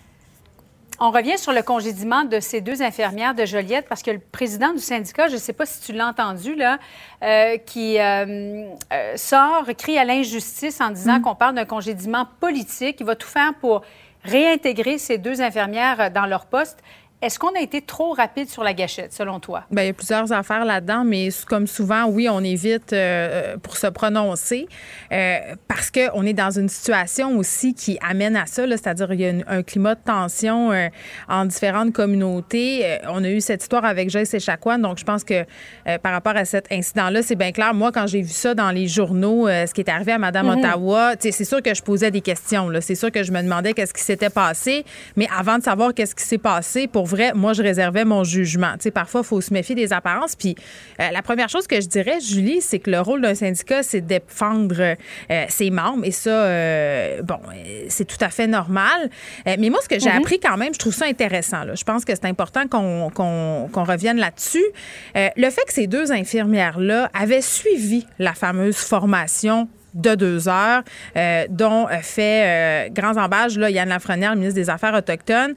On 1.00 1.12
revient 1.12 1.38
sur 1.38 1.54
le 1.54 1.62
congédiement 1.62 2.26
de 2.26 2.40
ces 2.40 2.62
deux 2.62 2.82
infirmières 2.82 3.34
de 3.34 3.46
Joliette 3.46 3.88
parce 3.88 4.04
que 4.04 4.12
le 4.12 4.20
président 4.20 4.74
du 4.74 4.80
syndicat, 4.80 5.28
je 5.28 5.34
ne 5.34 5.40
sais 5.40 5.54
pas 5.54 5.66
si 5.66 5.82
tu 5.82 5.94
l'as 5.94 6.08
entendu, 6.08 6.56
là, 6.56 6.78
euh, 7.24 7.58
qui 7.58 8.00
euh, 8.00 8.66
euh, 8.92 9.18
sort, 9.18 9.66
crie 9.78 9.98
à 9.98 10.04
l'injustice 10.04 10.82
en 10.82 10.90
disant 10.90 11.22
qu'on 11.22 11.36
parle 11.36 11.56
d'un 11.56 11.66
congédiement 11.66 12.28
politique. 12.40 12.98
Il 13.00 13.06
va 13.06 13.16
tout 13.16 13.28
faire 13.28 13.54
pour 13.62 13.82
réintégrer 14.24 14.98
ces 14.98 15.18
deux 15.18 15.42
infirmières 15.42 16.12
dans 16.12 16.26
leur 16.26 16.46
poste. 16.46 16.80
Est-ce 17.22 17.38
qu'on 17.38 17.54
a 17.54 17.60
été 17.60 17.82
trop 17.82 18.14
rapide 18.14 18.50
sur 18.50 18.64
la 18.64 18.74
gâchette, 18.74 19.12
selon 19.12 19.42
toi? 19.42 19.66
Bien, 19.72 19.84
il 19.84 19.88
y 19.88 19.90
a 19.90 19.94
plusieurs 19.94 20.32
affaires 20.32 20.64
là-dedans, 20.64 21.04
mais 21.04 21.28
comme 21.50 21.68
souvent, 21.68 22.06
oui, 22.06 22.30
on 22.30 22.42
évite 22.42 22.94
euh, 22.94 23.58
pour 23.58 23.76
se 23.76 23.88
prononcer 23.88 24.70
euh, 25.12 25.38
parce 25.68 25.92
qu'on 25.92 26.26
est 26.26 26.34
dans 26.34 26.52
une 26.52 26.70
situation 26.70 27.38
aussi 27.38 27.74
qui 27.74 28.00
amène 28.08 28.38
à 28.38 28.46
ça, 28.46 28.66
c'est-à-dire 28.66 29.12
il 29.12 29.20
y 29.20 29.28
a 29.28 29.34
un 29.48 29.64
climat 29.64 29.96
de 29.96 30.00
tension 30.00 30.72
euh, 30.72 30.88
en 31.28 31.44
différentes 31.44 31.92
communautés. 31.92 33.00
on 33.10 33.22
a 33.26 33.30
eu 33.30 33.42
cette 33.42 33.64
histoire 33.64 33.84
avec 33.84 34.10
Joyce 34.10 34.34
et 34.34 34.40
donc 34.80 34.98
je 34.98 35.04
pense 35.04 35.26
que 35.26 35.46
par 36.02 36.14
rapport 36.14 36.38
à 36.38 36.46
cet 36.46 36.72
incident-là, 36.72 37.22
c'est 37.22 37.36
bien 37.36 37.52
clair. 37.52 37.74
Moi, 37.74 37.92
quand 37.92 38.08
j'ai 38.08 38.22
vu 38.22 38.30
ça 38.30 38.54
dans 38.54 38.72
les 38.72 38.88
journaux, 38.88 39.48
ce 39.48 39.74
qui 39.74 39.82
est 39.82 39.90
arrivé 39.90 40.14
à 40.14 40.18
Mme 40.18 40.48
mm-hmm. 40.48 40.60
Ottawa, 40.60 41.14
c'est 41.20 41.44
sûr 41.44 41.62
que 41.62 41.74
je 41.74 41.82
posais 41.82 42.12
des 42.12 42.22
questions. 42.22 42.70
C'est 42.80 42.96
sûr 42.96 43.12
que 43.12 43.24
je 43.24 43.32
me 43.32 43.42
demandais 43.42 43.74
qu'est-ce 43.74 43.94
qui 43.94 44.04
s'était 44.04 44.30
passé, 44.30 44.86
mais 45.18 45.28
avant 45.38 45.58
de 45.58 45.64
savoir 45.64 45.94
qu'est-ce 45.94 46.16
qui 46.16 46.24
s'est 46.24 46.38
passé, 46.38 46.88
pour 46.88 47.09
vrai, 47.10 47.34
moi, 47.34 47.54
je 47.54 47.64
réservais 47.64 48.06
mon 48.06 48.24
jugement. 48.24 48.74
Tu 48.74 48.84
sais, 48.84 48.92
parfois, 48.92 49.22
il 49.24 49.28
faut 49.28 49.42
se 49.42 49.54
méfier 49.54 49.76
des 49.76 49.92
apparences. 49.92 50.36
Puis 50.36 50.56
euh, 51.00 51.10
la 51.12 51.22
première 51.22 51.50
chose 51.50 51.68
que 51.68 51.82
je 51.82 51.88
dirais, 51.88 52.20
Julie, 52.22 52.62
c'est 52.62 52.80
que 52.80 52.92
le 52.92 53.02
rôle 53.02 53.22
d'un 53.22 53.36
syndicat, 53.36 53.84
c'est 53.84 54.02
de 54.02 54.08
défendre 54.08 54.76
euh, 54.80 55.46
ses 55.50 55.72
membres. 55.72 56.06
Et 56.06 56.12
ça, 56.12 56.30
euh, 56.30 57.22
bon, 57.24 57.40
c'est 57.90 58.06
tout 58.06 58.18
à 58.22 58.30
fait 58.30 58.48
normal. 58.48 59.10
mais 59.46 59.70
moi, 59.70 59.80
ce 59.84 59.90
que 59.90 60.00
j'ai 60.00 60.12
mhm. 60.12 60.18
appris 60.18 60.40
quand 60.40 60.58
même, 60.58 60.74
je 60.74 60.80
trouve 60.80 60.94
ça 60.94 61.06
intéressant. 61.06 61.64
Je 61.74 61.84
pense 61.84 62.06
que 62.06 62.14
c'est 62.14 62.26
important 62.26 62.68
qu'on 62.68 63.84
revienne 63.84 64.18
là-dessus. 64.18 64.66
le 65.16 65.50
fait 65.50 65.66
que 65.66 65.74
ces 65.74 65.88
deux 65.88 66.12
infirmières-là 66.12 67.10
avaient 67.14 67.42
suivi 67.42 68.06
la 68.20 68.34
fameuse 68.34 68.78
formation 68.78 69.68
de 69.94 70.16
deux 70.16 70.48
heures, 70.48 70.84
euh, 71.16 71.46
dont 71.50 71.88
euh, 71.88 71.98
fait 72.02 72.44
euh, 72.46 72.90
grands 72.90 73.18
embages 73.18 73.58
là, 73.58 73.70
Yann 73.70 73.90
Lafrenière, 73.90 74.34
le 74.34 74.40
ministre 74.40 74.60
des 74.60 74.70
Affaires 74.70 74.94
autochtones. 74.94 75.56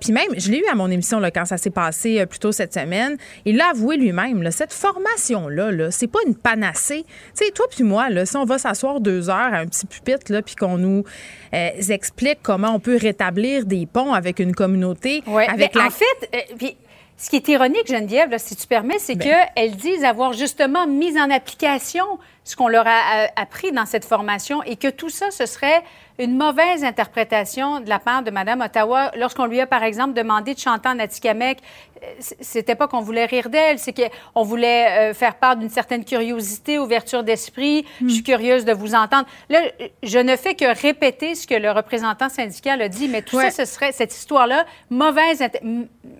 Puis 0.00 0.12
même, 0.12 0.28
je 0.36 0.50
l'ai 0.50 0.58
eu 0.58 0.66
à 0.70 0.74
mon 0.74 0.90
émission 0.90 1.20
là, 1.20 1.30
quand 1.30 1.44
ça 1.44 1.56
s'est 1.56 1.70
passé 1.70 2.24
plus 2.26 2.38
tôt 2.38 2.52
cette 2.52 2.74
semaine. 2.74 3.16
Il 3.44 3.56
l'a 3.56 3.70
avoué 3.70 3.96
lui-même, 3.96 4.50
cette 4.50 4.72
formation-là, 4.72 5.72
-là, 5.72 5.90
c'est 5.90 6.06
pas 6.06 6.20
une 6.26 6.34
panacée. 6.34 7.04
Tu 7.36 7.44
sais, 7.44 7.50
toi 7.50 7.66
puis 7.70 7.84
moi, 7.84 8.08
là, 8.10 8.26
si 8.26 8.36
on 8.36 8.44
va 8.44 8.58
s'asseoir 8.58 9.00
deux 9.00 9.28
heures 9.28 9.36
à 9.36 9.58
un 9.58 9.66
petit 9.66 9.86
pupitre, 9.86 10.32
là, 10.32 10.42
puis 10.42 10.54
qu'on 10.54 10.78
nous 10.78 11.04
explique 11.52 12.38
comment 12.42 12.70
on 12.74 12.80
peut 12.80 12.96
rétablir 13.00 13.64
des 13.66 13.86
ponts 13.86 14.12
avec 14.12 14.38
une 14.38 14.54
communauté, 14.54 15.22
avec 15.26 15.74
la... 15.74 15.86
En 15.86 15.90
fait, 15.90 16.76
ce 17.16 17.30
qui 17.30 17.36
est 17.36 17.48
ironique, 17.48 17.86
Geneviève, 17.86 18.30
là, 18.30 18.38
si 18.38 18.56
tu 18.56 18.66
permets, 18.66 18.98
c'est 18.98 19.14
ben. 19.14 19.46
qu'elles 19.54 19.76
disent 19.76 20.04
avoir 20.04 20.32
justement 20.32 20.86
mis 20.86 21.18
en 21.18 21.30
application 21.30 22.04
ce 22.44 22.56
qu'on 22.56 22.68
leur 22.68 22.86
a 22.86 23.26
appris 23.36 23.72
dans 23.72 23.86
cette 23.86 24.04
formation 24.04 24.62
et 24.62 24.76
que 24.76 24.88
tout 24.88 25.10
ça, 25.10 25.30
ce 25.30 25.46
serait 25.46 25.82
une 26.18 26.36
mauvaise 26.36 26.84
interprétation 26.84 27.80
de 27.80 27.88
la 27.88 27.98
part 27.98 28.22
de 28.22 28.30
Mme 28.30 28.60
Ottawa 28.60 29.10
lorsqu'on 29.16 29.46
lui 29.46 29.60
a, 29.60 29.66
par 29.66 29.82
exemple, 29.82 30.14
demandé 30.14 30.54
de 30.54 30.60
chanter 30.60 30.88
en 30.88 30.98
Atikamek. 30.98 31.58
Euh, 32.02 32.06
c'était 32.18 32.76
pas 32.76 32.86
qu'on 32.86 33.00
voulait 33.00 33.24
rire 33.24 33.48
d'elle, 33.48 33.78
c'est 33.78 33.92
qu'on 33.92 34.42
voulait 34.42 35.10
euh, 35.10 35.14
faire 35.14 35.34
part 35.34 35.56
d'une 35.56 35.70
certaine 35.70 36.04
curiosité, 36.04 36.78
ouverture 36.78 37.24
d'esprit. 37.24 37.84
Je 38.00 38.12
suis 38.12 38.22
curieuse 38.22 38.64
de 38.64 38.72
vous 38.72 38.94
entendre. 38.94 39.26
Là, 39.48 39.60
je 40.02 40.18
ne 40.18 40.36
fais 40.36 40.54
que 40.54 40.80
répéter 40.80 41.34
ce 41.34 41.46
que 41.46 41.54
le 41.54 41.70
représentant 41.72 42.28
syndical 42.28 42.80
a 42.80 42.88
dit, 42.88 43.08
mais 43.08 43.22
tout 43.22 43.40
ça, 43.40 43.50
ce 43.50 43.64
serait 43.64 43.90
cette 43.90 44.14
histoire-là 44.14 44.66
mauvaise. 44.90 45.42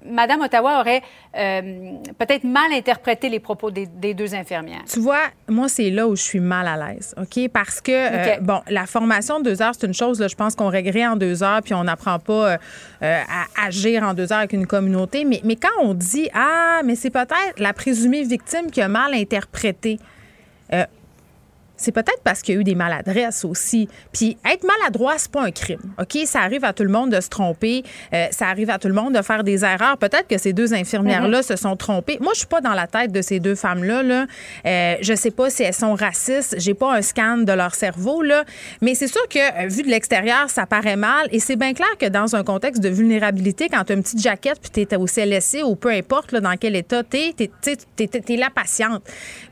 Mme 0.05 0.41
Ottawa 0.41 0.81
aurait 0.81 1.03
euh, 1.37 1.97
peut-être 2.19 2.45
mal 2.45 2.73
interprété 2.73 3.29
les 3.29 3.41
propos 3.41 3.71
des, 3.71 4.15
deux 4.15 4.35
infirmières. 4.35 4.85
Tu 4.91 5.01
vois, 5.01 5.23
moi, 5.49 5.69
c'est 5.69 5.91
là 5.91 6.07
où 6.07 6.15
je 6.15 6.23
suis 6.23 6.41
mal 6.41 6.69
à 6.69 6.77
l'aise, 6.77 7.15
OK? 7.21 7.49
Parce 7.53 7.81
que, 7.81 8.41
bon, 8.41 8.61
la 8.69 8.87
formation 8.87 9.41
de 9.41 9.51
deux 9.51 9.63
heures, 9.63 9.73
une 9.83 9.95
chose, 9.95 10.25
je 10.27 10.35
pense 10.37 10.55
qu'on 10.55 10.69
réglerait 10.69 11.07
en 11.07 11.17
deux 11.17 11.43
heures, 11.43 11.61
puis 11.63 11.75
on 11.75 11.85
n'apprend 11.85 12.19
pas 12.19 12.53
euh, 12.53 12.57
euh, 13.03 13.21
à 13.29 13.67
agir 13.67 14.05
en 14.05 14.15
deux 14.15 14.33
heures 14.33 14.39
avec 14.39 14.53
une 14.53 14.67
communauté. 14.67 15.25
Mais, 15.25 15.41
mais 15.45 15.57
quand 15.57 15.83
on 15.83 15.95
dit, 15.95 16.29
ah, 16.35 16.83
mais 16.85 16.95
c'est 16.95 17.11
peut-être 17.11 17.59
la 17.59 17.73
présumée 17.73 18.23
victime 18.23 18.71
qui 18.71 18.81
a 18.81 18.89
mal 18.89 19.13
interprété. 19.15 19.99
C'est 21.77 21.93
peut-être 21.93 22.21
parce 22.23 22.43
qu'il 22.43 22.55
y 22.55 22.59
a 22.59 22.61
eu 22.61 22.65
des 22.65 22.75
maladresses 22.75 23.45
aussi. 23.45 23.89
Puis 24.13 24.37
être 24.51 24.65
maladroit, 24.65 25.15
c'est 25.17 25.31
pas 25.31 25.43
un 25.43 25.51
crime. 25.51 25.81
OK? 25.99 26.19
Ça 26.25 26.41
arrive 26.41 26.65
à 26.65 26.73
tout 26.73 26.85
le 26.85 26.91
monde 26.91 27.11
de 27.11 27.21
se 27.21 27.29
tromper. 27.29 27.83
Euh, 28.13 28.27
ça 28.31 28.47
arrive 28.47 28.71
à 28.71 28.79
tout 28.79 28.89
le 28.89 28.95
monde 28.95 29.15
de 29.15 29.23
faire 29.23 29.43
des 29.43 29.65
erreurs. 29.65 29.99
Peut-être 29.99 30.29
que 30.29 30.39
ces 30.39 30.53
deux 30.53 30.73
infirmières-là 30.73 31.41
mm-hmm. 31.41 31.47
se 31.47 31.57
sont 31.57 31.77
trompées. 31.77 32.19
Moi, 32.21 32.33
je 32.35 32.41
suis 32.41 32.47
pas 32.47 32.61
dans 32.61 32.75
la 32.75 32.87
tête 32.87 33.11
de 33.13 33.23
ces 33.23 33.41
deux 33.41 33.55
femmes-là. 33.55 34.03
Là. 34.03 34.27
Euh, 34.67 34.97
je 35.01 35.15
sais 35.15 35.31
pas 35.31 35.51
si 35.51 35.65
elles 35.65 35.75
sont 35.75 35.95
racistes. 35.95 36.55
J'ai 36.59 36.75
pas 36.75 36.95
un 36.95 37.03
scan 37.03 37.39
de 37.39 37.53
leur 37.53 37.75
cerveau. 37.75 38.23
Là. 38.23 38.45
Mais 38.81 38.95
c'est 38.95 39.09
sûr 39.09 39.27
que, 39.29 39.39
euh, 39.65 39.69
vu 39.69 39.83
de 39.83 39.89
l'extérieur, 39.89 40.51
ça 40.51 40.67
paraît 40.67 40.97
mal. 40.97 41.29
Et 41.33 41.41
c'est 41.41 41.57
bien 41.57 41.75
clair 41.75 41.99
que 41.99 42.07
dans 42.07 42.37
un 42.37 42.45
contexte 42.45 42.83
de 42.83 42.89
vulnérabilité, 42.89 43.69
quand 43.69 43.85
tu 43.85 43.93
as 43.93 43.97
une 43.97 44.03
petite 44.03 44.23
jaquette 44.23 44.61
puis 44.61 44.71
tu 44.71 44.81
es 44.95 44.97
au 44.97 45.07
CLSC 45.07 45.63
ou 45.65 45.75
peu 45.75 45.91
importe 45.91 46.33
là, 46.33 46.41
dans 46.41 46.57
quel 46.57 46.77
état 46.77 47.03
tu 47.03 47.17
es, 47.17 47.35
tu 47.37 48.33
es, 48.33 48.37
la 48.37 48.51
patiente. 48.51 49.03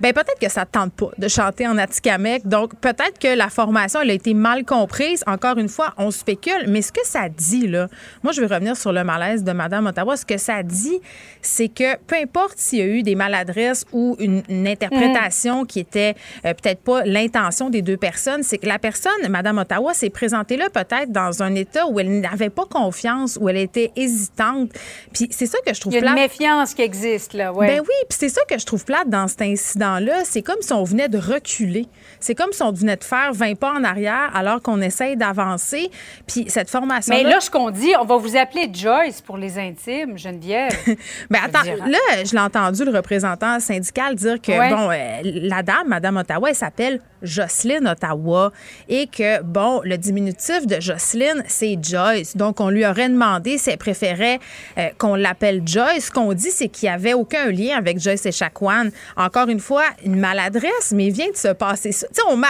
Ben 0.01 0.13
peut-être 0.13 0.39
que 0.41 0.51
ça 0.51 0.65
te 0.65 0.73
tente 0.73 0.93
pas 0.93 1.11
de 1.19 1.29
chanter 1.29 1.67
en 1.67 1.79
Attica 1.79 2.12
donc, 2.45 2.75
peut-être 2.81 3.19
que 3.21 3.35
la 3.35 3.49
formation, 3.49 4.01
elle 4.01 4.11
a 4.11 4.15
été 4.15 4.35
mal 4.35 4.65
comprise. 4.65 5.23
Encore 5.27 5.59
une 5.59 5.69
fois, 5.69 5.95
on 5.97 6.11
spécule. 6.11 6.67
Mais 6.69 6.83
ce 6.83 6.93
que 6.93 7.05
ça 7.05 7.29
dit, 7.29 7.67
là, 7.67 7.89
moi, 8.23 8.33
je 8.33 8.41
vais 8.41 8.53
revenir 8.53 8.77
sur 8.77 8.93
le 8.93 9.05
malaise 9.05 9.45
de 9.45 9.53
Mme 9.53 9.87
Ottawa. 9.87 10.17
Ce 10.17 10.27
que 10.27 10.39
ça 10.39 10.63
dit, 10.63 11.01
c'est 11.41 11.69
que 11.69 11.97
peu 12.07 12.17
importe 12.17 12.55
s'il 12.57 12.79
y 12.79 12.83
a 12.83 12.87
eu 12.87 13.03
des 13.03 13.15
maladresses 13.15 13.85
ou 13.93 14.17
une, 14.19 14.43
interprétation 14.67 15.65
qui 15.65 15.81
était 15.81 16.15
euh, 16.45 16.55
peut-être 16.55 16.81
pas 16.81 17.05
l'intention 17.05 17.69
des 17.69 17.83
deux 17.83 17.97
personnes, 17.97 18.43
c'est 18.43 18.59
que 18.59 18.67
la 18.67 18.79
personne, 18.79 19.13
Mme 19.29 19.59
Ottawa, 19.59 19.93
s'est 19.93 20.11
présentée 20.11 20.57
là 20.57 20.71
peut-être 20.71 21.11
dans 21.11 21.43
un 21.43 21.55
état 21.55 21.87
où 21.87 21.99
elle 21.99 22.21
n'avait 22.21 22.51
pas 22.51 22.65
confiance, 22.65 23.39
où 23.41 23.49
elle 23.49 23.57
était 23.57 23.91
hésitante. 23.97 24.71
Puis 25.13 25.29
c'est 25.31 25.47
ça 25.47 25.59
que 25.67 25.75
je 25.75 25.81
trouve 25.81 25.95
Il 25.95 26.03
y 26.03 26.07
a 26.07 26.09
une 26.09 26.15
méfiance 26.15 26.75
qui 26.75 26.83
existe, 26.83 27.35
là, 27.35 27.53
ouais. 27.53 27.67
Ben 27.67 27.81
oui, 27.81 27.95
puis 28.09 28.19
c'est 28.19 28.29
ça 28.29 28.43
que 28.49 28.59
je 28.59 28.65
trouve 28.65 28.85
plate 28.85 29.09
dans 29.09 29.29
cet 29.29 29.43
incident-là. 29.43 30.25
C'est 30.25 30.43
comme 30.43 30.61
si 30.61 30.73
on 30.73 30.85
venait 30.85 31.09
de 31.09 31.19
reculer. 31.19 31.87
C'est 32.21 32.35
comme 32.35 32.53
si 32.53 32.63
on 32.63 32.73
venait 32.73 32.97
de 32.97 33.05
faire 33.05 33.33
20 33.33 33.53
pas 33.55 33.73
en 33.73 33.85
arrière 33.85 34.31
alors 34.35 34.61
qu'on 34.61 34.81
essaye 34.81 35.17
d'avancer. 35.17 35.91
Puis 36.27 36.47
cette 36.49 36.71
formation. 36.71 37.15
Mais 37.15 37.23
là, 37.23 37.41
ce 37.41 37.51
qu'on 37.51 37.71
dit, 37.71 37.93
on 38.01 38.05
va 38.05 38.17
vous 38.17 38.37
appeler 38.37 38.71
Joyce 38.73 39.21
pour 39.21 39.37
les 39.37 39.59
intimes, 39.59 40.19
Geneviève. 40.19 40.73
Mais 40.87 40.97
ben, 41.31 41.39
attends, 41.45 41.65
là, 41.65 42.25
je 42.25 42.33
l'ai 42.33 42.41
entendu 42.41 42.85
le 42.85 42.91
représentant 42.91 43.61
syndical 43.61 44.15
dire 44.15 44.41
que, 44.41 44.53
bon, 44.53 44.91
euh, 44.91 45.21
la 45.25 45.63
dame, 45.63 45.89
Madame 45.89 46.17
Ottawa, 46.17 46.51
elle 46.51 46.55
s'appelle 46.55 47.01
Jocelyne 47.23 47.87
Ottawa 47.87 48.53
et 48.89 49.07
que, 49.07 49.43
bon, 49.43 49.81
le 49.85 49.97
diminutif 49.97 50.67
de 50.67 50.81
Jocelyne, 50.81 51.45
c'est 51.47 51.79
Joyce. 51.81 52.37
Donc, 52.37 52.61
on 52.61 52.69
lui 52.69 52.87
aurait 52.87 53.09
demandé 53.09 53.59
si 53.59 53.71
elle 53.71 53.79
préférait 53.79 54.41
euh, 54.79 54.89
qu'on 54.99 55.15
l'appelle 55.15 55.63
Joyce. 55.65 56.07
Ce 56.07 56.11
qu'on 56.11 56.33
dit, 56.33 56.51
c'est 56.51 56.69
qu'il 56.69 56.89
n'y 56.89 56.95
avait 56.95 57.15
aucun 57.15 57.51
lien 57.51 57.77
avec 57.77 58.01
Joyce 58.01 58.27
et 58.27 58.33
Chacoan. 58.33 58.91
Encore 59.17 59.49
une 59.49 59.61
fois, 59.61 59.85
une 60.05 60.19
maladresse, 60.19 60.93
mais 60.93 61.07
il 61.07 61.13
vient 61.13 61.31
de 61.31 61.37
se 61.37 61.49
passer 61.49 61.92
ça. 61.93 62.07
Tu 62.09 62.15
sais, 62.15 62.23
on, 62.29 62.41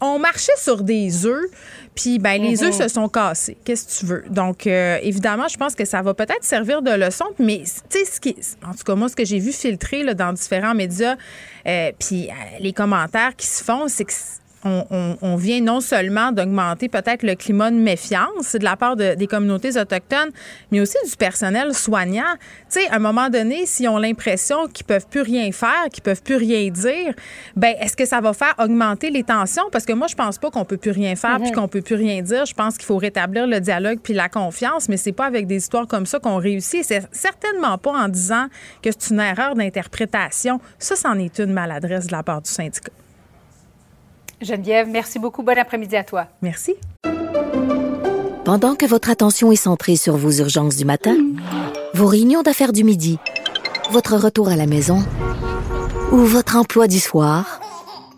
on 0.00 0.18
marchait 0.18 0.56
sur 0.56 0.82
des 0.82 1.26
œufs, 1.26 1.46
puis 1.94 2.18
ben 2.18 2.40
les 2.40 2.62
œufs 2.62 2.74
mm-hmm. 2.74 2.82
se 2.82 2.88
sont 2.88 3.08
cassés. 3.08 3.56
Qu'est-ce 3.64 3.86
que 3.86 4.00
tu 4.00 4.06
veux? 4.06 4.24
Donc 4.28 4.66
euh, 4.66 4.98
évidemment, 5.02 5.48
je 5.48 5.56
pense 5.56 5.74
que 5.74 5.84
ça 5.84 6.02
va 6.02 6.14
peut-être 6.14 6.44
servir 6.44 6.82
de 6.82 6.90
leçon, 6.90 7.26
mais 7.38 7.62
tu 7.88 7.98
sais 7.98 8.04
ce 8.04 8.20
qui 8.20 8.36
en 8.66 8.72
tout 8.72 8.84
cas 8.84 8.94
moi 8.94 9.08
ce 9.08 9.16
que 9.16 9.24
j'ai 9.24 9.38
vu 9.38 9.52
filtrer 9.52 10.02
là, 10.02 10.14
dans 10.14 10.32
différents 10.32 10.74
médias 10.74 11.16
euh, 11.66 11.92
puis 11.98 12.28
euh, 12.28 12.32
les 12.60 12.72
commentaires 12.72 13.34
qui 13.36 13.46
se 13.46 13.62
font, 13.62 13.88
c'est 13.88 14.04
que 14.04 14.12
on, 14.64 15.36
vient 15.36 15.60
non 15.60 15.80
seulement 15.80 16.32
d'augmenter 16.32 16.88
peut-être 16.88 17.22
le 17.22 17.34
climat 17.34 17.70
de 17.70 17.76
méfiance 17.76 18.54
de 18.54 18.64
la 18.64 18.76
part 18.76 18.96
des 18.96 19.26
communautés 19.26 19.76
autochtones, 19.78 20.30
mais 20.70 20.80
aussi 20.80 20.96
du 21.08 21.16
personnel 21.16 21.74
soignant. 21.74 22.22
Tu 22.70 22.80
sais, 22.80 22.88
à 22.88 22.96
un 22.96 22.98
moment 22.98 23.28
donné, 23.28 23.66
s'ils 23.66 23.88
ont 23.88 23.98
l'impression 23.98 24.66
qu'ils 24.68 24.86
peuvent 24.86 25.06
plus 25.06 25.20
rien 25.20 25.50
faire, 25.52 25.84
qu'ils 25.92 26.02
peuvent 26.02 26.22
plus 26.22 26.36
rien 26.36 26.70
dire, 26.70 27.14
ben 27.56 27.74
est-ce 27.80 27.96
que 27.96 28.06
ça 28.06 28.20
va 28.20 28.32
faire 28.32 28.54
augmenter 28.58 29.10
les 29.10 29.22
tensions? 29.22 29.64
Parce 29.70 29.84
que 29.84 29.92
moi, 29.92 30.06
je 30.06 30.14
pense 30.14 30.38
pas 30.38 30.50
qu'on 30.50 30.64
peut 30.64 30.76
plus 30.76 30.92
rien 30.92 31.16
faire 31.16 31.36
puis 31.36 31.50
mhm. 31.50 31.54
qu'on 31.54 31.68
peut 31.68 31.82
plus 31.82 31.96
rien 31.96 32.22
dire. 32.22 32.46
Je 32.46 32.54
pense 32.54 32.76
qu'il 32.76 32.86
faut 32.86 32.98
rétablir 32.98 33.46
le 33.46 33.60
dialogue 33.60 33.98
puis 34.02 34.14
la 34.14 34.28
confiance, 34.28 34.88
mais 34.88 34.96
c'est 34.96 35.12
pas 35.12 35.26
avec 35.26 35.46
des 35.46 35.56
histoires 35.56 35.86
comme 35.86 36.06
ça 36.06 36.18
qu'on 36.18 36.36
réussit. 36.36 36.84
C'est 36.84 37.06
certainement 37.12 37.78
pas 37.78 37.92
en 37.92 38.08
disant 38.08 38.46
que 38.82 38.90
c'est 38.90 39.12
une 39.12 39.20
erreur 39.20 39.54
d'interprétation. 39.54 40.60
Ça, 40.78 40.96
c'en 40.96 41.18
est 41.18 41.38
une 41.38 41.52
maladresse 41.52 42.06
de 42.06 42.12
la 42.12 42.22
part 42.22 42.42
du 42.42 42.50
syndicat. 42.50 42.92
Geneviève, 44.40 44.88
merci 44.88 45.18
beaucoup. 45.18 45.42
Bon 45.42 45.58
après-midi 45.58 45.96
à 45.96 46.04
toi. 46.04 46.26
Merci. 46.42 46.74
Pendant 48.44 48.74
que 48.74 48.84
votre 48.84 49.08
attention 49.08 49.52
est 49.52 49.56
centrée 49.56 49.96
sur 49.96 50.16
vos 50.16 50.30
urgences 50.30 50.76
du 50.76 50.84
matin, 50.84 51.16
vos 51.94 52.06
réunions 52.06 52.42
d'affaires 52.42 52.72
du 52.72 52.84
midi, 52.84 53.18
votre 53.90 54.16
retour 54.16 54.48
à 54.48 54.56
la 54.56 54.66
maison 54.66 54.98
ou 56.12 56.18
votre 56.18 56.56
emploi 56.56 56.86
du 56.86 57.00
soir, 57.00 57.60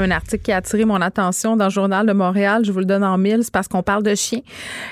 Un 0.00 0.12
article 0.12 0.44
qui 0.44 0.52
a 0.52 0.58
attiré 0.58 0.84
mon 0.84 1.00
attention 1.00 1.56
dans 1.56 1.64
le 1.64 1.70
Journal 1.70 2.06
de 2.06 2.12
Montréal, 2.12 2.64
je 2.64 2.70
vous 2.70 2.78
le 2.78 2.84
donne 2.84 3.02
en 3.02 3.18
mille, 3.18 3.40
c'est 3.42 3.52
parce 3.52 3.66
qu'on 3.66 3.82
parle 3.82 4.04
de 4.04 4.14
chiens. 4.14 4.42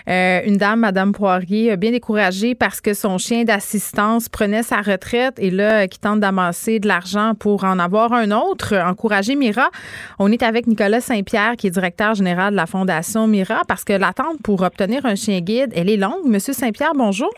Euh, 0.09 0.40
une 0.44 0.57
dame, 0.57 0.80
Madame 0.80 1.12
Poirier, 1.12 1.76
bien 1.76 1.92
découragée 1.92 2.57
parce 2.57 2.80
que 2.80 2.92
son 2.92 3.16
chien 3.16 3.44
d'assistance 3.44 4.28
prenait 4.28 4.64
sa 4.64 4.80
retraite 4.80 5.34
et 5.38 5.50
là, 5.50 5.86
qui 5.86 6.00
tente 6.00 6.18
d'amasser 6.18 6.80
de 6.80 6.88
l'argent 6.88 7.34
pour 7.38 7.62
en 7.62 7.78
avoir 7.78 8.12
un 8.12 8.32
autre. 8.32 8.74
Encourager 8.74 9.36
Mira. 9.36 9.70
On 10.18 10.32
est 10.32 10.42
avec 10.42 10.66
Nicolas 10.66 11.00
Saint-Pierre, 11.00 11.54
qui 11.57 11.68
est 11.68 11.70
directeur 11.70 12.14
général 12.14 12.50
de 12.50 12.57
la 12.57 12.66
Fondation 12.66 13.28
Mira, 13.28 13.62
parce 13.68 13.84
que 13.84 13.92
l'attente 13.92 14.42
pour 14.42 14.62
obtenir 14.62 15.07
un 15.07 15.14
chien 15.14 15.40
guide, 15.40 15.72
elle 15.76 15.88
est 15.88 15.96
longue. 15.96 16.26
Monsieur 16.26 16.52
Saint-Pierre, 16.52 16.94
bonjour. 16.96 17.30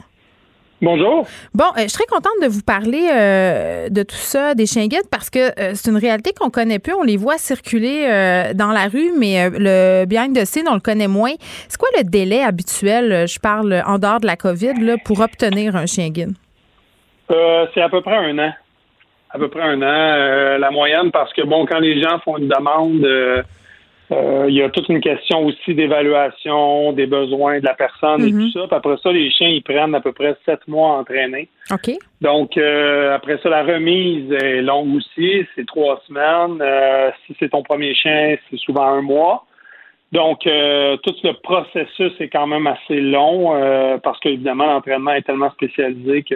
Bonjour. 0.80 1.26
Bon, 1.54 1.64
euh, 1.76 1.82
je 1.82 1.88
serais 1.88 2.06
contente 2.06 2.40
de 2.40 2.46
vous 2.46 2.62
parler 2.62 3.08
euh, 3.12 3.88
de 3.88 4.02
tout 4.04 4.14
ça, 4.14 4.54
des 4.54 4.66
chiens 4.66 4.86
guides, 4.86 5.08
parce 5.10 5.28
que 5.28 5.38
euh, 5.60 5.72
c'est 5.74 5.90
une 5.90 5.96
réalité 5.96 6.30
qu'on 6.38 6.50
connaît 6.50 6.78
peu. 6.78 6.92
On 6.94 7.02
les 7.02 7.16
voit 7.16 7.36
circuler 7.36 8.06
dans 8.54 8.70
la 8.70 8.86
rue, 8.86 9.10
mais 9.18 9.50
le 9.50 10.04
behind 10.06 10.36
the 10.36 10.44
scene, 10.44 10.66
on 10.68 10.74
le 10.74 10.80
connaît 10.80 11.08
moins. 11.08 11.32
C'est 11.68 11.78
quoi 11.78 11.88
le 11.96 12.04
délai 12.04 12.42
habituel, 12.42 13.26
je 13.26 13.40
parle 13.40 13.82
en 13.86 13.98
dehors 13.98 14.20
de 14.20 14.26
la 14.26 14.36
COVID, 14.36 14.74
là, 14.80 14.96
pour 15.04 15.20
obtenir 15.20 15.74
un 15.74 15.86
chien 15.86 16.10
guide? 16.10 16.32
c'est 17.28 17.82
à 17.82 17.88
peu 17.90 18.00
près 18.00 18.16
un 18.16 18.38
an. 18.38 18.52
À 19.30 19.38
peu 19.38 19.48
près 19.48 19.60
un 19.60 19.82
an, 19.82 20.58
la 20.58 20.70
moyenne, 20.70 21.10
parce 21.10 21.32
que, 21.32 21.42
bon, 21.42 21.66
quand 21.66 21.80
les 21.80 22.00
gens 22.00 22.18
font 22.24 22.38
une 22.38 22.48
demande 22.48 23.06
euh, 24.10 24.46
il 24.48 24.54
y 24.54 24.62
a 24.62 24.70
toute 24.70 24.88
une 24.88 25.00
question 25.00 25.44
aussi 25.44 25.74
d'évaluation 25.74 26.92
des 26.92 27.06
besoins 27.06 27.60
de 27.60 27.64
la 27.66 27.74
personne 27.74 28.22
et 28.24 28.30
tout 28.30 28.36
Mhm. 28.36 28.50
ça. 28.52 28.60
Puis 28.66 28.76
après 28.76 28.96
ça, 29.02 29.12
les 29.12 29.30
chiens, 29.30 29.48
ils 29.48 29.62
prennent 29.62 29.94
à 29.94 30.00
peu 30.00 30.12
près 30.12 30.34
sept 30.46 30.66
mois 30.66 30.90
à 30.96 31.00
entraîner. 31.00 31.48
OK. 31.70 31.90
Donc, 32.20 32.56
euh, 32.56 33.14
après 33.14 33.38
ça, 33.42 33.48
la 33.50 33.62
remise 33.62 34.32
est 34.32 34.62
longue 34.62 34.96
aussi. 34.96 35.46
C'est 35.54 35.66
trois 35.66 36.00
semaines. 36.06 36.58
Euh, 36.60 37.10
si 37.26 37.36
c'est 37.38 37.50
ton 37.50 37.62
premier 37.62 37.94
chien, 37.94 38.36
c'est 38.50 38.58
souvent 38.58 38.86
un 38.86 39.02
mois. 39.02 39.44
Donc, 40.12 40.46
euh, 40.46 40.96
tout 40.98 41.14
le 41.22 41.32
processus 41.42 42.12
est 42.18 42.28
quand 42.30 42.46
même 42.46 42.66
assez 42.66 42.98
long 43.00 43.54
euh, 43.54 43.98
parce 43.98 44.18
qu'évidemment, 44.20 44.66
l'entraînement 44.66 45.12
est 45.12 45.22
tellement 45.22 45.50
spécialisé 45.50 46.22
que, 46.22 46.34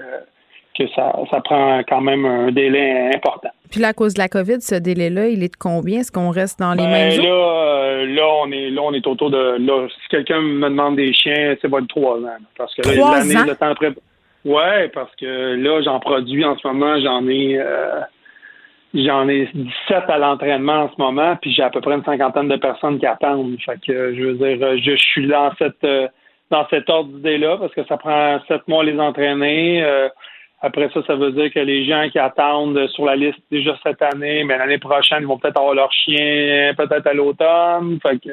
que 0.79 0.89
ça, 0.95 1.13
ça 1.31 1.41
prend 1.41 1.81
quand 1.89 2.01
même 2.01 2.25
un 2.25 2.51
délai 2.51 3.11
important. 3.15 3.51
Puis 3.71 3.81
là, 3.81 3.89
à 3.89 3.93
cause 3.93 4.15
de 4.15 4.19
la 4.19 4.29
COVID, 4.29 4.61
ce 4.61 4.75
délai-là, 4.75 5.29
il 5.29 5.43
est 5.43 5.53
de 5.53 5.57
combien? 5.59 6.01
Est-ce 6.01 6.13
qu'on 6.13 6.31
reste 6.31 6.59
dans 6.59 6.73
les 6.73 6.85
Ben, 6.85 6.91
mêmes 6.91 7.21
là, 7.23 7.31
euh, 7.31 8.07
là, 8.07 8.27
on 8.43 8.53
est 8.53 8.71
là, 8.71 8.83
on 8.83 8.93
est 8.93 9.07
autour 9.07 9.31
de 9.31 9.57
là. 9.59 9.89
Si 9.89 10.09
quelqu'un 10.09 10.41
me 10.41 10.69
demande 10.69 10.97
des 10.97 11.13
chiens, 11.13 11.55
c'est 11.61 11.71
pas 11.71 11.81
de 11.81 11.87
trois 11.87 12.19
ans. 12.19 12.37
Parce 12.57 12.75
que 12.75 12.83
là, 12.89 13.19
l'année, 13.19 13.51
le 13.51 13.57
temps 13.57 13.71
après. 13.71 13.93
Ouais, 14.45 14.89
parce 14.89 15.15
que 15.17 15.55
là, 15.55 15.81
j'en 15.83 16.01
produis 16.01 16.45
en 16.45 16.59
ce 16.59 16.67
moment, 16.67 17.01
j'en 17.01 17.27
ai 17.29 17.59
euh, 17.59 18.01
j'en 18.95 19.29
ai 19.29 19.49
17 19.55 20.05
à 20.09 20.19
l'entraînement 20.19 20.85
en 20.85 20.91
ce 20.91 20.95
moment, 20.99 21.37
puis 21.41 21.53
j'ai 21.53 21.63
à 21.63 21.71
peu 21.71 21.81
près 21.81 21.95
une 21.95 22.05
cinquantaine 22.05 22.49
de 22.49 22.57
personnes 22.57 22.99
qui 22.99 23.07
attendent. 23.07 23.57
Fait 23.65 23.79
que 23.87 23.93
euh, 23.93 24.15
je 24.15 24.23
veux 24.23 24.35
dire, 24.35 24.79
je 24.79 24.97
suis 24.97 25.27
dans 25.27 25.51
cette 25.59 25.85
euh, 25.85 26.09
dans 26.51 26.67
cet 26.69 26.91
ordre 26.91 27.11
d'idée-là, 27.13 27.57
parce 27.59 27.73
que 27.73 27.85
ça 27.87 27.97
prend 27.97 28.39
sept 28.47 28.67
mois 28.69 28.83
à 28.83 28.85
les 28.85 28.99
entraîner. 28.99 29.83
Euh, 29.83 30.09
après 30.63 30.89
ça, 30.95 31.01
ça 31.07 31.17
veut 31.17 31.33
dire 31.33 31.53
que 31.53 31.59
les 31.59 31.85
gens 31.85 32.09
qui 32.11 32.19
attendent 32.19 32.87
sur 32.95 33.05
la 33.05 33.17
liste 33.17 33.39
déjà 33.51 33.77
cette 33.83 34.01
année, 34.03 34.45
mais 34.45 34.57
l'année 34.57 34.79
prochaine, 34.79 35.19
ils 35.23 35.27
vont 35.27 35.39
peut-être 35.39 35.59
avoir 35.59 35.75
leur 35.75 35.93
chien, 35.93 36.73
peut-être 36.77 37.07
à 37.07 37.13
l'automne. 37.13 37.99
Fait 38.03 38.19
que 38.19 38.31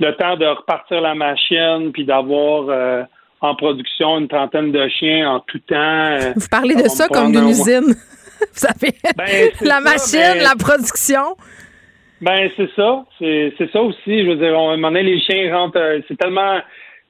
le 0.00 0.12
temps 0.16 0.36
de 0.36 0.46
repartir 0.46 1.00
la 1.00 1.14
machine 1.14 1.92
puis 1.92 2.04
d'avoir 2.04 2.64
euh, 2.68 3.02
en 3.40 3.54
production 3.54 4.18
une 4.18 4.28
trentaine 4.28 4.72
de 4.72 4.88
chiens 4.88 5.30
en 5.30 5.40
tout 5.40 5.58
temps. 5.60 5.76
euh, 5.76 6.32
Vous 6.34 6.48
parlez 6.50 6.74
de 6.74 6.88
ça 6.88 7.06
comme 7.08 7.32
d'une 7.32 7.48
usine. 7.48 7.94
Vous 8.42 8.58
savez, 8.58 8.92
Ben, 9.16 9.50
la 9.60 9.74
ça, 9.76 9.80
machine, 9.80 10.34
mais- 10.38 10.42
la 10.42 10.54
production. 10.58 11.36
Ben 12.20 12.48
c'est 12.56 12.70
ça, 12.76 13.04
c'est 13.18 13.52
c'est 13.58 13.70
ça 13.72 13.80
aussi. 13.82 14.24
Je 14.24 14.28
veux 14.30 14.36
dire, 14.36 14.56
on, 14.56 14.70
à 14.70 14.72
un 14.74 14.76
moment 14.76 14.88
donné, 14.92 15.02
les 15.02 15.20
chiens 15.20 15.52
rentrent. 15.56 15.76
euh, 15.78 16.00
c'est 16.06 16.16
tellement 16.16 16.58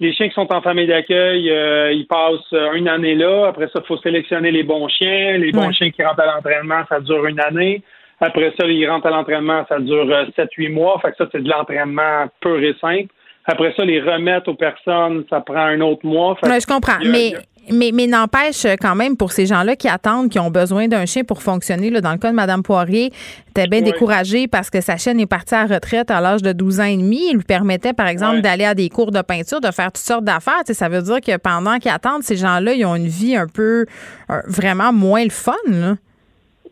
les 0.03 0.13
chiens 0.13 0.29
qui 0.29 0.35
sont 0.35 0.53
en 0.53 0.61
famille 0.61 0.87
d'accueil, 0.87 1.51
euh, 1.51 1.93
ils 1.93 2.07
passent 2.07 2.53
euh, 2.53 2.73
une 2.75 2.89
année 2.89 3.15
là. 3.15 3.47
Après 3.49 3.67
ça, 3.73 3.81
il 3.83 3.87
faut 3.87 3.97
sélectionner 3.99 4.51
les 4.51 4.63
bons 4.65 4.89
chiens. 4.89 5.39
Les 5.39 5.53
bons 5.53 5.69
Ouais. 5.69 5.73
chiens 5.73 5.91
qui 5.91 6.03
rentrent 6.03 6.21
à 6.21 6.27
l'entraînement, 6.35 6.83
ça 6.89 7.01
dure 7.01 7.25
une 7.27 7.41
année. 7.41 7.83
Après 8.21 8.53
ça, 8.59 8.67
ils 8.67 8.87
rentrent 8.89 9.07
à 9.07 9.11
l'entraînement, 9.11 9.65
ça 9.69 9.79
dure 9.81 10.07
7-8 10.37 10.69
mois. 10.71 10.99
Fait 11.03 11.11
que 11.13 11.17
ça, 11.19 11.29
c'est 11.33 11.43
de 11.43 11.49
l'entraînement 11.49 12.27
pur 12.41 12.59
et 12.63 12.75
simple. 12.81 13.09
Après 13.47 13.73
ça, 13.77 13.85
les 13.85 14.01
remettre 14.01 14.49
aux 14.51 14.55
personnes, 14.55 15.25
ça 15.31 15.41
prend 15.41 15.57
un 15.75 15.81
autre 15.81 16.05
mois. 16.07 16.37
Fait 16.37 16.49
Ouais, 16.49 16.61
je 16.61 16.67
comprends. 16.67 16.93
a- 17.01 17.05
mais 17.05 17.33
mais, 17.71 17.91
mais 17.93 18.07
n'empêche 18.07 18.65
euh, 18.65 18.75
quand 18.81 18.95
même 18.95 19.17
pour 19.17 19.33
ces 19.33 19.47
gens-là 19.47 19.77
qui 19.77 19.89
attendent, 19.89 20.31
qui 20.31 20.39
ont 20.39 20.51
besoin 20.51 20.89
d'un 20.89 21.07
chien 21.07 21.25
pour 21.25 21.43
fonctionner. 21.43 21.91
Là, 21.91 22.01
dans 22.01 22.13
le 22.13 22.19
cas 22.19 22.31
de 22.31 22.35
Mme 22.37 22.63
Poirier, 22.63 23.13
était 23.51 23.67
bien 23.67 23.81
Ouais. 23.81 23.85
découragée 23.85 24.49
parce 24.49 24.71
que 24.71 24.81
sa 24.81 24.97
chienne 24.97 25.21
est 25.21 25.27
partie 25.27 25.55
à 25.55 25.67
la 25.67 25.75
retraite 25.77 26.11
à 26.11 26.21
l'âge 26.21 26.43
de 26.43 26.53
12 26.53 26.81
ans 26.81 26.85
et 26.85 26.97
demi. 26.97 27.21
Il 27.31 27.37
lui 27.37 27.45
permettait, 27.45 27.93
par 27.93 28.09
exemple, 28.09 28.41
d'aller 28.41 28.65
à 28.65 28.75
des 28.75 28.89
cours 28.89 29.13
de 29.13 29.23
peinture, 29.23 29.61
de 29.61 29.71
faire 29.71 29.87
toutes 29.93 29.99
sortes 29.99 30.25
d'affaires. 30.25 30.63
Ça 30.67 30.89
veut 30.89 31.03
dire 31.03 31.21
que 31.21 31.37
pendant 31.37 31.79
qu'ils 31.79 31.91
attendent, 31.93 32.23
ces 32.23 32.37
gens-là, 32.37 32.73
ils 32.73 32.85
ont 32.87 32.97
une 32.97 33.07
vie 33.09 33.37
un 33.37 33.47
peu 33.47 33.87
euh, 34.31 34.41
vraiment 34.49 34.93
moins 34.93 35.23
le 35.25 35.31
fun. 35.31 35.53
Là. 35.69 35.95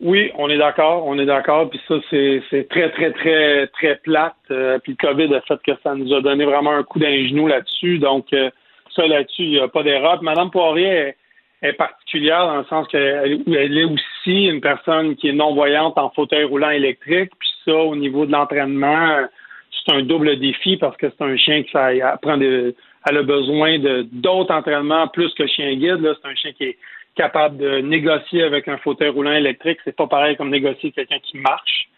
Oui, 0.03 0.31
on 0.39 0.49
est 0.49 0.57
d'accord, 0.57 1.05
on 1.05 1.19
est 1.19 1.27
d'accord. 1.27 1.69
Puis 1.69 1.79
ça, 1.87 1.93
c'est 2.09 2.41
c'est 2.49 2.67
très, 2.69 2.89
très, 2.91 3.11
très, 3.11 3.67
très 3.67 3.95
plate. 3.97 4.33
Euh, 4.49 4.79
puis 4.79 4.97
le 4.99 5.07
COVID 5.07 5.33
a 5.35 5.41
fait 5.41 5.59
que 5.63 5.71
ça 5.83 5.93
nous 5.93 6.11
a 6.13 6.21
donné 6.21 6.43
vraiment 6.43 6.71
un 6.71 6.81
coup 6.83 6.97
d'un 6.97 7.27
genou 7.27 7.47
là-dessus. 7.47 7.99
Donc, 7.99 8.25
euh, 8.33 8.49
ça, 8.95 9.07
là-dessus, 9.07 9.43
il 9.43 9.51
n'y 9.51 9.59
a 9.59 9.67
pas 9.67 9.83
d'erreur. 9.83 10.21
Madame 10.23 10.51
Poirier 10.51 11.15
est, 11.61 11.73
particulière 11.73 12.47
dans 12.47 12.57
le 12.57 12.65
sens 12.65 12.87
qu'elle 12.87 13.41
elle 13.47 13.77
est 13.77 13.83
aussi 13.83 14.47
une 14.47 14.61
personne 14.61 15.15
qui 15.15 15.29
est 15.29 15.33
non-voyante 15.33 15.97
en 15.97 16.09
fauteuil 16.09 16.43
roulant 16.43 16.71
électrique. 16.71 17.31
Puis 17.39 17.49
ça, 17.65 17.75
au 17.75 17.95
niveau 17.95 18.25
de 18.25 18.31
l'entraînement, 18.31 19.27
c'est 19.71 19.93
un 19.93 20.01
double 20.01 20.39
défi 20.39 20.77
parce 20.77 20.97
que 20.97 21.07
c'est 21.09 21.23
un 21.23 21.37
chien 21.37 21.63
qui 21.63 21.71
ça, 21.71 21.93
elle 21.93 23.17
a 23.17 23.23
besoin 23.23 23.79
de 23.79 24.07
d'autres 24.11 24.53
entraînements 24.53 25.07
plus 25.07 25.33
que 25.33 25.47
chien 25.47 25.73
guide. 25.75 26.15
C'est 26.21 26.29
un 26.29 26.35
chien 26.35 26.51
qui 26.53 26.63
est 26.65 26.77
capable 27.15 27.57
de 27.57 27.79
négocier 27.79 28.43
avec 28.43 28.67
un 28.67 28.77
fauteuil 28.77 29.09
roulant 29.09 29.33
électrique. 29.33 29.79
C'est 29.83 29.95
pas 29.95 30.07
pareil 30.07 30.35
comme 30.37 30.49
négocier 30.49 30.91
quelqu'un 30.91 31.19
qui 31.19 31.37
marche. 31.37 31.89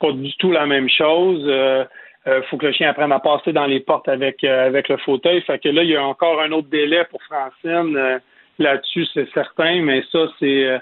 Pas 0.00 0.12
du 0.12 0.34
tout 0.36 0.52
la 0.52 0.66
même 0.66 0.88
chose. 0.88 1.42
Euh, 1.46 1.84
euh, 2.26 2.42
faut 2.50 2.56
que 2.56 2.66
le 2.66 2.72
chien 2.72 2.90
apprenne 2.90 3.12
à 3.12 3.20
passer 3.20 3.52
dans 3.52 3.66
les 3.66 3.80
portes 3.80 4.08
avec 4.08 4.42
euh, 4.44 4.66
avec 4.66 4.88
le 4.88 4.96
fauteuil. 4.98 5.40
Fait 5.42 5.58
que 5.58 5.68
là, 5.68 5.82
il 5.82 5.90
y 5.90 5.96
a 5.96 6.04
encore 6.04 6.40
un 6.40 6.52
autre 6.52 6.68
délai 6.68 7.04
pour 7.10 7.22
Francine 7.22 7.96
euh, 7.96 8.18
là-dessus, 8.58 9.06
c'est 9.14 9.28
certain. 9.32 9.80
Mais 9.82 10.02
ça, 10.12 10.26
c'est 10.38 10.64
euh, 10.66 10.78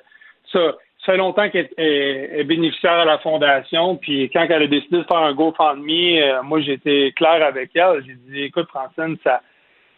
ça. 0.53 0.74
Ça 1.05 1.12
fait 1.12 1.18
longtemps 1.18 1.51
qu'elle 1.51 1.68
est, 1.76 2.30
est- 2.40 2.45
bénéficiaire 2.45 2.92
à 2.92 3.05
la 3.05 3.18
fondation. 3.18 3.97
Puis 3.97 4.30
quand 4.32 4.47
elle 4.49 4.62
a 4.62 4.66
décidé 4.66 4.97
de 4.97 5.03
faire 5.03 5.18
un 5.18 5.34
GoFundMe, 5.34 5.90
euh, 5.90 6.42
moi 6.42 6.61
été 6.61 7.12
clair 7.12 7.45
avec 7.45 7.72
elle. 7.74 8.03
J'ai 8.07 8.14
dit 8.14 8.45
écoute, 8.45 8.68
Francine, 8.68 9.18
ça 9.22 9.42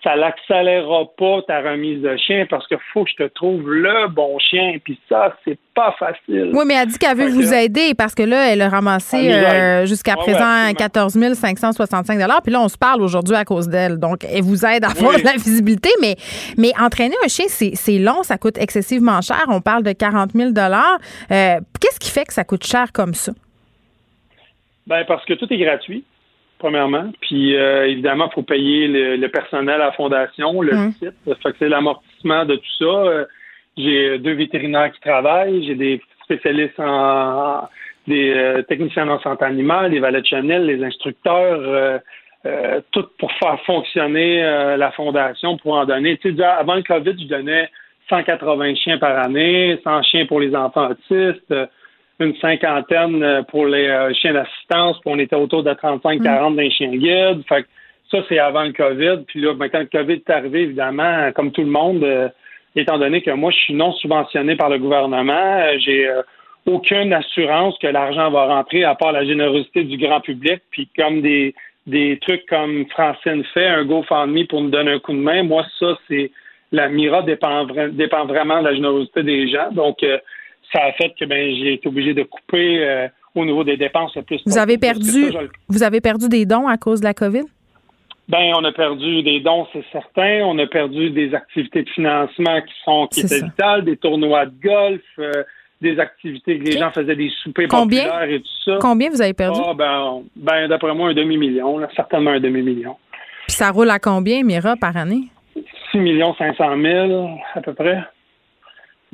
ça 0.07 0.15
l'accélérera 0.15 1.05
pas 1.19 1.43
ta 1.49 1.61
remise 1.63 2.01
de 2.01 2.17
chien 2.17 2.47
parce 2.49 2.65
qu'il 2.69 2.79
faut 2.93 3.03
que 3.03 3.11
je 3.11 3.25
te 3.25 3.29
trouve 3.35 3.69
le 3.69 4.07
bon 4.09 4.39
chien. 4.39 4.77
Puis 4.85 5.01
ça, 5.09 5.37
c'est 5.45 5.59
pas 5.75 5.97
facile. 5.99 6.53
Oui, 6.55 6.65
mais 6.65 6.75
elle 6.75 6.87
dit 6.87 6.97
qu'elle 6.97 7.17
veut 7.17 7.29
vous 7.29 7.53
aider 7.53 7.93
parce 7.99 8.15
que 8.15 8.23
là, 8.23 8.53
elle 8.53 8.63
a 8.63 8.69
ramassé 8.69 9.33
euh, 9.33 9.85
jusqu'à 9.85 10.15
présent 10.15 10.39
ouais, 10.39 10.71
absolument. 10.71 11.35
14 11.35 11.35
565 11.35 12.19
Puis 12.45 12.53
là, 12.53 12.61
on 12.61 12.69
se 12.69 12.79
parle 12.79 13.03
aujourd'hui 13.03 13.35
à 13.35 13.45
cause 13.45 13.69
d'elle. 13.69 13.99
Donc, 13.99 14.25
elle 14.25 14.43
vous 14.43 14.65
aide 14.65 14.85
à 14.85 14.91
avoir 14.91 15.15
Oui. 15.15 15.23
de 15.23 15.27
la 15.27 15.33
visibilité. 15.33 15.91
Mais, 16.01 16.15
mais 16.57 16.71
entraîner 16.81 17.17
un 17.25 17.29
chien, 17.29 17.47
c'est 17.49 17.99
long, 17.99 18.23
ça 18.23 18.39
coûte 18.39 18.59
excessivement 18.59 19.21
cher. 19.23 19.45
On 19.49 19.61
parle 19.61 19.83
de 19.83 19.91
40 19.91 20.31
000 20.35 20.51
euh, 20.51 21.61
Qu'est-ce 21.81 21.99
qui 21.99 22.11
fait 22.11 22.27
que 22.27 22.33
ça 22.33 22.45
coûte 22.45 22.65
cher 22.65 22.93
comme 22.93 23.15
ça? 23.15 23.33
Ben 24.87 25.05
parce 25.09 25.25
que 25.25 25.35
tout 25.35 25.53
est 25.53 25.59
gratuit, 25.59 26.05
premièrement. 26.59 27.11
Puis 27.21 27.57
euh, 27.57 27.87
évidemment, 27.87 28.29
il 28.31 28.35
faut 28.35 28.43
payer 28.43 28.89
le, 28.89 29.17
le 29.17 29.29
personnel 29.29 29.81
à 29.81 29.87
la 29.87 29.93
fondation, 29.93 30.61
le 30.63 30.75
Mm. 30.77 30.93
site. 30.93 31.13
Ça 31.27 31.35
fait 31.43 31.53
que 31.53 31.57
c'est 31.59 31.69
l'amortissement 31.69 32.45
de 32.45 32.57
tout 32.57 32.73
ça. 32.79 32.85
Euh, 32.85 33.25
J'ai 33.77 34.19
deux 34.19 34.33
vétérinaires 34.33 34.91
qui 34.93 35.01
travaillent, 35.01 35.65
j'ai 35.67 35.75
des 35.75 36.01
spécialistes 36.25 36.81
en, 36.81 36.85
en- 37.65 37.69
des 38.07 38.33
euh, 38.35 38.63
techniciens 38.63 39.09
en 39.09 39.21
santé 39.21 39.45
animale, 39.45 39.91
des 39.91 39.99
valets 39.99 40.21
de 40.23 40.27
Chanel, 40.27 40.65
les 40.65 40.83
instructeurs, 40.83 41.61
euh, 41.61 41.99
euh, 42.47 42.81
tout 42.93 43.05
pour 43.19 43.31
faire 43.33 43.61
fonctionner 43.67 44.43
euh, 44.45 44.77
la 44.77 44.93
fondation, 44.93 45.57
pour 45.59 45.75
en 45.75 45.85
donner. 45.85 46.17
Tu 46.19 46.29
sais, 46.29 46.33
déjà, 46.33 46.55
avant 46.55 46.77
le 46.77 46.83
COVID, 46.85 47.17
je 47.21 47.27
donnais 47.29 47.69
180 48.09 48.75
chiens 48.77 48.99
par 48.99 49.19
année, 49.19 49.79
100 49.83 50.03
chiens 50.05 50.27
pour 50.27 50.39
les 50.41 50.55
enfants 50.55 50.89
autistes, 50.91 51.51
euh, 51.51 51.67
une 52.21 52.35
cinquantaine 52.37 53.23
euh, 53.23 53.43
pour 53.43 53.67
les 53.67 53.89
euh, 53.89 54.13
chiens 54.15 54.33
d'assistance, 54.33 54.99
puis 55.01 55.13
on 55.13 55.19
était 55.19 55.37
autour 55.37 55.63
de 55.63 55.71
35-40 55.71 56.57
d'un 56.57 56.71
chien 56.71 56.91
guide. 56.97 57.43
Fait 57.49 57.63
que 57.63 57.69
ça, 58.11 58.19
c'est 58.29 58.39
avant 58.39 58.65
le 58.65 58.73
COVID. 58.73 59.25
Puis 59.27 59.41
là, 59.41 59.55
ben, 59.55 59.69
quand 59.69 59.81
le 59.81 59.87
COVID 59.87 60.15
est 60.15 60.31
arrivé, 60.31 60.63
évidemment, 60.63 61.31
comme 61.33 61.53
tout 61.53 61.63
le 61.63 61.71
monde, 61.71 62.05
euh, 62.05 62.29
étant 62.75 62.99
donné 62.99 63.23
que 63.23 63.31
moi, 63.31 63.51
je 63.51 63.59
suis 63.59 63.75
non 63.75 63.93
subventionné 63.93 64.57
par 64.57 64.71
le 64.71 64.79
gouvernement, 64.79 65.33
euh, 65.33 65.77
j'ai 65.79 66.09
euh, 66.09 66.23
aucune 66.67 67.13
assurance 67.13 67.77
que 67.79 67.87
l'argent 67.87 68.31
va 68.31 68.47
rentrer 68.47 68.85
à 68.85 68.95
part 68.95 69.13
la 69.13 69.25
générosité 69.25 69.85
du 69.85 69.97
grand 69.97 70.21
public. 70.21 70.61
Puis 70.71 70.89
comme 70.97 71.21
des, 71.21 71.55
des 71.87 72.19
trucs 72.21 72.47
comme 72.47 72.87
Francine 72.91 73.45
fait, 73.55 73.67
un 73.67 73.85
GoFundMe 73.85 74.47
pour 74.47 74.63
nous 74.63 74.71
donner 74.71 74.93
un 74.93 74.99
coup 74.99 75.13
de 75.13 75.19
main, 75.19 75.43
moi, 75.43 75.65
ça, 75.79 75.97
c'est 76.09 76.31
la 76.73 76.89
Mira 76.89 77.23
dépend, 77.23 77.65
dépend 77.93 78.27
vraiment 78.27 78.61
de 78.61 78.69
la 78.69 78.75
générosité 78.75 79.23
des 79.23 79.49
gens. 79.49 79.71
Donc, 79.71 79.99
ça 80.73 80.85
a 80.85 80.93
fait 80.93 81.15
que 81.19 81.25
ben, 81.25 81.55
j'ai 81.57 81.75
été 81.75 81.89
obligé 81.89 82.15
de 82.15 82.23
couper 82.23 83.09
au 83.35 83.45
niveau 83.45 83.65
des 83.65 83.77
dépenses 83.77 84.15
le 84.17 84.23
plus. 84.23 84.41
Vous 84.47 84.59
avez 84.59 84.79
perdu, 84.79 85.31
vous 85.69 85.83
avez 85.83 86.01
perdu 86.01 86.29
des 86.29 86.47
dons 86.47 86.67
à 86.67 86.77
cause 86.77 87.01
de 87.01 87.05
la 87.05 87.15
COVID? 87.15 87.45
Ben, 88.29 88.53
on 88.57 88.65
a 88.65 88.73
perdu 88.73 89.23
des 89.23 89.41
dons, 89.41 89.67
c'est 89.73 89.85
certain. 89.93 90.41
On 90.45 90.59
a 90.59 90.67
perdu 90.67 91.11
des 91.11 91.33
activités 91.33 91.85
de 91.85 91.91
financement 91.91 92.61
qui 92.61 92.75
sont 92.85 93.07
qui 93.07 93.21
étaient 93.21 93.43
vitales, 93.43 93.85
des 93.85 93.97
tournois 93.97 94.47
de 94.47 94.55
golf, 94.61 95.03
euh, 95.21 95.45
des 95.81 96.01
activités 96.01 96.59
que 96.59 96.65
les 96.65 96.79
gens 96.79 96.91
faisaient 96.91 97.15
des 97.15 97.31
soupers 97.43 97.69
populaires 97.69 98.25
et 98.25 98.41
tout 98.41 98.63
ça. 98.65 98.79
Combien 98.81 99.11
vous 99.11 99.23
avez 99.23 99.35
perdu? 99.35 99.61
Ah, 99.65 99.75
ben, 99.75 100.23
ben 100.35 100.67
d'après 100.67 100.93
moi, 100.93 101.11
un 101.11 101.15
demi-million, 101.15 101.81
certainement 101.95 102.33
un 102.33 102.41
demi-million. 102.41 102.97
Puis 103.47 103.57
ça 103.57 103.71
roule 103.71 103.91
à 103.91 104.01
combien, 104.01 104.43
Mira, 104.43 104.75
par 104.75 104.97
année? 104.97 105.29
6 105.93 105.99
millions 105.99 106.35
500 106.35 106.65
000, 106.83 107.31
à 107.55 107.61
peu 107.61 107.75
près. 107.75 108.01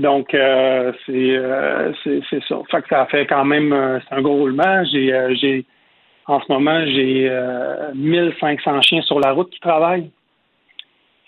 Donc, 0.03 0.35
euh, 0.35 0.93
euh, 1.09 1.93
c'est, 2.03 2.43
ça. 2.49 2.57
Fait 2.71 2.83
que 2.83 2.89
ça 2.89 3.07
fait 3.07 3.25
quand 3.27 3.45
même 3.45 4.01
c'est 4.09 4.15
un 4.17 4.21
gros 4.21 4.37
roulement. 4.37 4.85
J'ai, 4.85 5.37
j'ai 5.41 5.65
en 6.27 6.41
ce 6.41 6.53
moment, 6.53 6.85
j'ai 6.87 7.31
1500 7.95 8.71
euh, 8.77 8.81
chiens 8.83 9.03
sur 9.03 9.21
la 9.21 9.33
route 9.33 9.51
qui 9.51 9.61
travaillent. 9.61 10.11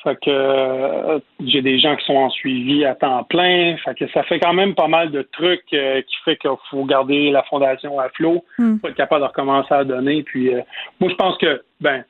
Fait 0.03 0.17
que 0.17 0.29
euh, 0.29 1.19
j'ai 1.41 1.63
des 1.63 1.79
gens 1.79 1.97
qui 1.97 2.05
sont 2.05 2.17
en 2.17 2.31
suivi 2.31 2.85
à 2.85 2.95
temps 2.95 3.25
plein. 3.25 3.77
Fait 3.85 3.95
que 3.95 4.07
ça 4.09 4.23
fait 4.25 4.39
quand 4.41 4.53
même 4.53 4.75
pas 4.75 4.89
mal 4.89 5.11
de 5.11 5.23
trucs 5.23 5.73
euh, 5.73 6.03
qui 6.03 6.17
fait 6.25 6.37
qu'il 6.37 6.51
faut 6.71 6.85
garder 6.85 7.31
la 7.31 7.43
fondation 7.45 7.99
à 7.99 8.09
flot, 8.11 8.45
hmm. 8.59 8.79
pour 8.79 8.91
être 8.91 8.97
capable 8.97 9.23
de 9.23 9.29
recommencer 9.29 9.73
à 9.73 9.85
donner. 9.85 10.23
Puis 10.25 10.51
moi 11.01 11.11
je 11.11 11.15
pense 11.15 11.39
que 11.39 11.63
ben 11.81 12.05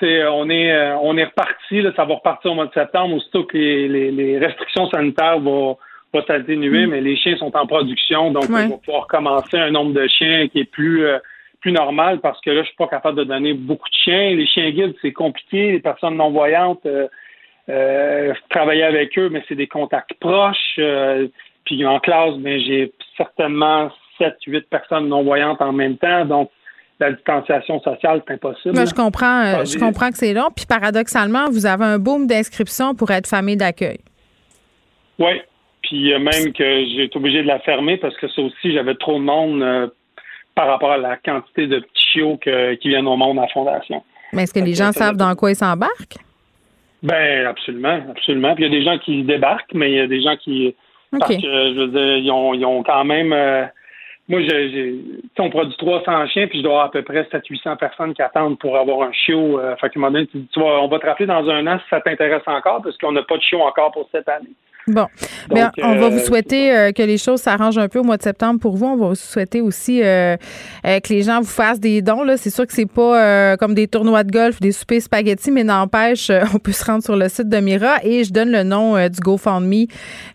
c'est 0.00 0.26
on 0.26 0.48
est 0.48 0.92
on 1.02 1.16
est 1.18 1.24
reparti, 1.24 1.82
là, 1.82 1.92
ça 1.94 2.04
va 2.04 2.14
repartir 2.14 2.52
au 2.52 2.54
mois 2.54 2.66
de 2.66 2.72
septembre, 2.72 3.16
aussitôt 3.16 3.44
que 3.44 3.58
les, 3.58 4.10
les, 4.10 4.38
restrictions 4.38 4.88
sanitaires 4.88 5.38
vont, 5.38 5.76
vont 6.14 6.24
s'atténuer, 6.26 6.86
hmm. 6.86 6.90
mais 6.90 7.00
les 7.00 7.16
chiens 7.16 7.36
sont 7.36 7.54
en 7.56 7.66
production, 7.66 8.30
donc 8.30 8.44
on 8.48 8.52
va 8.52 8.76
pouvoir 8.78 9.06
commencer 9.06 9.58
un 9.58 9.70
nombre 9.70 9.92
de 9.92 10.06
chiens 10.06 10.48
qui 10.48 10.60
est 10.60 10.70
plus 10.70 11.06
plus 11.64 11.72
normal 11.72 12.20
parce 12.20 12.38
que 12.42 12.50
là, 12.50 12.60
je 12.60 12.66
suis 12.66 12.76
pas 12.76 12.88
capable 12.88 13.16
de 13.16 13.24
donner 13.24 13.54
beaucoup 13.54 13.88
de 13.88 13.94
chiens. 13.94 14.34
Les 14.34 14.46
chiens 14.46 14.70
guides, 14.70 14.94
c'est 15.00 15.14
compliqué. 15.14 15.72
Les 15.72 15.80
personnes 15.80 16.14
non-voyantes, 16.16 16.84
euh, 16.84 17.08
euh, 17.70 18.34
travailler 18.50 18.82
avec 18.82 19.18
eux, 19.18 19.30
mais 19.30 19.42
c'est 19.48 19.54
des 19.54 19.66
contacts 19.66 20.12
proches. 20.20 20.74
Euh, 20.78 21.26
puis 21.64 21.86
en 21.86 22.00
classe, 22.00 22.34
ben, 22.36 22.60
j'ai 22.60 22.92
certainement 23.16 23.90
7, 24.18 24.34
8 24.46 24.68
personnes 24.68 25.08
non-voyantes 25.08 25.62
en 25.62 25.72
même 25.72 25.96
temps. 25.96 26.26
Donc, 26.26 26.50
la 27.00 27.12
distanciation 27.12 27.80
sociale, 27.80 28.22
c'est 28.28 28.34
impossible. 28.34 28.86
je 28.86 28.94
comprends, 28.94 29.64
je 29.64 29.78
comprends 29.78 30.10
que 30.10 30.18
c'est 30.18 30.34
long. 30.34 30.50
Puis 30.54 30.66
paradoxalement, 30.66 31.48
vous 31.50 31.64
avez 31.64 31.84
un 31.84 31.98
boom 31.98 32.26
d'inscriptions 32.26 32.94
pour 32.94 33.10
être 33.10 33.26
famille 33.26 33.56
d'accueil. 33.56 34.00
Oui. 35.18 35.40
Puis 35.88 36.12
même 36.18 36.52
que 36.52 36.84
j'ai 36.86 37.04
été 37.04 37.16
obligé 37.16 37.42
de 37.42 37.46
la 37.46 37.58
fermer 37.60 37.96
parce 37.96 38.16
que 38.16 38.28
ça 38.28 38.42
aussi, 38.42 38.72
j'avais 38.72 38.94
trop 38.94 39.18
de 39.18 39.24
monde 39.24 39.90
par 40.54 40.68
rapport 40.68 40.92
à 40.92 40.98
la 40.98 41.16
quantité 41.16 41.66
de 41.66 41.80
petits 41.80 42.12
chiots 42.12 42.38
qui 42.38 42.88
viennent 42.88 43.06
au 43.06 43.16
monde 43.16 43.38
à 43.38 43.42
la 43.42 43.48
Fondation. 43.48 44.02
Mais 44.32 44.44
est-ce 44.44 44.54
que 44.54 44.64
les 44.64 44.74
gens 44.74 44.92
savent 44.92 45.16
dans 45.16 45.34
quoi 45.34 45.50
ils 45.50 45.56
s'embarquent? 45.56 46.18
Ben 47.02 47.46
absolument, 47.46 48.00
absolument. 48.10 48.54
Puis 48.54 48.64
il 48.64 48.72
y 48.72 48.76
a 48.76 48.78
des 48.78 48.84
gens 48.84 48.98
qui 48.98 49.22
débarquent, 49.24 49.74
mais 49.74 49.90
il 49.90 49.96
y 49.96 50.00
a 50.00 50.06
des 50.06 50.22
gens 50.22 50.36
qui 50.36 50.74
parce 51.18 51.36
que 51.36 51.42
je 51.42 51.80
veux 51.80 51.88
dire, 51.88 52.16
ils 52.16 52.30
ont, 52.30 52.54
ils 52.54 52.64
ont 52.64 52.82
quand 52.82 53.04
même 53.04 53.32
euh, 53.32 53.64
moi 54.28 54.40
j'ai 54.40 54.94
on 55.38 55.50
produit 55.50 55.76
300 55.76 56.26
chiens 56.28 56.46
puis 56.46 56.58
je 56.58 56.62
dois 56.64 56.72
avoir 56.72 56.86
à 56.86 56.90
peu 56.90 57.02
près 57.02 57.22
700-800 57.22 57.76
personnes 57.76 58.14
qui 58.14 58.22
attendent 58.22 58.58
pour 58.58 58.76
avoir 58.76 59.08
un 59.08 59.12
chiot. 59.12 59.60
Euh, 59.60 59.76
fait 59.76 59.90
que 59.90 60.00
donné, 60.00 60.26
tu, 60.26 60.44
tu 60.46 60.60
on 60.60 60.88
va 60.88 60.98
te 60.98 61.06
rappeler 61.06 61.26
dans 61.26 61.48
un 61.48 61.66
an 61.66 61.78
si 61.78 61.84
ça 61.90 62.00
t'intéresse 62.00 62.42
encore 62.46 62.82
parce 62.82 62.96
qu'on 62.98 63.12
n'a 63.12 63.22
pas 63.22 63.36
de 63.36 63.42
chiot 63.42 63.60
encore 63.60 63.92
pour 63.92 64.08
cette 64.10 64.28
année. 64.28 64.50
Bon. 64.86 65.06
Bien, 65.48 65.72
on 65.82 65.98
va 65.98 66.10
vous 66.10 66.18
euh, 66.18 66.24
souhaiter 66.24 66.70
euh, 66.70 66.92
que 66.92 67.02
les 67.02 67.16
choses 67.16 67.40
s'arrangent 67.40 67.78
un 67.78 67.88
peu 67.88 68.00
au 68.00 68.02
mois 68.02 68.18
de 68.18 68.22
septembre 68.22 68.60
pour 68.60 68.76
vous. 68.76 68.84
On 68.84 68.96
va 68.96 69.08
vous 69.08 69.14
souhaiter 69.14 69.62
aussi 69.62 70.02
euh, 70.02 70.36
que 70.82 71.08
les 71.08 71.22
gens 71.22 71.40
vous 71.40 71.46
fassent 71.46 71.80
des 71.80 72.02
dons. 72.02 72.22
Là. 72.22 72.36
C'est 72.36 72.50
sûr 72.50 72.66
que 72.66 72.72
c'est 72.74 72.84
pas 72.84 73.56
comme 73.56 73.74
des 73.74 73.88
tournois 73.88 74.24
de 74.24 74.30
golf, 74.30 74.60
des 74.60 74.72
soupers 74.72 75.00
spaghettis, 75.00 75.50
mais 75.50 75.64
n'empêche, 75.64 76.30
on 76.54 76.58
peut 76.58 76.72
se 76.72 76.84
rendre 76.84 77.02
sur 77.02 77.16
le 77.16 77.30
site 77.30 77.48
de 77.48 77.56
Mira 77.58 77.96
et 78.02 78.24
je 78.24 78.32
donne 78.32 78.50
le 78.50 78.62
nom 78.62 79.08
du 79.08 79.20
GoFundMe 79.20 79.86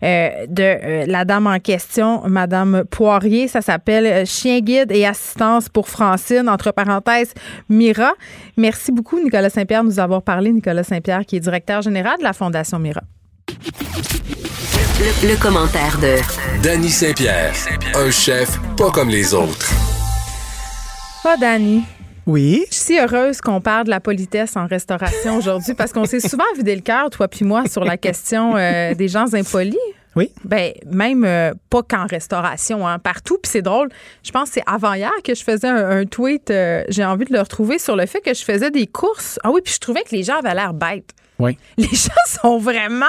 de 0.02 1.06
la 1.06 1.24
dame 1.24 1.46
en 1.46 1.58
question, 1.60 2.22
Madame 2.26 2.84
Poirier. 2.90 3.46
Ça 3.46 3.60
s'appelle 3.60 4.26
Chien 4.26 4.60
guide 4.60 4.90
et 4.90 5.06
assistance 5.06 5.68
pour 5.68 5.88
Francine, 5.88 6.48
entre 6.48 6.72
parenthèses, 6.72 7.34
Mira. 7.68 8.12
Merci 8.56 8.90
beaucoup, 8.90 9.20
Nicolas 9.20 9.50
Saint-Pierre, 9.50 9.82
de 9.82 9.88
nous 9.88 10.00
avoir 10.00 10.22
parlé. 10.22 10.50
Nicolas 10.50 10.82
Saint-Pierre, 10.82 11.24
qui 11.24 11.36
est 11.36 11.40
directeur 11.40 11.82
général 11.82 12.18
de 12.18 12.24
la 12.24 12.32
Fondation 12.32 12.78
Mira. 12.78 13.02
Le, 15.02 15.40
commentaire 15.40 15.98
de 15.98 16.16
Danny 16.62 16.90
Saint-Pierre, 16.90 17.54
un 17.94 18.10
chef 18.10 18.58
pas 18.76 18.90
comme 18.90 19.08
les 19.08 19.32
autres. 19.32 19.70
Pas 21.22 21.38
Danny. 21.38 21.84
Oui? 22.26 22.66
Je 22.68 22.74
suis 22.74 22.84
si 22.84 22.98
heureuse 22.98 23.40
qu'on 23.40 23.62
parle 23.62 23.84
de 23.84 23.90
la 23.90 24.00
politesse 24.00 24.58
en 24.58 24.66
restauration 24.66 25.38
aujourd'hui 25.38 25.72
parce 25.72 25.94
qu'on 25.94 26.04
s'est 26.04 26.20
souvent 26.20 26.44
vidé 26.54 26.74
le 26.74 26.82
cœur, 26.82 27.08
toi 27.08 27.28
puis 27.28 27.46
moi, 27.46 27.64
sur 27.66 27.82
la 27.82 27.96
question 27.96 28.58
euh, 28.58 28.92
des 28.92 29.08
gens 29.08 29.32
impolis. 29.32 29.78
Oui. 30.16 30.30
Ben 30.44 30.74
même 30.84 31.24
euh, 31.24 31.54
pas 31.70 31.82
qu'en 31.82 32.04
restauration, 32.04 32.86
hein, 32.86 32.98
partout. 32.98 33.38
Puis 33.42 33.50
c'est 33.52 33.62
drôle. 33.62 33.88
Je 34.22 34.32
pense 34.32 34.50
que 34.50 34.56
c'est 34.56 34.64
avant 34.66 34.92
hier 34.92 35.12
que 35.24 35.34
je 35.34 35.42
faisais 35.42 35.68
un, 35.68 36.04
tweet. 36.04 36.50
Euh, 36.50 36.84
j'ai 36.90 37.06
envie 37.06 37.24
de 37.24 37.32
le 37.32 37.40
retrouver 37.40 37.78
sur 37.78 37.96
le 37.96 38.04
fait 38.04 38.20
que 38.20 38.34
je 38.34 38.44
faisais 38.44 38.70
des 38.70 38.86
courses. 38.86 39.38
Ah 39.44 39.50
oui, 39.50 39.62
puis 39.64 39.72
je 39.72 39.78
trouvais 39.78 40.02
que 40.02 40.14
les 40.14 40.24
gens 40.24 40.40
avaient 40.40 40.54
l'air 40.54 40.74
bêtes. 40.74 41.14
Les 41.76 41.86
gens 41.86 42.12
sont 42.26 42.58
vraiment. 42.58 43.06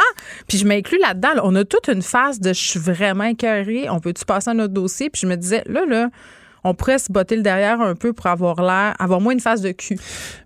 Puis 0.48 0.58
je 0.58 0.66
m'inclus 0.66 1.00
là-dedans. 1.00 1.30
on 1.44 1.56
a 1.56 1.64
toute 1.64 1.88
une 1.88 2.02
phase 2.02 2.40
de 2.40 2.54
je 2.54 2.62
suis 2.62 2.80
vraiment 2.80 3.26
écœurée. 3.26 3.90
On 3.90 4.00
peut-tu 4.00 4.26
passer 4.26 4.50
à 4.50 4.54
notre 4.54 4.74
dossier? 4.74 5.10
Puis 5.10 5.22
je 5.22 5.28
me 5.28 5.36
disais, 5.36 5.64
là, 5.68 5.86
là, 5.86 6.10
on 6.64 6.74
pourrait 6.74 7.00
se 7.00 7.12
botter 7.12 7.36
le 7.36 7.42
derrière 7.42 7.82
un 7.82 7.96
peu 7.96 8.14
pour 8.14 8.28
avoir 8.28 8.62
l'air, 8.62 8.96
avoir 9.00 9.20
moins 9.20 9.34
une 9.34 9.40
phase 9.40 9.62
de 9.62 9.72
cul. 9.72 9.98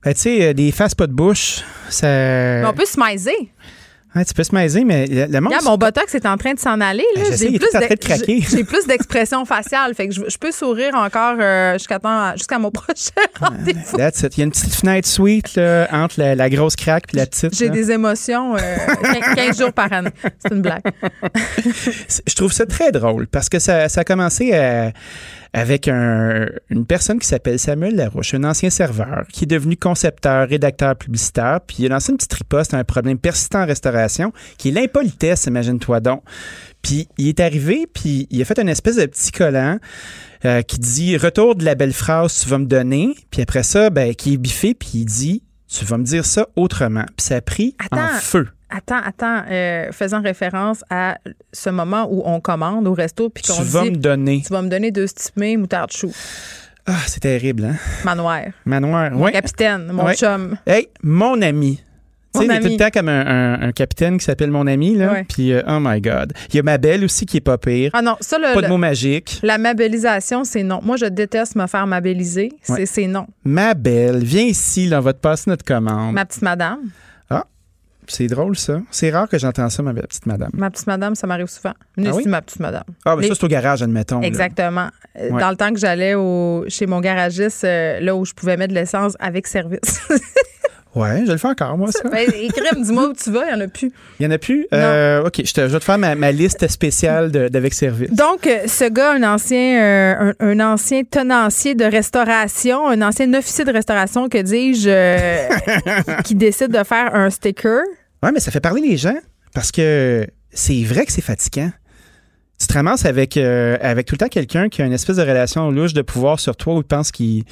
Ben, 0.03 0.13
tu 0.13 0.21
sais, 0.21 0.49
euh, 0.49 0.53
des 0.53 0.71
faces 0.71 0.95
pas 0.95 1.07
de 1.07 1.13
bouche, 1.13 1.61
ça. 1.89 2.07
Mais 2.07 2.65
on 2.65 2.73
peut 2.73 2.85
se 2.85 2.99
maiser. 2.99 3.51
Ouais, 4.15 4.23
tu 4.23 4.33
peux 4.33 4.43
se 4.43 4.55
maiser, 4.55 4.85
mais 4.85 5.07
le 5.07 5.39
monde. 5.41 5.53
mon 5.63 5.77
botox 5.77 6.15
est 6.15 6.25
en 6.25 6.37
train 6.37 6.53
de 6.53 6.59
s'en 6.59 6.79
aller. 6.79 7.03
Ben, 7.15 7.25
j'ai 7.37 7.59
plus, 7.59 8.49
j'ai 8.49 8.63
plus 8.63 8.87
d'expression 8.87 9.43
faciale. 9.43 9.93
Fait 9.93 10.07
que 10.07 10.13
je, 10.13 10.37
peux 10.37 10.51
sourire 10.51 10.95
encore 10.95 11.35
euh, 11.39 11.73
jusqu'à 11.73 11.99
jusqu'à 12.37 12.57
mon 12.57 12.71
prochain 12.71 13.11
rendez-vous. 13.39 13.97
Il 13.97 14.37
y 14.37 14.41
a 14.41 14.43
une 14.45 14.51
petite 14.51 14.73
fenêtre 14.73 15.07
sweet 15.07 15.59
entre 15.91 16.15
la, 16.17 16.49
grosse 16.49 16.75
craque 16.77 17.13
et 17.13 17.17
la 17.17 17.25
petite. 17.25 17.53
J'ai 17.57 17.69
des 17.69 17.91
émotions 17.91 18.55
15 18.55 18.63
euh, 18.63 19.53
jours 19.53 19.73
par 19.73 19.91
année. 19.91 20.11
C'est 20.39 20.53
une 20.53 20.61
blague. 20.61 20.83
je 22.25 22.35
trouve 22.35 22.53
ça 22.53 22.65
très 22.65 22.91
drôle 22.91 23.27
parce 23.27 23.49
que 23.49 23.59
ça, 23.59 23.89
ça 23.89 24.01
a 24.01 24.03
commencé 24.05 24.53
à 24.53 24.93
avec 25.55 25.87
une 25.87 26.85
personne 26.85 27.17
qui 27.17 27.27
s'appelle 27.29 27.57
Samuel 27.59 27.95
Larouche, 27.95 28.33
un 28.33 28.43
ancien 28.43 28.69
serveur, 28.69 29.23
qui 29.31 29.45
est 29.45 29.47
devenu 29.47 29.77
concepteur, 29.77 30.49
rédacteur 30.49 30.97
publicitaire, 30.97 31.61
puis 31.65 31.77
il 31.79 31.85
a 31.85 31.89
lancé 31.95 32.11
une 32.11 32.17
petite 32.17 32.33
riposte 32.33 32.73
à 32.73 32.77
un 32.77 32.83
problème 32.83 33.17
persistant 33.17 33.61
en 33.61 33.65
restauration, 33.65 34.33
qui 34.57 34.67
est 34.67 34.71
l'impolitesse, 34.73 35.45
imagine-toi 35.45 36.01
donc. 36.01 36.23
Puis 36.81 37.07
il 37.17 37.29
est 37.29 37.39
arrivé, 37.39 37.87
puis 37.87 38.27
il 38.31 38.41
a 38.41 38.45
fait 38.45 38.59
une 38.59 38.67
espèce 38.67 38.97
de 38.97 39.05
petit 39.05 39.31
collant 39.31 39.79
euh, 40.43 40.61
qui 40.61 40.77
dit 40.77 41.15
Retour 41.15 41.55
de 41.55 41.63
la 41.63 41.75
belle 41.75 41.93
phrase, 41.93 42.41
tu 42.41 42.49
vas 42.49 42.57
me 42.57 42.65
donner. 42.65 43.15
Puis 43.31 43.41
après 43.41 43.63
ça, 43.63 43.89
ben, 43.89 44.13
qui 44.13 44.33
est 44.33 44.37
biffé, 44.37 44.73
puis 44.73 44.89
il 44.95 45.05
dit 45.05 45.41
Tu 45.69 45.85
vas 45.85 45.97
me 45.97 46.03
dire 46.03 46.25
ça 46.25 46.49
autrement. 46.57 47.05
Puis 47.15 47.27
ça 47.27 47.37
a 47.37 47.41
pris 47.41 47.77
en 47.93 48.09
feu. 48.19 48.49
Attends, 48.75 48.99
attends, 49.05 49.43
euh, 49.49 49.89
faisant 49.93 50.21
référence 50.21 50.83
à 50.89 51.17
ce 51.53 51.69
moment 51.69 52.09
où 52.11 52.23
on 52.25 52.41
commande 52.41 52.85
au 52.87 52.93
resto 52.93 53.29
puis 53.29 53.41
qu'on 53.41 53.61
dit... 53.61 53.69
Tu 53.69 53.73
vas 53.73 53.85
me 53.85 53.95
donner. 53.95 54.43
Tu 54.45 54.51
vas 54.51 54.61
me 54.61 54.67
donner 54.67 54.91
deux 54.91 55.07
stimés 55.07 55.55
moutarde 55.55 55.93
chou. 55.93 56.11
Ah, 56.85 56.97
c'est 57.07 57.21
terrible, 57.21 57.63
hein? 57.63 57.75
Manoir. 58.03 58.47
Manoir, 58.65 59.11
oui. 59.15 59.31
Capitaine, 59.31 59.91
mon 59.93 60.11
chum. 60.13 60.57
Hey, 60.67 60.89
mon 61.01 61.41
ami. 61.41 61.81
Tu 62.33 62.41
sais, 62.41 62.47
il 62.47 62.51
y 62.51 62.55
a 62.55 62.59
tout 62.59 62.67
le 62.67 62.75
temps 62.75 62.89
comme 62.93 63.07
un, 63.07 63.71
capitaine 63.71 64.17
qui 64.17 64.25
s'appelle 64.25 64.51
mon 64.51 64.67
ami, 64.67 64.95
là. 64.95 65.23
Puis, 65.29 65.53
euh, 65.53 65.61
oh 65.69 65.77
my 65.79 66.01
God. 66.01 66.33
Il 66.49 66.57
y 66.57 66.59
a 66.59 66.63
ma 66.63 66.77
belle 66.77 67.05
aussi 67.05 67.25
qui 67.25 67.37
est 67.37 67.41
pas 67.41 67.57
pire. 67.57 67.91
Ah 67.93 68.01
non, 68.01 68.17
ça, 68.19 68.37
le, 68.37 68.53
Pas 68.53 68.61
de 68.61 68.67
mots 68.67 68.77
magiques. 68.77 69.39
La 69.41 69.57
mabellisation, 69.57 70.43
c'est 70.43 70.63
non. 70.63 70.81
Moi, 70.83 70.97
je 70.97 71.05
déteste 71.05 71.55
me 71.55 71.65
faire 71.67 71.87
mabelliser. 71.87 72.51
C'est 72.61 73.07
non. 73.07 73.27
Ma 73.45 73.73
belle, 73.73 74.21
viens 74.21 74.43
ici, 74.43 74.87
là, 74.87 74.99
on 74.99 75.01
va 75.01 75.13
te 75.13 75.19
passer 75.19 75.49
notre 75.49 75.63
commande. 75.63 76.13
Ma 76.13 76.25
petite 76.25 76.41
madame. 76.41 76.79
C'est 78.07 78.27
drôle, 78.27 78.55
ça. 78.55 78.81
C'est 78.91 79.11
rare 79.11 79.27
que 79.27 79.37
j'entends 79.37 79.69
ça, 79.69 79.83
ma 79.83 79.93
petite 79.93 80.25
madame. 80.25 80.51
Ma 80.53 80.69
petite 80.69 80.87
madame, 80.87 81.15
ça 81.15 81.27
m'arrive 81.27 81.47
souvent. 81.47 81.73
Venez 81.97 82.09
ah 82.09 82.29
ma 82.29 82.41
petite 82.41 82.59
madame. 82.59 82.83
Ah, 83.05 83.15
mais 83.15 83.27
ça, 83.27 83.35
c'est 83.35 83.43
au 83.43 83.47
garage, 83.47 83.81
admettons. 83.81 84.21
Exactement. 84.21 84.89
Euh, 85.17 85.29
dans 85.31 85.49
le 85.49 85.55
temps 85.55 85.71
que 85.71 85.79
j'allais 85.79 86.15
au... 86.15 86.65
chez 86.67 86.85
mon 86.85 86.99
garagiste, 86.99 87.63
euh, 87.63 87.99
là 87.99 88.15
où 88.15 88.25
je 88.25 88.33
pouvais 88.33 88.57
mettre 88.57 88.73
de 88.73 88.79
l'essence 88.79 89.15
avec 89.19 89.47
service. 89.47 90.01
Ouais, 90.95 91.23
je 91.25 91.31
le 91.33 91.37
fais 91.37 91.49
encore, 91.49 91.77
moi, 91.77 91.91
ça. 91.91 92.07
Ben, 92.09 92.29
écris, 92.29 92.61
dis-moi 92.81 93.09
où 93.09 93.13
tu 93.13 93.29
vas, 93.29 93.43
il 93.49 93.55
n'y 93.55 93.61
en 93.61 93.65
a 93.65 93.67
plus. 93.67 93.91
Il 94.19 94.25
n'y 94.25 94.31
en 94.31 94.35
a 94.35 94.37
plus? 94.37 94.65
Euh, 94.73 95.25
OK, 95.25 95.41
je, 95.43 95.53
te, 95.53 95.61
je 95.61 95.73
vais 95.73 95.79
te 95.79 95.83
faire 95.83 95.97
ma, 95.97 96.15
ma 96.15 96.31
liste 96.31 96.67
spéciale 96.69 97.31
d'avec 97.31 97.73
service. 97.73 98.09
Donc, 98.11 98.47
euh, 98.47 98.65
ce 98.67 98.89
gars, 98.89 99.11
un 99.11 99.23
ancien, 99.23 99.81
euh, 99.81 100.33
un, 100.39 100.47
un 100.47 100.59
ancien 100.73 101.03
tenancier 101.03 101.75
de 101.75 101.83
restauration, 101.83 102.87
un 102.87 103.01
ancien 103.01 103.33
officier 103.33 103.65
de 103.65 103.73
restauration, 103.73 104.29
que 104.29 104.37
dis-je, 104.37 104.89
euh, 104.89 105.47
qui 106.23 106.33
décide 106.35 106.69
de 106.71 106.83
faire 106.85 107.13
un 107.13 107.29
sticker. 107.29 107.81
Ouais, 108.23 108.31
mais 108.31 108.39
ça 108.39 108.51
fait 108.51 108.61
parler 108.61 108.81
les 108.81 108.95
gens 108.95 109.17
parce 109.53 109.71
que 109.71 110.25
c'est 110.51 110.83
vrai 110.83 111.05
que 111.05 111.11
c'est 111.11 111.21
fatigant. 111.21 111.71
Tu 112.57 112.67
te 112.67 112.73
ramasses 112.73 113.05
avec, 113.05 113.35
euh, 113.35 113.77
avec 113.81 114.05
tout 114.05 114.13
le 114.13 114.19
temps 114.19 114.29
quelqu'un 114.29 114.69
qui 114.69 114.81
a 114.81 114.85
une 114.85 114.93
espèce 114.93 115.17
de 115.17 115.21
relation 115.21 115.69
louche 115.71 115.93
de 115.93 116.01
pouvoir 116.01 116.39
sur 116.39 116.55
toi 116.55 116.75
où 116.75 116.77
il 116.77 116.85
pense 116.85 117.11
qu'il 117.11 117.43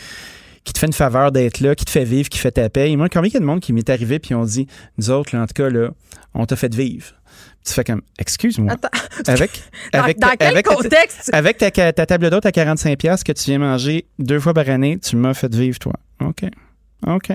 qui 0.63 0.73
te 0.73 0.79
fait 0.79 0.87
une 0.87 0.93
faveur 0.93 1.31
d'être 1.31 1.59
là, 1.59 1.75
qui 1.75 1.85
te 1.85 1.91
fait 1.91 2.03
vivre, 2.05 2.29
qui 2.29 2.39
fait 2.39 2.51
ta 2.51 2.69
paix. 2.69 2.91
Et 2.91 2.95
moi, 2.95 3.09
combien 3.09 3.29
il 3.29 3.33
y 3.33 3.37
a 3.37 3.39
de 3.39 3.45
monde 3.45 3.59
qui 3.59 3.73
m'est 3.73 3.89
arrivé 3.89 4.19
puis 4.19 4.33
on 4.35 4.43
dit, 4.45 4.67
nous 4.97 5.09
autres, 5.09 5.35
là, 5.35 5.43
en 5.43 5.45
tout 5.47 5.53
cas, 5.53 5.69
là, 5.69 5.89
on 6.33 6.45
t'a 6.45 6.55
fait 6.55 6.73
vivre. 6.73 7.07
Tu 7.65 7.73
fais 7.73 7.83
comme, 7.83 8.01
excuse-moi. 8.19 8.73
Avec, 9.27 9.51
Dans- 9.93 9.99
avec, 9.99 10.19
dans 10.19 10.29
quel 10.37 10.47
avec 10.49 10.65
ta- 10.67 10.75
contexte? 10.75 11.29
avec 11.33 11.57
ta, 11.57 11.71
ta 11.71 12.05
table 12.05 12.29
d'hôte 12.29 12.45
à 12.45 12.49
45$ 12.51 12.97
piastres 12.97 13.25
que 13.25 13.31
tu 13.31 13.45
viens 13.45 13.59
manger 13.59 14.05
deux 14.19 14.39
fois 14.39 14.53
par 14.53 14.67
année, 14.69 14.99
tu 14.99 15.15
m'as 15.15 15.33
fait 15.33 15.53
vivre, 15.53 15.79
toi. 15.79 15.93
OK. 16.21 16.43
OK. 17.07 17.31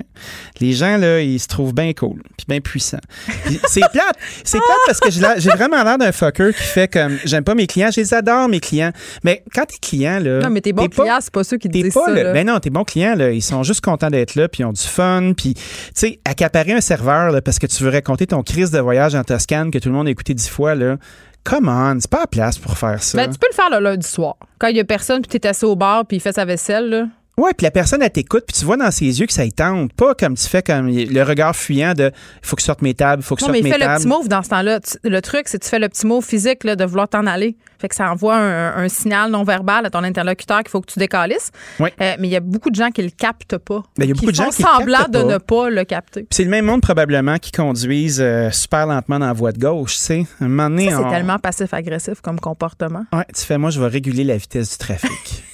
Les 0.59 0.73
gens, 0.73 0.97
là, 0.97 1.21
ils 1.21 1.39
se 1.39 1.47
trouvent 1.47 1.73
bien 1.73 1.93
cool, 1.93 2.21
puis 2.37 2.45
bien 2.47 2.59
puissants. 2.59 2.99
Puis 3.45 3.59
C'est 3.67 3.81
plate. 3.91 4.17
C'est 4.43 4.59
plate 4.59 4.77
parce 4.85 4.99
que 4.99 5.09
j'ai 5.11 5.49
vraiment 5.49 5.83
l'air 5.83 5.97
d'un 5.97 6.11
fucker 6.11 6.53
qui 6.53 6.63
fait 6.63 6.91
comme, 6.91 7.17
j'aime 7.25 7.43
pas 7.43 7.55
mes 7.55 7.67
clients, 7.67 7.89
je 7.91 8.01
les 8.01 8.13
adore, 8.13 8.47
mes 8.47 8.59
clients. 8.59 8.91
Mais 9.23 9.43
quand 9.53 9.65
t'es 9.65 9.77
client, 9.81 10.19
là. 10.19 10.39
Non, 10.39 10.49
mais 10.49 10.61
tes 10.61 10.73
bons 10.73 10.87
clients, 10.87 11.19
c'est 11.21 11.33
pas 11.33 11.43
ceux 11.43 11.57
qui 11.57 11.67
te 11.67 11.73
disent 11.73 11.93
pas 11.93 12.05
ça. 12.05 12.11
là. 12.11 12.33
ben 12.33 12.45
non, 12.47 12.59
tes 12.59 12.69
bons 12.69 12.83
clients, 12.83 13.15
là, 13.15 13.31
ils 13.31 13.41
sont 13.41 13.63
juste 13.63 13.81
contents 13.81 14.09
d'être 14.09 14.35
là, 14.35 14.47
puis 14.47 14.63
ils 14.63 14.65
ont 14.65 14.73
du 14.73 14.81
fun, 14.81 15.33
puis, 15.35 15.53
tu 15.53 15.61
sais, 15.93 16.19
accaparer 16.25 16.73
un 16.73 16.81
serveur, 16.81 17.31
là, 17.31 17.41
parce 17.41 17.59
que 17.59 17.67
tu 17.67 17.83
veux 17.83 17.89
raconter 17.89 18.27
ton 18.27 18.43
crise 18.43 18.71
de 18.71 18.79
voyage 18.79 19.15
en 19.15 19.23
Toscane 19.23 19.71
que 19.71 19.77
tout 19.77 19.89
le 19.89 19.95
monde 19.95 20.07
a 20.07 20.11
écouté 20.11 20.33
dix 20.33 20.49
fois, 20.49 20.75
là. 20.75 20.97
Come 21.43 21.69
on, 21.69 21.97
c'est 21.99 22.09
pas 22.09 22.19
la 22.19 22.27
place 22.27 22.57
pour 22.57 22.77
faire 22.77 23.01
ça. 23.01 23.17
Ben, 23.17 23.31
tu 23.31 23.39
peux 23.39 23.47
le 23.49 23.55
faire 23.55 23.69
le 23.69 23.79
lundi 23.83 24.07
soir. 24.07 24.35
Quand 24.59 24.67
il 24.67 24.75
y 24.75 24.79
a 24.79 24.83
personne, 24.83 25.21
puis 25.21 25.39
t'es 25.39 25.47
assis 25.47 25.65
au 25.65 25.75
bar, 25.75 26.05
puis 26.05 26.17
il 26.17 26.19
fait 26.19 26.33
sa 26.33 26.45
vaisselle, 26.45 26.89
là. 26.89 27.05
Ouais, 27.39 27.53
puis 27.57 27.63
la 27.63 27.71
personne, 27.71 28.01
elle 28.01 28.09
t'écoute, 28.11 28.43
puis 28.47 28.57
tu 28.57 28.65
vois 28.65 28.77
dans 28.77 28.91
ses 28.91 29.19
yeux 29.19 29.25
que 29.25 29.33
ça 29.33 29.45
y 29.45 29.51
tente. 29.51 29.93
Pas 29.93 30.13
comme 30.13 30.35
tu 30.35 30.47
fais 30.47 30.61
comme 30.61 30.89
le 30.89 31.23
regard 31.23 31.55
fuyant 31.55 31.93
de 31.93 32.11
il 32.43 32.47
faut 32.47 32.55
que 32.55 32.61
je 32.61 32.65
sorte 32.65 32.81
mes 32.81 32.93
tables, 32.93 33.21
il 33.21 33.25
faut 33.25 33.35
que 33.35 33.41
je 33.41 33.45
Non, 33.45 33.53
sorte 33.53 33.53
mais 33.53 33.59
il 33.59 33.63
mes 33.63 33.71
fait 33.71 33.77
le 33.77 33.85
tables. 33.85 33.99
petit 34.01 34.07
move 34.07 34.27
dans 34.27 34.43
ce 34.43 34.49
temps-là. 34.49 34.79
Le 35.03 35.21
truc, 35.21 35.43
c'est 35.47 35.57
que 35.59 35.63
tu 35.63 35.69
fais 35.69 35.79
le 35.79 35.87
petit 35.89 36.05
move 36.05 36.25
physique 36.25 36.63
là, 36.63 36.75
de 36.75 36.83
vouloir 36.85 37.07
t'en 37.07 37.25
aller. 37.25 37.55
Fait 37.79 37.87
que 37.87 37.95
ça 37.95 38.11
envoie 38.11 38.35
un, 38.35 38.83
un 38.83 38.89
signal 38.89 39.31
non 39.31 39.43
verbal 39.43 39.85
à 39.85 39.89
ton 39.89 40.03
interlocuteur 40.03 40.59
qu'il 40.59 40.69
faut 40.69 40.81
que 40.81 40.91
tu 40.91 40.99
décalisses. 40.99 41.51
Ouais. 41.79 41.93
Euh, 42.01 42.15
mais 42.19 42.27
il 42.27 42.31
y 42.31 42.35
a 42.35 42.41
beaucoup 42.41 42.69
de 42.69 42.75
gens 42.75 42.89
qui 42.91 43.01
le 43.01 43.09
captent 43.09 43.57
pas. 43.57 43.83
Ben, 43.97 44.03
il 44.03 44.09
y 44.09 44.11
a 44.11 44.15
beaucoup 44.15 44.31
de 44.31 44.35
gens 44.35 44.49
qui 44.49 44.61
le 44.61 44.67
semblant 44.67 45.05
de 45.09 45.19
ne 45.19 45.37
pas 45.37 45.69
le 45.69 45.85
capter. 45.85 46.27
C'est 46.31 46.43
le 46.43 46.49
même 46.49 46.65
monde 46.65 46.81
probablement 46.81 47.37
qui 47.37 47.51
conduisent 47.51 48.19
euh, 48.21 48.51
super 48.51 48.85
lentement 48.85 49.17
dans 49.19 49.27
la 49.27 49.33
voie 49.33 49.53
de 49.53 49.59
gauche, 49.59 49.95
tu 49.95 50.01
sais. 50.01 50.25
Un 50.41 50.49
moment 50.49 50.69
donné, 50.69 50.89
Ça, 50.89 50.97
c'est 50.97 51.03
on- 51.05 51.09
tellement 51.09 51.39
passif-agressif 51.39 52.19
comme 52.21 52.39
comportement. 52.41 53.05
Ouais, 53.13 53.25
tu 53.33 53.45
fais, 53.45 53.57
moi, 53.57 53.69
je 53.69 53.79
vais 53.79 53.87
réguler 53.87 54.25
la 54.25 54.35
vitesse 54.35 54.71
du 54.71 54.77
trafic. 54.77 55.09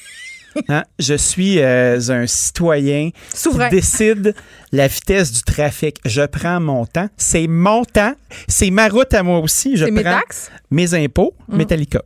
Hein? 0.70 0.84
Je 1.00 1.16
suis 1.16 1.60
euh, 1.60 2.00
un 2.10 2.28
citoyen 2.28 3.10
Souverain. 3.34 3.70
qui 3.70 3.76
décide 3.76 4.34
la 4.72 4.88
vitesse 4.88 5.32
du 5.32 5.42
trafic. 5.44 5.98
Je 6.06 6.22
prends 6.26 6.60
mon 6.60 6.86
temps. 6.86 7.10
C'est 7.18 7.48
mon 7.48 7.84
temps. 7.84 8.14
C'est 8.48 8.70
ma 8.72 8.88
route 8.88 9.14
à 9.14 9.22
moi 9.24 9.40
aussi. 9.40 9.76
Je 9.78 9.86
C'est 9.86 9.92
mes 9.92 10.02
prends 10.02 10.20
taxes? 10.20 10.50
mes 10.72 10.94
impôts, 10.94 11.34
Mm. 11.48 11.58
Metallica. 11.58 12.02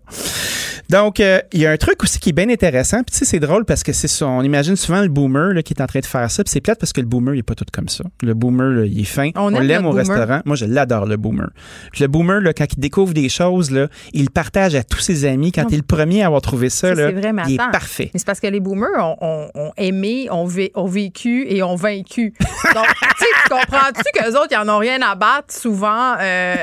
Donc, 0.90 1.20
euh, 1.20 1.40
il 1.54 1.62
y 1.62 1.66
a 1.66 1.72
un 1.72 1.78
truc 1.78 2.02
aussi 2.04 2.20
qui 2.20 2.30
est 2.30 2.34
bien 2.34 2.50
intéressant. 2.50 2.98
Puis, 3.04 3.12
tu 3.12 3.18
sais, 3.20 3.26
c'est 3.26 3.40
drôle 3.40 3.64
parce 3.66 3.84
que 3.84 3.94
c'est 3.94 4.08
ça. 4.08 4.26
On 4.28 4.42
imagine 4.42 4.76
souvent 4.76 5.02
le 5.02 5.08
boomer 5.08 5.54
là, 5.54 5.62
qui 5.62 5.74
est 5.74 5.82
en 5.82 5.88
train 5.88 6.00
de 6.00 6.06
faire 6.06 6.30
ça. 6.32 6.44
Puis, 6.44 6.52
c'est 6.52 6.62
plate 6.62 6.80
parce 6.80 6.94
que 6.94 7.02
le 7.02 7.08
boomer, 7.08 7.36
il 7.36 7.40
est 7.40 7.44
pas 7.44 7.56
tout 7.56 7.66
comme 7.72 7.90
ça. 7.90 8.04
Le 8.24 8.34
boomer, 8.34 8.70
là, 8.70 8.86
il 8.86 9.00
est 9.02 9.04
fin. 9.04 9.30
On 9.36 9.54
aime 9.54 9.64
l'aime 9.64 9.86
au 9.86 9.92
boomer. 9.92 10.08
restaurant. 10.08 10.42
Moi, 10.46 10.56
je 10.56 10.66
l'adore, 10.66 11.06
le 11.06 11.18
boomer. 11.18 11.50
Puis, 11.92 12.02
le 12.02 12.08
boomer, 12.08 12.42
là, 12.42 12.54
quand 12.54 12.66
il 12.74 12.80
découvre 12.80 13.14
des 13.14 13.30
choses, 13.30 13.70
là, 13.72 13.88
il 14.14 14.24
le 14.24 14.30
partage 14.30 14.74
à 14.76 14.84
tous 14.84 15.00
ses 15.00 15.26
amis. 15.26 15.52
Quand 15.52 15.66
il 15.70 15.76
est 15.76 15.78
le 15.78 15.84
premier 15.84 16.24
à 16.24 16.26
avoir 16.28 16.42
trouvé 16.42 16.70
ça, 16.70 16.96
Ça, 16.96 16.96
là, 16.96 17.12
mais 17.34 17.44
il 17.48 17.54
est 17.54 17.58
parfait. 17.72 18.10
Mais 18.14 18.20
c'est 18.20 18.26
parce 18.26 18.40
que 18.40 18.48
les 18.48 18.60
boomers 18.60 18.90
ont, 19.00 19.18
ont- 19.22 19.50
ont 19.54 19.72
aimé, 19.78 20.28
ont, 20.32 20.48
vé- 20.48 20.72
ont 20.76 20.88
vécu 20.88 21.46
et 21.50 21.62
ont 21.62 21.76
vaincu. 21.76 22.34
Donc, 22.74 22.86
tu 23.20 23.26
comprends-tu 23.50 24.02
qu'eux 24.16 24.32
autres, 24.32 24.50
ils 24.52 24.58
en 24.58 24.68
ont 24.70 24.80
rien 24.80 25.00
à 25.02 25.14
battre 25.16 25.54
souvent 25.54 26.16
euh, 26.20 26.56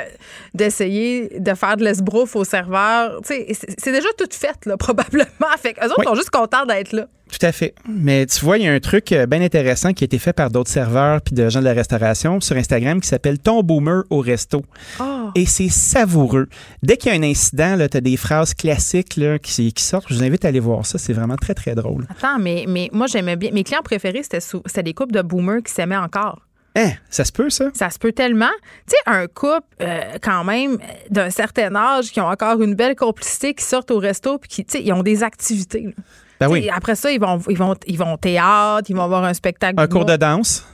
d'essayer 0.54 1.38
de 1.38 1.54
faire 1.54 1.76
de 1.76 1.84
l'esbrouf 1.84 2.36
au 2.36 2.44
serveur? 2.44 3.20
Tu 3.26 3.34
sais, 3.34 3.46
c'est 3.78 3.92
déjà 3.92 4.08
tout 4.16 4.28
fait, 4.30 4.66
là, 4.66 4.76
probablement. 4.78 5.26
Fait 5.58 5.74
qu'eux 5.74 5.86
autres 5.86 5.96
Oui. 5.98 6.04
sont 6.06 6.14
juste 6.14 6.30
contents 6.30 6.66
d'être 6.66 6.92
là. 6.92 7.06
Tout 7.30 7.44
à 7.44 7.50
fait. 7.50 7.74
Mais 7.88 8.24
tu 8.26 8.44
vois, 8.44 8.56
il 8.56 8.64
y 8.64 8.68
a 8.68 8.72
un 8.72 8.78
truc 8.78 9.10
euh, 9.10 9.26
bien 9.26 9.42
intéressant 9.42 9.92
qui 9.92 10.04
a 10.04 10.06
été 10.06 10.18
fait 10.18 10.32
par 10.32 10.48
d'autres 10.48 10.70
serveurs 10.70 11.20
puis 11.20 11.34
de 11.34 11.48
gens 11.48 11.58
de 11.58 11.64
la 11.64 11.72
restauration 11.72 12.40
sur 12.40 12.56
Instagram 12.56 13.00
qui 13.00 13.08
s'appelle 13.08 13.40
Ton 13.40 13.62
boomer 13.64 14.04
au 14.10 14.20
resto. 14.20 14.64
Oh. 15.00 15.30
Et 15.34 15.44
c'est 15.44 15.68
savoureux. 15.68 16.46
Dès 16.84 16.96
qu'il 16.96 17.12
y 17.12 17.16
a 17.16 17.18
un 17.18 17.28
incident, 17.28 17.76
tu 17.90 17.96
as 17.96 18.00
des 18.00 18.16
phrases 18.16 18.54
classiques 18.54 19.16
là, 19.16 19.40
qui, 19.40 19.72
qui 19.72 19.82
sortent. 19.82 20.06
Je 20.08 20.14
vous 20.14 20.22
invite 20.22 20.44
à 20.44 20.48
aller 20.48 20.60
voir 20.60 20.86
ça. 20.86 20.98
C'est 20.98 21.12
vraiment 21.12 21.36
très, 21.36 21.54
très 21.54 21.74
drôle. 21.74 22.06
Attends, 22.08 22.38
mais, 22.38 22.64
mais 22.68 22.90
moi, 22.92 23.08
j'aimais 23.08 23.34
bien. 23.34 23.50
Mes 23.50 23.64
clients 23.64 23.82
préférés, 23.82 24.22
c'était 24.22 24.82
des 24.84 24.94
couples 24.94 25.12
de 25.12 25.22
boomers 25.22 25.62
qui 25.64 25.72
s'aimaient 25.72 25.96
encore. 25.96 26.45
Hein, 26.76 26.90
ça 27.08 27.24
se 27.24 27.32
peut, 27.32 27.48
ça? 27.48 27.70
Ça 27.74 27.88
se 27.90 27.98
peut 27.98 28.12
tellement. 28.12 28.50
Tu 28.86 28.92
sais, 28.94 28.96
un 29.06 29.26
couple, 29.26 29.62
euh, 29.80 30.00
quand 30.22 30.44
même, 30.44 30.72
euh, 30.74 30.76
d'un 31.10 31.30
certain 31.30 31.74
âge, 31.74 32.10
qui 32.12 32.20
ont 32.20 32.26
encore 32.28 32.60
une 32.60 32.74
belle 32.74 32.94
complicité, 32.94 33.54
qui 33.54 33.64
sortent 33.64 33.90
au 33.90 33.98
resto, 33.98 34.36
puis 34.38 34.48
qui, 34.48 34.64
tu 34.64 34.78
sais, 34.78 34.84
ils 34.84 34.92
ont 34.92 35.02
des 35.02 35.22
activités. 35.22 35.94
Ben 36.38 36.48
oui. 36.50 36.68
Après 36.68 36.94
ça, 36.94 37.10
ils 37.10 37.18
vont, 37.18 37.40
ils, 37.48 37.56
vont, 37.56 37.74
ils 37.86 37.96
vont 37.98 38.12
au 38.12 38.16
théâtre, 38.18 38.90
ils 38.90 38.94
vont 38.96 39.02
avoir 39.04 39.24
un 39.24 39.32
spectacle. 39.32 39.80
Un 39.80 39.86
cours 39.86 40.04
de 40.04 40.16
danse? 40.16 40.66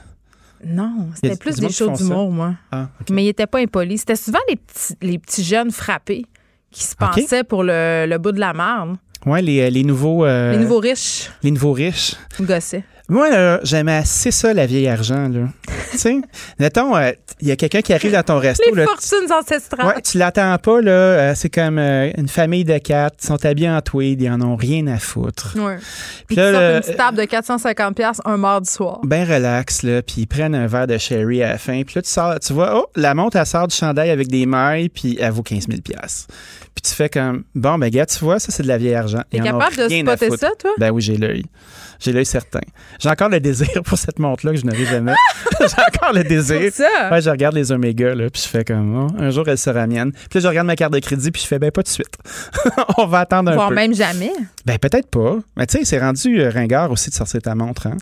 Non, 0.65 1.09
c'était 1.15 1.35
plus 1.37 1.55
des 1.57 1.69
shows 1.69 1.91
d'humour, 1.91 2.31
moi. 2.31 2.53
Ah, 2.71 2.87
Mais 3.09 3.23
ils 3.23 3.27
n'étaient 3.27 3.47
pas 3.47 3.59
impolis. 3.59 3.99
C'était 3.99 4.15
souvent 4.15 4.39
les 4.49 4.55
petits, 4.55 4.95
les 5.01 5.19
petits 5.19 5.43
jeunes 5.43 5.71
frappés 5.71 6.25
qui 6.71 6.83
se 6.83 6.95
pensaient 6.95 7.43
pour 7.43 7.63
le, 7.63 8.05
le 8.07 8.17
bout 8.17 8.31
de 8.31 8.39
la 8.39 8.53
marne. 8.53 8.97
Ouais, 9.25 9.41
les, 9.41 9.69
les 9.71 9.83
nouveaux. 9.83 10.25
euh, 10.25 10.51
Les 10.51 10.57
nouveaux 10.57 10.79
riches 10.79 11.29
Les 11.43 11.51
nouveaux 11.51 11.71
riches. 11.73 12.15
gossaient. 12.41 12.83
Moi, 13.09 13.29
là, 13.29 13.59
j'aimais 13.63 13.97
assez 13.97 14.31
ça, 14.31 14.53
la 14.53 14.65
vieille 14.65 14.87
argent, 14.87 15.27
là. 15.27 15.47
tu 15.91 15.97
sais, 15.97 16.15
mettons, 16.59 16.95
euh, 16.95 17.11
il 17.41 17.49
y 17.49 17.51
a 17.51 17.57
quelqu'un 17.57 17.81
qui 17.81 17.93
arrive 17.93 18.13
dans 18.13 18.23
ton 18.23 18.39
resto, 18.39 18.63
Les 18.69 18.75
là. 18.81 18.85
fortunes 18.85 19.29
ancestrales. 19.31 19.85
Ouais, 19.87 20.01
tu 20.01 20.17
l'attends 20.17 20.57
pas, 20.57 20.79
là. 20.81 20.91
euh, 20.91 21.33
c'est 21.35 21.49
comme 21.49 21.77
euh, 21.79 22.09
une 22.17 22.29
famille 22.29 22.63
de 22.63 22.77
quatre. 22.77 23.17
Ils 23.21 23.27
sont 23.27 23.45
habillés 23.45 23.69
en 23.69 23.81
tweed. 23.81 24.21
Ils 24.21 24.29
en 24.29 24.39
ont 24.41 24.55
rien 24.55 24.87
à 24.87 24.97
foutre. 24.99 25.53
Ouais. 25.59 25.75
Puis 26.27 26.27
Puis 26.27 26.35
là, 26.37 26.51
tu 26.51 26.57
le- 26.57 26.75
une 26.75 26.81
petite 26.81 26.97
table 26.97 27.17
de 27.17 27.23
450$ 27.23 27.93
piastres 27.93 28.21
un 28.25 28.37
mardi 28.37 28.71
soir. 28.71 29.01
Ben 29.03 29.29
relax, 29.29 29.83
là, 29.83 30.01
puis 30.01 30.21
ils 30.21 30.27
prennent 30.27 30.55
un 30.55 30.67
verre 30.67 30.87
de 30.87 30.97
sherry 30.97 31.43
à 31.43 31.49
la 31.49 31.57
fin. 31.57 31.81
Puis 31.83 31.95
là, 31.95 32.01
tu 32.01 32.09
sors, 32.09 32.39
tu 32.39 32.53
vois, 32.53 32.79
oh, 32.79 32.85
la 32.95 33.13
montre, 33.13 33.35
elle 33.35 33.45
sort 33.45 33.67
du 33.67 33.75
chandail 33.75 34.11
avec 34.11 34.29
des 34.29 34.45
mailles, 34.45 34.87
puis 34.87 35.17
elle 35.19 35.31
vaut 35.31 35.43
15 35.43 35.67
000 35.67 35.81
Puis 36.75 36.81
tu 36.89 36.93
fais 36.95 37.07
comme, 37.09 37.43
bon, 37.53 37.77
ben 37.77 37.89
gars, 37.89 38.05
tu 38.05 38.17
vois, 38.19 38.39
ça, 38.39 38.51
c'est 38.51 38.63
de 38.63 38.67
la 38.67 38.77
vieille 38.77 38.95
argent. 38.95 39.21
T'es 39.29 39.39
capable 39.39 39.75
de 39.75 39.89
spotter 39.89 40.37
ça, 40.37 40.49
toi? 40.57 40.71
Ben 40.79 40.89
oui, 40.91 41.01
j'ai 41.01 41.17
l'œil. 41.17 41.43
J'ai 41.99 42.11
l'œil 42.11 42.25
certain. 42.25 42.61
J'ai 42.99 43.09
encore 43.09 43.29
le 43.29 43.39
désir 43.39 43.67
pour 43.85 43.97
cette 43.97 44.17
montre-là 44.19 44.51
que 44.53 44.57
je 44.57 44.65
n'aurai 44.65 44.85
jamais. 44.85 45.13
j'ai 45.59 45.65
encore 45.65 46.13
le 46.13 46.23
désir. 46.23 46.71
Ça? 46.73 47.09
Ouais, 47.11 47.21
je 47.21 47.29
regarde 47.29 47.55
les 47.55 47.71
Oméga, 47.71 48.15
là, 48.15 48.29
puis 48.29 48.41
je 48.41 48.47
fais 48.47 48.63
comme, 48.63 49.05
oh, 49.05 49.07
un 49.17 49.29
jour, 49.29 49.47
elle 49.47 49.57
sera 49.57 49.85
mienne. 49.87 50.11
Puis 50.11 50.27
là, 50.35 50.39
je 50.41 50.47
regarde 50.47 50.67
ma 50.67 50.75
carte 50.75 50.93
de 50.93 50.99
crédit, 50.99 51.31
puis 51.31 51.41
je 51.41 51.47
fais, 51.47 51.59
ben 51.59 51.71
pas 51.71 51.83
de 51.83 51.87
suite. 51.87 52.17
On 52.97 53.05
va 53.05 53.19
attendre 53.19 53.51
un 53.51 53.55
Voire 53.55 53.69
peu. 53.69 53.75
même 53.75 53.93
jamais. 53.93 54.31
Ben 54.65 54.77
peut-être 54.79 55.09
pas. 55.09 55.37
Mais 55.55 55.67
tu 55.67 55.77
sais, 55.77 55.85
c'est 55.85 55.99
rendu 55.99 56.39
euh, 56.41 56.49
ringard 56.49 56.91
aussi 56.91 57.09
de 57.09 57.15
sortir 57.15 57.41
ta 57.41 57.53
montre. 57.55 57.87
Hein? 57.87 57.97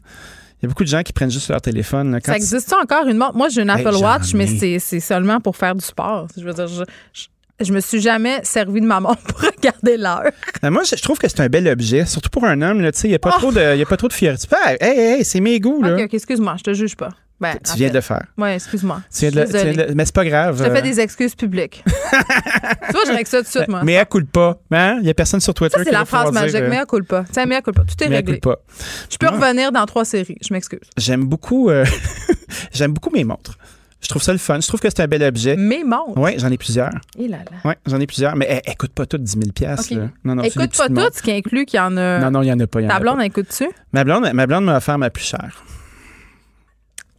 Il 0.61 0.65
y 0.65 0.67
a 0.67 0.69
beaucoup 0.69 0.83
de 0.83 0.89
gens 0.89 1.01
qui 1.01 1.11
prennent 1.11 1.31
juste 1.31 1.49
leur 1.49 1.61
téléphone. 1.61 2.13
Quand 2.23 2.31
Ça 2.31 2.37
tu- 2.37 2.43
existe 2.43 2.71
encore 2.73 3.07
une 3.07 3.17
montre? 3.17 3.35
Moi, 3.35 3.49
j'ai 3.49 3.61
une 3.61 3.69
Apple 3.69 3.95
Watch, 3.95 4.33
mais 4.33 4.45
ai. 4.45 4.57
c'est 4.59 4.79
c'est 4.79 4.99
seulement 4.99 5.39
pour 5.41 5.57
faire 5.57 5.75
du 5.75 5.83
sport. 5.83 6.27
Je 6.37 6.43
veux 6.43 6.53
dire, 6.53 6.67
je, 6.67 6.83
je, 7.13 7.25
je 7.63 7.73
me 7.73 7.79
suis 7.79 8.01
jamais 8.01 8.39
servi 8.43 8.81
de 8.81 8.85
ma 8.85 8.99
montre 8.99 9.21
pour 9.27 9.39
regarder 9.41 9.97
l'heure. 9.97 10.31
Moi, 10.63 10.83
je 10.83 10.95
trouve 11.01 11.17
que 11.17 11.27
c'est 11.27 11.39
un 11.41 11.47
bel 11.49 11.67
objet, 11.67 12.05
surtout 12.05 12.29
pour 12.29 12.45
un 12.45 12.61
homme. 12.61 12.87
Il 13.03 13.09
n'y 13.09 13.15
a, 13.15 13.19
pas 13.19 13.31
Oh! 13.35 13.39
trop 13.39 13.51
de- 13.51 13.75
y 13.77 13.81
a 13.81 13.85
pas 13.85 13.97
trop 13.97 14.07
de 14.07 14.13
fierté. 14.13 14.47
Hey, 14.65 14.77
hey, 14.81 14.99
hey, 14.99 15.25
c'est 15.25 15.39
mes 15.39 15.59
goûts. 15.59 15.81
Là. 15.81 15.95
OK, 16.03 16.13
excuse-moi, 16.13 16.55
je 16.57 16.63
te 16.63 16.73
juge 16.73 16.95
pas. 16.95 17.09
Ben, 17.39 17.55
Tu 17.65 17.71
en 17.71 17.75
viens 17.75 17.87
fait- 17.87 17.91
de 17.93 17.97
le 17.97 18.01
faire. 18.01 18.23
Ouais, 18.37 18.53
excuse-moi. 18.55 19.01
Tu 19.11 19.21
viens 19.21 19.31
de 19.31 19.35
le- 19.39 19.45
viens 19.57 19.73
de 19.73 19.89
le- 19.89 19.95
mais 19.95 20.05
c'est 20.05 20.13
pas 20.13 20.25
grave. 20.25 20.59
Je 20.59 20.63
te 20.63 20.69
euh, 20.69 20.75
fais 20.75 20.81
des 20.83 20.99
excuses 20.99 21.33
publiques. 21.33 21.83
tu 21.85 22.91
vois, 22.91 23.01
je 23.07 23.11
règle 23.13 23.27
ça 23.27 23.37
tout 23.39 23.45
de 23.45 23.49
suite, 23.49 23.67
moi. 23.67 23.81
Mais 23.83 23.93
elle 23.93 24.05
coule 24.05 24.27
pas. 24.27 24.61
Hein? 24.71 24.97
Il 24.99 25.05
n'y 25.05 25.09
a 25.09 25.13
personne 25.15 25.39
sur 25.39 25.53
Twitter 25.55 25.75
Ça, 25.79 25.83
c'est 25.83 25.91
la 25.91 26.05
phrase 26.05 26.31
magique. 26.31 26.51
dire, 26.51 26.65
euh, 26.65 26.69
Mais 26.69 26.77
à 26.77 26.85
culpa. 26.85 27.23
Tu 27.27 27.33
sais, 27.33 27.45
mais 27.47 27.55
à 27.55 27.61
culpa. 27.63 27.81
Tout 27.81 28.03
est 28.03 28.09
mais 28.09 28.17
elle 28.17 28.25
réglé. 28.25 28.39
coule 28.39 28.53
pas. 28.53 28.61
Je 29.09 29.17
peux 29.17 29.27
revenir 29.27 29.71
dans 29.71 29.85
trois 29.87 30.05
séries. 30.05 30.37
Je 30.47 30.53
m'excuse. 30.53 30.81
J'aime 30.97 31.23
beaucoup, 31.25 31.71
euh, 31.71 31.83
j'aime 32.73 32.93
beaucoup 32.93 33.09
mes 33.09 33.23
montres. 33.23 33.57
Je 34.01 34.07
trouve 34.09 34.21
ça 34.23 34.31
le 34.31 34.39
fun. 34.39 34.59
Je 34.59 34.67
trouve 34.67 34.79
que 34.79 34.89
c'est 34.89 35.01
un 35.01 35.07
bel 35.07 35.21
objet. 35.23 35.55
Mes 35.55 35.83
montres. 35.83 36.17
Oui, 36.17 36.31
j'en 36.37 36.49
ai 36.51 36.57
plusieurs. 36.57 36.91
Et 37.19 37.27
là 37.27 37.37
là. 37.37 37.57
Oui, 37.65 37.73
j'en 37.85 37.99
ai 37.99 38.07
plusieurs. 38.07 38.35
Mais 38.35 38.47
elles, 38.49 38.61
elles 38.65 38.75
coûtent 38.77 38.93
pas 38.93 39.05
toutes 39.05 39.23
10 39.23 39.31
000 39.33 39.43
OK. 39.49 39.89
là. 39.91 40.09
Non, 40.25 40.35
non, 40.35 40.41
des 40.41 40.47
Écoute 40.49 40.57
pas 40.61 40.67
petites 40.67 40.87
tout, 40.87 40.93
montres. 40.93 41.17
ce 41.17 41.21
qui 41.21 41.31
inclut 41.31 41.65
qu'il 41.65 41.77
y 41.77 41.81
en 41.81 41.95
a. 41.97 42.19
Non, 42.19 42.31
non, 42.31 42.41
il 42.41 42.45
n'y 42.45 42.51
en 42.53 42.59
a 42.59 42.67
pas. 42.67 42.81
y 42.81 42.85
en 42.85 42.89
Ta 42.89 42.95
a 42.95 42.99
blonde, 42.99 43.17
pas. 43.17 43.25
écoute-tu? 43.25 43.69
Ma 43.93 44.03
blonde, 44.03 44.31
ma 44.33 44.47
blonde 44.47 44.65
m'a 44.65 44.77
offert 44.77 44.97
ma 44.97 45.09
plus 45.11 45.23
chère. 45.23 45.63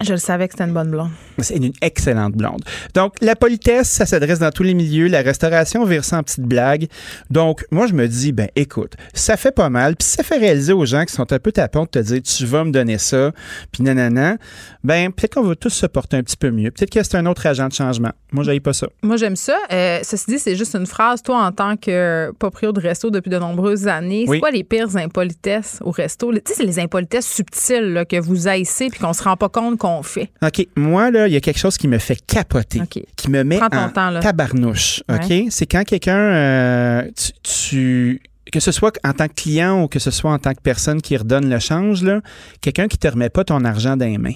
Je 0.03 0.13
le 0.13 0.19
savais 0.19 0.49
que 0.49 0.55
c'était 0.55 0.65
une 0.65 0.75
bonne 0.75 0.91
blonde. 0.91 1.11
C'est 1.39 1.57
une 1.57 1.73
excellente 1.81 2.35
blonde. 2.35 2.63
Donc, 2.95 3.15
la 3.21 3.37
politesse, 3.37 3.89
ça 3.89 4.07
s'adresse 4.07 4.39
dans 4.39 4.51
tous 4.51 4.63
les 4.63 4.75
milieux. 4.75 5.07
La 5.09 5.23
restauration 5.23 5.85
vire 5.85 6.05
ça 6.05 6.19
en 6.19 6.23
petites 6.23 6.41
blagues. 6.45 6.89
Donc, 7.31 7.65
moi, 7.71 7.87
je 7.87 7.95
me 7.95 8.07
dis, 8.09 8.33
ben, 8.33 8.49
écoute, 8.57 8.95
ça 9.15 9.37
fait 9.37 9.53
pas 9.53 9.71
mal. 9.71 9.97
Puis, 9.97 10.07
ça 10.09 10.23
fait 10.23 10.37
réaliser 10.39 10.73
aux 10.73 10.85
gens 10.87 11.05
qui 11.05 11.13
sont 11.15 11.33
un 11.33 11.39
peu 11.39 11.53
tapons 11.53 11.85
de 11.85 11.89
te 11.89 11.99
dire, 11.99 12.21
tu 12.23 12.47
vas 12.47 12.65
me 12.65 12.71
donner 12.71 12.99
ça, 12.99 13.33
puis 13.73 13.83
nanana. 13.83 14.37
Ben, 14.85 15.13
peut-être 15.13 15.35
qu'on 15.35 15.43
va 15.45 15.55
tous 15.55 15.71
se 15.71 15.87
porter 15.87 16.17
un 16.17 16.23
petit 16.23 16.37
peu 16.37 16.51
mieux. 16.51 16.71
Peut-être 16.71 16.91
que 16.91 17.03
c'est 17.03 17.17
un 17.17 17.27
autre 17.27 17.47
agent 17.47 17.69
de 17.69 17.73
changement. 17.73 18.13
Moi, 18.33 18.45
j'aille 18.45 18.61
pas 18.61 18.73
ça. 18.73 18.89
Moi, 19.03 19.17
j'aime 19.17 19.37
ça. 19.37 19.57
Euh, 19.73 20.01
ceci 20.03 20.25
dit, 20.33 20.39
c'est 20.39 20.57
juste 20.57 20.75
une 20.75 20.87
phrase. 20.87 21.23
Toi, 21.23 21.43
en 21.43 21.53
tant 21.53 21.77
que 21.77 22.33
proprio 22.39 22.73
de 22.73 22.81
resto 22.81 23.11
depuis 23.11 23.31
de 23.31 23.39
nombreuses 23.39 23.87
années, 23.89 24.25
Oui. 24.27 24.37
c'est 24.37 24.41
quoi 24.41 24.51
les 24.51 24.65
pires 24.65 24.97
impolitesses 24.97 25.79
au 25.83 25.91
resto? 25.91 26.33
Tu 26.33 26.41
sais, 26.47 26.55
c'est 26.55 26.65
les 26.65 26.79
impolitesses 26.79 27.27
subtiles 27.27 27.93
là, 27.93 28.05
que 28.05 28.19
vous 28.21 28.49
haïssez 28.49 28.89
puis 28.89 28.99
qu'on 29.01 29.13
se 29.13 29.23
rend 29.23 29.37
pas 29.37 29.49
compte 29.49 29.79
qu'on 29.79 29.92
fait. 30.03 30.31
OK. 30.43 30.67
Moi, 30.77 31.11
là, 31.11 31.27
il 31.27 31.33
y 31.33 31.37
a 31.37 31.41
quelque 31.41 31.59
chose 31.59 31.77
qui 31.77 31.89
me 31.89 31.99
fait 31.99 32.17
capoter, 32.27 32.81
qui 33.17 33.31
me 33.31 33.43
met 33.45 33.61
en 33.63 33.69
temps, 33.69 34.21
tabarnouche. 34.21 35.03
OK? 35.11 35.29
Ouais. 35.29 35.47
C'est 35.51 35.67
quand 35.67 35.83
quelqu'un, 35.85 36.17
euh, 36.19 37.03
tu, 37.17 37.33
tu- 37.43 38.23
que 38.53 38.61
ce 38.61 38.71
soit 38.73 38.93
en 39.05 39.13
tant 39.13 39.29
que 39.29 39.35
client 39.35 39.83
ou 39.83 39.89
que 39.89 39.99
ce 39.99 40.11
soit 40.11 40.31
en 40.33 40.39
tant 40.39 40.53
que 40.55 40.61
personne 40.63 41.03
qui 41.03 41.17
redonne 41.17 41.51
le 41.51 41.59
change, 41.59 42.03
là, 42.03 42.21
quelqu'un 42.61 42.87
qui 42.89 42.99
te 42.99 43.09
remet 43.09 43.29
pas 43.31 43.45
ton 43.45 43.65
argent 43.65 43.97
dans 43.97 44.07
les 44.07 44.19
mains, 44.19 44.33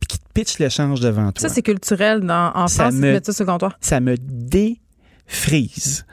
puis 0.00 0.06
qui 0.08 0.18
te 0.18 0.24
pitch 0.34 0.58
le 0.58 0.68
change 0.68 1.00
devant 1.00 1.32
toi. 1.32 1.48
Ça, 1.48 1.54
c'est 1.54 1.62
culturel 1.62 2.20
dans, 2.20 2.52
en 2.54 2.66
Ça 2.68 2.84
France, 2.84 2.94
me- 2.94 3.12
mettent 3.12 3.26
ça 3.26 3.32
sur 3.32 3.44
le 3.44 3.50
comptoir. 3.52 3.76
ça 3.80 4.00
me 4.00 4.16
défrise. 4.18 6.04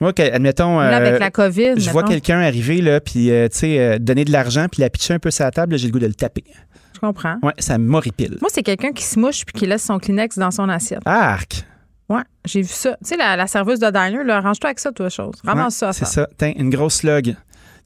Moi, 0.00 0.12
admettons. 0.18 0.80
Là, 0.80 0.96
avec 0.96 1.14
euh, 1.14 1.18
la 1.18 1.30
COVID, 1.30 1.74
Je 1.76 1.90
vois 1.90 2.02
quelqu'un 2.04 2.40
arriver, 2.40 2.80
là, 2.80 3.00
puis, 3.00 3.30
euh, 3.30 3.48
tu 3.48 3.58
sais, 3.58 3.78
euh, 3.78 3.98
donner 3.98 4.24
de 4.24 4.32
l'argent, 4.32 4.66
puis 4.72 4.80
la 4.80 4.88
pitcher 4.88 5.12
un 5.14 5.18
peu 5.18 5.30
sur 5.30 5.44
la 5.44 5.50
table, 5.50 5.76
j'ai 5.78 5.86
le 5.88 5.92
goût 5.92 5.98
de 5.98 6.06
le 6.06 6.14
taper. 6.14 6.44
Je 7.00 7.06
comprends. 7.06 7.36
Ouais, 7.42 7.52
ça 7.58 7.78
m'horripile. 7.78 8.36
Moi, 8.40 8.50
c'est 8.52 8.62
quelqu'un 8.62 8.92
qui 8.92 9.04
se 9.04 9.18
mouche 9.18 9.44
puis 9.46 9.58
qui 9.58 9.66
laisse 9.66 9.84
son 9.84 9.98
Kleenex 9.98 10.38
dans 10.38 10.50
son 10.50 10.68
assiette. 10.68 11.00
Arc! 11.06 11.64
Ouais, 12.10 12.22
j'ai 12.44 12.62
vu 12.62 12.68
ça. 12.68 12.90
Tu 13.02 13.10
sais, 13.10 13.16
la, 13.16 13.36
la 13.36 13.46
serveuse 13.46 13.78
de 13.78 13.86
diner, 13.86 14.24
là, 14.24 14.38
arrange-toi 14.38 14.68
avec 14.70 14.80
ça, 14.80 14.90
toi, 14.90 15.08
chose. 15.08 15.34
Ouais, 15.44 15.70
ça. 15.70 15.92
C'est 15.92 16.04
ça. 16.06 16.28
Tiens, 16.36 16.52
une 16.56 16.68
grosse 16.68 16.96
slug. 16.96 17.36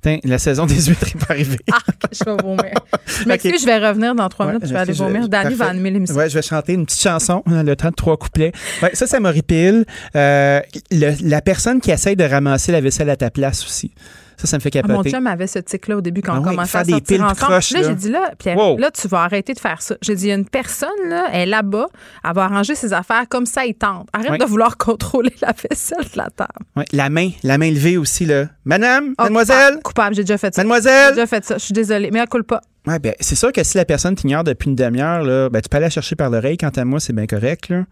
Tiens, 0.03 0.19
la 0.25 0.39
saison 0.39 0.67
des 0.67 0.81
huîtres 0.83 1.07
est 1.09 1.19
pas 1.27 1.33
arrivée. 1.35 1.59
Je 2.13 2.25
vais 2.25 2.37
vomir. 2.43 2.73
Je 3.07 3.25
m'excuse, 3.29 3.61
je 3.61 3.67
vais 3.67 3.79
revenir 3.87 4.15
dans 4.15 4.29
trois 4.29 4.47
Ouais, 4.47 4.53
minutes. 4.53 4.67
Je 4.67 4.73
vais 4.73 4.79
aller 4.81 4.93
vomir. 4.93 5.29
Danny 5.29 5.55
va 5.55 5.67
animer 5.69 5.91
l'émission. 5.91 6.17
Ouais, 6.17 6.29
je 6.29 6.35
vais 6.35 6.43
chanter 6.43 6.73
une 6.75 6.85
petite 6.87 7.01
chanson, 7.01 7.43
hein, 7.47 7.63
le 7.63 7.75
temps 7.77 7.89
de 7.91 7.95
trois 7.95 8.17
couplets. 8.17 8.53
Ouais, 8.83 8.91
ça, 8.95 9.07
ça 9.07 9.21
m'horripile. 9.21 9.85
Euh, 10.17 10.61
la 10.91 11.41
personne 11.41 11.81
qui 11.81 11.91
essaye 11.91 12.17
de 12.17 12.25
ramasser 12.25 12.73
la 12.73 12.81
vaisselle 12.81 13.09
à 13.11 13.17
ta 13.17 13.31
place 13.31 13.65
aussi. 13.65 13.93
Ça, 14.37 14.47
ça 14.47 14.57
me 14.57 14.61
fait 14.61 14.71
Ah, 14.77 14.83
mon 14.83 14.89
capoter. 14.95 15.11
chum 15.11 15.27
avait 15.27 15.47
ce 15.47 15.59
tic-là 15.61 15.97
au 15.97 16.01
début 16.01 16.21
quand 16.23 16.35
Ah 16.35 16.39
on 16.41 16.43
oui, 16.43 16.51
commençait 16.51 16.71
faire 16.73 16.81
à 16.81 16.85
des 16.85 16.93
sortir 16.93 17.07
piles 17.17 17.25
ensemble. 17.25 17.37
croches, 17.41 17.71
là, 17.73 17.81
là. 17.83 17.89
j'ai 17.89 17.95
dit 17.95 18.11
là, 18.11 18.31
Pierre, 18.39 18.57
Wow. 18.57 18.79
là, 18.79 18.91
tu 18.91 19.07
vas 19.09 19.23
arrêter 19.23 19.55
de 19.55 19.59
faire 19.61 19.81
ça. 19.83 19.97
J'ai 20.03 20.15
dit, 20.15 20.25
il 20.25 20.29
y 20.29 20.33
a 20.33 20.35
une 20.35 20.49
personne, 20.49 20.89
là, 21.09 21.27
elle 21.33 21.41
est 21.43 21.47
là-bas, 21.47 21.87
elle 22.25 22.35
va 22.35 22.45
arranger 22.45 22.75
ses 22.75 22.93
affaires 22.93 23.25
comme 23.29 23.47
ça, 23.47 23.65
il 23.65 23.75
tente. 23.75 24.09
Arrête 24.13 24.31
Oui. 24.33 24.39
de 24.39 24.45
vouloir 24.45 24.77
contrôler 24.77 25.33
la 25.41 25.53
vaisselle 25.53 26.05
de 26.05 26.17
la 26.19 26.31
table. 26.31 26.51
Ouais, 26.77 26.85
la 26.93 27.11
main, 27.11 27.31
la 27.43 27.59
main 27.59 27.71
levée 27.71 27.97
aussi, 27.97 28.27
là. 28.27 28.47
Madame, 28.65 29.15
Oh, 29.19 29.23
mademoiselle? 29.23 29.79
coupable, 29.83 30.15
j'ai 30.17 30.23
déjà 30.25 30.39
fait 30.39 30.55
ça. 30.55 30.61
Mademoiselle? 30.63 31.09
J'ai 31.11 31.15
déjà 31.15 31.27
fait 31.27 31.45
ça. 31.45 31.59
Je 31.59 31.65
suis 31.65 31.75
désolée, 31.75 32.11
mais 32.13 32.19
elle 32.19 32.29
coule 32.29 32.45
pas. 32.45 32.61
Ouais, 32.87 32.99
ben, 32.99 33.15
c'est 33.21 33.35
sûr 33.37 33.53
que 33.53 33.63
si 33.63 33.77
la 33.79 33.85
personne 33.85 34.15
t'ignore 34.15 34.45
depuis 34.45 34.69
une 34.69 34.77
demi-heure, 34.77 35.23
là, 35.23 35.49
ben, 35.49 35.61
tu 35.63 35.69
peux 35.69 35.77
aller 35.77 35.87
la 35.87 35.91
chercher 35.91 36.17
par 36.17 36.29
l'oreille. 36.29 36.57
Quant 36.59 36.69
à 36.69 36.85
moi, 36.85 37.01
c'est 37.01 37.13
bien 37.15 37.27
correct, 37.27 37.69
là. 37.69 37.85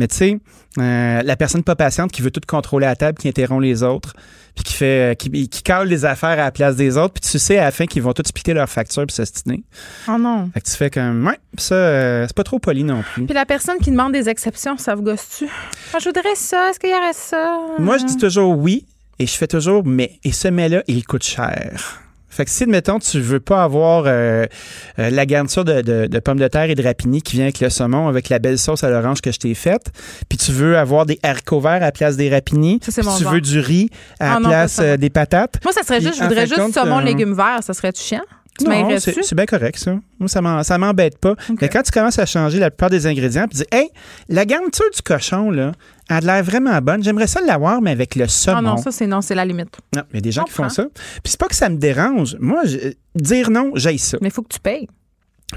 Mais 0.00 0.08
tu 0.08 0.16
sais, 0.16 0.38
euh, 0.78 1.22
la 1.22 1.36
personne 1.36 1.62
pas 1.62 1.76
patiente 1.76 2.10
qui 2.10 2.20
veut 2.20 2.32
tout 2.32 2.40
contrôler 2.48 2.84
à 2.86 2.88
la 2.90 2.96
table, 2.96 3.16
qui 3.16 3.28
interrompt 3.28 3.62
les 3.62 3.84
autres, 3.84 4.14
puis 4.54 4.64
qui 4.64 4.74
fait, 4.74 5.12
euh, 5.12 5.14
qui, 5.14 5.48
qui 5.48 5.62
cale 5.62 5.88
les 5.88 6.04
affaires 6.04 6.30
à 6.30 6.36
la 6.36 6.50
place 6.50 6.76
des 6.76 6.96
autres, 6.96 7.14
puis 7.14 7.30
tu 7.30 7.38
sais 7.38 7.58
à 7.58 7.64
la 7.64 7.70
fin 7.70 7.86
qu'ils 7.86 8.02
vont 8.02 8.12
tous 8.12 8.26
splitter 8.26 8.54
leurs 8.54 8.68
factures 8.68 9.06
puis 9.06 9.14
s'ostiner. 9.14 9.64
Oh 10.08 10.18
non. 10.18 10.50
Fait 10.54 10.60
que 10.60 10.68
tu 10.68 10.76
fais 10.76 10.90
comme, 10.90 11.26
ouais, 11.26 11.38
pis 11.56 11.64
ça, 11.64 11.74
euh, 11.74 12.24
c'est 12.26 12.36
pas 12.36 12.44
trop 12.44 12.58
poli 12.58 12.84
non 12.84 13.02
plus. 13.02 13.24
Puis 13.26 13.34
la 13.34 13.46
personne 13.46 13.78
qui 13.78 13.90
demande 13.90 14.12
des 14.12 14.28
exceptions, 14.28 14.78
ça 14.78 14.94
vous 14.94 15.02
gosse-tu? 15.02 15.48
Ah, 15.92 15.98
je 15.98 16.04
voudrais 16.04 16.34
ça. 16.34 16.70
Est-ce 16.70 16.78
qu'il 16.78 16.90
y 16.90 16.94
aurait 16.94 17.12
ça? 17.12 17.58
Moi, 17.78 17.98
je 17.98 18.04
dis 18.04 18.16
toujours 18.16 18.56
oui, 18.56 18.86
et 19.18 19.26
je 19.26 19.32
fais 19.34 19.46
toujours 19.46 19.84
mais. 19.84 20.18
Et 20.24 20.32
ce 20.32 20.48
mais-là, 20.48 20.82
il 20.86 21.04
coûte 21.04 21.24
cher. 21.24 22.03
Fait 22.34 22.44
que 22.44 22.50
si, 22.50 22.64
admettons, 22.64 22.98
tu 22.98 23.20
veux 23.20 23.40
pas 23.40 23.62
avoir 23.62 24.04
euh, 24.06 24.46
euh, 24.98 25.10
la 25.10 25.24
garniture 25.26 25.64
de, 25.64 25.82
de- 25.82 26.06
de 26.06 26.18
pommes 26.18 26.38
de 26.40 26.48
terre 26.48 26.68
et 26.70 26.74
de 26.74 26.82
rapini 26.82 27.22
qui 27.22 27.36
vient 27.36 27.44
avec 27.44 27.60
le 27.60 27.70
saumon, 27.70 28.08
avec 28.08 28.28
la 28.28 28.38
belle 28.38 28.58
sauce 28.58 28.82
à 28.84 28.90
l'orange 28.90 29.20
que 29.20 29.30
je 29.32 29.38
t'ai 29.38 29.54
faite, 29.54 29.92
puis 30.28 30.36
tu 30.38 30.50
veux 30.52 30.76
avoir 30.76 31.06
des 31.06 31.18
haricots 31.22 31.60
verts 31.60 31.72
à 31.74 31.78
la 31.80 31.92
place 31.92 32.16
des 32.16 32.28
rapini, 32.30 32.80
Ça, 32.82 33.02
puis 33.02 33.10
tu 33.18 33.22
genre. 33.24 33.32
veux 33.34 33.40
du 33.40 33.60
riz 33.60 33.90
à 34.20 34.34
Ah 34.36 34.40
la 34.40 34.40
pas 34.40 34.48
place 34.48 34.78
euh, 34.82 34.96
des 34.96 35.10
patates. 35.10 35.60
Moi, 35.62 35.72
ça 35.72 35.82
serait 35.82 35.98
Puis, 35.98 36.06
juste, 36.08 36.18
je 36.18 36.24
voudrais 36.24 36.46
juste 36.46 36.60
compte, 36.60 36.74
saumon, 36.74 36.98
légumes 36.98 37.34
verts. 37.34 37.60
Ça 37.62 37.72
serait-tu 37.72 38.02
chiant? 38.02 38.22
Tu 38.56 38.66
Non, 38.68 38.88
c'est 39.00 39.34
bien 39.34 39.46
correct, 39.46 39.78
ça. 39.78 39.96
Moi, 40.20 40.28
ça 40.28 40.78
m'embête 40.78 41.18
pas. 41.18 41.34
Mais 41.60 41.68
quand 41.68 41.82
tu 41.82 41.90
commences 41.90 42.20
à 42.20 42.26
changer 42.26 42.60
la 42.60 42.70
plupart 42.70 42.88
des 42.88 43.06
ingrédients, 43.08 43.46
puis 43.48 43.58
tu 43.58 43.64
dis, 43.64 43.76
hey, 43.76 43.88
la 44.28 44.44
garniture 44.44 44.84
du 44.94 45.02
cochon, 45.02 45.50
là, 45.50 45.72
elle 46.10 46.16
a 46.28 46.34
l'air 46.36 46.44
vraiment 46.44 46.78
bonne. 46.80 47.02
J'aimerais 47.02 47.26
ça 47.26 47.40
l'avoir, 47.40 47.80
mais 47.80 47.90
avec 47.92 48.14
le 48.16 48.28
saumon. 48.28 48.58
Ah 48.58 48.62
non, 48.62 48.76
ça, 48.76 48.90
c'est 48.92 49.06
non, 49.06 49.20
c'est 49.22 49.34
la 49.34 49.44
limite. 49.44 49.78
Non, 49.96 50.02
il 50.12 50.16
y 50.16 50.18
a 50.18 50.20
des 50.20 50.32
gens 50.32 50.44
qui 50.44 50.52
font 50.52 50.68
ça. 50.68 50.84
Puis 50.94 51.30
c'est 51.30 51.40
pas 51.40 51.48
que 51.48 51.54
ça 51.56 51.68
me 51.68 51.76
dérange. 51.76 52.36
Moi, 52.40 52.62
je- 52.64 52.92
dire 53.14 53.50
non, 53.50 53.72
j'aille 53.74 53.98
ça. 53.98 54.18
Mais 54.20 54.28
il 54.28 54.32
faut 54.32 54.42
que 54.42 54.52
tu 54.52 54.60
payes. 54.60 54.88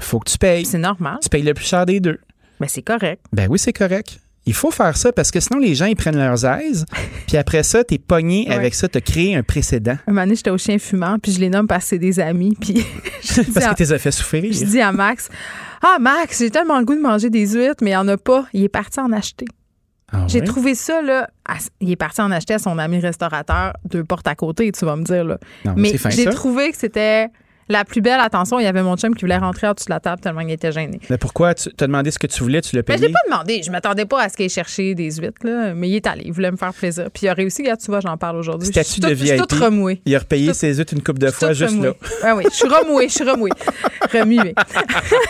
faut 0.00 0.18
que 0.20 0.30
tu 0.30 0.38
payes. 0.38 0.64
C'est 0.64 0.78
normal. 0.78 1.18
Tu 1.22 1.28
payes 1.28 1.42
le 1.42 1.54
plus 1.54 1.66
cher 1.66 1.84
des 1.86 2.00
deux. 2.00 2.18
Ben, 2.60 2.66
c'est 2.68 2.82
correct. 2.82 3.22
Ben 3.32 3.46
oui, 3.50 3.58
c'est 3.58 3.72
correct. 3.72 4.18
Il 4.46 4.54
faut 4.54 4.70
faire 4.70 4.96
ça 4.96 5.12
parce 5.12 5.30
que 5.30 5.40
sinon, 5.40 5.58
les 5.58 5.74
gens, 5.74 5.84
ils 5.84 5.94
prennent 5.96 6.16
leurs 6.16 6.42
aises. 6.46 6.86
puis 7.26 7.36
après 7.36 7.62
ça, 7.62 7.84
t'es 7.84 7.98
pogné 7.98 8.46
Ouais. 8.48 8.54
avec 8.54 8.74
ça, 8.74 8.88
t'as 8.88 9.00
créé 9.02 9.36
un 9.36 9.42
précédent. 9.42 9.98
Un 10.06 10.12
moment 10.12 10.22
donné, 10.22 10.36
j'étais 10.36 10.50
au 10.50 10.56
chien 10.56 10.78
fumant, 10.78 11.18
puis 11.22 11.32
je 11.32 11.40
les 11.40 11.50
nomme 11.50 11.66
parce 11.66 11.84
que 11.84 11.88
c'est 11.90 11.98
des 11.98 12.18
amis. 12.18 12.56
Puis 12.58 12.82
je 13.22 13.42
dis 13.42 13.50
parce 13.52 13.66
à- 13.66 13.74
que 13.74 13.84
t'es 13.84 13.98
fait 13.98 14.10
souffrir. 14.10 14.50
je 14.50 14.64
dis 14.64 14.80
à 14.80 14.90
Max, 14.92 15.28
ah 15.82 15.98
Max, 16.00 16.38
j'ai 16.38 16.50
tellement 16.50 16.78
le 16.78 16.86
goût 16.86 16.94
de 16.94 17.00
manger 17.02 17.28
des 17.28 17.46
huîtres, 17.46 17.82
mais 17.82 17.90
il 17.90 17.94
n'y 17.94 17.96
en 17.96 18.08
a 18.08 18.16
pas. 18.16 18.46
Il 18.54 18.64
est 18.64 18.68
parti 18.70 18.98
en 19.00 19.12
acheter. 19.12 19.44
Ah 20.12 20.24
J'ai 20.26 20.40
trouvé 20.42 20.74
ça, 20.74 21.02
là. 21.02 21.28
à- 21.46 21.56
il 21.80 21.90
est 21.90 21.96
parti 21.96 22.20
en 22.22 22.30
acheter 22.30 22.54
à 22.54 22.58
son 22.58 22.78
ami 22.78 22.98
restaurateur 22.98 23.74
deux 23.84 24.04
portes 24.04 24.26
à 24.26 24.34
côté, 24.34 24.70
tu 24.72 24.84
vas 24.84 24.96
me 24.96 25.02
dire, 25.04 25.24
là. 25.24 25.38
Non, 25.64 25.74
mais 25.76 25.92
j'ai 26.10 26.24
trouvé 26.26 26.70
que 26.70 26.76
c'était 26.78 27.28
la 27.68 27.84
plus 27.84 28.00
belle 28.00 28.20
attention. 28.20 28.58
Il 28.58 28.64
y 28.64 28.66
avait 28.66 28.82
mon 28.82 28.96
chum 28.96 29.14
qui 29.14 29.22
voulait 29.22 29.36
rentrer 29.38 29.66
en 29.68 29.72
dessous 29.72 29.86
de 29.86 29.92
la 29.92 30.00
table 30.00 30.20
tellement 30.20 30.40
il 30.40 30.50
était 30.50 30.72
gêné. 30.72 31.00
Mais 31.10 31.18
pourquoi? 31.18 31.54
Tu 31.54 31.70
t'as 31.76 31.86
demandé 31.86 32.10
ce 32.10 32.18
que 32.18 32.26
tu 32.26 32.42
voulais, 32.42 32.60
tu 32.60 32.74
l'as 32.76 32.80
Mais 32.80 32.94
payé? 32.94 32.98
je 32.98 33.04
l'ai 33.06 33.12
pas 33.12 33.18
demandé. 33.28 33.62
Je 33.64 33.70
m'attendais 33.70 34.04
pas 34.06 34.22
à 34.22 34.28
ce 34.28 34.36
qu'il 34.36 34.46
ait 34.46 34.48
cherché 34.48 34.94
des 34.94 35.10
huîtres, 35.12 35.44
là. 35.44 35.74
Mais 35.74 35.88
il 35.88 35.96
est 35.96 36.06
allé. 36.06 36.22
Il 36.26 36.32
voulait 36.32 36.50
me 36.50 36.56
faire 36.56 36.72
plaisir. 36.72 37.08
Puis 37.12 37.26
il 37.26 37.28
a 37.28 37.34
réussi. 37.34 37.62
Regarde, 37.62 37.80
tu 37.80 37.86
vois, 37.90 38.00
j'en 38.00 38.16
parle 38.16 38.36
aujourd'hui. 38.36 38.68
Statut 38.68 39.00
de 39.00 39.08
VIP. 39.12 39.50
remouée. 39.52 40.00
Il 40.06 40.14
a 40.16 40.18
repayé 40.20 40.52
ses 40.54 40.74
huîtres 40.74 40.94
une 40.94 41.02
coupe 41.02 41.18
de 41.18 41.30
fois 41.30 41.52
juste 41.52 41.80
là. 41.82 41.92
Ah 42.22 42.34
oui, 42.36 42.44
je 42.50 42.54
suis 42.54 42.68
remouée, 42.68 43.08
je 43.08 43.14
suis 43.14 43.24
remouée. 43.28 43.50
Remuée. 44.12 44.54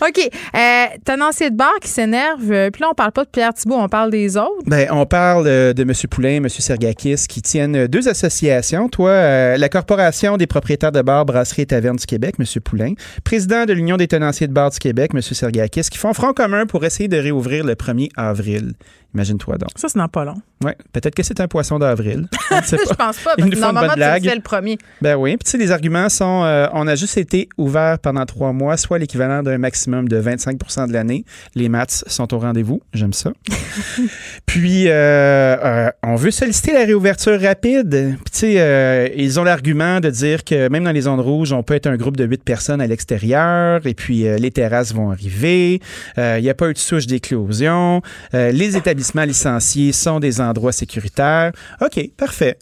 OK. 0.00 0.18
Euh, 0.54 0.84
T'as 1.04 1.16
un 1.16 1.20
ancien 1.20 1.50
de 1.50 1.56
bar 1.56 1.72
qui 1.80 1.88
s'énerve. 1.88 2.50
euh, 2.50 2.70
Puis 2.70 2.80
là, 2.82 2.88
on 2.90 2.94
parle 2.94 3.12
pas 3.12 3.24
de 3.24 3.28
Pierre 3.30 3.54
Thibault, 3.54 3.76
on 3.78 3.88
parle 3.88 4.10
des 4.10 4.36
autres. 4.36 4.50
Ben, 4.66 4.88
on 4.90 5.06
parle 5.06 5.46
euh, 5.46 5.72
de 5.72 5.82
M. 5.82 5.92
Poulain, 6.10 6.36
M. 6.36 6.48
Sergakis, 6.48 7.26
qui 7.28 7.42
tiennent 7.42 7.76
euh, 7.76 7.88
deux 7.88 8.08
associations. 8.08 8.88
Toi, 8.88 9.10
euh, 9.10 9.56
la 9.56 9.68
Corporation 9.68 10.36
des 10.36 10.46
propriétaires 10.46 10.92
de 10.92 11.02
bars, 11.02 11.24
brasseries 11.32 11.62
et 11.62 11.66
tavernes 11.66 11.96
du 11.96 12.06
Québec, 12.06 12.36
M. 12.38 12.44
Poulain, 12.62 12.92
président 13.24 13.64
de 13.64 13.72
l'Union 13.72 13.96
des 13.96 14.08
tenanciers 14.08 14.46
de 14.46 14.52
bars 14.52 14.70
du 14.70 14.78
Québec, 14.78 15.12
M. 15.14 15.22
Sergakis, 15.22 15.88
qui 15.90 15.98
font 15.98 16.12
front 16.12 16.32
commun 16.32 16.66
pour 16.66 16.84
essayer 16.84 17.08
de 17.08 17.16
réouvrir 17.16 17.64
le 17.64 17.74
1er 17.74 18.10
avril. 18.16 18.72
Imagine-toi 19.14 19.58
donc. 19.58 19.70
Ça, 19.76 19.88
c'est 19.88 19.98
dans 19.98 20.08
pas 20.08 20.24
long. 20.24 20.40
Ouais, 20.64 20.76
peut-être 20.92 21.14
que 21.14 21.22
c'est 21.22 21.40
un 21.40 21.48
poisson 21.48 21.78
d'avril. 21.78 22.28
Je 22.50 22.76
ne 22.76 22.94
pense 22.94 23.18
pas, 23.18 23.34
parce 23.36 23.50
que 23.50 23.58
normalement, 23.58 23.92
tu 23.92 24.20
disais 24.20 24.34
le 24.34 24.40
premier. 24.40 24.78
Ben 25.02 25.16
oui. 25.16 25.36
Puis 25.36 25.44
tu 25.44 25.50
sais, 25.50 25.58
les 25.58 25.70
arguments 25.70 26.08
sont 26.08 26.44
euh, 26.44 26.66
on 26.72 26.86
a 26.86 26.94
juste 26.94 27.18
été 27.18 27.48
ouvert 27.58 27.98
pendant 27.98 28.24
trois 28.24 28.52
mois, 28.52 28.76
soit 28.76 28.98
l'équivalent 28.98 29.42
d'un 29.42 29.58
maximum 29.58 30.08
de 30.08 30.20
25% 30.20 30.88
de 30.88 30.92
l'année. 30.92 31.24
Les 31.54 31.68
maths 31.68 32.04
sont 32.06 32.32
au 32.32 32.38
rendez-vous. 32.38 32.80
J'aime 32.94 33.12
ça. 33.12 33.32
Puis, 34.46 34.88
euh, 34.88 34.92
euh, 34.92 35.90
on 36.02 36.16
veut 36.16 36.30
solliciter 36.30 36.72
la 36.72 36.84
réouverture 36.84 37.40
rapide. 37.40 38.16
Puis, 38.24 38.32
tu 38.32 38.38
sais, 38.38 39.12
ils 39.16 39.40
ont 39.40 39.44
l'argument 39.44 40.00
de 40.00 40.08
dire 40.10 40.44
que 40.44 40.68
même 40.68 40.84
dans 40.84 40.92
les 40.92 41.02
zones 41.02 41.20
rouges, 41.20 41.52
on 41.52 41.62
peut 41.62 41.74
être 41.74 41.86
un 41.86 41.96
groupe 41.96 42.16
de 42.16 42.24
huit 42.24 42.42
personnes 42.42 42.80
à 42.80 42.86
l'extérieur 42.86 43.86
et 43.86 43.94
puis 43.94 44.22
les 44.22 44.50
terrasses 44.50 44.94
vont 44.94 45.10
arriver. 45.10 45.80
Il 46.16 46.42
n'y 46.42 46.50
a 46.50 46.54
pas 46.54 46.70
eu 46.70 46.72
de 46.72 46.78
souche 46.78 47.06
d'éclosion. 47.06 48.00
Les 48.32 48.76
établissements 48.76 49.01
licenciés 49.24 49.92
sont 49.92 50.20
des 50.20 50.40
endroits 50.40 50.72
sécuritaires. 50.72 51.52
OK, 51.80 52.10
parfait. 52.16 52.58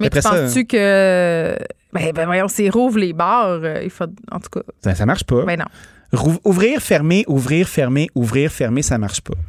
Mais 0.00 0.10
penses-tu 0.10 0.66
que. 0.66 1.56
Ben, 1.92 2.12
ben 2.14 2.24
voyons, 2.26 2.48
c'est 2.48 2.70
rouvre 2.70 2.98
les 2.98 3.12
bars. 3.12 3.60
euh, 3.62 3.80
il 3.82 3.90
faut. 3.90 4.04
En 4.30 4.40
tout 4.40 4.48
cas. 4.50 4.62
ça, 4.82 4.94
ça 4.94 5.06
marche 5.06 5.24
pas. 5.24 5.44
Ben 5.44 5.58
non. 5.58 5.66
Ouvrir, 6.44 6.80
fermer, 6.80 7.24
ouvrir, 7.26 7.66
fermer, 7.66 8.08
ouvrir, 8.14 8.52
fermer, 8.52 8.82
ça 8.82 8.98
marche 8.98 9.22
pas. 9.22 9.32
Tu 9.34 9.40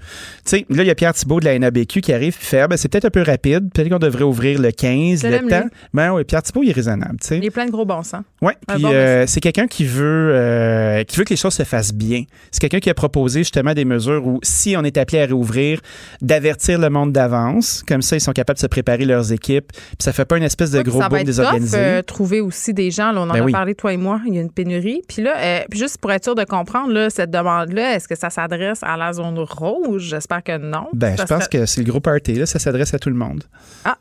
sais, 0.46 0.66
là, 0.70 0.84
il 0.84 0.88
y 0.88 0.90
a 0.90 0.96
Pierre 0.96 1.14
Thibault 1.14 1.42
de 1.42 1.46
la 1.46 1.60
NABQ 1.60 2.00
qui 2.00 2.14
arrive 2.14 2.38
et 2.40 2.44
fait 2.46 2.62
Ah, 2.62 2.68
ben, 2.70 2.78
c'est 2.78 2.88
peut-être 2.88 3.04
un 3.06 3.10
peu 3.10 3.22
rapide. 3.22 3.70
Peut-être 3.74 3.90
qu'on 3.90 4.00
devrait 4.00 4.24
ouvrir 4.24 4.62
le 4.62 4.72
15, 4.72 5.22
Je 5.24 5.28
le 5.28 5.48
temps. 5.50 5.60
lui. 5.64 5.70
Ben 5.94 6.14
oui, 6.14 6.24
Pierre 6.24 6.42
Thibault, 6.42 6.64
il 6.64 6.70
est 6.70 6.74
raisonnable, 6.74 7.18
tu 7.20 7.28
sais. 7.28 7.38
Il 7.40 7.46
est 7.46 7.52
plein 7.52 7.66
de 7.66 7.72
gros 7.72 7.84
bon 7.86 8.02
sens. 8.04 8.24
Un 8.42 8.76
puis 8.76 8.84
bon 8.84 8.90
euh, 8.94 9.26
c'est 9.28 9.42
quelqu'un 9.42 9.68
qui 9.68 9.84
veut 9.86 10.32
euh, 10.34 11.04
qui 11.04 11.18
veut 11.18 11.26
que 11.26 11.32
les 11.32 11.36
choses 11.36 11.54
se 11.54 11.64
fassent 11.64 11.94
bien. 11.94 12.24
C'est 12.52 12.62
quelqu'un 12.62 12.80
qui 12.80 12.90
a 12.90 12.94
proposé 12.94 13.40
justement 13.42 13.74
des 13.74 13.86
mesures 13.86 14.26
où 14.26 14.40
si 14.44 14.76
on 14.78 14.84
est 14.84 14.98
appelé 14.98 15.22
à 15.22 15.26
réouvrir, 15.26 15.82
d'avertir 16.22 16.80
le 16.80 16.90
monde 16.90 17.12
d'avance, 17.12 17.84
comme 17.88 18.02
ça 18.02 18.16
ils 18.16 18.22
sont 18.22 18.32
capables 18.32 18.58
de 18.58 18.62
se 18.62 18.68
préparer 18.68 19.04
leurs 19.06 19.32
équipes, 19.34 19.72
puis 19.74 19.82
ça 20.00 20.14
fait 20.14 20.26
pas 20.26 20.38
une 20.38 20.44
espèce 20.44 20.72
de 20.72 20.82
gros 20.82 21.02
boom 21.10 21.24
désorganisé. 21.24 21.78
euh, 21.78 22.02
trouver 22.02 22.40
aussi 22.42 22.74
des 22.74 22.90
gens. 22.92 23.12
Là, 23.12 23.22
on 23.22 23.30
en 23.30 23.34
Ben 23.34 23.42
a 23.42 23.44
oui. 23.44 23.52
parlé, 23.52 23.76
toi 23.76 23.92
et 23.94 23.98
moi. 23.98 24.22
Il 24.28 24.36
y 24.36 24.38
a 24.38 24.42
une 24.42 24.52
pénurie. 24.52 25.02
Puis 25.10 25.22
là, 25.22 25.36
euh, 25.38 25.60
juste 25.74 25.98
pour 25.98 26.12
être 26.12 26.24
sûr 26.24 26.36
de 26.36 26.44
comprendre, 26.58 26.92
là, 26.94 27.10
cette 27.10 27.32
demande-là, 27.32 27.96
est-ce 27.96 28.08
que 28.08 28.16
ça 28.16 28.30
s'adresse 28.30 28.80
à 28.84 28.96
la 28.98 29.14
zone 29.14 29.40
rouge? 29.40 30.04
J'espère 30.04 30.44
que 30.44 30.58
non. 30.58 30.88
Ben, 30.94 31.16
je 31.18 31.24
pense 31.24 31.46
serait- 31.46 31.60
que 31.60 31.66
c'est 31.66 31.82
le 31.84 31.90
gros 31.92 32.00
party, 32.00 32.36
là, 32.36 32.46
ça 32.46 32.60
s'adresse 32.60 32.94
à 32.94 33.00
tout 33.00 33.10
le 33.10 33.16
monde. 33.16 33.44
Ah. 33.86 33.98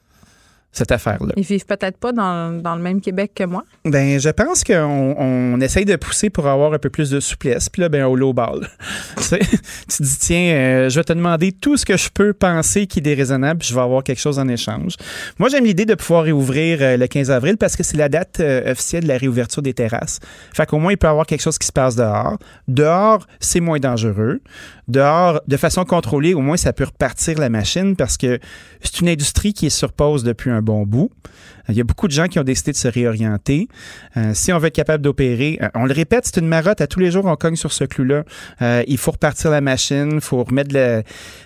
Cette 0.75 0.91
affaire-là. 0.91 1.35
Ils 1.37 1.45
vivent 1.45 1.67
peut-être 1.67 1.99
pas 1.99 2.13
dans, 2.13 2.63
dans 2.63 2.75
le 2.75 2.81
même 2.81 3.03
Québec 3.03 3.33
que 3.35 3.45
moi. 3.45 3.63
Ben, 3.85 4.19
je 4.19 4.31
pense 4.31 4.65
qu'on 4.65 5.15
on 5.19 5.61
essaye 5.61 5.85
de 5.85 5.97
pousser 5.97 6.31
pour 6.31 6.47
avoir 6.47 6.73
un 6.73 6.79
peu 6.79 6.89
plus 6.89 7.11
de 7.11 7.21
souplesse. 7.21 7.69
Puis 7.69 7.83
là, 7.83 7.91
ben, 7.91 8.07
au 8.07 8.17
low 8.17 8.33
ball. 8.33 8.67
tu 9.19 9.23
sais, 9.23 9.39
tu 9.39 9.97
te 9.99 10.03
dis, 10.03 10.19
tiens, 10.19 10.55
euh, 10.55 10.89
je 10.89 10.99
vais 10.99 11.05
te 11.05 11.13
demander 11.13 11.53
tout 11.53 11.77
ce 11.77 11.85
que 11.85 11.99
je 11.99 12.09
peux 12.09 12.33
penser 12.33 12.87
qui 12.87 13.01
est 13.01 13.03
déraisonnable, 13.03 13.61
puis 13.61 13.69
je 13.69 13.75
vais 13.75 13.83
avoir 13.83 14.03
quelque 14.03 14.21
chose 14.21 14.39
en 14.39 14.49
échange. 14.49 14.97
Moi, 15.39 15.51
j'aime 15.51 15.65
l'idée 15.65 15.85
de 15.85 15.95
pouvoir 15.95 16.25
réouvrir 16.25 16.79
euh, 16.81 16.97
le 16.97 17.07
15 17.07 17.31
avril 17.31 17.59
parce 17.59 17.77
que 17.77 17.83
c'est 17.83 17.99
la 17.99 18.09
date 18.09 18.41
euh, 18.41 18.73
officielle 18.73 19.03
de 19.03 19.09
la 19.09 19.19
réouverture 19.19 19.61
des 19.61 19.75
terrasses. 19.75 20.21
Fait 20.55 20.65
qu'au 20.65 20.79
moins, 20.79 20.93
il 20.93 20.97
peut 20.97 21.07
y 21.07 21.11
avoir 21.11 21.27
quelque 21.27 21.43
chose 21.43 21.59
qui 21.59 21.67
se 21.67 21.73
passe 21.73 21.97
dehors. 21.97 22.39
Dehors, 22.67 23.27
c'est 23.41 23.61
moins 23.61 23.79
dangereux. 23.79 24.41
Dehors, 24.89 25.41
de 25.47 25.57
façon 25.57 25.85
contrôlée, 25.85 26.35
au 26.35 26.41
moins, 26.41 26.57
ça 26.57 26.73
peut 26.73 26.85
repartir 26.85 27.39
la 27.39 27.49
machine 27.49 27.95
parce 27.97 28.17
que 28.17 28.39
c'est 28.83 29.01
une 29.01 29.09
industrie 29.09 29.53
qui 29.53 29.67
est 29.67 29.71
sur 29.71 29.93
pause 29.93 30.25
depuis 30.25 30.51
un 30.51 30.61
bon 30.61 30.85
bout. 30.85 31.11
Il 31.69 31.75
y 31.77 31.81
a 31.81 31.85
beaucoup 31.85 32.09
de 32.09 32.13
gens 32.13 32.27
qui 32.27 32.39
ont 32.39 32.45
décidé 32.45 32.73
de 32.73 32.77
se 32.77 32.89
réorienter. 32.89 33.69
Euh, 34.17 34.33
si 34.35 34.53
on 34.53 34.59
veut 34.59 34.67
être 34.67 34.75
capable 34.75 35.03
d'opérer, 35.03 35.59
euh, 35.63 35.69
on 35.75 35.85
le 35.87 35.93
répète, 35.93 36.27
c'est 36.27 36.41
une 36.41 36.49
marotte. 36.49 36.81
À 36.81 36.87
tous 36.87 37.01
les 37.01 37.11
jours, 37.11 37.25
on 37.27 37.37
cogne 37.37 37.57
sur 37.57 37.73
ce 37.73 37.85
clou-là. 37.85 38.25
Euh, 38.61 38.83
il 38.89 38.99
faut 38.99 39.13
repartir 39.13 39.51
la 39.51 39.61
machine, 39.61 40.11
il 40.15 40.21
faut 40.21 40.43
remettre 40.43 40.71
de 40.71 40.75
la- 40.75 41.03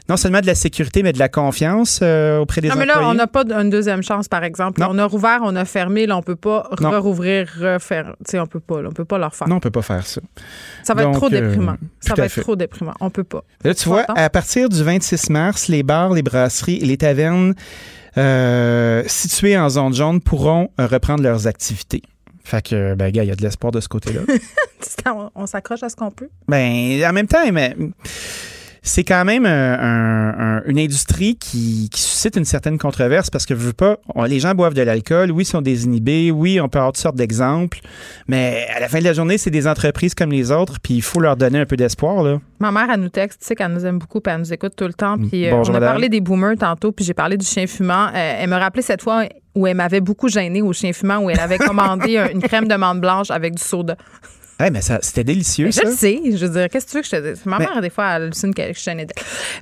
non 0.09 0.17
seulement 0.17 0.41
de 0.41 0.47
la 0.47 0.55
sécurité, 0.55 1.03
mais 1.03 1.13
de 1.13 1.19
la 1.19 1.29
confiance 1.29 2.01
euh, 2.03 2.39
auprès 2.39 2.61
des 2.61 2.69
Non, 2.69 2.77
mais 2.77 2.87
là, 2.87 3.01
on 3.09 3.15
n'a 3.15 3.27
pas 3.27 3.45
une 3.45 3.71
deuxième 3.71 4.03
chance, 4.03 4.29
par 4.29 4.43
exemple. 4.45 4.83
On 4.89 4.99
a 4.99 5.05
rouvert, 5.05 5.41
on 5.43 5.55
a 5.57 5.65
fermé, 5.65 6.07
là, 6.07 6.17
on 6.17 6.23
peut 6.23 6.37
pas 6.37 6.71
Non. 6.81 6.99
rouvrir, 7.01 7.49
refaire. 7.61 8.15
Tu 8.25 8.33
sais, 8.33 8.39
on 8.41 8.47
peut 8.47 8.61
pas, 8.61 8.81
là, 8.83 8.89
on 8.91 8.93
peut 8.93 9.05
pas 9.05 9.19
leur 9.19 9.35
faire. 9.35 9.49
Non, 9.49 9.57
on 9.57 9.61
peut 9.61 9.71
pas 9.71 9.83
faire 9.83 10.07
ça. 10.07 10.21
Ça 10.83 10.95
va 10.95 11.03
être 11.03 11.13
trop 11.13 11.29
déprimant. 11.29 11.77
Ça 12.01 12.15
va 12.15 12.25
être 12.25 12.33
fait. 12.33 12.41
trop 12.41 12.57
déprimant. 12.57 12.95
On 13.01 13.11
peut 13.11 13.25
pas. 13.25 13.45
Là, 13.65 13.75
tu 13.75 13.89
vois, 13.89 14.05
à 14.09 14.31
partir 14.31 14.69
du 14.69 14.83
26 14.83 15.29
mars, 15.31 15.69
les 15.69 15.83
bars, 15.83 16.13
les 16.15 16.23
brasseries 16.23 16.81
les 16.87 16.97
tavernes 16.97 17.55
euh, 18.19 19.03
situées 19.07 19.59
en 19.59 19.69
zone 19.69 19.95
jaune 19.95 20.21
pourront 20.21 20.71
euh, 20.81 20.87
reprendre 20.87 21.23
leurs 21.23 21.47
activités. 21.47 22.03
Fait 22.45 22.63
que, 22.63 22.95
ben, 22.95 23.11
gars, 23.11 23.25
il 23.25 23.29
y 23.29 23.33
a 23.33 23.35
de 23.35 23.43
l'espoir 23.43 23.73
de 23.73 23.81
ce 23.81 23.89
côté-là. 23.89 24.21
on 25.35 25.47
s'accroche 25.47 25.83
à 25.83 25.89
ce 25.89 25.97
qu'on 25.97 26.11
peut? 26.11 26.29
Ben, 26.47 27.05
en 27.05 27.13
même 27.13 27.27
temps, 27.27 27.51
mais, 27.53 27.75
c'est 28.89 29.05
quand 29.05 29.25
même 29.25 29.47
un- 29.47 29.51
un- 29.79 30.57
un- 30.59 30.63
une 30.67 30.79
industrie 30.79 31.37
qui, 31.37 31.89
qui 31.91 32.01
suscite 32.01 32.37
une 32.37 32.45
certaine 32.45 32.79
controverse 32.79 33.31
parce 33.31 33.45
que 33.47 33.55
je 33.55 33.61
veux 33.61 33.73
pas, 33.73 33.99
on- 34.15 34.25
les 34.25 34.41
gens 34.41 34.55
boivent 34.55 34.75
de 34.75 34.83
l'alcool, 34.83 35.31
oui, 35.33 35.43
ils 35.43 35.47
sont 35.47 35.61
désinhibés, 35.63 36.31
oui, 36.31 36.61
on 36.61 36.69
peut 36.69 36.79
avoir 36.79 36.93
toutes 36.93 37.03
sortes 37.03 37.17
d'exemples, 37.17 37.81
mais 38.29 38.67
à 38.75 38.81
la 38.81 38.89
fin 38.89 38.99
de 39.01 39.05
la 39.05 39.13
journée, 39.13 39.39
c'est 39.39 39.51
des 39.51 39.67
entreprises 39.67 40.15
comme 40.15 40.31
les 40.31 40.51
autres, 40.51 40.79
puis 40.83 40.95
il 40.95 41.03
faut 41.03 41.21
leur 41.21 41.37
donner 41.37 41.59
un 41.61 41.67
peu 41.67 41.77
d'espoir, 41.77 42.23
là. 42.23 42.39
Ma 42.59 42.71
mère, 42.73 42.87
elle 42.93 43.01
nous 43.01 43.09
texte, 43.09 43.41
tu 43.41 43.47
sais 43.49 43.55
qu'elle 43.55 43.73
nous 43.73 43.85
aime 43.85 43.99
beaucoup, 43.99 44.21
puis 44.21 44.33
elle 44.33 44.41
nous 44.41 44.53
écoute 44.53 44.73
tout 44.77 44.87
le 44.87 44.95
temps. 44.95 45.17
Puis 45.19 45.47
euh, 45.47 45.55
on 45.55 45.63
a 45.65 45.73
madame. 45.73 45.91
parlé 45.91 46.09
des 46.09 46.21
boomers 46.21 46.57
tantôt, 46.59 46.93
puis 46.93 47.05
j'ai 47.05 47.13
parlé 47.15 47.37
du 47.37 47.45
chien 47.45 47.67
fumant. 47.67 48.07
Euh, 48.15 48.37
elle 48.41 48.49
me 48.49 48.57
rappelait 48.57 48.83
cette 48.83 49.03
fois 49.03 49.25
où 49.55 49.67
elle 49.67 49.77
m'avait 49.77 50.01
beaucoup 50.01 50.29
gênée 50.29 50.63
au 50.63 50.73
chien 50.73 50.93
fumant, 50.93 51.19
où 51.19 51.29
elle 51.29 51.41
avait 51.41 51.59
commandé 51.59 52.17
un- 52.19 52.29
une 52.31 52.41
crème 52.43 52.67
de 52.69 52.75
menthe 52.77 53.01
blanche 53.01 53.31
avec 53.31 53.55
du 53.57 53.63
soda. 53.63 53.97
Ouais, 54.59 54.71
mais 54.71 54.81
ça, 54.81 54.99
c'était 55.03 55.25
délicieux, 55.25 55.67
Je 55.67 55.73
ça. 55.73 55.85
le 55.85 55.91
sais. 55.93 56.19
Je 56.25 56.47
veux 56.47 56.49
dire, 56.59 56.69
qu'est-ce 56.71 56.87
que 56.87 56.91
tu 56.93 56.97
veux 56.97 57.03
que 57.03 57.09
je 57.09 57.17
te 57.17 57.29
dise? 57.35 57.43
Ma 57.45 57.59
Mais- 57.59 57.67
mère, 57.67 57.81
des 57.83 57.91
fois, 57.91 58.07
elle 58.17 58.23
hallucine 58.23 58.55
que 58.55 58.63
je 58.63 58.85
d'elle. 58.91 59.07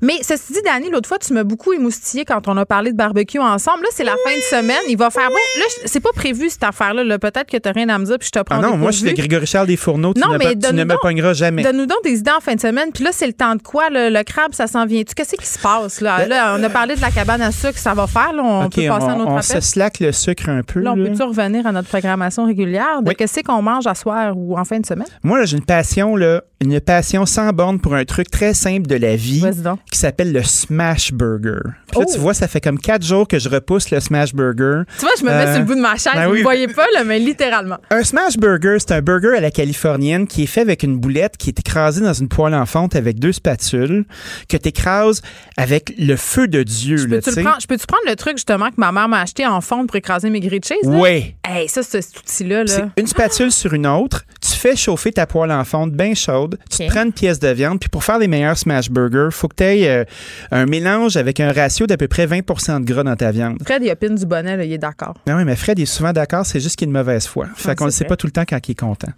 Mais 0.02 0.14
ceci 0.22 0.52
dit, 0.52 0.60
Dani, 0.64 0.88
l'autre 0.90 1.08
fois, 1.08 1.18
tu 1.18 1.32
m'as 1.32 1.42
beaucoup 1.42 1.72
émoustillé 1.72 2.24
quand 2.24 2.46
on 2.46 2.56
a 2.56 2.64
parlé 2.64 2.92
de 2.92 2.96
barbecue 2.96 3.40
ensemble. 3.40 3.82
Là, 3.82 3.88
c'est 3.92 4.04
la 4.04 4.12
fin 4.24 4.30
de 4.36 4.62
semaine. 4.62 4.76
Il 4.88 4.96
va 4.96 5.10
faire 5.10 5.28
bon. 5.28 5.34
Là, 5.58 5.64
c'est 5.86 5.98
pas 6.00 6.10
prévu, 6.14 6.48
cette 6.48 6.62
affaire-là. 6.62 7.02
là. 7.02 7.18
Peut-être 7.18 7.50
que 7.50 7.56
t'as 7.56 7.72
rien 7.72 7.88
à 7.88 7.98
me 7.98 8.04
dire, 8.04 8.18
puis 8.18 8.26
je 8.32 8.38
te 8.38 8.44
prends 8.44 8.58
Ah 8.58 8.62
non, 8.62 8.76
moi, 8.76 8.92
je 8.92 8.98
suis 8.98 9.06
le 9.08 9.14
Grégory 9.14 9.46
Charles 9.46 9.66
des 9.66 9.76
fourneaux. 9.76 10.14
Tu, 10.14 10.20
Non, 10.20 10.34
ne, 10.34 10.38
mais 10.38 10.54
pas- 10.54 10.68
tu 10.68 10.74
ne 10.74 10.84
me 10.84 10.96
pogneras 11.00 11.32
jamais. 11.34 11.62
Donne-nous 11.62 11.86
donc 11.86 11.98
des 12.04 12.18
idées 12.18 12.30
en 12.36 12.40
fin 12.40 12.54
de 12.54 12.60
semaine. 12.60 12.90
Puis 12.94 13.02
là, 13.02 13.10
c'est 13.12 13.26
le 13.26 13.32
temps 13.32 13.56
de 13.56 13.62
quoi? 13.62 13.90
Le, 13.90 14.10
le 14.10 14.22
crabe, 14.22 14.52
ça 14.54 14.66
s'en 14.68 14.86
vient-tu? 14.86 15.14
Qu'est-ce 15.14 15.34
qui 15.34 15.46
se 15.46 15.58
passe? 15.58 16.00
Là? 16.00 16.26
là, 16.26 16.56
on 16.58 16.62
a 16.62 16.70
parlé 16.70 16.94
de 16.94 17.00
la 17.00 17.10
cabane 17.10 17.42
à 17.42 17.50
sucre. 17.50 17.78
Ça 17.78 17.94
va 17.94 18.06
faire. 18.06 18.32
Là, 18.32 18.42
on 18.44 18.60
Ben 18.64 18.68
peut 18.70 18.86
passer 18.86 19.06
à 19.06 19.10
un 19.10 19.20
on, 19.20 19.36
appel. 19.38 19.42
se 19.42 19.60
slack 19.60 19.98
le 20.00 20.12
sucre 20.12 20.48
un 20.48 20.62
peu. 20.62 20.80
Là, 20.80 20.92
on 20.92 20.96
peut-tu 20.96 21.22
revenir 21.22 21.66
à 21.66 21.72
notre 21.72 21.88
programmation 21.88 22.46
régulière 22.46 23.02
de 23.02 23.12
qu'est-ce 23.12 23.40
qu'on 23.40 23.62
mange 23.62 23.86
à 23.88 23.94
soir 23.94 24.34
ou 24.36 24.56
en 24.56 24.64
fin 24.64 24.78
de 24.78 24.84
semaine? 24.86 25.06
Moi, 25.23 25.39
là, 25.39 25.44
j'ai 25.44 25.56
une 25.56 25.65
passion, 25.65 26.16
là, 26.16 26.43
une 26.61 26.81
passion 26.81 27.27
sans 27.27 27.52
borne 27.52 27.78
pour 27.81 27.94
un 27.94 28.05
truc 28.05 28.31
très 28.31 28.55
simple 28.55 28.86
de 28.86 28.94
la 28.97 29.16
vie 29.16 29.43
qui 29.90 29.98
s'appelle 29.98 30.32
le 30.32 30.43
Smash 30.43 31.12
Burger. 31.12 31.61
Puis 31.89 31.98
là, 32.01 32.06
Oh! 32.09 32.12
tu 32.12 32.19
vois, 32.19 32.35
ça 32.35 32.48
fait 32.48 32.61
comme 32.61 32.78
quatre 32.78 33.05
jours 33.05 33.28
que 33.28 33.39
je 33.39 33.48
repousse 33.48 33.90
le 33.90 34.01
Smash 34.01 34.35
Burger. 34.35 34.82
Tu 34.98 35.05
vois, 35.05 35.11
je 35.19 35.24
me 35.24 35.31
mets 35.31 35.35
Euh, 35.36 35.51
sur 35.52 35.61
le 35.61 35.66
bout 35.66 35.74
de 35.74 35.81
ma 35.81 35.97
chaise. 35.97 36.12
ben 36.15 36.27
Vous 36.27 36.32
oui. 36.32 36.39
ne 36.39 36.43
voyez 36.43 36.69
pas, 36.69 36.86
là, 36.94 37.05
mais 37.05 37.19
littéralement. 37.19 37.77
Un 37.90 38.02
smash 38.02 38.36
burger, 38.36 38.77
c'est 38.78 38.93
un 38.93 39.02
burger 39.02 39.36
à 39.36 39.40
la 39.40 39.51
californienne 39.51 40.27
qui 40.27 40.44
est 40.44 40.47
fait 40.47 40.61
avec 40.62 40.82
une 40.82 40.97
boulette 40.98 41.36
qui 41.36 41.51
est 41.51 41.59
écrasée 41.59 42.01
dans 42.01 42.12
une 42.15 42.28
poêle 42.28 42.55
en 42.55 42.66
fonte 42.66 42.97
avec 42.97 43.19
deux 43.19 43.32
spatules 43.32 44.05
que 44.48 44.56
tu 44.56 44.69
écrases 44.69 45.23
avec 45.56 45.93
le 45.98 46.16
feu 46.16 46.48
de 46.48 46.62
Dieu. 46.62 46.97
là, 47.06 47.20
Peux-tu 47.20 47.43
prendre- 47.43 47.61
je 47.61 47.66
peux-tu 47.66 47.86
prendre 47.86 48.02
le 48.09 48.16
truc 48.16 48.36
justement 48.36 48.69
que 48.70 48.74
ma 48.78 48.93
mère 48.93 49.09
m'a 49.09 49.20
acheté 49.20 49.47
en 49.47 49.61
fonte 49.61 49.89
pour 49.89 49.97
écraser 49.97 50.31
mes 50.31 50.40
grilled 50.40 50.65
cheese? 50.65 50.77
Oui. 50.85 51.35
Hey, 51.47 51.69
ça, 51.69 51.82
c'est 51.82 52.01
cet 52.02 52.19
outil-là. 52.19 52.62
C'est 52.66 52.85
une 52.97 53.06
spatule 53.06 53.52
sur 53.52 53.74
une 53.74 53.86
autre. 53.86 54.24
Tu 54.40 54.52
fais 54.52 54.73
chauffer 54.76 55.12
ta 55.12 55.26
poêle 55.26 55.51
en 55.52 55.64
fonte 55.64 55.92
bien 55.92 56.14
chaude. 56.14 56.59
Tu 56.70 56.78
te 56.78 56.86
prends 56.90 57.05
une 57.05 57.12
pièce 57.12 57.38
de 57.38 57.48
viande. 57.48 57.78
Puis 57.80 57.88
pour 57.88 58.05
faire 58.05 58.18
les 58.18 58.28
meilleurs 58.28 58.56
smash 58.59 58.90
burgers, 58.90 59.28
faut 59.30 59.48
que 59.48 59.56
tu 59.56 59.64
aies 59.64 60.06
un 60.51 60.66
mélange 60.66 61.16
avec 61.16 61.40
un 61.40 61.52
ratio 61.52 61.86
d'à 61.86 61.96
peu 61.96 62.09
près 62.09 62.26
20% 62.26 62.80
de 62.80 62.84
gras 62.84 63.02
dans 63.02 63.16
ta 63.16 63.30
viande. 63.30 63.59
Fred, 63.64 63.82
il 63.82 63.90
opine 63.90 64.14
du 64.14 64.26
bonnet, 64.26 64.56
là, 64.56 64.64
il 64.64 64.72
est 64.72 64.78
d'accord. 64.78 65.14
Ah 65.28 65.36
oui, 65.36 65.44
mais 65.44 65.56
Fred 65.56 65.78
est 65.78 65.86
souvent 65.86 66.12
d'accord, 66.12 66.46
c'est 66.46 66.60
juste 66.60 66.76
qu'il 66.76 66.86
a 66.86 66.90
une 66.90 66.96
mauvaise 66.96 67.26
foi. 67.26 67.46
Fait 67.56 67.70
Ouais, 67.70 67.74
qu'on 67.74 67.86
ne 67.86 67.90
sait 67.90 68.05
pas 68.05 68.16
tout 68.16 68.26
le 68.26 68.32
temps 68.32 68.44
quand 68.48 68.59
il 68.66 68.70
est 68.72 68.74
content. 68.78 69.09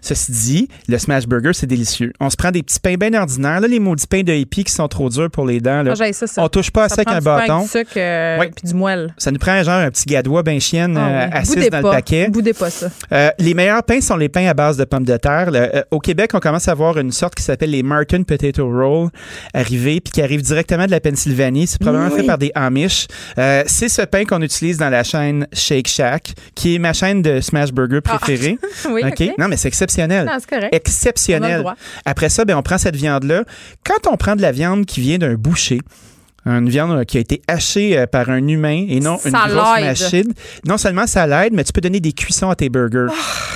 Ceci 0.00 0.32
dit, 0.32 0.68
le 0.88 0.98
smash 0.98 1.26
burger, 1.26 1.52
c'est 1.52 1.66
délicieux. 1.66 2.12
On 2.20 2.30
se 2.30 2.36
prend 2.36 2.50
des 2.50 2.62
petits 2.62 2.80
pains 2.80 2.94
bien 2.94 3.14
ordinaires. 3.14 3.60
Là, 3.60 3.68
les 3.68 3.78
maudits 3.80 4.06
pains 4.06 4.22
de 4.22 4.32
hippie 4.32 4.64
qui 4.64 4.72
sont 4.72 4.88
trop 4.88 5.08
durs 5.08 5.30
pour 5.30 5.46
les 5.46 5.60
dents. 5.60 5.82
Là. 5.82 5.94
Ah, 6.00 6.12
ça, 6.12 6.26
ça. 6.26 6.42
On 6.42 6.48
touche 6.48 6.70
pas 6.70 6.84
à 6.84 6.88
Ça 6.88 6.96
ça 6.96 7.02
avec 7.06 7.14
un 7.14 7.20
bâton. 7.20 7.62
du 7.62 7.68
sucre 7.68 7.90
euh, 7.96 8.38
Ouais. 8.40 8.50
puis 8.54 8.66
du 8.68 8.74
moelle. 8.74 9.14
Ça 9.18 9.30
nous 9.30 9.38
prend 9.38 9.62
genre 9.62 9.74
un 9.80 9.90
petit 9.90 10.06
gadois 10.06 10.42
bien 10.42 10.58
chienne 10.58 10.96
Ah 10.96 11.08
euh, 11.08 11.26
oui. 11.26 11.30
assise 11.38 11.54
Boudez 11.56 11.70
dans 11.70 11.82
pas. 11.82 11.88
le 11.90 11.94
paquet. 11.96 12.28
Boudez 12.28 12.52
pas 12.52 12.70
ça. 12.70 12.88
Euh, 13.12 13.30
les 13.38 13.54
meilleurs 13.54 13.82
pains 13.82 14.00
sont 14.00 14.16
les 14.16 14.28
pains 14.28 14.46
à 14.46 14.54
base 14.54 14.76
de 14.76 14.84
pommes 14.84 14.99
de 15.04 15.16
terre. 15.16 15.50
Le- 15.50 15.76
euh, 15.76 15.82
au 15.90 15.98
Québec, 15.98 16.30
on 16.34 16.40
commence 16.40 16.68
à 16.68 16.72
avoir 16.72 16.98
une 16.98 17.12
sorte 17.12 17.34
qui 17.34 17.42
s'appelle 17.42 17.70
les 17.70 17.82
Martin 17.82 18.22
Potato 18.22 18.66
Roll 18.68 19.08
arriver, 19.54 20.00
puis 20.00 20.12
qui 20.12 20.22
arrive 20.22 20.42
directement 20.42 20.86
de 20.86 20.90
la 20.90 21.00
Pennsylvanie. 21.00 21.66
C'est 21.66 21.80
probablement 21.80 22.10
Oui. 22.12 22.20
fait 22.20 22.26
par 22.26 22.38
des 22.38 22.52
Amish. 22.54 23.06
Euh, 23.38 23.62
c'est 23.66 23.88
ce 23.88 24.02
pain 24.02 24.24
qu'on 24.24 24.42
utilise 24.42 24.78
dans 24.78 24.90
la 24.90 25.02
chaîne 25.04 25.46
Shake 25.52 25.88
Shack, 25.88 26.32
qui 26.54 26.74
est 26.74 26.78
ma 26.78 26.92
chaîne 26.92 27.22
de 27.22 27.40
smash 27.40 27.72
burger 27.72 28.00
préférée. 28.00 28.58
Ah. 28.62 28.66
Oui, 28.90 29.02
OK? 29.06 29.34
Non, 29.38 29.48
mais 29.48 29.56
c'est 29.56 29.68
exceptionnel. 29.68 30.26
Non, 30.26 30.36
c'est 30.40 30.48
correct. 30.48 30.74
Exceptionnel. 30.74 31.64
Après 32.04 32.28
ça, 32.28 32.44
ben, 32.44 32.56
on 32.56 32.62
prend 32.62 32.78
cette 32.78 32.96
viande-là. 32.96 33.44
Quand 33.84 34.10
on 34.10 34.16
prend 34.16 34.36
de 34.36 34.42
la 34.42 34.52
viande 34.52 34.86
qui 34.86 35.00
vient 35.00 35.18
d'un 35.18 35.34
boucher, 35.34 35.80
une 36.46 36.68
viande 36.68 36.92
euh, 36.92 37.04
qui 37.04 37.18
a 37.18 37.20
été 37.20 37.42
hachée 37.48 37.98
euh, 37.98 38.06
par 38.06 38.30
un 38.30 38.46
humain 38.48 38.86
et 38.88 39.00
non 39.00 39.18
une 39.24 39.30
Ça 39.32 39.44
grosse 39.48 39.76
l'aide. 39.76 39.84
machine. 39.86 40.32
Non 40.66 40.78
seulement 40.78 41.06
ça 41.06 41.26
l'aide, 41.26 41.52
mais 41.52 41.64
tu 41.64 41.72
peux 41.72 41.80
donner 41.82 42.00
des 42.00 42.12
cuissons 42.12 42.48
à 42.50 42.54
tes 42.56 42.68
burgers. 42.68 43.08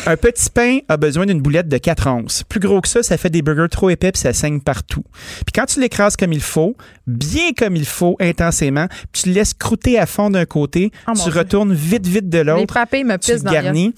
Ah. 0.06 0.10
Un 0.12 0.16
petit 0.18 0.50
pain 0.50 0.78
a 0.88 0.98
besoin 0.98 1.24
d'une 1.24 1.40
boulette 1.40 1.66
de 1.68 1.78
4 1.78 2.08
onces. 2.10 2.42
Plus 2.46 2.60
gros 2.60 2.80
que 2.82 2.88
ça, 2.88 3.02
ça 3.02 3.16
fait 3.16 3.30
des 3.30 3.40
burgers 3.40 3.68
trop 3.70 3.88
épais 3.88 4.12
puis 4.12 4.20
ça 4.20 4.34
saigne 4.34 4.60
partout. 4.60 5.02
Puis 5.46 5.52
quand 5.54 5.64
tu 5.64 5.80
l'écrases 5.80 6.16
comme 6.16 6.32
il 6.34 6.42
faut, 6.42 6.76
bien 7.06 7.52
comme 7.56 7.74
il 7.74 7.86
faut, 7.86 8.16
intensément, 8.20 8.86
puis 9.12 9.22
tu 9.22 9.28
le 9.30 9.34
laisses 9.36 9.54
croûter 9.54 9.98
à 9.98 10.04
fond 10.04 10.28
d'un 10.28 10.44
côté, 10.44 10.90
Oh 11.08 11.12
tu 11.16 11.22
Dieu. 11.30 11.32
retournes 11.38 11.72
vite, 11.72 12.06
vite 12.06 12.28
de 12.28 12.38
Les 12.38 12.44
l'autre. 12.44 12.70
frappés 12.72 13.02
me 13.02 13.14
Tu 13.14 13.32
pissent 13.32 13.44
le 13.44 13.44
dans 13.44 13.52
garnis. 13.52 13.94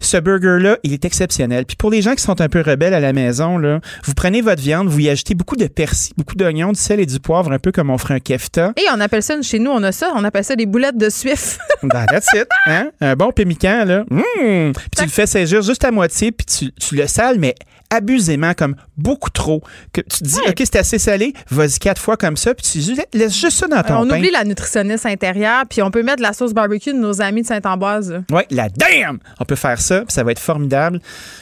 Ce 0.00 0.18
burger-là, 0.18 0.76
il 0.82 0.92
est 0.92 1.04
exceptionnel. 1.06 1.64
Puis 1.64 1.76
pour 1.76 1.90
les 1.90 2.02
gens 2.02 2.14
qui 2.14 2.22
sont 2.22 2.38
un 2.40 2.48
peu 2.50 2.60
rebelles 2.60 2.94
à 2.94 3.00
la 3.00 3.14
maison, 3.14 3.56
là, 3.56 3.80
vous 4.04 4.12
prenez 4.14 4.42
votre 4.42 4.60
viande, 4.60 4.88
vous 4.88 5.00
y 5.00 5.08
ajoutez 5.08 5.34
beaucoup 5.34 5.56
de 5.56 5.66
persil, 5.66 6.12
beaucoup 6.18 6.34
d'oignons, 6.34 6.72
du 6.72 6.78
sel 6.80 7.00
et 7.00 7.06
du 7.06 7.18
poivre, 7.18 7.50
un 7.52 7.58
peu 7.58 7.72
comme 7.72 7.88
on 7.88 7.96
ferait 7.98 8.14
un 8.14 8.20
kefta. 8.26 8.72
Et 8.76 8.84
on 8.92 9.00
appelle 9.00 9.22
ça, 9.22 9.40
chez 9.42 9.58
nous, 9.58 9.70
on 9.70 9.82
a 9.82 9.92
ça, 9.92 10.12
on 10.14 10.24
appelle 10.24 10.44
ça 10.44 10.56
des 10.56 10.66
boulettes 10.66 10.98
de 10.98 11.08
suif. 11.08 11.58
Ben, 11.82 12.06
that's 12.06 12.28
it. 12.34 12.48
Hein? 12.66 12.90
Un 13.00 13.14
bon 13.14 13.30
pémican, 13.30 13.84
là. 13.84 14.04
Mmh! 14.10 14.72
Puis 14.72 14.90
tu 14.96 15.04
le 15.04 15.10
fais 15.10 15.26
saisir 15.26 15.60
juste 15.62 15.84
à 15.84 15.90
moitié, 15.90 16.32
puis 16.32 16.46
tu, 16.46 16.72
tu 16.72 16.96
le 16.96 17.06
sales, 17.06 17.38
mais 17.38 17.54
abusément, 17.90 18.52
comme 18.54 18.76
beaucoup 18.96 19.30
trop. 19.30 19.62
Que 19.92 20.00
tu 20.00 20.18
te 20.18 20.24
dis, 20.24 20.38
OK, 20.48 20.54
c'est 20.58 20.76
assez 20.76 20.98
salé, 20.98 21.32
vas-y 21.50 21.78
quatre 21.78 22.00
fois 22.00 22.16
comme 22.16 22.36
ça, 22.36 22.54
puis 22.54 22.66
tu 22.70 22.80
ju- 22.80 22.96
laisses 23.12 23.38
juste 23.38 23.58
ça 23.58 23.66
dans 23.68 23.82
ton 23.82 24.02
on 24.02 24.08
pain. 24.08 24.18
oublie 24.18 24.30
la 24.30 24.44
nutritionniste 24.44 25.06
intérieure, 25.06 25.64
puis 25.68 25.82
on 25.82 25.90
peut 25.90 26.02
mettre 26.02 26.18
de 26.18 26.22
la 26.22 26.32
sauce 26.32 26.52
barbecue 26.52 26.92
de 26.92 26.98
nos 26.98 27.20
amis 27.22 27.42
de 27.42 27.46
Saint-Ambroise. 27.46 28.10
là. 28.12 28.22
Oui, 28.32 28.42
la 28.50 28.68
damn! 28.68 29.18
On 29.40 29.44
peut 29.44 29.54
faire 29.56 29.80
ça, 29.80 30.00
puis 30.00 30.12
ça 30.12 30.22
va 30.24 30.32
être 30.32 30.38
formidable. 30.38 31.00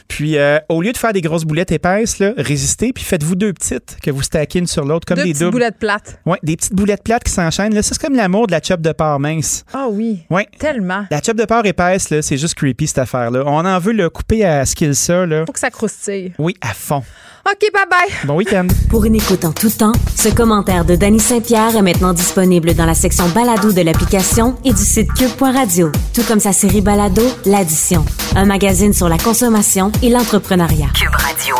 Puis, 0.09 0.37
euh, 0.39 0.59
au 0.69 0.83
lieu 0.83 0.93
de 0.93 0.97
faire 0.99 1.12
des 1.12 1.21
grosses 1.21 1.45
boulettes 1.45 1.73
épaisses, 1.73 2.19
là, 2.19 2.33
résistez, 2.37 2.93
puis 2.93 3.05
faites-vous 3.05 3.35
deux 3.37 3.53
petites 3.53 3.97
que 4.03 4.11
vous 4.11 4.23
stackez 4.23 4.59
une 4.59 4.66
sur 4.66 4.85
l'autre, 4.85 5.07
comme 5.07 5.16
Deux 5.16 5.25
des 5.25 5.31
petites 5.31 5.43
doubles. 5.43 5.53
boulettes 5.53 5.79
plates. 5.79 6.21
Ouais, 6.27 6.39
des 6.43 6.57
petites 6.57 6.75
boulettes 6.75 7.03
plates 7.03 7.25
qui 7.25 7.33
s'enchaînent. 7.33 7.81
C'est 7.83 7.99
comme 7.99 8.15
l'amour 8.16 8.47
de 8.47 8.53
la 8.53 8.61
chop 8.62 8.81
de 8.81 8.93
porc 8.93 9.19
mince. 9.21 9.65
Ah 9.73 9.87
oui. 9.91 10.25
Ouais. 10.31 10.47
Tellement. 10.59 11.07
La 11.11 11.21
chop 11.23 11.37
de 11.37 11.45
porc 11.45 11.65
épaisse, 11.66 12.11
là, 12.11 12.23
c'est 12.23 12.37
juste 12.37 12.55
creepy, 12.55 12.87
cette 12.87 12.99
affaire-là. 12.99 13.43
On 13.47 13.65
en 13.65 13.79
veut 13.79 13.93
le 13.93 14.11
couper 14.11 14.45
à 14.45 14.65
ce 14.66 14.75
qu'il 14.75 14.95
ça, 14.95 15.25
là. 15.27 15.45
Faut 15.47 15.53
que 15.53 15.59
ça 15.59 15.71
croustille. 15.71 16.33
Oui, 16.39 16.56
à 16.61 16.74
fond. 16.74 17.02
OK, 17.47 17.70
bye-bye. 17.73 18.27
Bon 18.27 18.36
week-end. 18.36 18.66
Pour 18.89 19.05
une 19.05 19.15
écoute 19.15 19.44
en 19.44 19.52
tout 19.52 19.69
temps, 19.70 19.93
ce 20.16 20.31
commentaire 20.31 20.85
de 20.85 20.97
Danny 20.97 21.20
Saint-Pierre 21.20 21.77
est 21.77 21.82
maintenant 21.82 22.12
disponible 22.15 22.74
dans 22.74 22.86
la 22.86 22.94
section 22.94 23.28
balado 23.28 23.70
de 23.73 23.82
l'application 23.82 24.56
et 24.65 24.73
du 24.73 24.82
site 24.82 25.12
cube.radio, 25.12 25.93
tout 26.15 26.23
comme 26.27 26.40
sa 26.40 26.52
série 26.52 26.81
balado 26.81 27.23
L'Addition, 27.44 28.05
un 28.35 28.47
magazine 28.47 28.94
sur 28.94 29.09
la 29.09 29.19
consommation 29.19 29.93
et 30.02 30.09
l'entrepreneuriat. 30.09 30.89
Cube 30.94 31.15
Radio. 31.15 31.55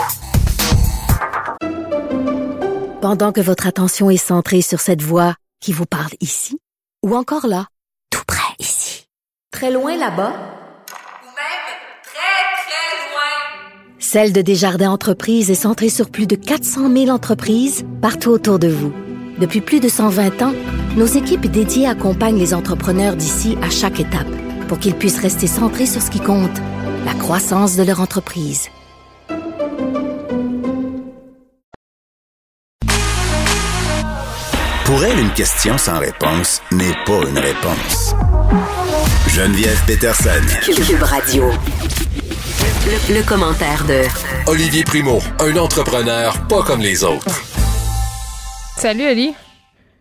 Pendant 3.03 3.33
que 3.33 3.41
votre 3.43 3.67
attention 3.67 4.09
est 4.09 4.17
centrée 4.17 4.63
sur 4.63 4.81
cette 4.81 5.03
voix 5.03 5.35
qui 5.61 5.73
vous 5.73 5.85
parle 5.87 6.13
ici, 6.21 6.59
ou 7.05 7.15
encore 7.15 7.47
là, 7.47 7.67
tout 8.11 8.23
près 8.27 8.41
ici, 8.59 9.07
très 9.51 9.71
loin 9.71 9.97
là-bas, 9.99 10.33
Ou 10.33 11.27
même 11.27 11.65
très, 12.03 12.65
très 12.65 13.11
loin. 13.11 14.01
Celle 14.15 14.33
de 14.33 14.43
Desjardins 14.43 14.93
Entreprises 14.93 15.51
est 15.51 15.57
centrée 15.57 15.89
sur 15.89 16.09
plus 16.09 16.29
de 16.29 16.37
400 16.37 16.89
000 16.89 17.09
entreprises 17.09 17.85
partout 18.01 18.31
autour 18.31 18.61
de 18.61 18.69
vous. 18.69 18.93
Depuis 19.41 19.61
plus 19.61 19.81
de 19.81 19.89
120 19.89 20.41
ans, 20.41 20.53
nos 20.97 21.07
équipes 21.07 21.51
dédiées 21.51 21.89
accompagnent 21.89 22.39
les 22.39 22.55
entrepreneurs 22.55 23.17
d'ici 23.17 23.59
à 23.61 23.71
chaque 23.71 23.99
étape 23.99 24.31
pour 24.69 24.79
qu'ils 24.79 24.95
puissent 24.95 25.19
rester 25.19 25.49
centrés 25.49 25.87
sur 25.87 26.01
ce 26.01 26.13
qui 26.13 26.21
compte, 26.21 26.57
la 27.05 27.15
croissance 27.15 27.75
de 27.75 27.83
leur 27.83 28.01
entreprise. 28.01 28.69
Pour 34.85 35.05
elle, 35.05 35.19
une 35.19 35.33
question 35.33 35.77
sans 35.77 35.99
réponse 35.99 36.63
n'est 36.71 36.95
pas 37.05 37.29
une 37.29 37.39
réponse. 37.39 38.15
Geneviève 39.27 39.83
Peterson. 39.89 40.31
Cube 40.63 41.03
Radio. 41.03 41.51
Le, 42.87 43.17
le 43.17 43.27
commentaire 43.27 43.83
de 43.89 44.05
Olivier 44.51 44.85
Primo, 44.85 45.19
un 45.41 45.57
entrepreneur 45.57 46.33
pas 46.49 46.63
comme 46.67 46.81
les 46.81 47.03
autres. 47.03 47.25
Salut, 48.77 49.05
Ali. 49.05 49.35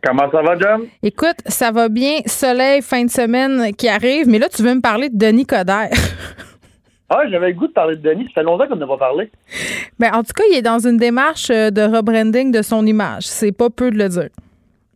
Comment 0.04 0.30
ça 0.30 0.42
va, 0.42 0.58
John? 0.60 0.82
Écoute, 1.02 1.38
ça 1.46 1.72
va 1.72 1.88
bien. 1.88 2.18
Soleil, 2.26 2.82
fin 2.82 3.06
de 3.06 3.10
semaine 3.10 3.74
qui 3.76 3.88
arrive. 3.88 4.28
Mais 4.28 4.38
là, 4.40 4.50
tu 4.50 4.64
veux 4.64 4.76
me 4.76 4.82
parler 4.82 5.10
de 5.10 5.18
Denis 5.18 5.46
Coderre. 5.46 5.90
Ah, 7.10 7.30
j'avais 7.30 7.50
le 7.50 7.54
goût 7.54 7.68
de 7.68 7.74
parler 7.74 7.96
de 7.96 8.02
Denis. 8.02 8.26
Ça 8.30 8.42
fait 8.42 8.44
longtemps 8.44 8.66
qu'on 8.68 8.78
n'a 8.78 8.88
pas 8.88 8.98
parlé. 8.98 9.30
Ben, 10.00 10.12
en 10.16 10.24
tout 10.24 10.32
cas, 10.36 10.44
il 10.50 10.58
est 10.58 10.64
dans 10.64 10.80
une 10.80 10.98
démarche 10.98 11.52
euh, 11.52 11.70
de 11.70 11.82
rebranding 11.84 12.52
de 12.52 12.64
son 12.64 12.88
image. 12.88 13.24
C'est 13.28 13.52
pas 13.52 13.70
peu 13.70 13.92
de 13.92 13.98
le 14.00 14.10
dire. 14.10 14.30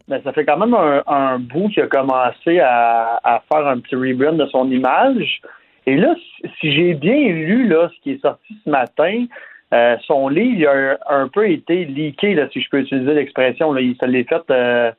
Ben, 0.08 0.20
ça 0.24 0.34
fait 0.34 0.44
quand 0.44 0.58
même 0.58 0.74
un, 0.74 1.04
un 1.06 1.38
bout 1.38 1.70
qu'il 1.70 1.84
a 1.84 1.88
commencé 1.88 2.60
à, 2.60 3.20
à 3.24 3.44
faire 3.48 3.68
un 3.68 3.80
petit 3.82 3.96
rebrand 3.96 4.34
de 4.36 4.48
son 4.48 4.72
image. 4.72 5.42
Et 5.88 5.96
là, 5.96 6.14
si- 6.60 6.72
j'ai 6.72 6.94
bien 6.94 7.16
lu 7.30 7.68
là, 7.68 7.90
ce 7.96 8.02
qui 8.04 8.12
est 8.12 8.22
sorti 8.22 8.56
ce 8.64 8.70
matin, 8.70 9.26
euh, 9.74 9.98
son 10.06 10.28
livre 10.30 10.70
a 10.70 10.74
un, 11.16 11.24
un 11.24 11.28
peu 11.30 11.50
été 11.50 11.86
leaké, 11.86 12.36
là, 12.36 12.48
si 12.54 12.62
je 12.62 12.70
peux 12.70 12.80
utiliser 12.82 13.14
l'expression. 13.14 13.72
là. 13.74 13.82
Il 13.82 13.96
se 13.96 14.06
l'est 14.06 14.28
fait, 14.30 14.44
euh, 14.52 14.92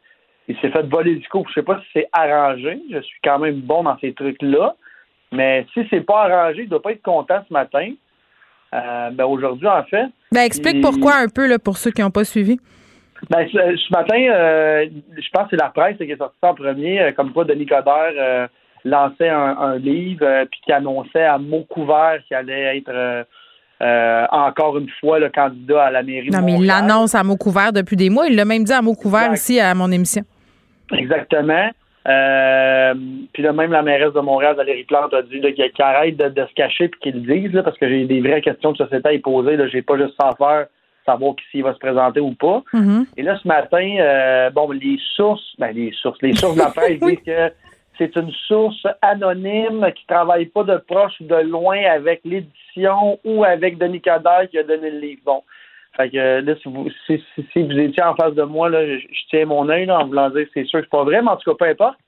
il 0.49 0.57
s'est 0.59 0.71
fait 0.71 0.83
voler 0.89 1.15
du 1.17 1.29
coup. 1.29 1.45
Je 1.49 1.55
sais 1.55 1.63
pas 1.63 1.79
si 1.81 1.87
c'est 1.93 2.09
arrangé. 2.13 2.81
Je 2.91 2.99
suis 3.01 3.19
quand 3.23 3.39
même 3.39 3.61
bon 3.61 3.83
dans 3.85 3.97
ces 3.99 4.13
trucs-là. 4.15 4.75
Mais 5.31 5.67
si 5.75 5.87
c'est 5.91 6.01
pas 6.01 6.25
arrangé, 6.25 6.63
il 6.63 6.69
doit 6.71 6.83
pas 6.83 6.93
être 6.93 7.03
content 7.03 7.45
ce 7.47 7.53
matin. 7.53 7.93
Euh, 8.75 9.11
ben 9.11 9.25
aujourd'hui, 9.25 9.69
en 9.69 9.83
fait. 9.85 10.07
Ben, 10.33 10.41
explique 10.43 10.77
il- 10.77 10.81
pourquoi 10.83 11.17
un 11.17 11.29
peu 11.29 11.47
là, 11.49 11.59
pour 11.59 11.77
ceux 11.77 11.91
qui 11.91 12.01
n'ont 12.03 12.11
pas 12.11 12.25
suivi. 12.25 12.59
Ben, 13.31 13.47
ce, 13.51 13.77
ce 13.77 13.93
matin, 13.93 14.17
euh, 14.19 14.87
je 15.19 15.29
pense 15.33 15.45
que 15.45 15.51
c'est 15.51 15.63
la 15.63 15.71
presse 15.71 15.97
qui 15.99 16.05
est 16.05 16.17
sortie 16.17 16.37
en 16.43 16.55
premier, 16.55 17.13
comme 17.17 17.33
quoi 17.33 17.45
Denis 17.45 17.67
Coderre 17.67 18.49
lançait 18.85 19.29
un, 19.29 19.57
un 19.59 19.77
livre 19.79 20.25
euh, 20.25 20.45
puis 20.51 20.61
qui 20.65 20.73
annonçait 20.73 21.25
à 21.25 21.39
mots 21.39 21.67
couverts 21.69 22.21
qu'il 22.27 22.37
allait 22.37 22.79
être 22.79 22.91
euh, 22.91 23.25
euh, 23.81 24.27
encore 24.31 24.79
une 24.79 24.89
fois 25.01 25.19
le 25.19 25.29
candidat 25.29 25.85
à 25.85 25.91
la 25.91 26.03
mairie 26.03 26.31
Non, 26.31 26.41
de 26.41 26.45
mais 26.45 26.55
il 26.55 26.67
l'annonce 26.67 27.15
à 27.15 27.23
mot 27.23 27.37
couvert 27.37 27.73
depuis 27.73 27.97
des 27.97 28.11
mois. 28.11 28.27
Il 28.27 28.37
l'a 28.37 28.45
même 28.45 28.65
dit 28.65 28.73
à 28.73 28.83
mot 28.83 28.95
couvert 28.95 29.31
Exact. 29.31 29.37
ici 29.37 29.61
à 29.61 29.75
mon 29.75 29.91
émission. 29.93 30.23
Exactement. 30.93 31.71
Euh, 32.09 32.95
puis 33.33 33.43
là, 33.43 33.53
même 33.53 33.71
la 33.71 33.83
mairesse 33.83 34.15
de 34.15 34.21
Montréal, 34.21 34.57
Valérie 34.57 34.85
Plante, 34.85 35.13
a 35.13 35.23
dit 35.23 35.41
qu'elle 35.41 35.71
arrête 35.79 36.17
de, 36.17 36.29
de 36.29 36.47
se 36.47 36.55
cacher 36.55 36.89
puis 36.89 37.01
qu'il 37.01 37.23
le 37.25 37.35
dise, 37.35 37.53
là, 37.53 37.63
parce 37.63 37.77
que 37.77 37.89
j'ai 37.89 38.07
des 38.07 38.21
vraies 38.21 38.41
questions 38.41 38.73
de 38.73 38.79
société 38.79 39.09
à 39.09 39.13
y 39.13 39.19
poser. 39.19 39.57
Là, 39.57 39.69
j'ai 39.69 39.83
pas 39.83 39.97
juste 39.99 40.15
sans 40.21 40.35
faire 40.37 40.67
savoir 41.05 41.35
s'il 41.51 41.63
va 41.63 41.73
se 41.75 41.79
présenter 41.79 42.21
ou 42.21 42.33
pas. 42.33 42.63
Mhm. 42.73 43.07
Et 43.17 43.23
là, 43.23 43.39
ce 43.43 43.49
matin, 43.49 43.97
euh, 43.99 44.51
bon, 44.51 44.71
les 44.71 44.99
sources, 45.17 45.55
ben 45.59 45.75
les 45.75 45.93
sources, 45.93 46.19
les 46.23 46.35
sources 46.35 46.55
de 46.57 46.61
la 46.61 46.71
presse 46.71 46.99
disent 47.01 47.21
que 47.25 47.51
c'est 47.99 48.17
une 48.17 48.31
source 48.47 48.87
anonyme 49.03 49.91
qui 49.95 50.07
travaille 50.07 50.47
pas 50.47 50.63
de 50.63 50.77
proche 50.77 51.21
ou 51.21 51.25
de 51.25 51.35
loin 51.35 51.83
avec 51.85 52.21
l'édition 52.25 53.19
ou 53.25 53.45
avec 53.45 53.77
Denis 53.77 54.01
Coderre 54.01 54.49
qui 54.49 54.59
a 54.59 54.63
donné 54.63 54.91
le 54.91 55.01
livre. 55.01 55.23
Bon. 55.25 55.43
Fait 55.97 56.11
que 56.11 56.17
euh, 56.17 56.41
là, 56.43 56.55
si 56.63 56.69
vous, 56.69 56.89
étiez 57.57 58.03
en 58.03 58.15
face 58.15 58.35
de 58.35 58.45
moi, 58.45 58.69
là, 58.69 58.87
je, 58.87 59.05
tiens 59.31 59.47
mon 59.47 59.69
œil 59.69 59.91
en 59.91 60.07
voulant 60.07 60.31
dire 60.31 60.47
c'est 60.55 60.65
sûr 60.65 60.79
que 60.79 60.85
c'est 60.87 60.91
pas 60.91 61.03
vrai, 61.03 61.21
mais 61.23 61.31
en 61.31 61.37
tout 61.37 61.51
cas, 61.51 61.57
peu 61.59 61.71
importe. 61.71 61.99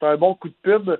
C'est 0.00 0.06
un 0.06 0.16
bon 0.16 0.34
coup 0.34 0.48
de 0.48 0.54
pub. 0.62 0.96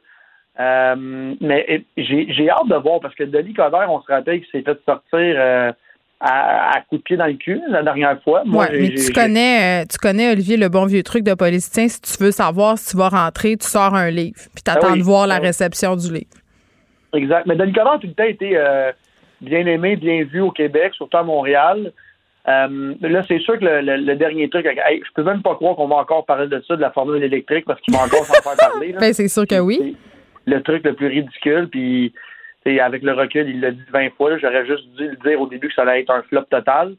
Euh, 0.58 1.34
mais 1.40 1.84
j'ai 1.96 2.26
j'ai 2.32 2.50
hâte 2.50 2.68
de 2.68 2.74
voir 2.74 3.00
parce 3.00 3.14
que 3.14 3.24
Denis 3.24 3.54
Coderre, 3.54 3.90
on 3.90 4.02
se 4.02 4.12
rappelle 4.12 4.40
qu'il 4.40 4.50
s'est 4.50 4.62
fait 4.62 4.84
sortir 4.84 5.00
euh, 5.14 5.72
à, 6.20 6.76
à 6.76 6.80
coup 6.82 6.98
de 6.98 7.02
pied 7.02 7.16
dans 7.16 7.26
le 7.26 7.34
cul 7.34 7.60
la 7.68 7.82
dernière 7.82 8.20
fois. 8.22 8.42
Moi, 8.44 8.64
Ouais, 8.66 8.78
mais 8.80 8.88
tu 8.94 9.12
connais, 9.12 9.82
euh, 9.82 9.86
tu 9.90 9.96
connais, 9.98 10.30
Olivier, 10.32 10.56
le 10.58 10.68
bon 10.68 10.84
vieux 10.86 11.02
truc 11.02 11.22
de 11.24 11.32
politicien. 11.34 11.88
Si 11.88 12.00
tu 12.00 12.22
veux 12.22 12.30
savoir 12.30 12.76
si 12.78 12.90
tu 12.90 12.96
vas 12.98 13.08
rentrer, 13.08 13.56
tu 13.56 13.66
sors 13.66 13.94
un 13.94 14.10
livre. 14.10 14.36
Puis 14.54 14.62
t'attends 14.62 14.88
Ah 14.90 14.92
oui, 14.92 14.98
de 14.98 15.04
voir 15.04 15.26
la 15.26 15.36
oui. 15.40 15.46
réception 15.46 15.96
du 15.96 16.12
livre. 16.12 16.26
Exact. 17.14 17.46
Mais 17.46 17.56
Denis 17.56 17.72
Coderre 17.72 17.92
a 17.94 17.98
tout 17.98 18.06
le 18.06 18.12
temps 18.14 18.24
été 18.24 18.56
euh, 18.56 18.92
bien 19.40 19.66
aimé, 19.66 19.96
bien 19.96 20.24
vu 20.24 20.40
au 20.40 20.50
Québec, 20.50 20.92
surtout 20.94 21.16
à 21.16 21.22
Montréal. 21.22 21.92
Euh, 22.48 22.94
là, 23.00 23.22
c'est 23.28 23.38
sûr 23.40 23.58
que 23.58 23.64
le, 23.64 23.80
le- 23.80 23.96
le 23.96 24.16
dernier 24.16 24.48
truc, 24.48 24.64
hey, 24.66 25.02
je 25.04 25.10
peux 25.14 25.22
même 25.24 25.42
pas 25.42 25.54
croire 25.56 25.74
qu'on 25.76 25.88
va 25.88 25.96
encore 25.96 26.24
parler 26.24 26.48
de 26.48 26.62
ça, 26.66 26.76
de 26.76 26.80
la 26.80 26.90
formule 26.90 27.22
électrique, 27.22 27.64
parce 27.66 27.80
qu'il 27.80 27.94
va 27.94 28.02
encore 28.04 28.24
s'en 28.24 28.34
faire 28.34 28.56
parler. 28.56 28.92
là. 28.92 28.98
Ben, 29.00 29.12
c'est 29.12 29.28
sûr 29.28 29.46
que 29.46 29.58
oui. 29.58 29.96
le 30.46 30.62
truc 30.62 30.84
le 30.84 30.94
plus 30.94 31.08
ridicule, 31.08 31.68
puis 31.70 32.12
tu 32.64 32.72
sais, 32.72 32.80
avec 32.80 33.02
le 33.02 33.12
recul, 33.12 33.48
il 33.48 33.60
l'a 33.60 33.70
dit 33.70 33.82
20 33.92 34.10
fois, 34.16 34.36
j'aurais 34.38 34.66
juste 34.66 34.88
dû 34.96 35.08
le 35.08 35.16
dire 35.16 35.40
au 35.40 35.46
début 35.46 35.68
que 35.68 35.74
ça 35.74 35.82
allait 35.82 36.00
être 36.00 36.10
un 36.10 36.22
flop 36.22 36.44
total. 36.50 36.94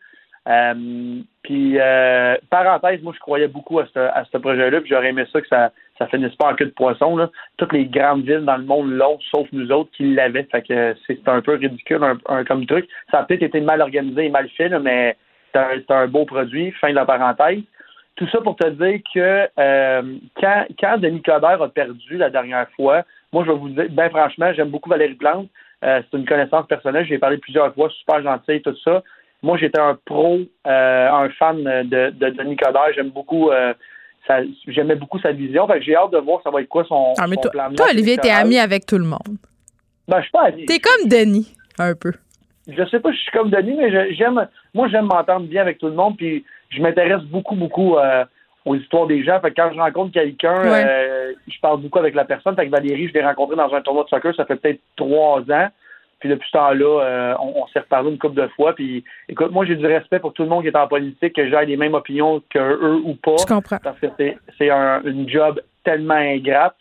Euh, 0.47 1.21
puis, 1.43 1.79
euh, 1.79 2.35
parenthèse, 2.49 3.01
moi, 3.03 3.13
je 3.15 3.19
croyais 3.19 3.47
beaucoup 3.47 3.79
à 3.79 3.85
ce, 3.85 4.37
projet-là, 4.37 4.81
puis 4.81 4.89
j'aurais 4.89 5.09
aimé 5.09 5.25
ça 5.31 5.41
que 5.41 5.47
ça 5.47 5.71
ça 6.01 6.07
finisse 6.07 6.35
pas 6.35 6.51
en 6.51 6.55
queue 6.55 6.65
de 6.65 6.71
poisson. 6.71 7.15
Là. 7.15 7.29
Toutes 7.57 7.73
les 7.73 7.85
grandes 7.85 8.23
villes 8.23 8.43
dans 8.45 8.57
le 8.57 8.63
monde 8.63 8.89
l'ont, 8.91 9.19
sauf 9.29 9.47
nous 9.51 9.71
autres 9.71 9.91
qui 9.91 10.15
l'avaient. 10.15 10.47
Fait 10.51 10.63
que 10.63 10.95
c'est 11.05 11.27
un 11.27 11.41
peu 11.41 11.55
ridicule 11.55 12.03
un, 12.27 12.43
comme 12.43 12.65
truc. 12.65 12.87
Ça 13.11 13.19
a 13.19 13.23
peut-être 13.23 13.43
été 13.43 13.61
mal 13.61 13.81
organisé 13.81 14.25
et 14.25 14.29
mal 14.29 14.49
fait, 14.49 14.69
là, 14.69 14.79
mais 14.79 15.15
c'est 15.51 15.59
un, 15.59 15.67
c'est 15.75 15.93
un 15.93 16.07
beau 16.07 16.25
produit. 16.25 16.71
Fin 16.71 16.89
de 16.89 16.95
la 16.95 17.05
parenthèse. 17.05 17.61
Tout 18.15 18.27
ça 18.29 18.41
pour 18.41 18.55
te 18.55 18.67
dire 18.67 18.99
que 19.13 19.47
euh, 19.59 20.15
quand, 20.39 20.65
quand 20.79 20.97
Denis 20.97 21.21
Coderre 21.21 21.61
a 21.61 21.69
perdu 21.69 22.17
la 22.17 22.31
dernière 22.31 22.69
fois, 22.71 23.03
moi, 23.33 23.43
je 23.45 23.51
vais 23.51 23.57
vous 23.57 23.69
dire, 23.69 23.85
ben 23.91 24.09
franchement, 24.09 24.51
j'aime 24.53 24.69
beaucoup 24.69 24.89
Valérie 24.89 25.15
Plante. 25.15 25.47
Euh, 25.83 26.01
c'est 26.11 26.17
une 26.17 26.25
connaissance 26.25 26.67
personnelle. 26.67 27.05
J'ai 27.07 27.17
parlé 27.17 27.37
plusieurs 27.37 27.73
fois, 27.73 27.89
super 27.89 28.21
gentille, 28.21 28.61
tout 28.61 28.75
ça. 28.83 29.01
Moi, 29.41 29.57
j'étais 29.57 29.79
un 29.79 29.97
pro, 30.05 30.39
euh, 30.67 31.09
un 31.11 31.29
fan 31.31 31.63
de, 31.63 32.11
de 32.11 32.29
Denis 32.29 32.55
Coderre. 32.57 32.93
J'aime 32.95 33.09
beaucoup, 33.09 33.49
euh, 33.49 33.73
j'aimais 34.67 34.95
beaucoup 34.95 35.19
sa 35.19 35.31
vision. 35.31 35.67
Fait 35.67 35.79
que 35.79 35.85
j'ai 35.85 35.95
hâte 35.95 36.11
de 36.11 36.17
voir 36.19 36.41
ça 36.43 36.51
va 36.51 36.61
être 36.61 36.69
quoi 36.69 36.83
son, 36.85 37.13
Ah, 37.17 37.25
mais 37.27 37.35
son 37.35 37.41
toi, 37.41 37.51
plan 37.51 37.73
toi, 37.75 37.87
Olivier, 37.89 38.17
t'es 38.17 38.29
ami 38.29 38.59
avec 38.59 38.85
tout 38.85 38.97
le 38.97 39.05
monde. 39.05 39.37
Ben, 40.07 40.17
je 40.17 40.23
suis 40.23 40.31
pas 40.31 40.43
ami. 40.45 40.65
T'es 40.65 40.79
comme 40.79 41.09
Denis, 41.09 41.53
un 41.79 41.95
peu. 41.95 42.11
je 42.67 42.85
sais 42.85 42.99
pas 42.99 43.09
si 43.11 43.17
je 43.17 43.21
suis 43.23 43.31
comme 43.31 43.49
Denis, 43.49 43.75
mais 43.77 43.91
je- 43.91 44.13
j'aime, 44.15 44.47
moi, 44.73 44.87
j'aime 44.89 45.05
m'entendre 45.05 45.47
bien 45.47 45.61
avec 45.61 45.77
tout 45.79 45.87
le 45.87 45.93
monde, 45.93 46.17
puis 46.17 46.43
je 46.69 46.81
m'intéresse 46.81 47.23
beaucoup, 47.23 47.55
beaucoup 47.55 47.97
euh, 47.97 48.23
aux 48.65 48.75
histoires 48.75 49.07
des 49.07 49.23
gens. 49.23 49.39
Fait 49.41 49.51
que 49.51 49.55
quand 49.61 49.71
je 49.73 49.79
rencontre 49.79 50.11
quelqu'un, 50.13 50.61
Ouais. 50.61 50.85
euh, 50.87 51.33
je 51.47 51.59
parle 51.61 51.81
beaucoup 51.81 51.99
avec 51.99 52.13
la 52.15 52.25
personne. 52.25 52.55
Fait 52.55 52.65
que 52.67 52.71
Valérie, 52.71 53.07
je 53.07 53.13
l'ai 53.13 53.23
rencontrée 53.25 53.55
dans 53.55 53.73
un 53.73 53.81
tournoi 53.81 54.03
de 54.03 54.09
soccer, 54.09 54.35
ça 54.35 54.45
fait 54.45 54.55
peut-être 54.55 54.79
trois 54.95 55.39
ans. 55.49 55.67
Puis 56.19 56.29
depuis 56.29 56.47
ce 56.51 56.57
temps-là, 56.57 57.03
euh, 57.03 57.33
on, 57.41 57.63
on 57.63 57.67
s'est 57.73 57.79
reparlé 57.79 58.11
une 58.11 58.19
couple 58.19 58.39
de 58.39 58.47
fois. 58.49 58.75
Puis 58.75 59.03
écoute, 59.27 59.51
moi, 59.51 59.65
j'ai 59.65 59.75
du 59.75 59.87
respect 59.87 60.19
pour 60.19 60.33
tout 60.33 60.43
le 60.43 60.49
monde 60.49 60.61
qui 60.61 60.67
est 60.67 60.75
en 60.77 60.87
politique, 60.87 61.33
que 61.33 61.49
j'ai 61.49 61.65
les 61.65 61.77
mêmes 61.77 61.95
opinions 61.95 62.43
que 62.53 62.59
eux 62.59 63.01
ou 63.03 63.15
pas. 63.15 63.37
Je 63.39 63.45
comprends. 63.51 63.79
Parce 63.83 63.99
que 63.99 64.05
c'est, 64.59 64.69
un, 64.69 65.01
une 65.03 65.27
job 65.27 65.59
tellement 65.83 66.13
ingrate. 66.13 66.75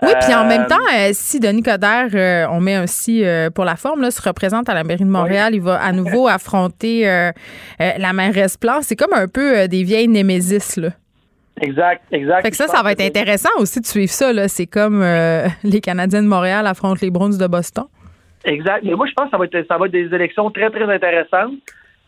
Oui, 0.00 0.10
puis 0.22 0.32
en 0.32 0.46
même 0.46 0.64
temps, 0.66 0.76
euh, 0.96 1.10
si 1.12 1.40
Denis 1.40 1.62
Coderre, 1.62 2.10
euh, 2.14 2.46
on 2.52 2.60
met 2.60 2.76
un 2.76 2.86
si 2.86 3.24
euh, 3.26 3.50
pour 3.50 3.64
la 3.64 3.74
forme, 3.74 4.00
là, 4.00 4.12
se 4.12 4.22
représente 4.22 4.68
à 4.68 4.74
la 4.74 4.84
mairie 4.84 5.04
de 5.04 5.10
Montréal, 5.10 5.54
il 5.56 5.60
va 5.60 5.82
à 5.82 5.90
nouveau 5.92 6.28
affronter 6.28 7.02
la 7.80 8.12
mairesse 8.14 8.56
Plante. 8.56 8.84
C'est 8.84 8.96
comme 8.96 9.12
un 9.12 9.26
peu 9.28 9.68
des 9.68 9.82
vieilles 9.82 10.08
némésis, 10.08 10.76
là. 10.76 10.90
Exact, 11.60 12.02
exact. 12.12 12.42
Fait 12.42 12.50
que 12.50 12.56
ça, 12.56 12.66
ça 12.68 12.82
va 12.82 12.92
être 12.92 13.00
intéressant 13.00 13.50
aussi 13.58 13.80
de 13.80 13.86
suivre 13.86 14.10
ça. 14.10 14.32
là. 14.32 14.48
C'est 14.48 14.66
comme 14.66 15.02
euh, 15.02 15.46
les 15.64 15.80
Canadiens 15.80 16.22
de 16.22 16.28
Montréal 16.28 16.66
affrontent 16.66 16.98
les 17.02 17.10
Bruins 17.10 17.30
de 17.36 17.46
Boston. 17.46 17.84
Exact. 18.44 18.82
Mais 18.84 18.94
moi, 18.94 19.06
je 19.06 19.12
pense 19.14 19.26
que 19.26 19.30
ça 19.32 19.38
va 19.38 19.44
être, 19.46 19.66
ça 19.68 19.76
va 19.78 19.86
être 19.86 19.92
des 19.92 20.14
élections 20.14 20.50
très, 20.50 20.70
très 20.70 20.84
intéressantes. 20.92 21.54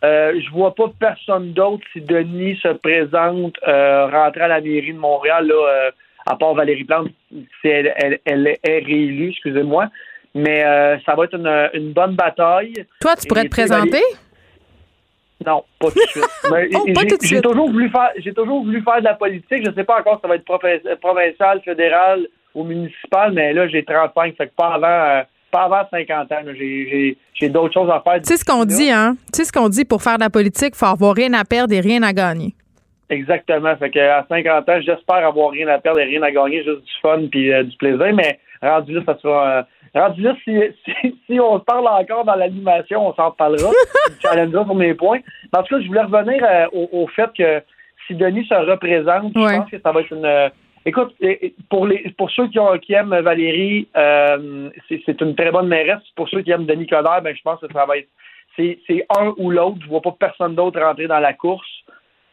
Euh, 0.03 0.33
je 0.43 0.51
vois 0.51 0.75
pas 0.75 0.85
personne 0.99 1.53
d'autre 1.53 1.83
si 1.93 2.01
Denis 2.01 2.57
se 2.63 2.69
présente 2.69 3.55
euh, 3.69 4.07
rentrer 4.07 4.43
à 4.43 4.49
la 4.49 4.61
mairie 4.61 4.95
de 4.95 4.99
Montréal, 4.99 5.47
là, 5.47 5.55
euh, 5.55 5.91
à 6.27 6.37
part 6.37 6.55
Valérie 6.55 6.85
Plante, 6.85 7.09
si 7.31 7.69
elle, 7.69 7.93
elle, 7.97 8.19
elle 8.25 8.47
est 8.47 8.61
réélue, 8.85 9.29
excusez-moi. 9.31 9.89
Mais 10.35 10.63
ça 11.05 11.17
va 11.17 11.25
être 11.25 11.35
une, 11.35 11.69
une 11.75 11.93
bonne 11.93 12.15
bataille. 12.15 12.87
Toi, 13.01 13.17
tu 13.17 13.27
pourrais 13.27 13.47
Et 13.47 13.49
te 13.49 13.55
Valérie- 13.57 13.69
présenter? 13.91 14.03
Non, 15.47 15.65
pas 15.79 15.89
tout 15.91 15.95
de 15.95 16.01
suite. 16.09 16.25
Mais 16.53 16.69
Oh, 16.75 16.83
j'ai- 16.87 16.93
pas 16.93 17.01
tout 17.03 17.17
de 17.17 17.23
j'ai 17.23 17.27
suite. 17.29 17.43
toujours 17.43 17.71
voulu 17.71 17.89
faire, 17.91 18.11
j'ai 18.19 18.35
toujours 18.35 18.63
voulu 18.63 18.83
faire 18.83 18.99
de 18.99 19.05
la 19.05 19.15
politique. 19.15 19.65
Je 19.67 19.73
sais 19.75 19.85
pas 19.85 20.01
encore 20.01 20.17
si 20.17 20.23
ça 20.23 20.29
va 20.29 20.35
être 20.37 20.45
provi- 20.45 20.97
provincial, 21.01 21.61
fédéral 21.65 22.27
ou 22.55 22.65
municipal, 22.65 23.33
mais 23.33 23.53
là 23.53 23.69
j'ai 23.69 23.85
35, 23.85 24.37
fait 24.37 24.49
que 24.49 24.53
pas 24.57 24.75
avant, 24.75 24.87
euh, 24.87 25.23
pas 25.51 25.63
avant 25.63 25.83
50 25.91 26.33
ans. 26.33 26.37
J'ai, 26.47 26.89
j'ai, 26.91 27.17
j'ai 27.35 27.49
d'autres 27.49 27.73
choses 27.75 27.89
à 27.91 28.01
faire. 28.01 28.17
Tu 28.21 28.25
sais 28.25 28.37
ce 28.37 28.45
qu'on 28.45 28.65
dit, 28.65 28.91
hein? 28.91 29.17
Tu 29.33 29.39
sais 29.39 29.45
ce 29.45 29.53
qu'on 29.53 29.69
dit 29.69 29.85
pour 29.85 30.03
faire 30.03 30.17
de 30.17 30.23
la 30.25 30.31
politique, 30.31 30.75
faut 30.75 30.87
avoir 30.87 31.15
rien 31.15 31.33
à 31.35 31.45
perdre 31.45 31.73
et 31.75 31.81
rien 31.81 32.03
à 32.03 32.13
gagner. 32.13 32.55
Exactement. 33.09 33.75
Fait 33.77 33.91
que 33.91 33.99
à 33.99 34.25
50 34.29 34.69
ans, 34.69 34.81
j'espère 34.81 35.27
avoir 35.27 35.51
rien 35.51 35.69
à 35.69 35.79
perdre 35.79 36.01
et 36.01 36.05
rien 36.05 36.23
à 36.23 36.31
gagner, 36.31 36.63
juste 36.65 36.83
du 36.85 36.93
fun 37.03 37.23
puis 37.31 37.53
euh, 37.53 37.65
du 37.65 37.77
plaisir. 37.77 38.15
Mais 38.15 38.39
rendu 38.63 38.93
là, 38.95 39.03
ça 39.07 39.17
sera. 39.21 39.49
euh, 39.59 39.63
rendu 39.95 40.23
là, 40.23 40.35
si, 40.45 40.59
si, 40.85 41.19
si 41.27 41.41
on 41.41 41.59
se 41.59 41.65
parle 41.65 41.87
encore 41.89 42.25
dans 42.25 42.35
l'animation, 42.37 43.09
on 43.09 43.15
s'en 43.15 43.31
parlera. 43.33 43.71
tu 44.07 44.21
challengeras 44.29 44.65
sur 44.65 44.75
mes 44.75 44.95
points. 44.95 45.21
Mais 45.53 45.59
en 45.59 45.63
tout 45.63 45.75
cas, 45.77 45.83
je 45.83 45.87
voulais 45.89 46.03
revenir 46.03 46.43
euh, 46.45 46.67
au, 46.73 46.89
au 47.03 47.07
fait 47.09 47.31
que 47.37 47.63
si 48.07 48.15
Denis 48.15 48.47
se 48.47 48.55
représente, 48.55 49.37
Ouais. 49.37 49.55
je 49.55 49.57
pense 49.61 49.71
que 49.71 49.81
ça 49.81 49.93
va 49.93 50.01
être 50.01 50.13
une. 50.13 50.25
euh, 50.25 50.49
Écoute, 50.87 51.15
pour 51.69 51.87
les 51.87 52.09
pour 52.17 52.31
ceux 52.31 52.49
qui, 52.49 52.59
ont, 52.59 52.79
qui 52.79 52.95
aiment 52.95 53.15
Valérie, 53.21 53.87
euh, 53.99 54.71
c'est 54.89 55.21
une 55.21 55.35
très 55.35 55.51
bonne 55.51 55.69
mairesse. 55.69 56.01
Pour 56.17 56.27
ceux 56.31 56.41
qui 56.41 56.51
aiment 56.53 56.65
Denis 56.65 56.87
Coderre, 56.87 57.21
ben 57.23 57.37
je 57.37 57.43
pense 57.43 57.61
que 57.61 57.67
ça 57.71 57.85
va 57.85 57.99
être 57.99 58.09
c'est 58.57 58.79
c'est 58.87 59.05
un 59.19 59.35
ou 59.37 59.51
l'autre. 59.51 59.77
Je 59.83 59.89
vois 59.89 60.01
pas 60.01 60.17
personne 60.19 60.55
d'autre 60.55 60.81
rentrer 60.81 61.07
dans 61.07 61.19
la 61.21 61.35
course. 61.35 61.69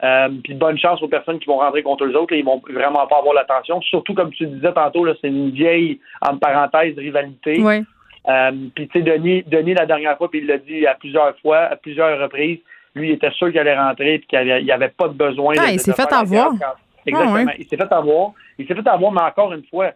Euh, 0.04 0.30
puis 0.44 0.54
bonne 0.54 0.78
chance 0.78 1.02
aux 1.02 1.08
personnes 1.08 1.40
qui 1.40 1.48
vont 1.48 1.58
rentrer 1.58 1.82
contre 1.82 2.04
eux 2.06 2.16
autres. 2.16 2.34
là, 2.34 2.40
ils 2.40 2.46
vont 2.46 2.62
vraiment 2.70 3.08
pas 3.08 3.18
avoir 3.18 3.34
l'attention. 3.34 3.82
Surtout 3.82 4.14
comme 4.14 4.32
tu 4.32 4.46
disais 4.46 4.72
tantôt, 4.74 5.04
là, 5.04 5.14
c'est 5.20 5.28
une 5.28 5.50
vieille, 5.50 6.00
en 6.22 6.38
parenthèse, 6.38 6.96
rivalité. 6.98 7.60
Oui. 7.62 7.84
Euh, 8.30 8.52
puis 8.76 8.88
tu 8.90 9.00
sais, 9.00 9.04
Denis, 9.04 9.44
Denis, 9.48 9.74
la 9.74 9.86
dernière 9.88 10.18
fois, 10.18 10.30
puis 10.30 10.40
il 10.40 10.46
l'a 10.48 10.58
dit 10.60 10.86
à 10.86 10.94
plusieurs 10.96 11.36
fois, 11.40 11.60
à 11.60 11.76
plusieurs 11.78 12.20
reprises, 12.20 12.60
lui, 12.94 13.10
il 13.10 13.12
était 13.14 13.32
sûr 13.32 13.48
qu'il 13.50 13.60
allait 13.60 13.78
rentrer 13.78 14.20
puis 14.20 14.28
qu'il 14.28 14.64
n'y 14.66 14.72
avait 14.72 14.90
pas 14.90 15.08
de 15.08 15.14
besoin. 15.14 15.56
Ah, 15.58 15.68
de- 15.68 15.74
il 15.74 15.80
s'est 15.80 15.94
fait 15.94 16.14
avoir. 16.14 16.50
quand- 16.60 16.76
Exactement. 17.06 17.36
Ah, 17.40 17.46
ouais. 17.46 17.56
Il 17.60 17.66
s'est 17.66 17.78
fait 17.78 17.92
avoir. 17.92 18.32
Il 18.60 18.68
s'est 18.68 18.76
fait 18.76 18.88
avoir, 18.88 19.12
mais 19.12 19.22
encore 19.22 19.54
une 19.54 19.64
fois, 19.66 19.92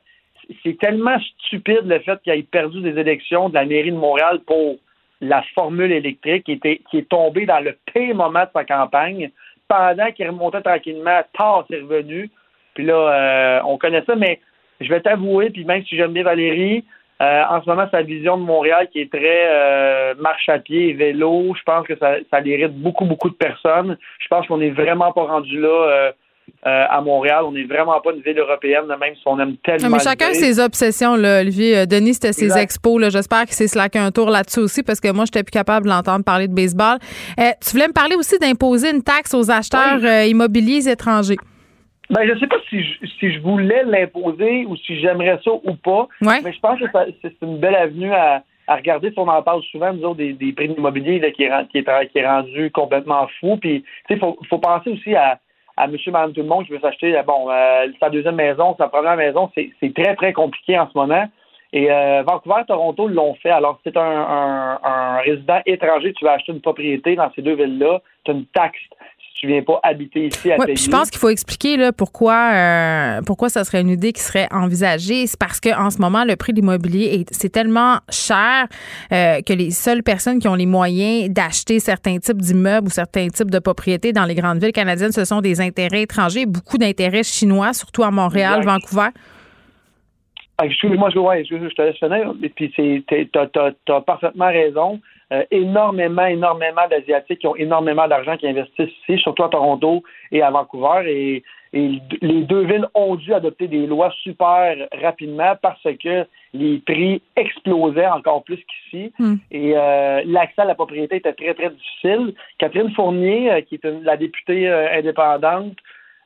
c'est 0.64 0.78
tellement 0.80 1.18
stupide 1.46 1.82
le 1.86 2.00
fait 2.00 2.20
qu'il 2.24 2.34
ait 2.34 2.42
perdu 2.44 2.82
des 2.82 2.98
élections 3.00 3.50
de 3.50 3.54
la 3.54 3.66
mairie 3.66 3.92
de 3.92 3.98
Montréal 3.98 4.40
pour 4.48 4.78
la 5.20 5.44
formule 5.54 5.92
électrique 5.92 6.46
qui, 6.46 6.54
était, 6.54 6.82
qui 6.90 6.98
est 7.00 7.10
tombée 7.10 7.46
dans 7.46 7.60
le 7.60 7.78
pire 7.94 8.16
moment 8.16 8.44
de 8.44 8.50
sa 8.54 8.64
campagne. 8.66 9.30
Pendant 9.72 10.12
qu'il 10.12 10.28
remontait 10.28 10.62
tranquillement, 10.62 11.22
tard, 11.32 11.64
c'est 11.70 11.80
revenu. 11.80 12.30
Puis 12.74 12.84
là, 12.84 12.94
euh, 12.94 13.62
on 13.66 13.78
connaît 13.78 14.04
ça, 14.04 14.18
mais 14.18 14.42
je 14.82 14.90
vais 14.90 15.00
t'avouer, 15.00 15.50
puis 15.50 15.64
même 15.64 15.82
si 15.86 15.96
j'aime 15.96 16.12
bien 16.12 16.24
Valérie, 16.24 16.84
euh, 17.22 17.44
en 17.50 17.62
ce 17.62 17.70
moment, 17.70 17.88
sa 17.90 18.02
vision 18.02 18.38
de 18.38 18.44
Montréal 18.44 18.90
qui 18.92 19.00
est 19.00 19.10
très 19.10 19.48
euh, 19.48 20.14
marche 20.16 20.50
à 20.50 20.60
pied 20.60 20.90
et 20.90 20.94
vélo, 20.94 21.54
je 21.58 21.64
pense 21.64 21.88
que 21.88 21.98
ça, 22.00 22.16
ça 22.30 22.42
irrite 22.42 22.74
beaucoup, 22.82 23.06
beaucoup 23.06 23.30
de 23.30 23.36
personnes. 23.36 23.98
Je 24.20 24.28
pense 24.28 24.46
qu'on 24.46 24.58
n'est 24.58 24.72
vraiment 24.72 25.14
pas 25.14 25.24
rendu 25.24 25.62
là 25.62 26.12
euh, 26.66 26.86
à 26.90 27.02
Montréal. 27.02 27.44
On 27.46 27.52
n'est 27.52 27.64
vraiment 27.64 28.00
pas 28.02 28.12
une 28.14 28.22
ville 28.22 28.38
européenne, 28.40 28.86
même 28.88 29.16
si 29.16 29.22
on 29.26 29.40
aime 29.40 29.56
tellement. 29.58 29.90
Mais 29.90 30.00
chacun 30.00 30.34
ses 30.34 30.60
obsessions, 30.60 31.16
là, 31.16 31.42
Olivier. 31.42 31.78
Euh, 31.80 31.86
Denis, 31.86 32.14
c'était 32.16 32.34
ses 32.34 32.58
expos. 32.58 33.02
J'espère 33.10 33.42
qu'il 33.46 33.54
s'est 33.54 33.68
slacké 33.68 34.00
un 34.00 34.12
tour 34.12 34.30
là-dessus 34.30 34.60
aussi 34.60 34.84
parce 34.84 35.00
que 35.00 35.12
moi, 35.12 35.26
j'étais 35.26 35.44
plus 35.44 35.52
capable 35.52 35.86
de 35.86 35.92
l'entendre 35.92 36.24
parler 36.24 36.48
de 36.48 36.54
baseball. 36.54 36.98
Euh, 37.40 37.44
tu 37.62 37.72
voulais 37.72 37.88
me 37.88 37.94
parler 37.94 38.16
aussi 38.16 38.38
d'imposer 38.40 38.92
une 38.92 39.04
taxe 39.04 39.34
aux 39.34 39.50
acheteurs 39.50 39.98
Oui. 40.00 40.08
euh, 40.08 40.26
immobiliers 40.26 40.88
étrangers. 40.90 41.38
Ben, 42.10 42.28
je 42.28 42.38
sais 42.40 42.48
pas 42.48 42.58
si 42.70 42.84
je, 42.84 43.08
si 43.20 43.34
je 43.34 43.40
voulais 43.40 43.84
l'imposer 43.86 44.66
ou 44.68 44.76
si 44.76 45.00
j'aimerais 45.00 45.40
ça 45.44 45.52
ou 45.52 45.76
pas. 45.76 46.08
Ouais. 46.22 46.42
Mais 46.44 46.52
je 46.52 46.60
pense 46.60 46.78
que 46.80 46.86
c'est 47.22 47.34
une 47.42 47.58
belle 47.58 47.76
avenue 47.76 48.12
à, 48.12 48.44
à 48.68 48.76
regarder. 48.76 49.12
Si 49.12 49.18
on 49.20 49.28
en 49.30 49.42
parle 49.42 49.62
souvent, 49.72 49.94
nous 49.94 50.04
autres, 50.04 50.18
des, 50.18 50.34
des 50.34 50.52
prix 50.52 50.68
de 50.68 50.74
l'immobilier 50.74 51.20
là, 51.20 51.32
qui, 51.32 51.44
est, 51.44 51.52
qui, 51.72 51.78
est, 51.78 52.08
qui 52.12 52.18
est 52.20 52.28
rendu 52.28 52.70
complètement 52.72 53.28
fou. 53.40 53.56
Puis, 53.56 53.84
tu 54.08 54.14
sais, 54.14 54.20
faut, 54.20 54.38
faut 54.50 54.58
penser 54.60 54.90
aussi 54.90 55.16
à, 55.16 55.40
à 55.82 55.88
monsieur, 55.88 56.12
madame, 56.12 56.32
tout 56.32 56.42
le 56.42 56.48
monde 56.48 56.66
qui 56.66 56.74
veut 56.74 56.80
s'acheter, 56.80 57.18
euh, 57.18 57.24
bon, 57.24 57.50
euh, 57.50 57.88
sa 58.00 58.12
deuxième 58.12 58.36
maison, 58.36 58.76
sa 58.78 58.88
première 58.88 59.16
maison. 59.16 59.50
C'est 59.56 59.94
très, 59.96 60.16
très 60.16 60.32
compliqué 60.32 60.78
en 60.78 60.88
ce 60.88 60.96
moment. 60.96 61.26
Et 61.74 61.92
euh, 61.92 62.22
Vancouver, 62.22 62.62
Toronto 62.68 63.08
l'ont 63.08 63.34
fait. 63.36 63.50
Alors, 63.50 63.80
si 63.84 63.92
tu 63.92 63.98
un, 63.98 64.04
un, 64.04 64.80
un 64.84 65.18
résident 65.22 65.60
étranger, 65.66 66.14
tu 66.14 66.24
vas 66.24 66.34
acheter 66.34 66.52
une 66.52 66.62
propriété 66.62 67.16
dans 67.16 67.32
ces 67.36 67.42
deux 67.42 67.56
villes-là, 67.56 68.00
tu 68.26 68.32
as 68.32 68.34
une 68.36 68.46
taxe 68.48 68.80
si 69.34 69.42
tu 69.42 69.48
viens 69.48 69.62
pas 69.64 69.80
habiter 69.84 70.28
ici 70.28 70.52
à 70.52 70.58
Ouais, 70.58 70.66
payer. 70.66 70.76
puis 70.76 70.84
je 70.84 70.90
pense 70.92 71.10
qu'il 71.10 71.20
faut 71.20 71.30
expliquer 71.30 71.78
là, 71.78 71.92
pourquoi, 71.92 72.52
euh, 72.54 73.22
pourquoi 73.26 73.50
ça 73.50 73.64
serait 73.64 73.82
une 73.82 73.90
idée 73.90 74.14
qui 74.14 74.22
serait 74.22 74.48
envisagée. 74.52 75.26
C'est 75.28 75.40
parce 75.40 75.60
qu'en 75.60 75.90
ce 75.90 76.00
moment, 76.00 76.24
le 76.26 76.36
prix 76.36 76.54
de 76.54 76.58
l'immobilier, 76.62 77.06
est- 77.22 77.34
c'est 77.34 77.50
tellement 77.50 77.98
cher 78.10 78.68
euh, 79.12 79.42
que 79.42 79.54
les 79.54 79.72
seules 79.72 80.04
personnes 80.04 80.40
qui 80.40 80.48
ont 80.48 80.56
les 80.56 80.66
moyens 80.66 81.30
d'acheter 81.30 81.80
certains 81.80 82.18
types 82.20 82.42
d'immeubles 82.42 82.88
ou 82.88 82.92
certains 82.92 83.28
types 83.30 83.50
de 83.52 83.60
propriétés 83.60 84.14
dans 84.14 84.26
les 84.26 84.36
grandes 84.36 84.62
villes 84.62 84.72
canadiennes, 84.74 85.12
ce 85.12 85.26
sont 85.26 85.42
des 85.42 85.62
intérêts 85.62 86.02
étrangers, 86.04 86.46
beaucoup 86.46 86.78
d'intérêts 86.78 87.24
chinois, 87.24 87.74
surtout 87.74 88.04
à 88.04 88.12
Montréal, 88.12 88.60
Exact. 88.60 88.72
Vancouver. 88.72 89.10
Ah, 90.58 90.66
Excuse-moi, 90.68 91.10
je, 91.14 91.18
ouais, 91.20 91.40
excuse, 91.42 91.60
je 91.70 91.74
te 91.76 91.82
laisse 91.82 91.98
finir. 91.98 92.34
Puis, 92.56 93.04
t'as- 93.34 93.72
t'as 93.86 94.02
parfaitement 94.02 94.48
raison. 94.48 95.00
Euh, 95.32 95.46
énormément, 95.50 96.26
énormément 96.26 96.86
d'Asiatiques 96.90 97.40
qui 97.40 97.48
ont 97.48 97.56
énormément 97.56 98.06
d'argent 98.06 98.36
qui 98.36 98.48
investissent 98.48 98.90
ici, 99.08 99.18
surtout 99.18 99.46
à 99.46 99.50
Toronto 99.50 100.04
et 100.30 100.42
à 100.42 100.52
Vancouver. 100.52 101.04
Et, 101.08 101.44
et 101.72 102.02
les 102.22 102.42
deux 102.42 102.66
villes 102.66 102.86
ont 102.96 103.16
dû 103.16 103.34
adopter 103.34 103.70
des 103.70 103.88
lois 103.88 104.12
super 104.24 104.76
rapidement 105.02 105.54
parce 105.62 105.88
que 106.04 106.26
les 106.54 106.80
prix 106.80 107.22
explosaient 107.38 108.08
encore 108.08 108.44
plus 108.44 108.60
qu'ici. 108.70 109.14
Hmm. 109.20 109.36
Et 109.52 109.72
euh, 109.78 110.22
l'accès 110.26 110.64
à 110.64 110.66
la 110.66 110.76
propriété 110.76 111.16
était 111.16 111.32
très, 111.32 111.54
très 111.54 111.70
difficile. 111.70 112.34
Catherine 112.58 112.92
Fournier, 112.92 113.52
euh, 113.54 113.62
qui 113.62 113.76
est 113.76 113.86
une- 113.86 114.04
la 114.04 114.18
députée 114.18 114.68
indépendante, 114.70 115.78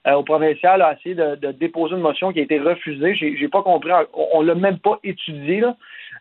au 0.07 0.21
provincial 0.21 0.83
a 0.83 0.93
essayé 0.93 1.15
de, 1.15 1.33
de 1.35 1.51
déposer 1.51 1.95
une 1.95 2.01
motion 2.01 2.31
qui 2.31 2.39
a 2.39 2.43
été 2.43 2.59
refusée. 2.59 3.15
J'ai, 3.15 3.37
j'ai 3.37 3.47
pas 3.47 3.63
compris. 3.63 3.89
On, 4.13 4.27
on 4.35 4.41
l'a 4.43 4.53
même 4.53 4.77
pas 4.77 4.99
étudié. 5.03 5.61
Là. 5.61 5.75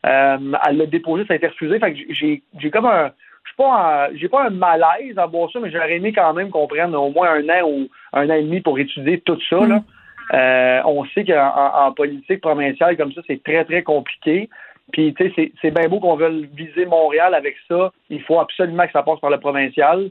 Euh, 0.05 0.39
elle 0.68 0.76
l'a 0.76 0.86
déposé, 0.86 1.24
ça 1.26 1.35
a 1.35 1.36
été 1.36 1.47
refusé. 1.47 1.78
Fait 1.78 1.93
que 1.94 2.01
j'ai, 2.10 2.43
j'ai 2.59 2.70
comme 2.70 2.86
un. 2.86 3.10
Je 3.44 3.51
suis 3.51 3.56
pas 3.56 3.64
en- 3.64 4.16
j'ai 4.16 4.28
pas 4.28 4.47
un 4.47 4.51
malaise 4.51 5.18
à 5.18 5.26
voir 5.26 5.51
ça, 5.51 5.60
mais 5.60 5.70
j'aurais 5.70 5.97
aimé 5.97 6.12
quand 6.12 6.32
même 6.32 6.51
qu'on 6.51 6.66
prenne 6.66 6.94
au 6.94 7.10
moins 7.10 7.31
un 7.31 7.48
an 7.48 7.68
ou 7.68 7.89
un 8.12 8.28
an 8.31 8.35
et 8.35 8.43
demi 8.43 8.60
pour 8.60 8.78
étudier 8.78 9.20
tout 9.20 9.39
ça. 9.48 9.60
Là. 9.66 9.82
Euh, 10.32 10.81
on 10.86 11.05
sait 11.06 11.24
qu'en 11.24 11.52
en, 11.55 11.86
en 11.86 11.93
politique 11.93 12.40
provinciale 12.40 12.97
comme 12.97 13.12
ça, 13.12 13.20
c'est 13.26 13.43
très, 13.43 13.64
très 13.64 13.82
compliqué. 13.82 14.48
Puis, 14.93 15.14
tu 15.14 15.24
sais, 15.24 15.32
c'est, 15.36 15.52
c'est 15.60 15.70
bien 15.70 15.89
beau 15.89 16.01
qu'on 16.01 16.16
veuille 16.16 16.48
viser 16.55 16.86
Montréal 16.86 17.35
avec 17.35 17.56
ça. 17.68 17.93
Il 18.10 18.22
faut 18.22 18.40
absolument 18.40 18.86
que 18.86 18.93
ça 18.93 19.02
passe 19.02 19.20
par 19.20 19.31
le 19.31 19.39
provincial. 19.39 20.10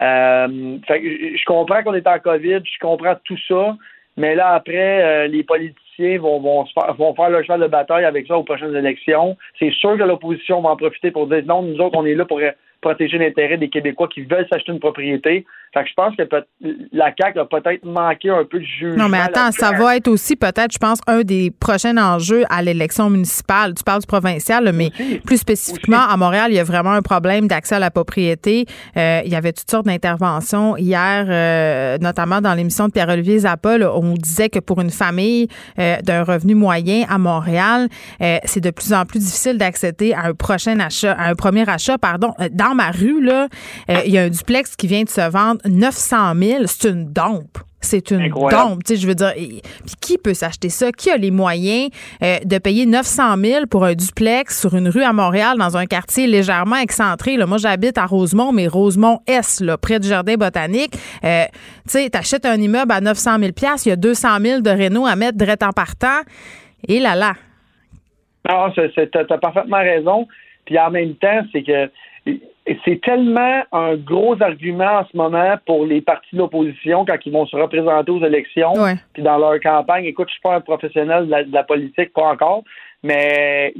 Euh, 0.00 0.78
fait 0.86 1.02
je 1.02 1.36
je 1.36 1.44
comprends 1.44 1.82
qu'on 1.82 1.94
est 1.94 2.06
en 2.06 2.18
COVID, 2.18 2.60
je 2.64 2.78
comprends 2.80 3.14
tout 3.24 3.36
ça, 3.46 3.76
mais 4.16 4.34
là, 4.34 4.54
après, 4.54 5.02
euh, 5.02 5.26
les 5.28 5.44
politiciens 5.44 5.81
vont, 5.98 6.40
vont, 6.40 6.64
faire, 6.66 6.94
vont 6.94 7.14
faire 7.14 7.30
leur 7.30 7.42
cheval 7.42 7.60
de 7.60 7.66
bataille 7.66 8.04
avec 8.04 8.26
ça 8.26 8.36
aux 8.36 8.44
prochaines 8.44 8.74
élections. 8.74 9.36
C'est 9.58 9.72
sûr 9.72 9.96
que 9.96 10.02
l'opposition 10.02 10.60
va 10.60 10.70
en 10.70 10.76
profiter 10.76 11.10
pour 11.10 11.26
dire 11.26 11.42
non, 11.46 11.62
nous 11.62 11.78
autres, 11.80 11.98
on 11.98 12.06
est 12.06 12.14
là 12.14 12.24
pour 12.24 12.38
euh, 12.38 12.50
protéger 12.80 13.18
l'intérêt 13.18 13.58
des 13.58 13.68
Québécois 13.68 14.08
qui 14.08 14.22
veulent 14.22 14.46
s'acheter 14.50 14.72
une 14.72 14.80
propriété. 14.80 15.44
Fait 15.74 15.82
que 15.84 15.88
je 15.88 15.94
pense 15.94 16.14
que 16.16 16.22
peut- 16.24 16.44
la 16.92 17.12
CAQ 17.18 17.38
a 17.40 17.44
peut-être 17.46 17.84
manqué 17.84 18.28
un 18.28 18.44
peu 18.44 18.58
de 18.58 18.64
jugement. 18.64 19.04
Non, 19.04 19.08
mais 19.08 19.18
attends, 19.18 19.50
ça 19.52 19.72
va 19.72 19.96
être 19.96 20.08
aussi 20.08 20.36
peut-être, 20.36 20.72
je 20.72 20.78
pense, 20.78 20.98
un 21.06 21.22
des 21.22 21.50
prochains 21.50 21.96
enjeux 21.96 22.44
à 22.50 22.60
l'élection 22.62 23.08
municipale. 23.08 23.72
Tu 23.74 23.82
parles 23.82 24.00
du 24.00 24.06
provincial, 24.06 24.70
mais 24.74 24.90
plus 25.24 25.38
spécifiquement, 25.38 26.00
à 26.08 26.16
Montréal, 26.18 26.48
il 26.50 26.56
y 26.56 26.58
a 26.60 26.64
vraiment 26.64 26.92
un 26.92 27.00
problème 27.02 27.48
d'accès 27.48 27.76
à 27.76 27.78
la 27.78 27.90
propriété. 27.90 28.66
Euh, 28.96 29.22
il 29.24 29.32
y 29.32 29.34
avait 29.34 29.52
toutes 29.52 29.70
sortes 29.70 29.86
d'interventions 29.86 30.76
hier, 30.76 31.26
euh, 31.28 31.96
notamment 31.98 32.40
dans 32.42 32.52
l'émission 32.54 32.88
de 32.88 32.92
Pierre-Olivier 32.92 33.38
Zappa, 33.40 33.78
là, 33.78 33.92
on 33.96 34.12
disait 34.14 34.50
que 34.50 34.58
pour 34.58 34.80
une 34.80 34.90
famille 34.90 35.48
euh, 35.78 35.96
d'un 36.02 36.22
revenu 36.22 36.54
moyen 36.54 37.04
à 37.08 37.16
Montréal, 37.16 37.88
euh, 38.20 38.36
c'est 38.44 38.60
de 38.60 38.70
plus 38.70 38.92
en 38.92 39.06
plus 39.06 39.20
difficile 39.20 39.56
d'accéder 39.56 40.12
à 40.12 40.26
un 40.26 40.34
prochain 40.34 40.78
achat, 40.80 41.12
à 41.12 41.30
un 41.30 41.34
premier 41.34 41.66
achat, 41.68 41.96
pardon. 41.96 42.34
Euh, 42.40 42.48
Dans 42.52 42.74
ma 42.74 42.90
rue, 42.90 43.22
là, 43.22 43.48
euh, 43.88 44.00
il 44.04 44.12
y 44.12 44.18
a 44.18 44.22
un 44.24 44.28
duplex 44.28 44.76
qui 44.76 44.86
vient 44.86 45.04
de 45.04 45.08
se 45.08 45.30
vendre 45.30 45.60
900 45.66 46.34
000. 46.36 46.62
C'est 46.66 46.88
une 46.88 47.12
dompe. 47.12 47.58
C'est 47.84 48.12
une 48.12 48.22
Incroyable. 48.22 48.68
dompe. 48.70 48.84
Tu 48.84 48.94
sais, 48.94 49.00
je 49.00 49.08
veux 49.08 49.14
dire, 49.16 49.32
et- 49.36 49.60
puis 49.84 49.94
qui 50.00 50.16
peut 50.16 50.34
s'acheter 50.34 50.68
ça? 50.68 50.92
Qui 50.92 51.10
a 51.10 51.16
les 51.16 51.32
moyens 51.32 51.90
euh, 52.22 52.38
de 52.44 52.58
payer 52.58 52.86
900 52.86 53.36
000 53.38 53.66
pour 53.66 53.84
un 53.84 53.94
duplex 53.94 54.60
sur 54.60 54.76
une 54.76 54.88
rue 54.88 55.02
à 55.02 55.12
Montréal 55.12 55.56
dans 55.58 55.76
un 55.76 55.86
quartier 55.86 56.28
légèrement 56.28 56.76
excentré? 56.76 57.36
Là, 57.36 57.46
moi, 57.46 57.58
j'habite 57.58 57.98
à 57.98 58.06
Rosemont, 58.06 58.52
mais 58.52 58.68
Rosemont-Est, 58.68 59.76
près 59.78 59.98
du 59.98 60.06
Jardin 60.06 60.36
botanique. 60.36 60.94
Euh, 61.24 61.42
tu 61.50 61.90
sais, 61.90 62.08
t'achètes 62.08 62.46
un 62.46 62.54
immeuble 62.54 62.92
à 62.92 63.00
900 63.00 63.38
000 63.40 63.50
il 63.84 63.88
y 63.88 63.92
a 63.92 63.96
200 63.96 64.28
000 64.40 64.60
de 64.60 64.70
réno 64.70 65.04
à 65.04 65.16
mettre 65.16 65.36
direct 65.36 65.64
en 65.64 65.72
partant. 65.72 66.20
Et 66.86 67.00
là 67.00 67.16
là. 67.16 67.34
Non, 68.48 68.72
t'as 68.72 69.38
parfaitement 69.38 69.78
raison. 69.78 70.28
Puis 70.66 70.78
en 70.78 70.90
même 70.90 71.14
temps, 71.16 71.42
c'est 71.52 71.62
que 71.64 71.90
c'est 72.84 73.00
tellement 73.02 73.62
un 73.72 73.96
gros 73.96 74.40
argument 74.42 75.00
en 75.00 75.06
ce 75.10 75.16
moment 75.16 75.56
pour 75.66 75.84
les 75.84 76.00
partis 76.00 76.34
de 76.34 76.38
l'opposition 76.38 77.04
quand 77.04 77.16
ils 77.26 77.32
vont 77.32 77.46
se 77.46 77.56
représenter 77.56 78.12
aux 78.12 78.24
élections, 78.24 78.72
Ouais. 78.74 78.94
puis 79.12 79.22
dans 79.22 79.38
leur 79.38 79.58
campagne. 79.60 80.04
Écoute, 80.04 80.28
je 80.28 80.34
suis 80.34 80.42
pas 80.42 80.56
un 80.56 80.60
professionnel 80.60 81.26
de 81.26 81.30
la, 81.30 81.44
de 81.44 81.52
la 81.52 81.64
politique, 81.64 82.12
pas 82.12 82.28
encore, 82.32 82.62
mais 83.02 83.74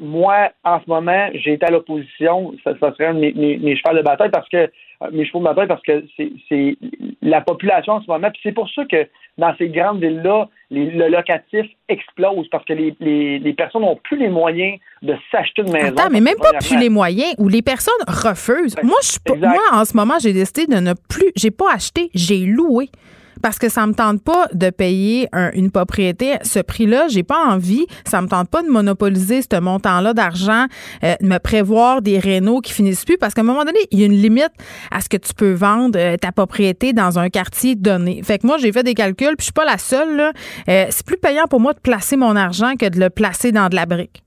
moi, 0.00 0.50
en 0.64 0.80
ce 0.80 0.88
moment, 0.88 1.28
j'ai 1.34 1.54
été 1.54 1.66
à 1.66 1.70
l'opposition. 1.70 2.54
Ça, 2.64 2.72
ça 2.80 2.92
serait 2.92 3.06
un 3.06 3.14
de 3.14 3.20
mes, 3.20 3.32
mes, 3.32 3.56
mes 3.58 3.76
chevaux 3.76 3.96
de 3.96 4.02
bataille 4.02 4.30
parce 4.30 4.48
que 4.48 4.56
euh, 4.56 4.68
mes 5.12 5.24
chevaux 5.26 5.40
de 5.40 5.44
bataille 5.44 5.68
parce 5.68 5.82
que 5.82 6.04
c'est 6.48 6.76
la 7.22 7.40
population 7.40 7.94
en 7.94 8.02
ce 8.02 8.06
moment. 8.10 8.30
Puis 8.30 8.40
c'est 8.42 8.52
pour 8.52 8.68
ça 8.70 8.84
que 8.84 9.06
dans 9.38 9.54
ces 9.56 9.68
grandes 9.68 10.00
villes-là, 10.00 10.48
les- 10.70 10.90
le 10.90 11.08
locatif 11.08 11.66
explose 11.88 12.48
parce 12.50 12.64
que 12.64 12.72
les, 12.72 12.94
les, 13.00 13.38
les 13.38 13.52
personnes 13.52 13.82
n'ont 13.82 13.96
plus 14.02 14.16
les 14.18 14.28
moyens 14.28 14.78
de 15.02 15.14
s'acheter 15.30 15.62
une 15.62 15.72
maison. 15.72 15.86
Attends, 15.88 16.10
mais 16.10 16.20
même 16.20 16.36
pas 16.36 16.52
plus 16.58 16.76
les 16.80 16.88
moyens 16.90 17.34
ou 17.38 17.48
les 17.48 17.62
personnes 17.62 17.94
refusent. 18.06 18.76
Moi, 18.82 18.98
je 19.02 19.18
moi, 19.48 19.62
en 19.72 19.84
ce 19.84 19.96
moment, 19.96 20.14
j'ai 20.20 20.32
décidé 20.32 20.66
de 20.66 20.80
ne 20.80 20.92
plus. 21.08 21.32
J'ai 21.36 21.50
pas 21.50 21.72
acheté, 21.74 22.10
j'ai 22.14 22.44
loué. 22.46 22.88
Parce 23.42 23.58
que 23.58 23.68
ça 23.68 23.86
me 23.86 23.92
tente 23.94 24.22
pas 24.22 24.46
de 24.54 24.70
payer 24.70 25.28
un- 25.32 25.50
une 25.52 25.70
propriété 25.70 26.34
ce 26.42 26.60
prix-là. 26.60 27.08
J'ai 27.08 27.22
pas 27.24 27.38
envie. 27.48 27.84
Ça 28.06 28.22
me 28.22 28.28
tente 28.28 28.48
pas 28.48 28.62
de 28.62 28.68
monopoliser 28.68 29.40
ce 29.42 29.60
montant-là 29.60 30.14
d'argent, 30.14 30.66
euh, 31.04 31.14
de 31.20 31.26
me 31.26 31.38
prévoir 31.38 32.00
des 32.02 32.18
rénaux 32.18 32.60
qui 32.60 32.72
finissent 32.72 33.04
plus. 33.04 33.18
Parce 33.18 33.34
qu'à 33.34 33.40
un 33.42 33.44
moment 33.44 33.64
donné, 33.64 33.80
il 33.90 33.98
y 34.00 34.02
a 34.04 34.06
une 34.06 34.12
limite 34.12 34.52
à 34.90 35.00
ce 35.00 35.08
que 35.08 35.16
tu 35.16 35.34
peux 35.34 35.52
vendre 35.52 35.98
euh, 35.98 36.16
ta 36.16 36.32
propriété 36.32 36.92
dans 36.92 37.18
un 37.18 37.28
quartier 37.28 37.74
donné. 37.74 38.22
Fait 38.22 38.38
que 38.38 38.46
moi, 38.46 38.56
j'ai 38.58 38.72
fait 38.72 38.82
des 38.84 38.94
calculs, 38.94 39.36
puis 39.36 39.40
je 39.40 39.44
suis 39.44 39.52
pas 39.52 39.64
la 39.64 39.78
seule. 39.78 40.32
Euh, 40.68 40.86
c'est 40.90 41.04
plus 41.06 41.18
payant 41.18 41.44
pour 41.50 41.60
moi 41.60 41.72
de 41.72 41.80
placer 41.80 42.16
mon 42.16 42.36
argent 42.36 42.74
que 42.78 42.88
de 42.88 42.98
le 43.00 43.10
placer 43.10 43.52
dans 43.52 43.68
de 43.68 43.74
la 43.74 43.86
brique. 43.86 44.22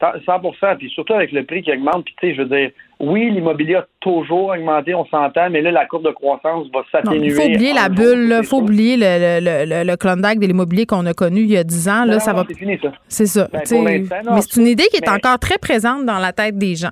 100% 0.00 0.76
puis 0.78 0.88
surtout 0.90 1.14
avec 1.14 1.32
le 1.32 1.44
prix 1.44 1.62
qui 1.62 1.72
augmente. 1.72 2.04
Puis, 2.04 2.14
tu 2.20 2.28
sais, 2.28 2.34
je 2.36 2.42
veux 2.42 2.48
dire, 2.48 2.70
oui, 3.00 3.30
l'immobilier 3.30 3.76
a 3.76 3.86
toujours 4.00 4.48
augmenté, 4.48 4.94
on 4.94 5.04
s'entend, 5.06 5.50
mais 5.50 5.60
là, 5.62 5.70
la 5.70 5.86
courbe 5.86 6.04
de 6.04 6.10
croissance 6.10 6.66
va 6.74 6.80
s'atténuer. 6.90 7.26
Il 7.26 7.32
faut 7.32 7.42
oublier 7.42 7.72
la 7.72 7.88
bulle, 7.88 8.34
il 8.40 8.44
faut 8.46 8.58
oublier 8.58 8.96
le, 8.96 9.40
le, 9.40 9.64
le, 9.84 9.90
le 9.90 9.96
Klondike 9.96 10.40
de 10.40 10.46
l'immobilier 10.46 10.84
qu'on 10.86 11.06
a 11.06 11.14
connu 11.14 11.40
il 11.42 11.50
y 11.50 11.56
a 11.56 11.64
10 11.64 11.88
ans. 11.88 12.04
Là, 12.04 12.14
Non, 12.14 12.18
ça 12.20 12.32
non, 12.32 12.38
va. 12.38 12.44
C'est 12.48 12.58
fini, 12.58 12.78
ça. 12.82 12.92
C'est 13.08 13.26
ça. 13.26 13.48
Ben, 13.52 13.62
mais 13.70 14.40
c'est 14.42 14.60
une 14.60 14.66
idée 14.66 14.84
qui 14.90 14.96
est 14.96 15.06
mais- 15.06 15.10
encore 15.10 15.38
très 15.38 15.58
présente 15.58 16.04
dans 16.06 16.18
la 16.18 16.32
tête 16.32 16.58
des 16.58 16.74
gens. 16.74 16.90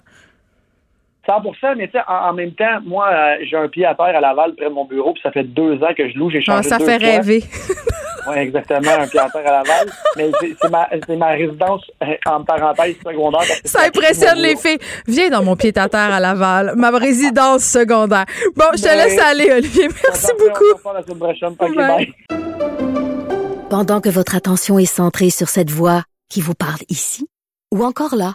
100 1.27 1.75
mais 1.77 1.87
tu 1.89 1.93
sais, 1.93 2.05
en, 2.09 2.31
en 2.31 2.33
même 2.33 2.53
temps, 2.53 2.81
moi, 2.85 3.09
euh, 3.13 3.37
j'ai 3.49 3.57
un 3.57 3.69
pied 3.69 3.85
à 3.85 3.95
terre 3.95 4.17
à 4.17 4.21
Laval 4.21 4.55
près 4.55 4.67
de 4.69 4.75
mon 4.75 4.85
bureau, 4.85 5.13
puis 5.13 5.23
ça 5.23 5.31
fait 5.33 5.45
deux 5.45 5.75
ans 5.83 5.93
que 5.97 6.09
je 6.09 6.17
loue, 6.19 6.31
j'ai 6.31 6.39
Ah, 6.47 6.57
changé 6.63 6.69
ça 6.69 6.79
deux 6.79 6.85
fait 6.87 6.99
fois. 6.99 7.09
rêver. 7.09 7.45
Oui, 8.29 8.39
exactement, 8.39 8.91
un 8.91 9.07
pied 9.07 9.21
à 9.21 9.31
terre 9.31 9.47
à 9.47 9.63
Laval. 9.63 9.87
Mais 10.17 10.33
c'est 10.61 11.17
ma, 11.17 11.27
résidence, 11.29 11.81
euh, 12.03 12.07
en 12.27 12.43
parenthèse, 12.43 12.97
secondaire. 13.07 13.43
Ça 13.65 13.83
impressionne 13.87 14.39
les 14.39 14.57
filles. 14.57 14.79
Viens 15.07 15.29
dans 15.31 15.45
mon 15.45 15.55
pied-à-terre 15.55 16.13
à 16.13 16.19
Laval, 16.19 16.73
ma 16.75 16.91
résidence 16.91 17.63
secondaire. 17.63 18.25
Bon, 18.57 18.65
je 18.77 18.83
te 18.83 18.89
Ben, 18.89 18.97
laisse 18.97 19.19
aller, 19.21 19.53
Olivier. 19.53 19.87
Merci 20.09 20.27
On 20.35 20.45
beaucoup. 20.45 21.77
Bye. 21.77 22.13
Pendant 23.71 24.01
que 24.01 24.09
votre 24.09 24.35
attention 24.35 24.79
est 24.81 24.87
centrée 24.87 25.31
sur 25.31 25.49
cette 25.49 25.71
voix 25.71 26.03
qui 26.29 26.41
vous 26.41 26.55
parle 26.55 26.81
ici, 26.89 27.29
ou 27.73 27.85
encore 27.85 28.17
là, 28.17 28.35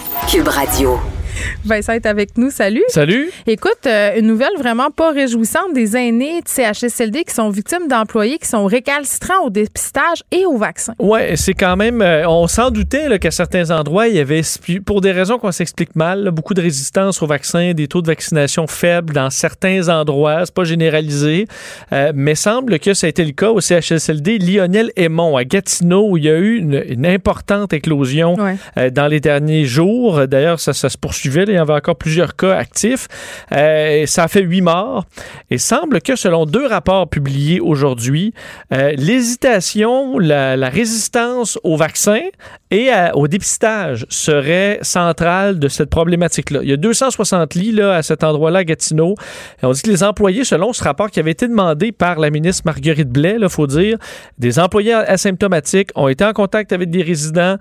Cube 0.31 0.47
Radio. 0.47 1.20
Vincent 1.65 1.93
est 1.93 2.05
avec 2.05 2.37
nous. 2.37 2.49
Salut. 2.49 2.83
Salut. 2.89 3.31
Écoute, 3.47 3.85
euh, 3.85 4.11
une 4.17 4.27
nouvelle 4.27 4.53
vraiment 4.57 4.89
pas 4.91 5.11
réjouissante 5.11 5.73
des 5.73 5.95
aînés 5.95 6.41
de 6.41 6.47
CHSLD 6.47 7.23
qui 7.23 7.33
sont 7.33 7.49
victimes 7.49 7.87
d'employés 7.87 8.37
qui 8.37 8.47
sont 8.47 8.65
récalcitrants 8.65 9.45
au 9.45 9.49
dépistage 9.49 10.23
et 10.31 10.45
au 10.45 10.57
vaccin. 10.57 10.93
Ouais, 10.99 11.35
c'est 11.35 11.53
quand 11.53 11.75
même. 11.75 12.01
euh, 12.01 12.27
on 12.27 12.47
s'en 12.47 12.71
doutait 12.71 13.19
qu'à 13.19 13.31
certains 13.31 13.71
endroits, 13.71 14.07
il 14.07 14.15
y 14.15 14.19
avait, 14.19 14.41
pour 14.85 15.01
des 15.01 15.11
raisons 15.11 15.37
qu'on 15.37 15.51
s'explique 15.51 15.95
mal, 15.95 16.23
là, 16.23 16.31
beaucoup 16.31 16.53
de 16.53 16.61
résistance 16.61 17.21
au 17.21 17.27
vaccin, 17.27 17.73
des 17.73 17.87
taux 17.87 18.01
de 18.01 18.07
vaccination 18.07 18.67
faibles 18.67 19.13
dans 19.13 19.29
certains 19.29 19.89
endroits. 19.89 20.45
C'est 20.45 20.53
pas 20.53 20.63
généralisé. 20.63 21.47
Euh, 21.93 22.11
mais 22.15 22.35
semble 22.35 22.79
que 22.79 22.93
ça 22.93 23.07
a 23.07 23.09
été 23.09 23.23
le 23.23 23.31
cas 23.31 23.49
au 23.49 23.61
CHSLD 23.61 24.39
Lionel 24.39 24.91
Aymon 24.95 25.37
à 25.37 25.43
Gatineau, 25.43 26.09
où 26.09 26.17
il 26.17 26.25
y 26.25 26.29
a 26.29 26.37
eu 26.37 26.57
une, 26.57 26.83
une 26.87 27.05
importante 27.05 27.73
éclosion 27.73 28.35
Ouais. 28.35 28.55
euh, 28.77 28.89
dans 28.89 29.07
les 29.07 29.19
derniers 29.19 29.65
jours. 29.65 30.27
D'ailleurs, 30.27 30.59
ça, 30.59 30.73
ça 30.73 30.89
se 30.89 30.97
là, 31.39 31.45
il 31.47 31.55
y 31.55 31.57
avait 31.57 31.73
encore 31.73 31.95
plusieurs 31.95 32.35
cas 32.35 32.55
actifs. 32.55 33.07
Euh, 33.51 34.05
ça 34.05 34.23
a 34.23 34.27
fait 34.27 34.41
huit 34.41 34.61
morts. 34.61 35.05
Et 35.49 35.57
semble 35.57 36.01
que, 36.01 36.15
selon 36.15 36.45
deux 36.45 36.67
rapports 36.67 37.09
publiés 37.09 37.59
aujourd'hui, 37.59 38.33
euh, 38.73 38.91
l'hésitation, 38.97 40.19
la, 40.19 40.69
résistance 40.69 41.59
au 41.63 41.75
vaccin 41.75 42.21
et 42.69 42.89
au 43.13 43.27
dépistage 43.27 44.05
serait 44.09 44.79
centrale 44.81 45.59
de 45.59 45.67
cette 45.67 45.89
problématique-là. 45.89 46.61
Il 46.63 46.69
y 46.69 46.73
a 46.73 46.77
260 46.77 47.55
lits 47.55 47.73
là, 47.73 47.95
à 47.95 48.03
cet 48.03 48.23
endroit-là 48.23 48.63
Gatineau. 48.63 49.15
Et 49.61 49.65
on 49.65 49.71
dit 49.71 49.81
que 49.81 49.89
les 49.89 50.03
employés, 50.03 50.45
selon 50.45 50.71
ce 50.71 50.83
rapport 50.83 51.11
qui 51.11 51.19
avait 51.19 51.31
été 51.31 51.47
demandé 51.47 51.91
par 51.91 52.19
la 52.19 52.29
ministre 52.29 52.63
Marguerite 52.65 53.09
Blais, 53.09 53.37
il 53.41 53.49
faut 53.49 53.67
dire, 53.67 53.97
des 54.37 54.59
employés 54.59 54.93
asymptomatiques 54.93 55.89
ont 55.95 56.07
été 56.07 56.23
en 56.23 56.33
contact 56.33 56.71
avec 56.73 56.89
des 56.89 57.03
résidents 57.03 57.57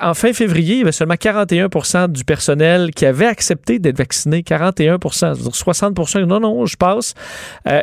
En 0.00 0.14
fin 0.14 0.32
février, 0.32 0.76
il 0.76 0.78
y 0.78 0.82
avait 0.82 0.92
seulement 0.92 1.14
41% 1.14 2.10
du 2.10 2.24
personnel 2.24 2.92
qui 2.92 3.04
avait 3.06 3.26
accepté 3.26 3.78
d'être 3.78 3.98
vacciné. 3.98 4.42
41 4.42 4.98
c'est-à-dire 5.12 5.54
60 5.54 6.16
non, 6.26 6.40
non, 6.40 6.66
je 6.66 6.76
passe. 6.76 7.14
Euh, 7.68 7.82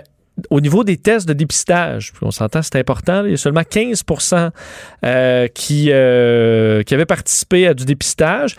au 0.49 0.59
niveau 0.59 0.83
des 0.83 0.97
tests 0.97 1.27
de 1.27 1.33
dépistage, 1.33 2.11
on 2.21 2.31
s'entend, 2.31 2.61
c'est 2.61 2.77
important, 2.77 3.23
il 3.25 3.31
y 3.31 3.33
a 3.35 3.37
seulement 3.37 3.63
15 3.63 4.03
euh, 5.05 5.47
qui, 5.49 5.89
euh, 5.91 6.81
qui 6.83 6.93
avaient 6.93 7.05
participé 7.05 7.67
à 7.67 7.73
du 7.73 7.85
dépistage. 7.85 8.55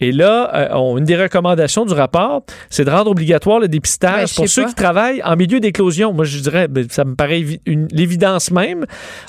Et 0.00 0.12
là, 0.12 0.50
euh, 0.72 0.96
une 0.98 1.04
des 1.04 1.16
recommandations 1.16 1.84
du 1.84 1.92
rapport, 1.94 2.42
c'est 2.70 2.84
de 2.84 2.90
rendre 2.90 3.10
obligatoire 3.10 3.58
le 3.58 3.66
Ben, 3.66 3.72
dépistage 3.72 4.30
je 4.30 4.34
pour 4.36 4.48
ceux 4.48 4.62
pas. 4.62 4.68
qui 4.68 4.74
travaillent 4.74 5.22
en 5.24 5.36
milieu 5.36 5.60
d'éclosion. 5.60 6.12
Moi, 6.12 6.24
je 6.24 6.38
dirais, 6.38 6.68
ben, 6.68 6.86
ça 6.88 7.04
me 7.04 7.14
paraît 7.14 7.44
l'évidence 7.66 8.50
même. 8.50 8.86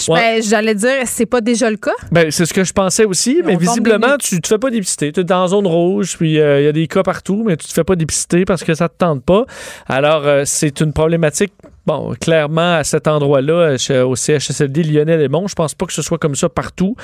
Ouais. 0.07 0.35
Ben, 0.37 0.43
J'allais 0.43 0.75
dire, 0.75 1.03
c'est 1.05 1.25
pas 1.25 1.41
déjà 1.41 1.69
le 1.69 1.77
cas? 1.77 1.91
Ben, 2.11 2.29
c'est 2.31 2.45
ce 2.45 2.53
que 2.53 2.63
je 2.63 2.73
pensais 2.73 3.05
aussi, 3.05 3.41
mais 3.43 3.55
visiblement, 3.55 4.17
tu 4.19 4.39
te 4.41 4.47
fais 4.47 4.57
pas 4.57 4.69
dépister. 4.69 5.11
Tu 5.11 5.21
es 5.21 5.23
dans 5.23 5.41
la 5.41 5.47
zone 5.47 5.67
rouge, 5.67 6.15
puis 6.17 6.39
euh, 6.39 6.61
il 6.61 6.65
y 6.65 6.67
a 6.67 6.71
des 6.71 6.87
cas 6.87 7.03
partout, 7.03 7.43
mais 7.45 7.57
tu 7.57 7.67
te 7.67 7.73
fais 7.73 7.83
pas 7.83 7.95
dépister 7.95 8.45
parce 8.45 8.63
que 8.63 8.73
ça 8.73 8.89
te 8.89 8.95
tente 8.97 9.23
pas. 9.23 9.45
Alors, 9.87 10.25
euh, 10.25 10.43
c'est 10.45 10.81
une 10.81 10.93
problématique, 10.93 11.53
bon, 11.89 12.13
clairement, 12.21 12.75
à 12.75 12.83
cet 12.83 13.07
endroit-là, 13.07 13.75
au 14.05 14.15
CHSLD 14.15 14.83
Lionel 14.83 15.21
et 15.21 15.27
Mont. 15.27 15.47
Je 15.47 15.55
pense 15.55 15.73
pas 15.73 15.87
que 15.87 15.93
ce 15.93 16.03
soit 16.03 16.19
comme 16.19 16.35
ça 16.35 16.47
partout, 16.47 16.95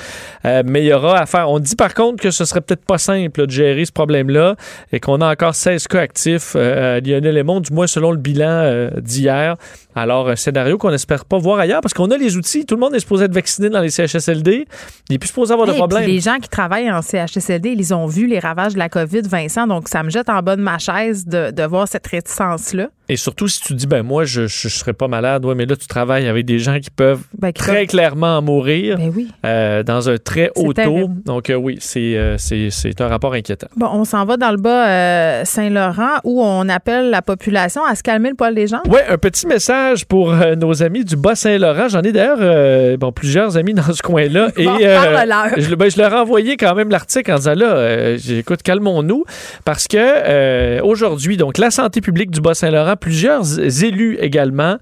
euh, 0.44 0.62
mais 0.64 0.82
il 0.84 0.86
y 0.86 0.92
aura 0.92 1.18
à 1.18 1.26
faire. 1.26 1.50
On 1.50 1.58
dit 1.58 1.74
par 1.74 1.92
contre 1.92 2.22
que 2.22 2.30
ce 2.30 2.44
serait 2.44 2.60
peut-être 2.60 2.84
pas 2.84 2.98
simple 2.98 3.40
là, 3.40 3.46
de 3.46 3.50
gérer 3.50 3.84
ce 3.84 3.90
problème-là 3.90 4.54
et 4.92 5.00
qu'on 5.00 5.20
a 5.20 5.32
encore 5.32 5.56
16 5.56 5.88
cas 5.88 6.00
actifs 6.00 6.52
euh, 6.54 6.98
à 6.98 7.00
Lionel 7.00 7.36
et 7.36 7.42
Mont, 7.42 7.58
du 7.58 7.72
moins 7.72 7.88
selon 7.88 8.12
le 8.12 8.18
bilan 8.18 8.46
euh, 8.48 8.90
d'hier. 9.00 9.56
Alors, 9.96 10.28
un 10.28 10.36
scénario 10.36 10.78
qu'on 10.78 10.90
n'espère 10.92 11.24
pas 11.24 11.38
voir 11.38 11.58
ailleurs 11.58 11.80
parce 11.80 11.94
qu'on 11.94 12.10
a 12.12 12.16
les 12.16 12.36
outils. 12.36 12.64
Tout 12.64 12.76
le 12.76 12.80
monde 12.80 12.94
est 12.94 13.00
supposé 13.00 13.24
être 13.24 13.34
vacciné 13.34 13.68
dans 13.70 13.80
les 13.80 13.90
CHSLD. 13.90 14.66
Il 15.08 15.12
n'est 15.12 15.18
plus 15.18 15.28
supposé 15.28 15.52
avoir 15.52 15.66
de 15.66 15.72
Hey, 15.72 15.78
problème. 15.78 16.04
les 16.06 16.20
gens 16.20 16.36
qui 16.40 16.48
travaillent 16.48 16.90
en 16.92 17.02
CHSLD, 17.02 17.70
ils 17.70 17.92
ont 17.92 18.06
vu 18.06 18.26
les 18.28 18.38
ravages 18.38 18.74
de 18.74 18.78
la 18.78 18.88
COVID, 18.88 19.22
Vincent, 19.22 19.66
donc 19.66 19.88
ça 19.88 20.02
me 20.04 20.10
jette 20.10 20.28
en 20.28 20.42
bas 20.42 20.54
de 20.54 20.62
ma 20.62 20.78
chaise 20.78 21.26
de, 21.26 21.50
de 21.50 21.62
voir 21.64 21.88
cette 21.88 22.06
réticence-là. 22.06 22.88
Et 23.08 23.16
surtout, 23.16 23.46
si 23.48 23.60
tu 23.60 23.74
dis, 23.74 23.86
ben 23.86 24.02
moi, 24.02 24.24
je 24.24 24.42
ne 24.42 24.46
serais 24.48 24.92
pas 24.92 25.06
malade, 25.08 25.44
ouais, 25.44 25.54
mais 25.54 25.64
là, 25.66 25.76
tu 25.76 25.86
travailles 25.86 26.26
avec 26.26 26.44
des 26.44 26.58
gens 26.58 26.80
qui 26.80 26.90
peuvent 26.90 27.20
Ben, 27.38 27.52
très 27.52 27.86
clairement 27.86 28.38
en 28.38 28.42
mourir 28.42 28.96
Ben 28.98 29.12
oui. 29.14 29.28
euh, 29.44 29.82
dans 29.84 30.08
un 30.10 30.16
très 30.18 30.50
haut 30.56 30.72
taux. 30.72 31.08
Donc, 31.24 31.48
euh, 31.50 31.54
oui, 31.54 31.76
c'est 31.80 32.16
euh, 32.16 32.36
c'est- 32.38 32.70
c'est 32.70 33.00
un 33.00 33.06
rapport 33.08 33.34
inquiétant. 33.34 33.68
Bon, 33.76 33.88
on 33.92 34.04
s'en 34.04 34.24
va 34.24 34.36
dans 34.36 34.50
le 34.50 34.56
bas 34.56 35.44
Saint-Laurent 35.44 36.18
où 36.24 36.42
on 36.42 36.68
appelle 36.68 37.10
la 37.10 37.22
population 37.22 37.84
à 37.84 37.94
se 37.94 38.02
calmer 38.02 38.30
le 38.30 38.34
poil 38.34 38.54
des 38.54 38.66
gens. 38.66 38.80
Oui, 38.88 38.98
un 39.08 39.18
petit 39.18 39.46
message 39.46 40.04
pour 40.04 40.34
nos 40.56 40.82
amis 40.82 41.04
du 41.04 41.16
Bas-Saint-Laurent. 41.16 41.88
J'en 41.88 42.02
ai 42.02 42.12
d'ailleurs 42.12 42.98
bon, 42.98 43.12
plusieurs 43.12 43.56
amis 43.56 43.74
dans 43.74 43.92
ce 43.92 44.02
coin-là. 44.02 44.48
Et 44.56 44.64
Bon, 44.64 44.78
parle-leur. 44.78 45.48
je, 45.58 45.74
ben, 45.74 45.90
je 45.90 45.98
leur 45.98 46.12
ai 46.12 46.16
envoyé 46.18 46.56
quand 46.56 46.74
même 46.74 46.90
l'article 46.90 47.32
en 47.32 47.36
disant 47.36 47.54
là, 47.54 48.16
écoute, 48.28 48.62
calmons-nous, 48.62 49.24
parce 49.64 49.86
que 49.86 50.80
aujourd'hui, 50.82 51.36
donc 51.36 51.58
la 51.58 51.70
santé 51.70 52.00
publique 52.00 52.30
du 52.30 52.40
Bas-Saint-Laurent 52.40 52.95
gouvernement, 52.96 53.06
plusieurs 53.06 53.84
élus 53.84 54.16
également, 54.20 54.76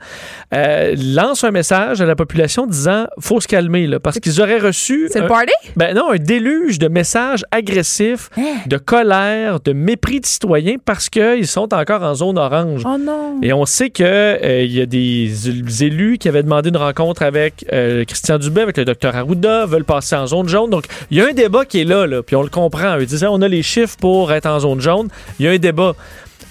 euh, 0.54 0.94
lancent 0.98 1.44
un 1.44 1.50
message 1.50 2.00
à 2.00 2.06
la 2.06 2.16
population 2.16 2.66
disant 2.66 3.06
faut 3.20 3.40
se 3.40 3.48
calmer 3.48 3.86
là, 3.86 4.00
parce 4.00 4.18
qu'ils 4.18 4.40
auraient 4.40 4.58
reçu. 4.58 5.08
C'est 5.10 5.18
le 5.20 5.24
un- 5.26 5.28
party? 5.28 5.52
Ben 5.76 5.94
non, 5.94 6.10
un 6.12 6.16
déluge 6.16 6.78
de 6.78 6.88
messages 6.88 7.44
agressifs, 7.50 8.30
Hein? 8.36 8.42
de 8.66 8.76
colère, 8.76 9.60
de 9.60 9.72
mépris 9.72 10.20
de 10.20 10.26
citoyens 10.26 10.76
parce 10.84 11.08
qu'ils 11.08 11.46
sont 11.46 11.72
encore 11.74 12.02
en 12.02 12.14
zone 12.14 12.38
orange. 12.38 12.82
Oh 12.86 12.96
non. 12.98 13.38
Et 13.42 13.52
on 13.52 13.64
sait 13.66 13.90
que 13.90 14.02
euh, 14.04 14.62
y 14.64 14.80
a 14.80 14.86
des 14.86 15.84
élus 15.84 16.18
qui 16.18 16.28
avaient 16.28 16.42
demandé 16.42 16.68
une 16.70 16.76
rencontre 16.76 17.22
avec 17.22 17.64
euh, 17.72 18.04
Christian 18.04 18.38
Dubé, 18.38 18.62
avec 18.62 18.76
le 18.76 18.84
docteur 18.84 19.14
Arruda, 19.16 19.66
veulent 19.66 19.84
passer 19.84 20.16
en 20.16 20.26
zone 20.26 20.48
jaune. 20.48 20.70
Donc, 20.70 20.84
il 21.10 21.18
y 21.18 21.20
a 21.20 21.26
un 21.28 21.32
débat 21.32 21.64
qui 21.64 21.80
est 21.80 21.84
là, 21.84 22.06
là 22.06 22.22
puis 22.22 22.36
on 22.36 22.42
le 22.42 22.48
comprend. 22.48 22.96
Ils 22.98 23.06
disaient, 23.06 23.26
on 23.26 23.42
a 23.42 23.48
les 23.48 23.62
chiffres 23.62 23.96
pour 24.00 24.32
être 24.32 24.46
en 24.46 24.60
zone 24.60 24.80
jaune. 24.80 25.08
Il 25.38 25.46
y 25.46 25.48
a 25.48 25.52
un 25.52 25.58
débat. 25.58 25.94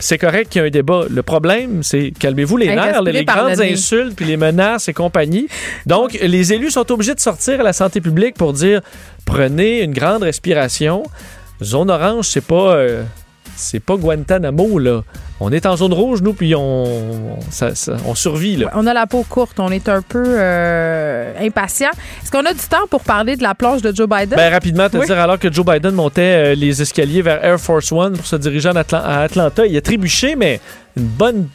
C'est 0.03 0.17
correct 0.17 0.49
qu'il 0.51 0.59
y 0.61 0.63
a 0.63 0.67
un 0.67 0.69
débat. 0.69 1.03
Le 1.09 1.23
problème, 1.23 1.81
c'est 1.81 2.11
calmez-vous 2.11 2.57
les 2.57 2.75
nerfs, 2.75 3.01
les 3.03 3.11
le 3.13 3.23
grandes 3.23 3.61
insultes, 3.61 4.15
puis 4.15 4.25
les 4.25 4.35
menaces 4.37 4.89
et 4.89 4.93
compagnie. 4.93 5.47
Donc, 5.85 6.13
les 6.21 6.51
élus 6.51 6.71
sont 6.71 6.91
obligés 6.91 7.15
de 7.15 7.21
sortir 7.21 7.61
à 7.61 7.63
la 7.63 7.71
santé 7.73 8.01
publique 8.01 8.35
pour 8.35 8.51
dire 8.51 8.81
prenez 9.25 9.81
une 9.81 9.93
grande 9.93 10.23
respiration. 10.23 11.03
Zone 11.63 11.89
orange, 11.89 12.25
c'est 12.25 12.45
pas. 12.45 12.75
euh, 12.75 13.03
c'est 13.55 13.79
pas 13.79 13.95
Guantanamo, 13.95 14.79
là. 14.79 15.01
On 15.39 15.51
est 15.51 15.65
en 15.65 15.75
zone 15.75 15.91
rouge, 15.93 16.21
nous, 16.21 16.33
puis 16.33 16.55
on, 16.55 17.37
ça- 17.49 17.75
ça- 17.75 17.97
on 18.07 18.15
survit, 18.15 18.55
là. 18.55 18.71
On 18.75 18.87
a 18.87 18.93
la 18.93 19.07
peau 19.07 19.25
courte, 19.27 19.59
on 19.59 19.71
est 19.71 19.89
un 19.89 20.01
peu 20.01 20.23
euh, 20.25 21.33
impatient. 21.41 21.89
Est-ce 22.21 22.31
qu'on 22.31 22.45
a 22.45 22.53
du 22.53 22.59
temps 22.69 22.87
pour 22.89 23.01
parler 23.01 23.35
de 23.35 23.43
la 23.43 23.53
plonge 23.53 23.81
de 23.81 23.93
Joe 23.93 24.07
Biden? 24.07 24.37
Ben, 24.37 24.51
rapidement, 24.51 24.89
te 24.89 24.97
Oui. 24.97 25.05
dire, 25.05 25.19
alors 25.19 25.37
que 25.39 25.51
Joe 25.51 25.65
Biden 25.65 25.91
montait 25.91 26.53
euh, 26.53 26.55
les 26.55 26.81
escaliers 26.81 27.21
vers 27.21 27.43
Air 27.43 27.59
Force 27.59 27.91
One 27.91 28.15
pour 28.15 28.25
se 28.25 28.35
diriger 28.37 28.69
en 28.69 28.73
Atla- 28.73 29.03
à 29.03 29.21
Atlanta, 29.21 29.65
il 29.65 29.75
a 29.75 29.81
trébuché, 29.81 30.35
mais 30.37 30.61
une 30.95 31.03
bonne, 31.03 31.47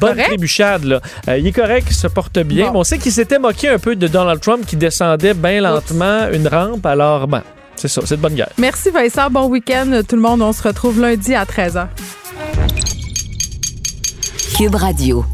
bonne 0.00 0.16
trébuchade. 0.18 0.84
Là. 0.84 1.00
Euh, 1.28 1.38
il 1.38 1.46
est 1.46 1.52
correct, 1.52 1.86
il 1.90 1.94
se 1.96 2.06
porte 2.06 2.38
bien. 2.38 2.66
Bon. 2.66 2.72
Mais 2.72 2.78
on 2.78 2.84
sait 2.84 2.98
qu'il 2.98 3.12
s'était 3.12 3.38
moqué 3.40 3.68
un 3.70 3.78
peu 3.78 3.96
de 3.96 4.06
Donald 4.06 4.40
Trump 4.40 4.64
qui 4.66 4.76
descendait 4.76 5.34
bien 5.34 5.60
lentement 5.62 6.28
une 6.32 6.46
rampe. 6.46 6.84
Alors, 6.86 7.26
ben, 7.26 7.42
c'est 7.82 7.88
ça, 7.88 8.00
c'est 8.04 8.16
de 8.16 8.22
bonne 8.22 8.34
guerre. 8.34 8.50
Merci 8.58 8.90
Vincent, 8.90 9.28
bon 9.28 9.48
week-end 9.48 10.02
tout 10.08 10.14
le 10.14 10.22
monde. 10.22 10.40
On 10.40 10.52
se 10.52 10.62
retrouve 10.62 11.00
lundi 11.00 11.34
à 11.34 11.44
13h. 11.44 11.88
Cube 14.56 14.74
Radio. 14.76 15.24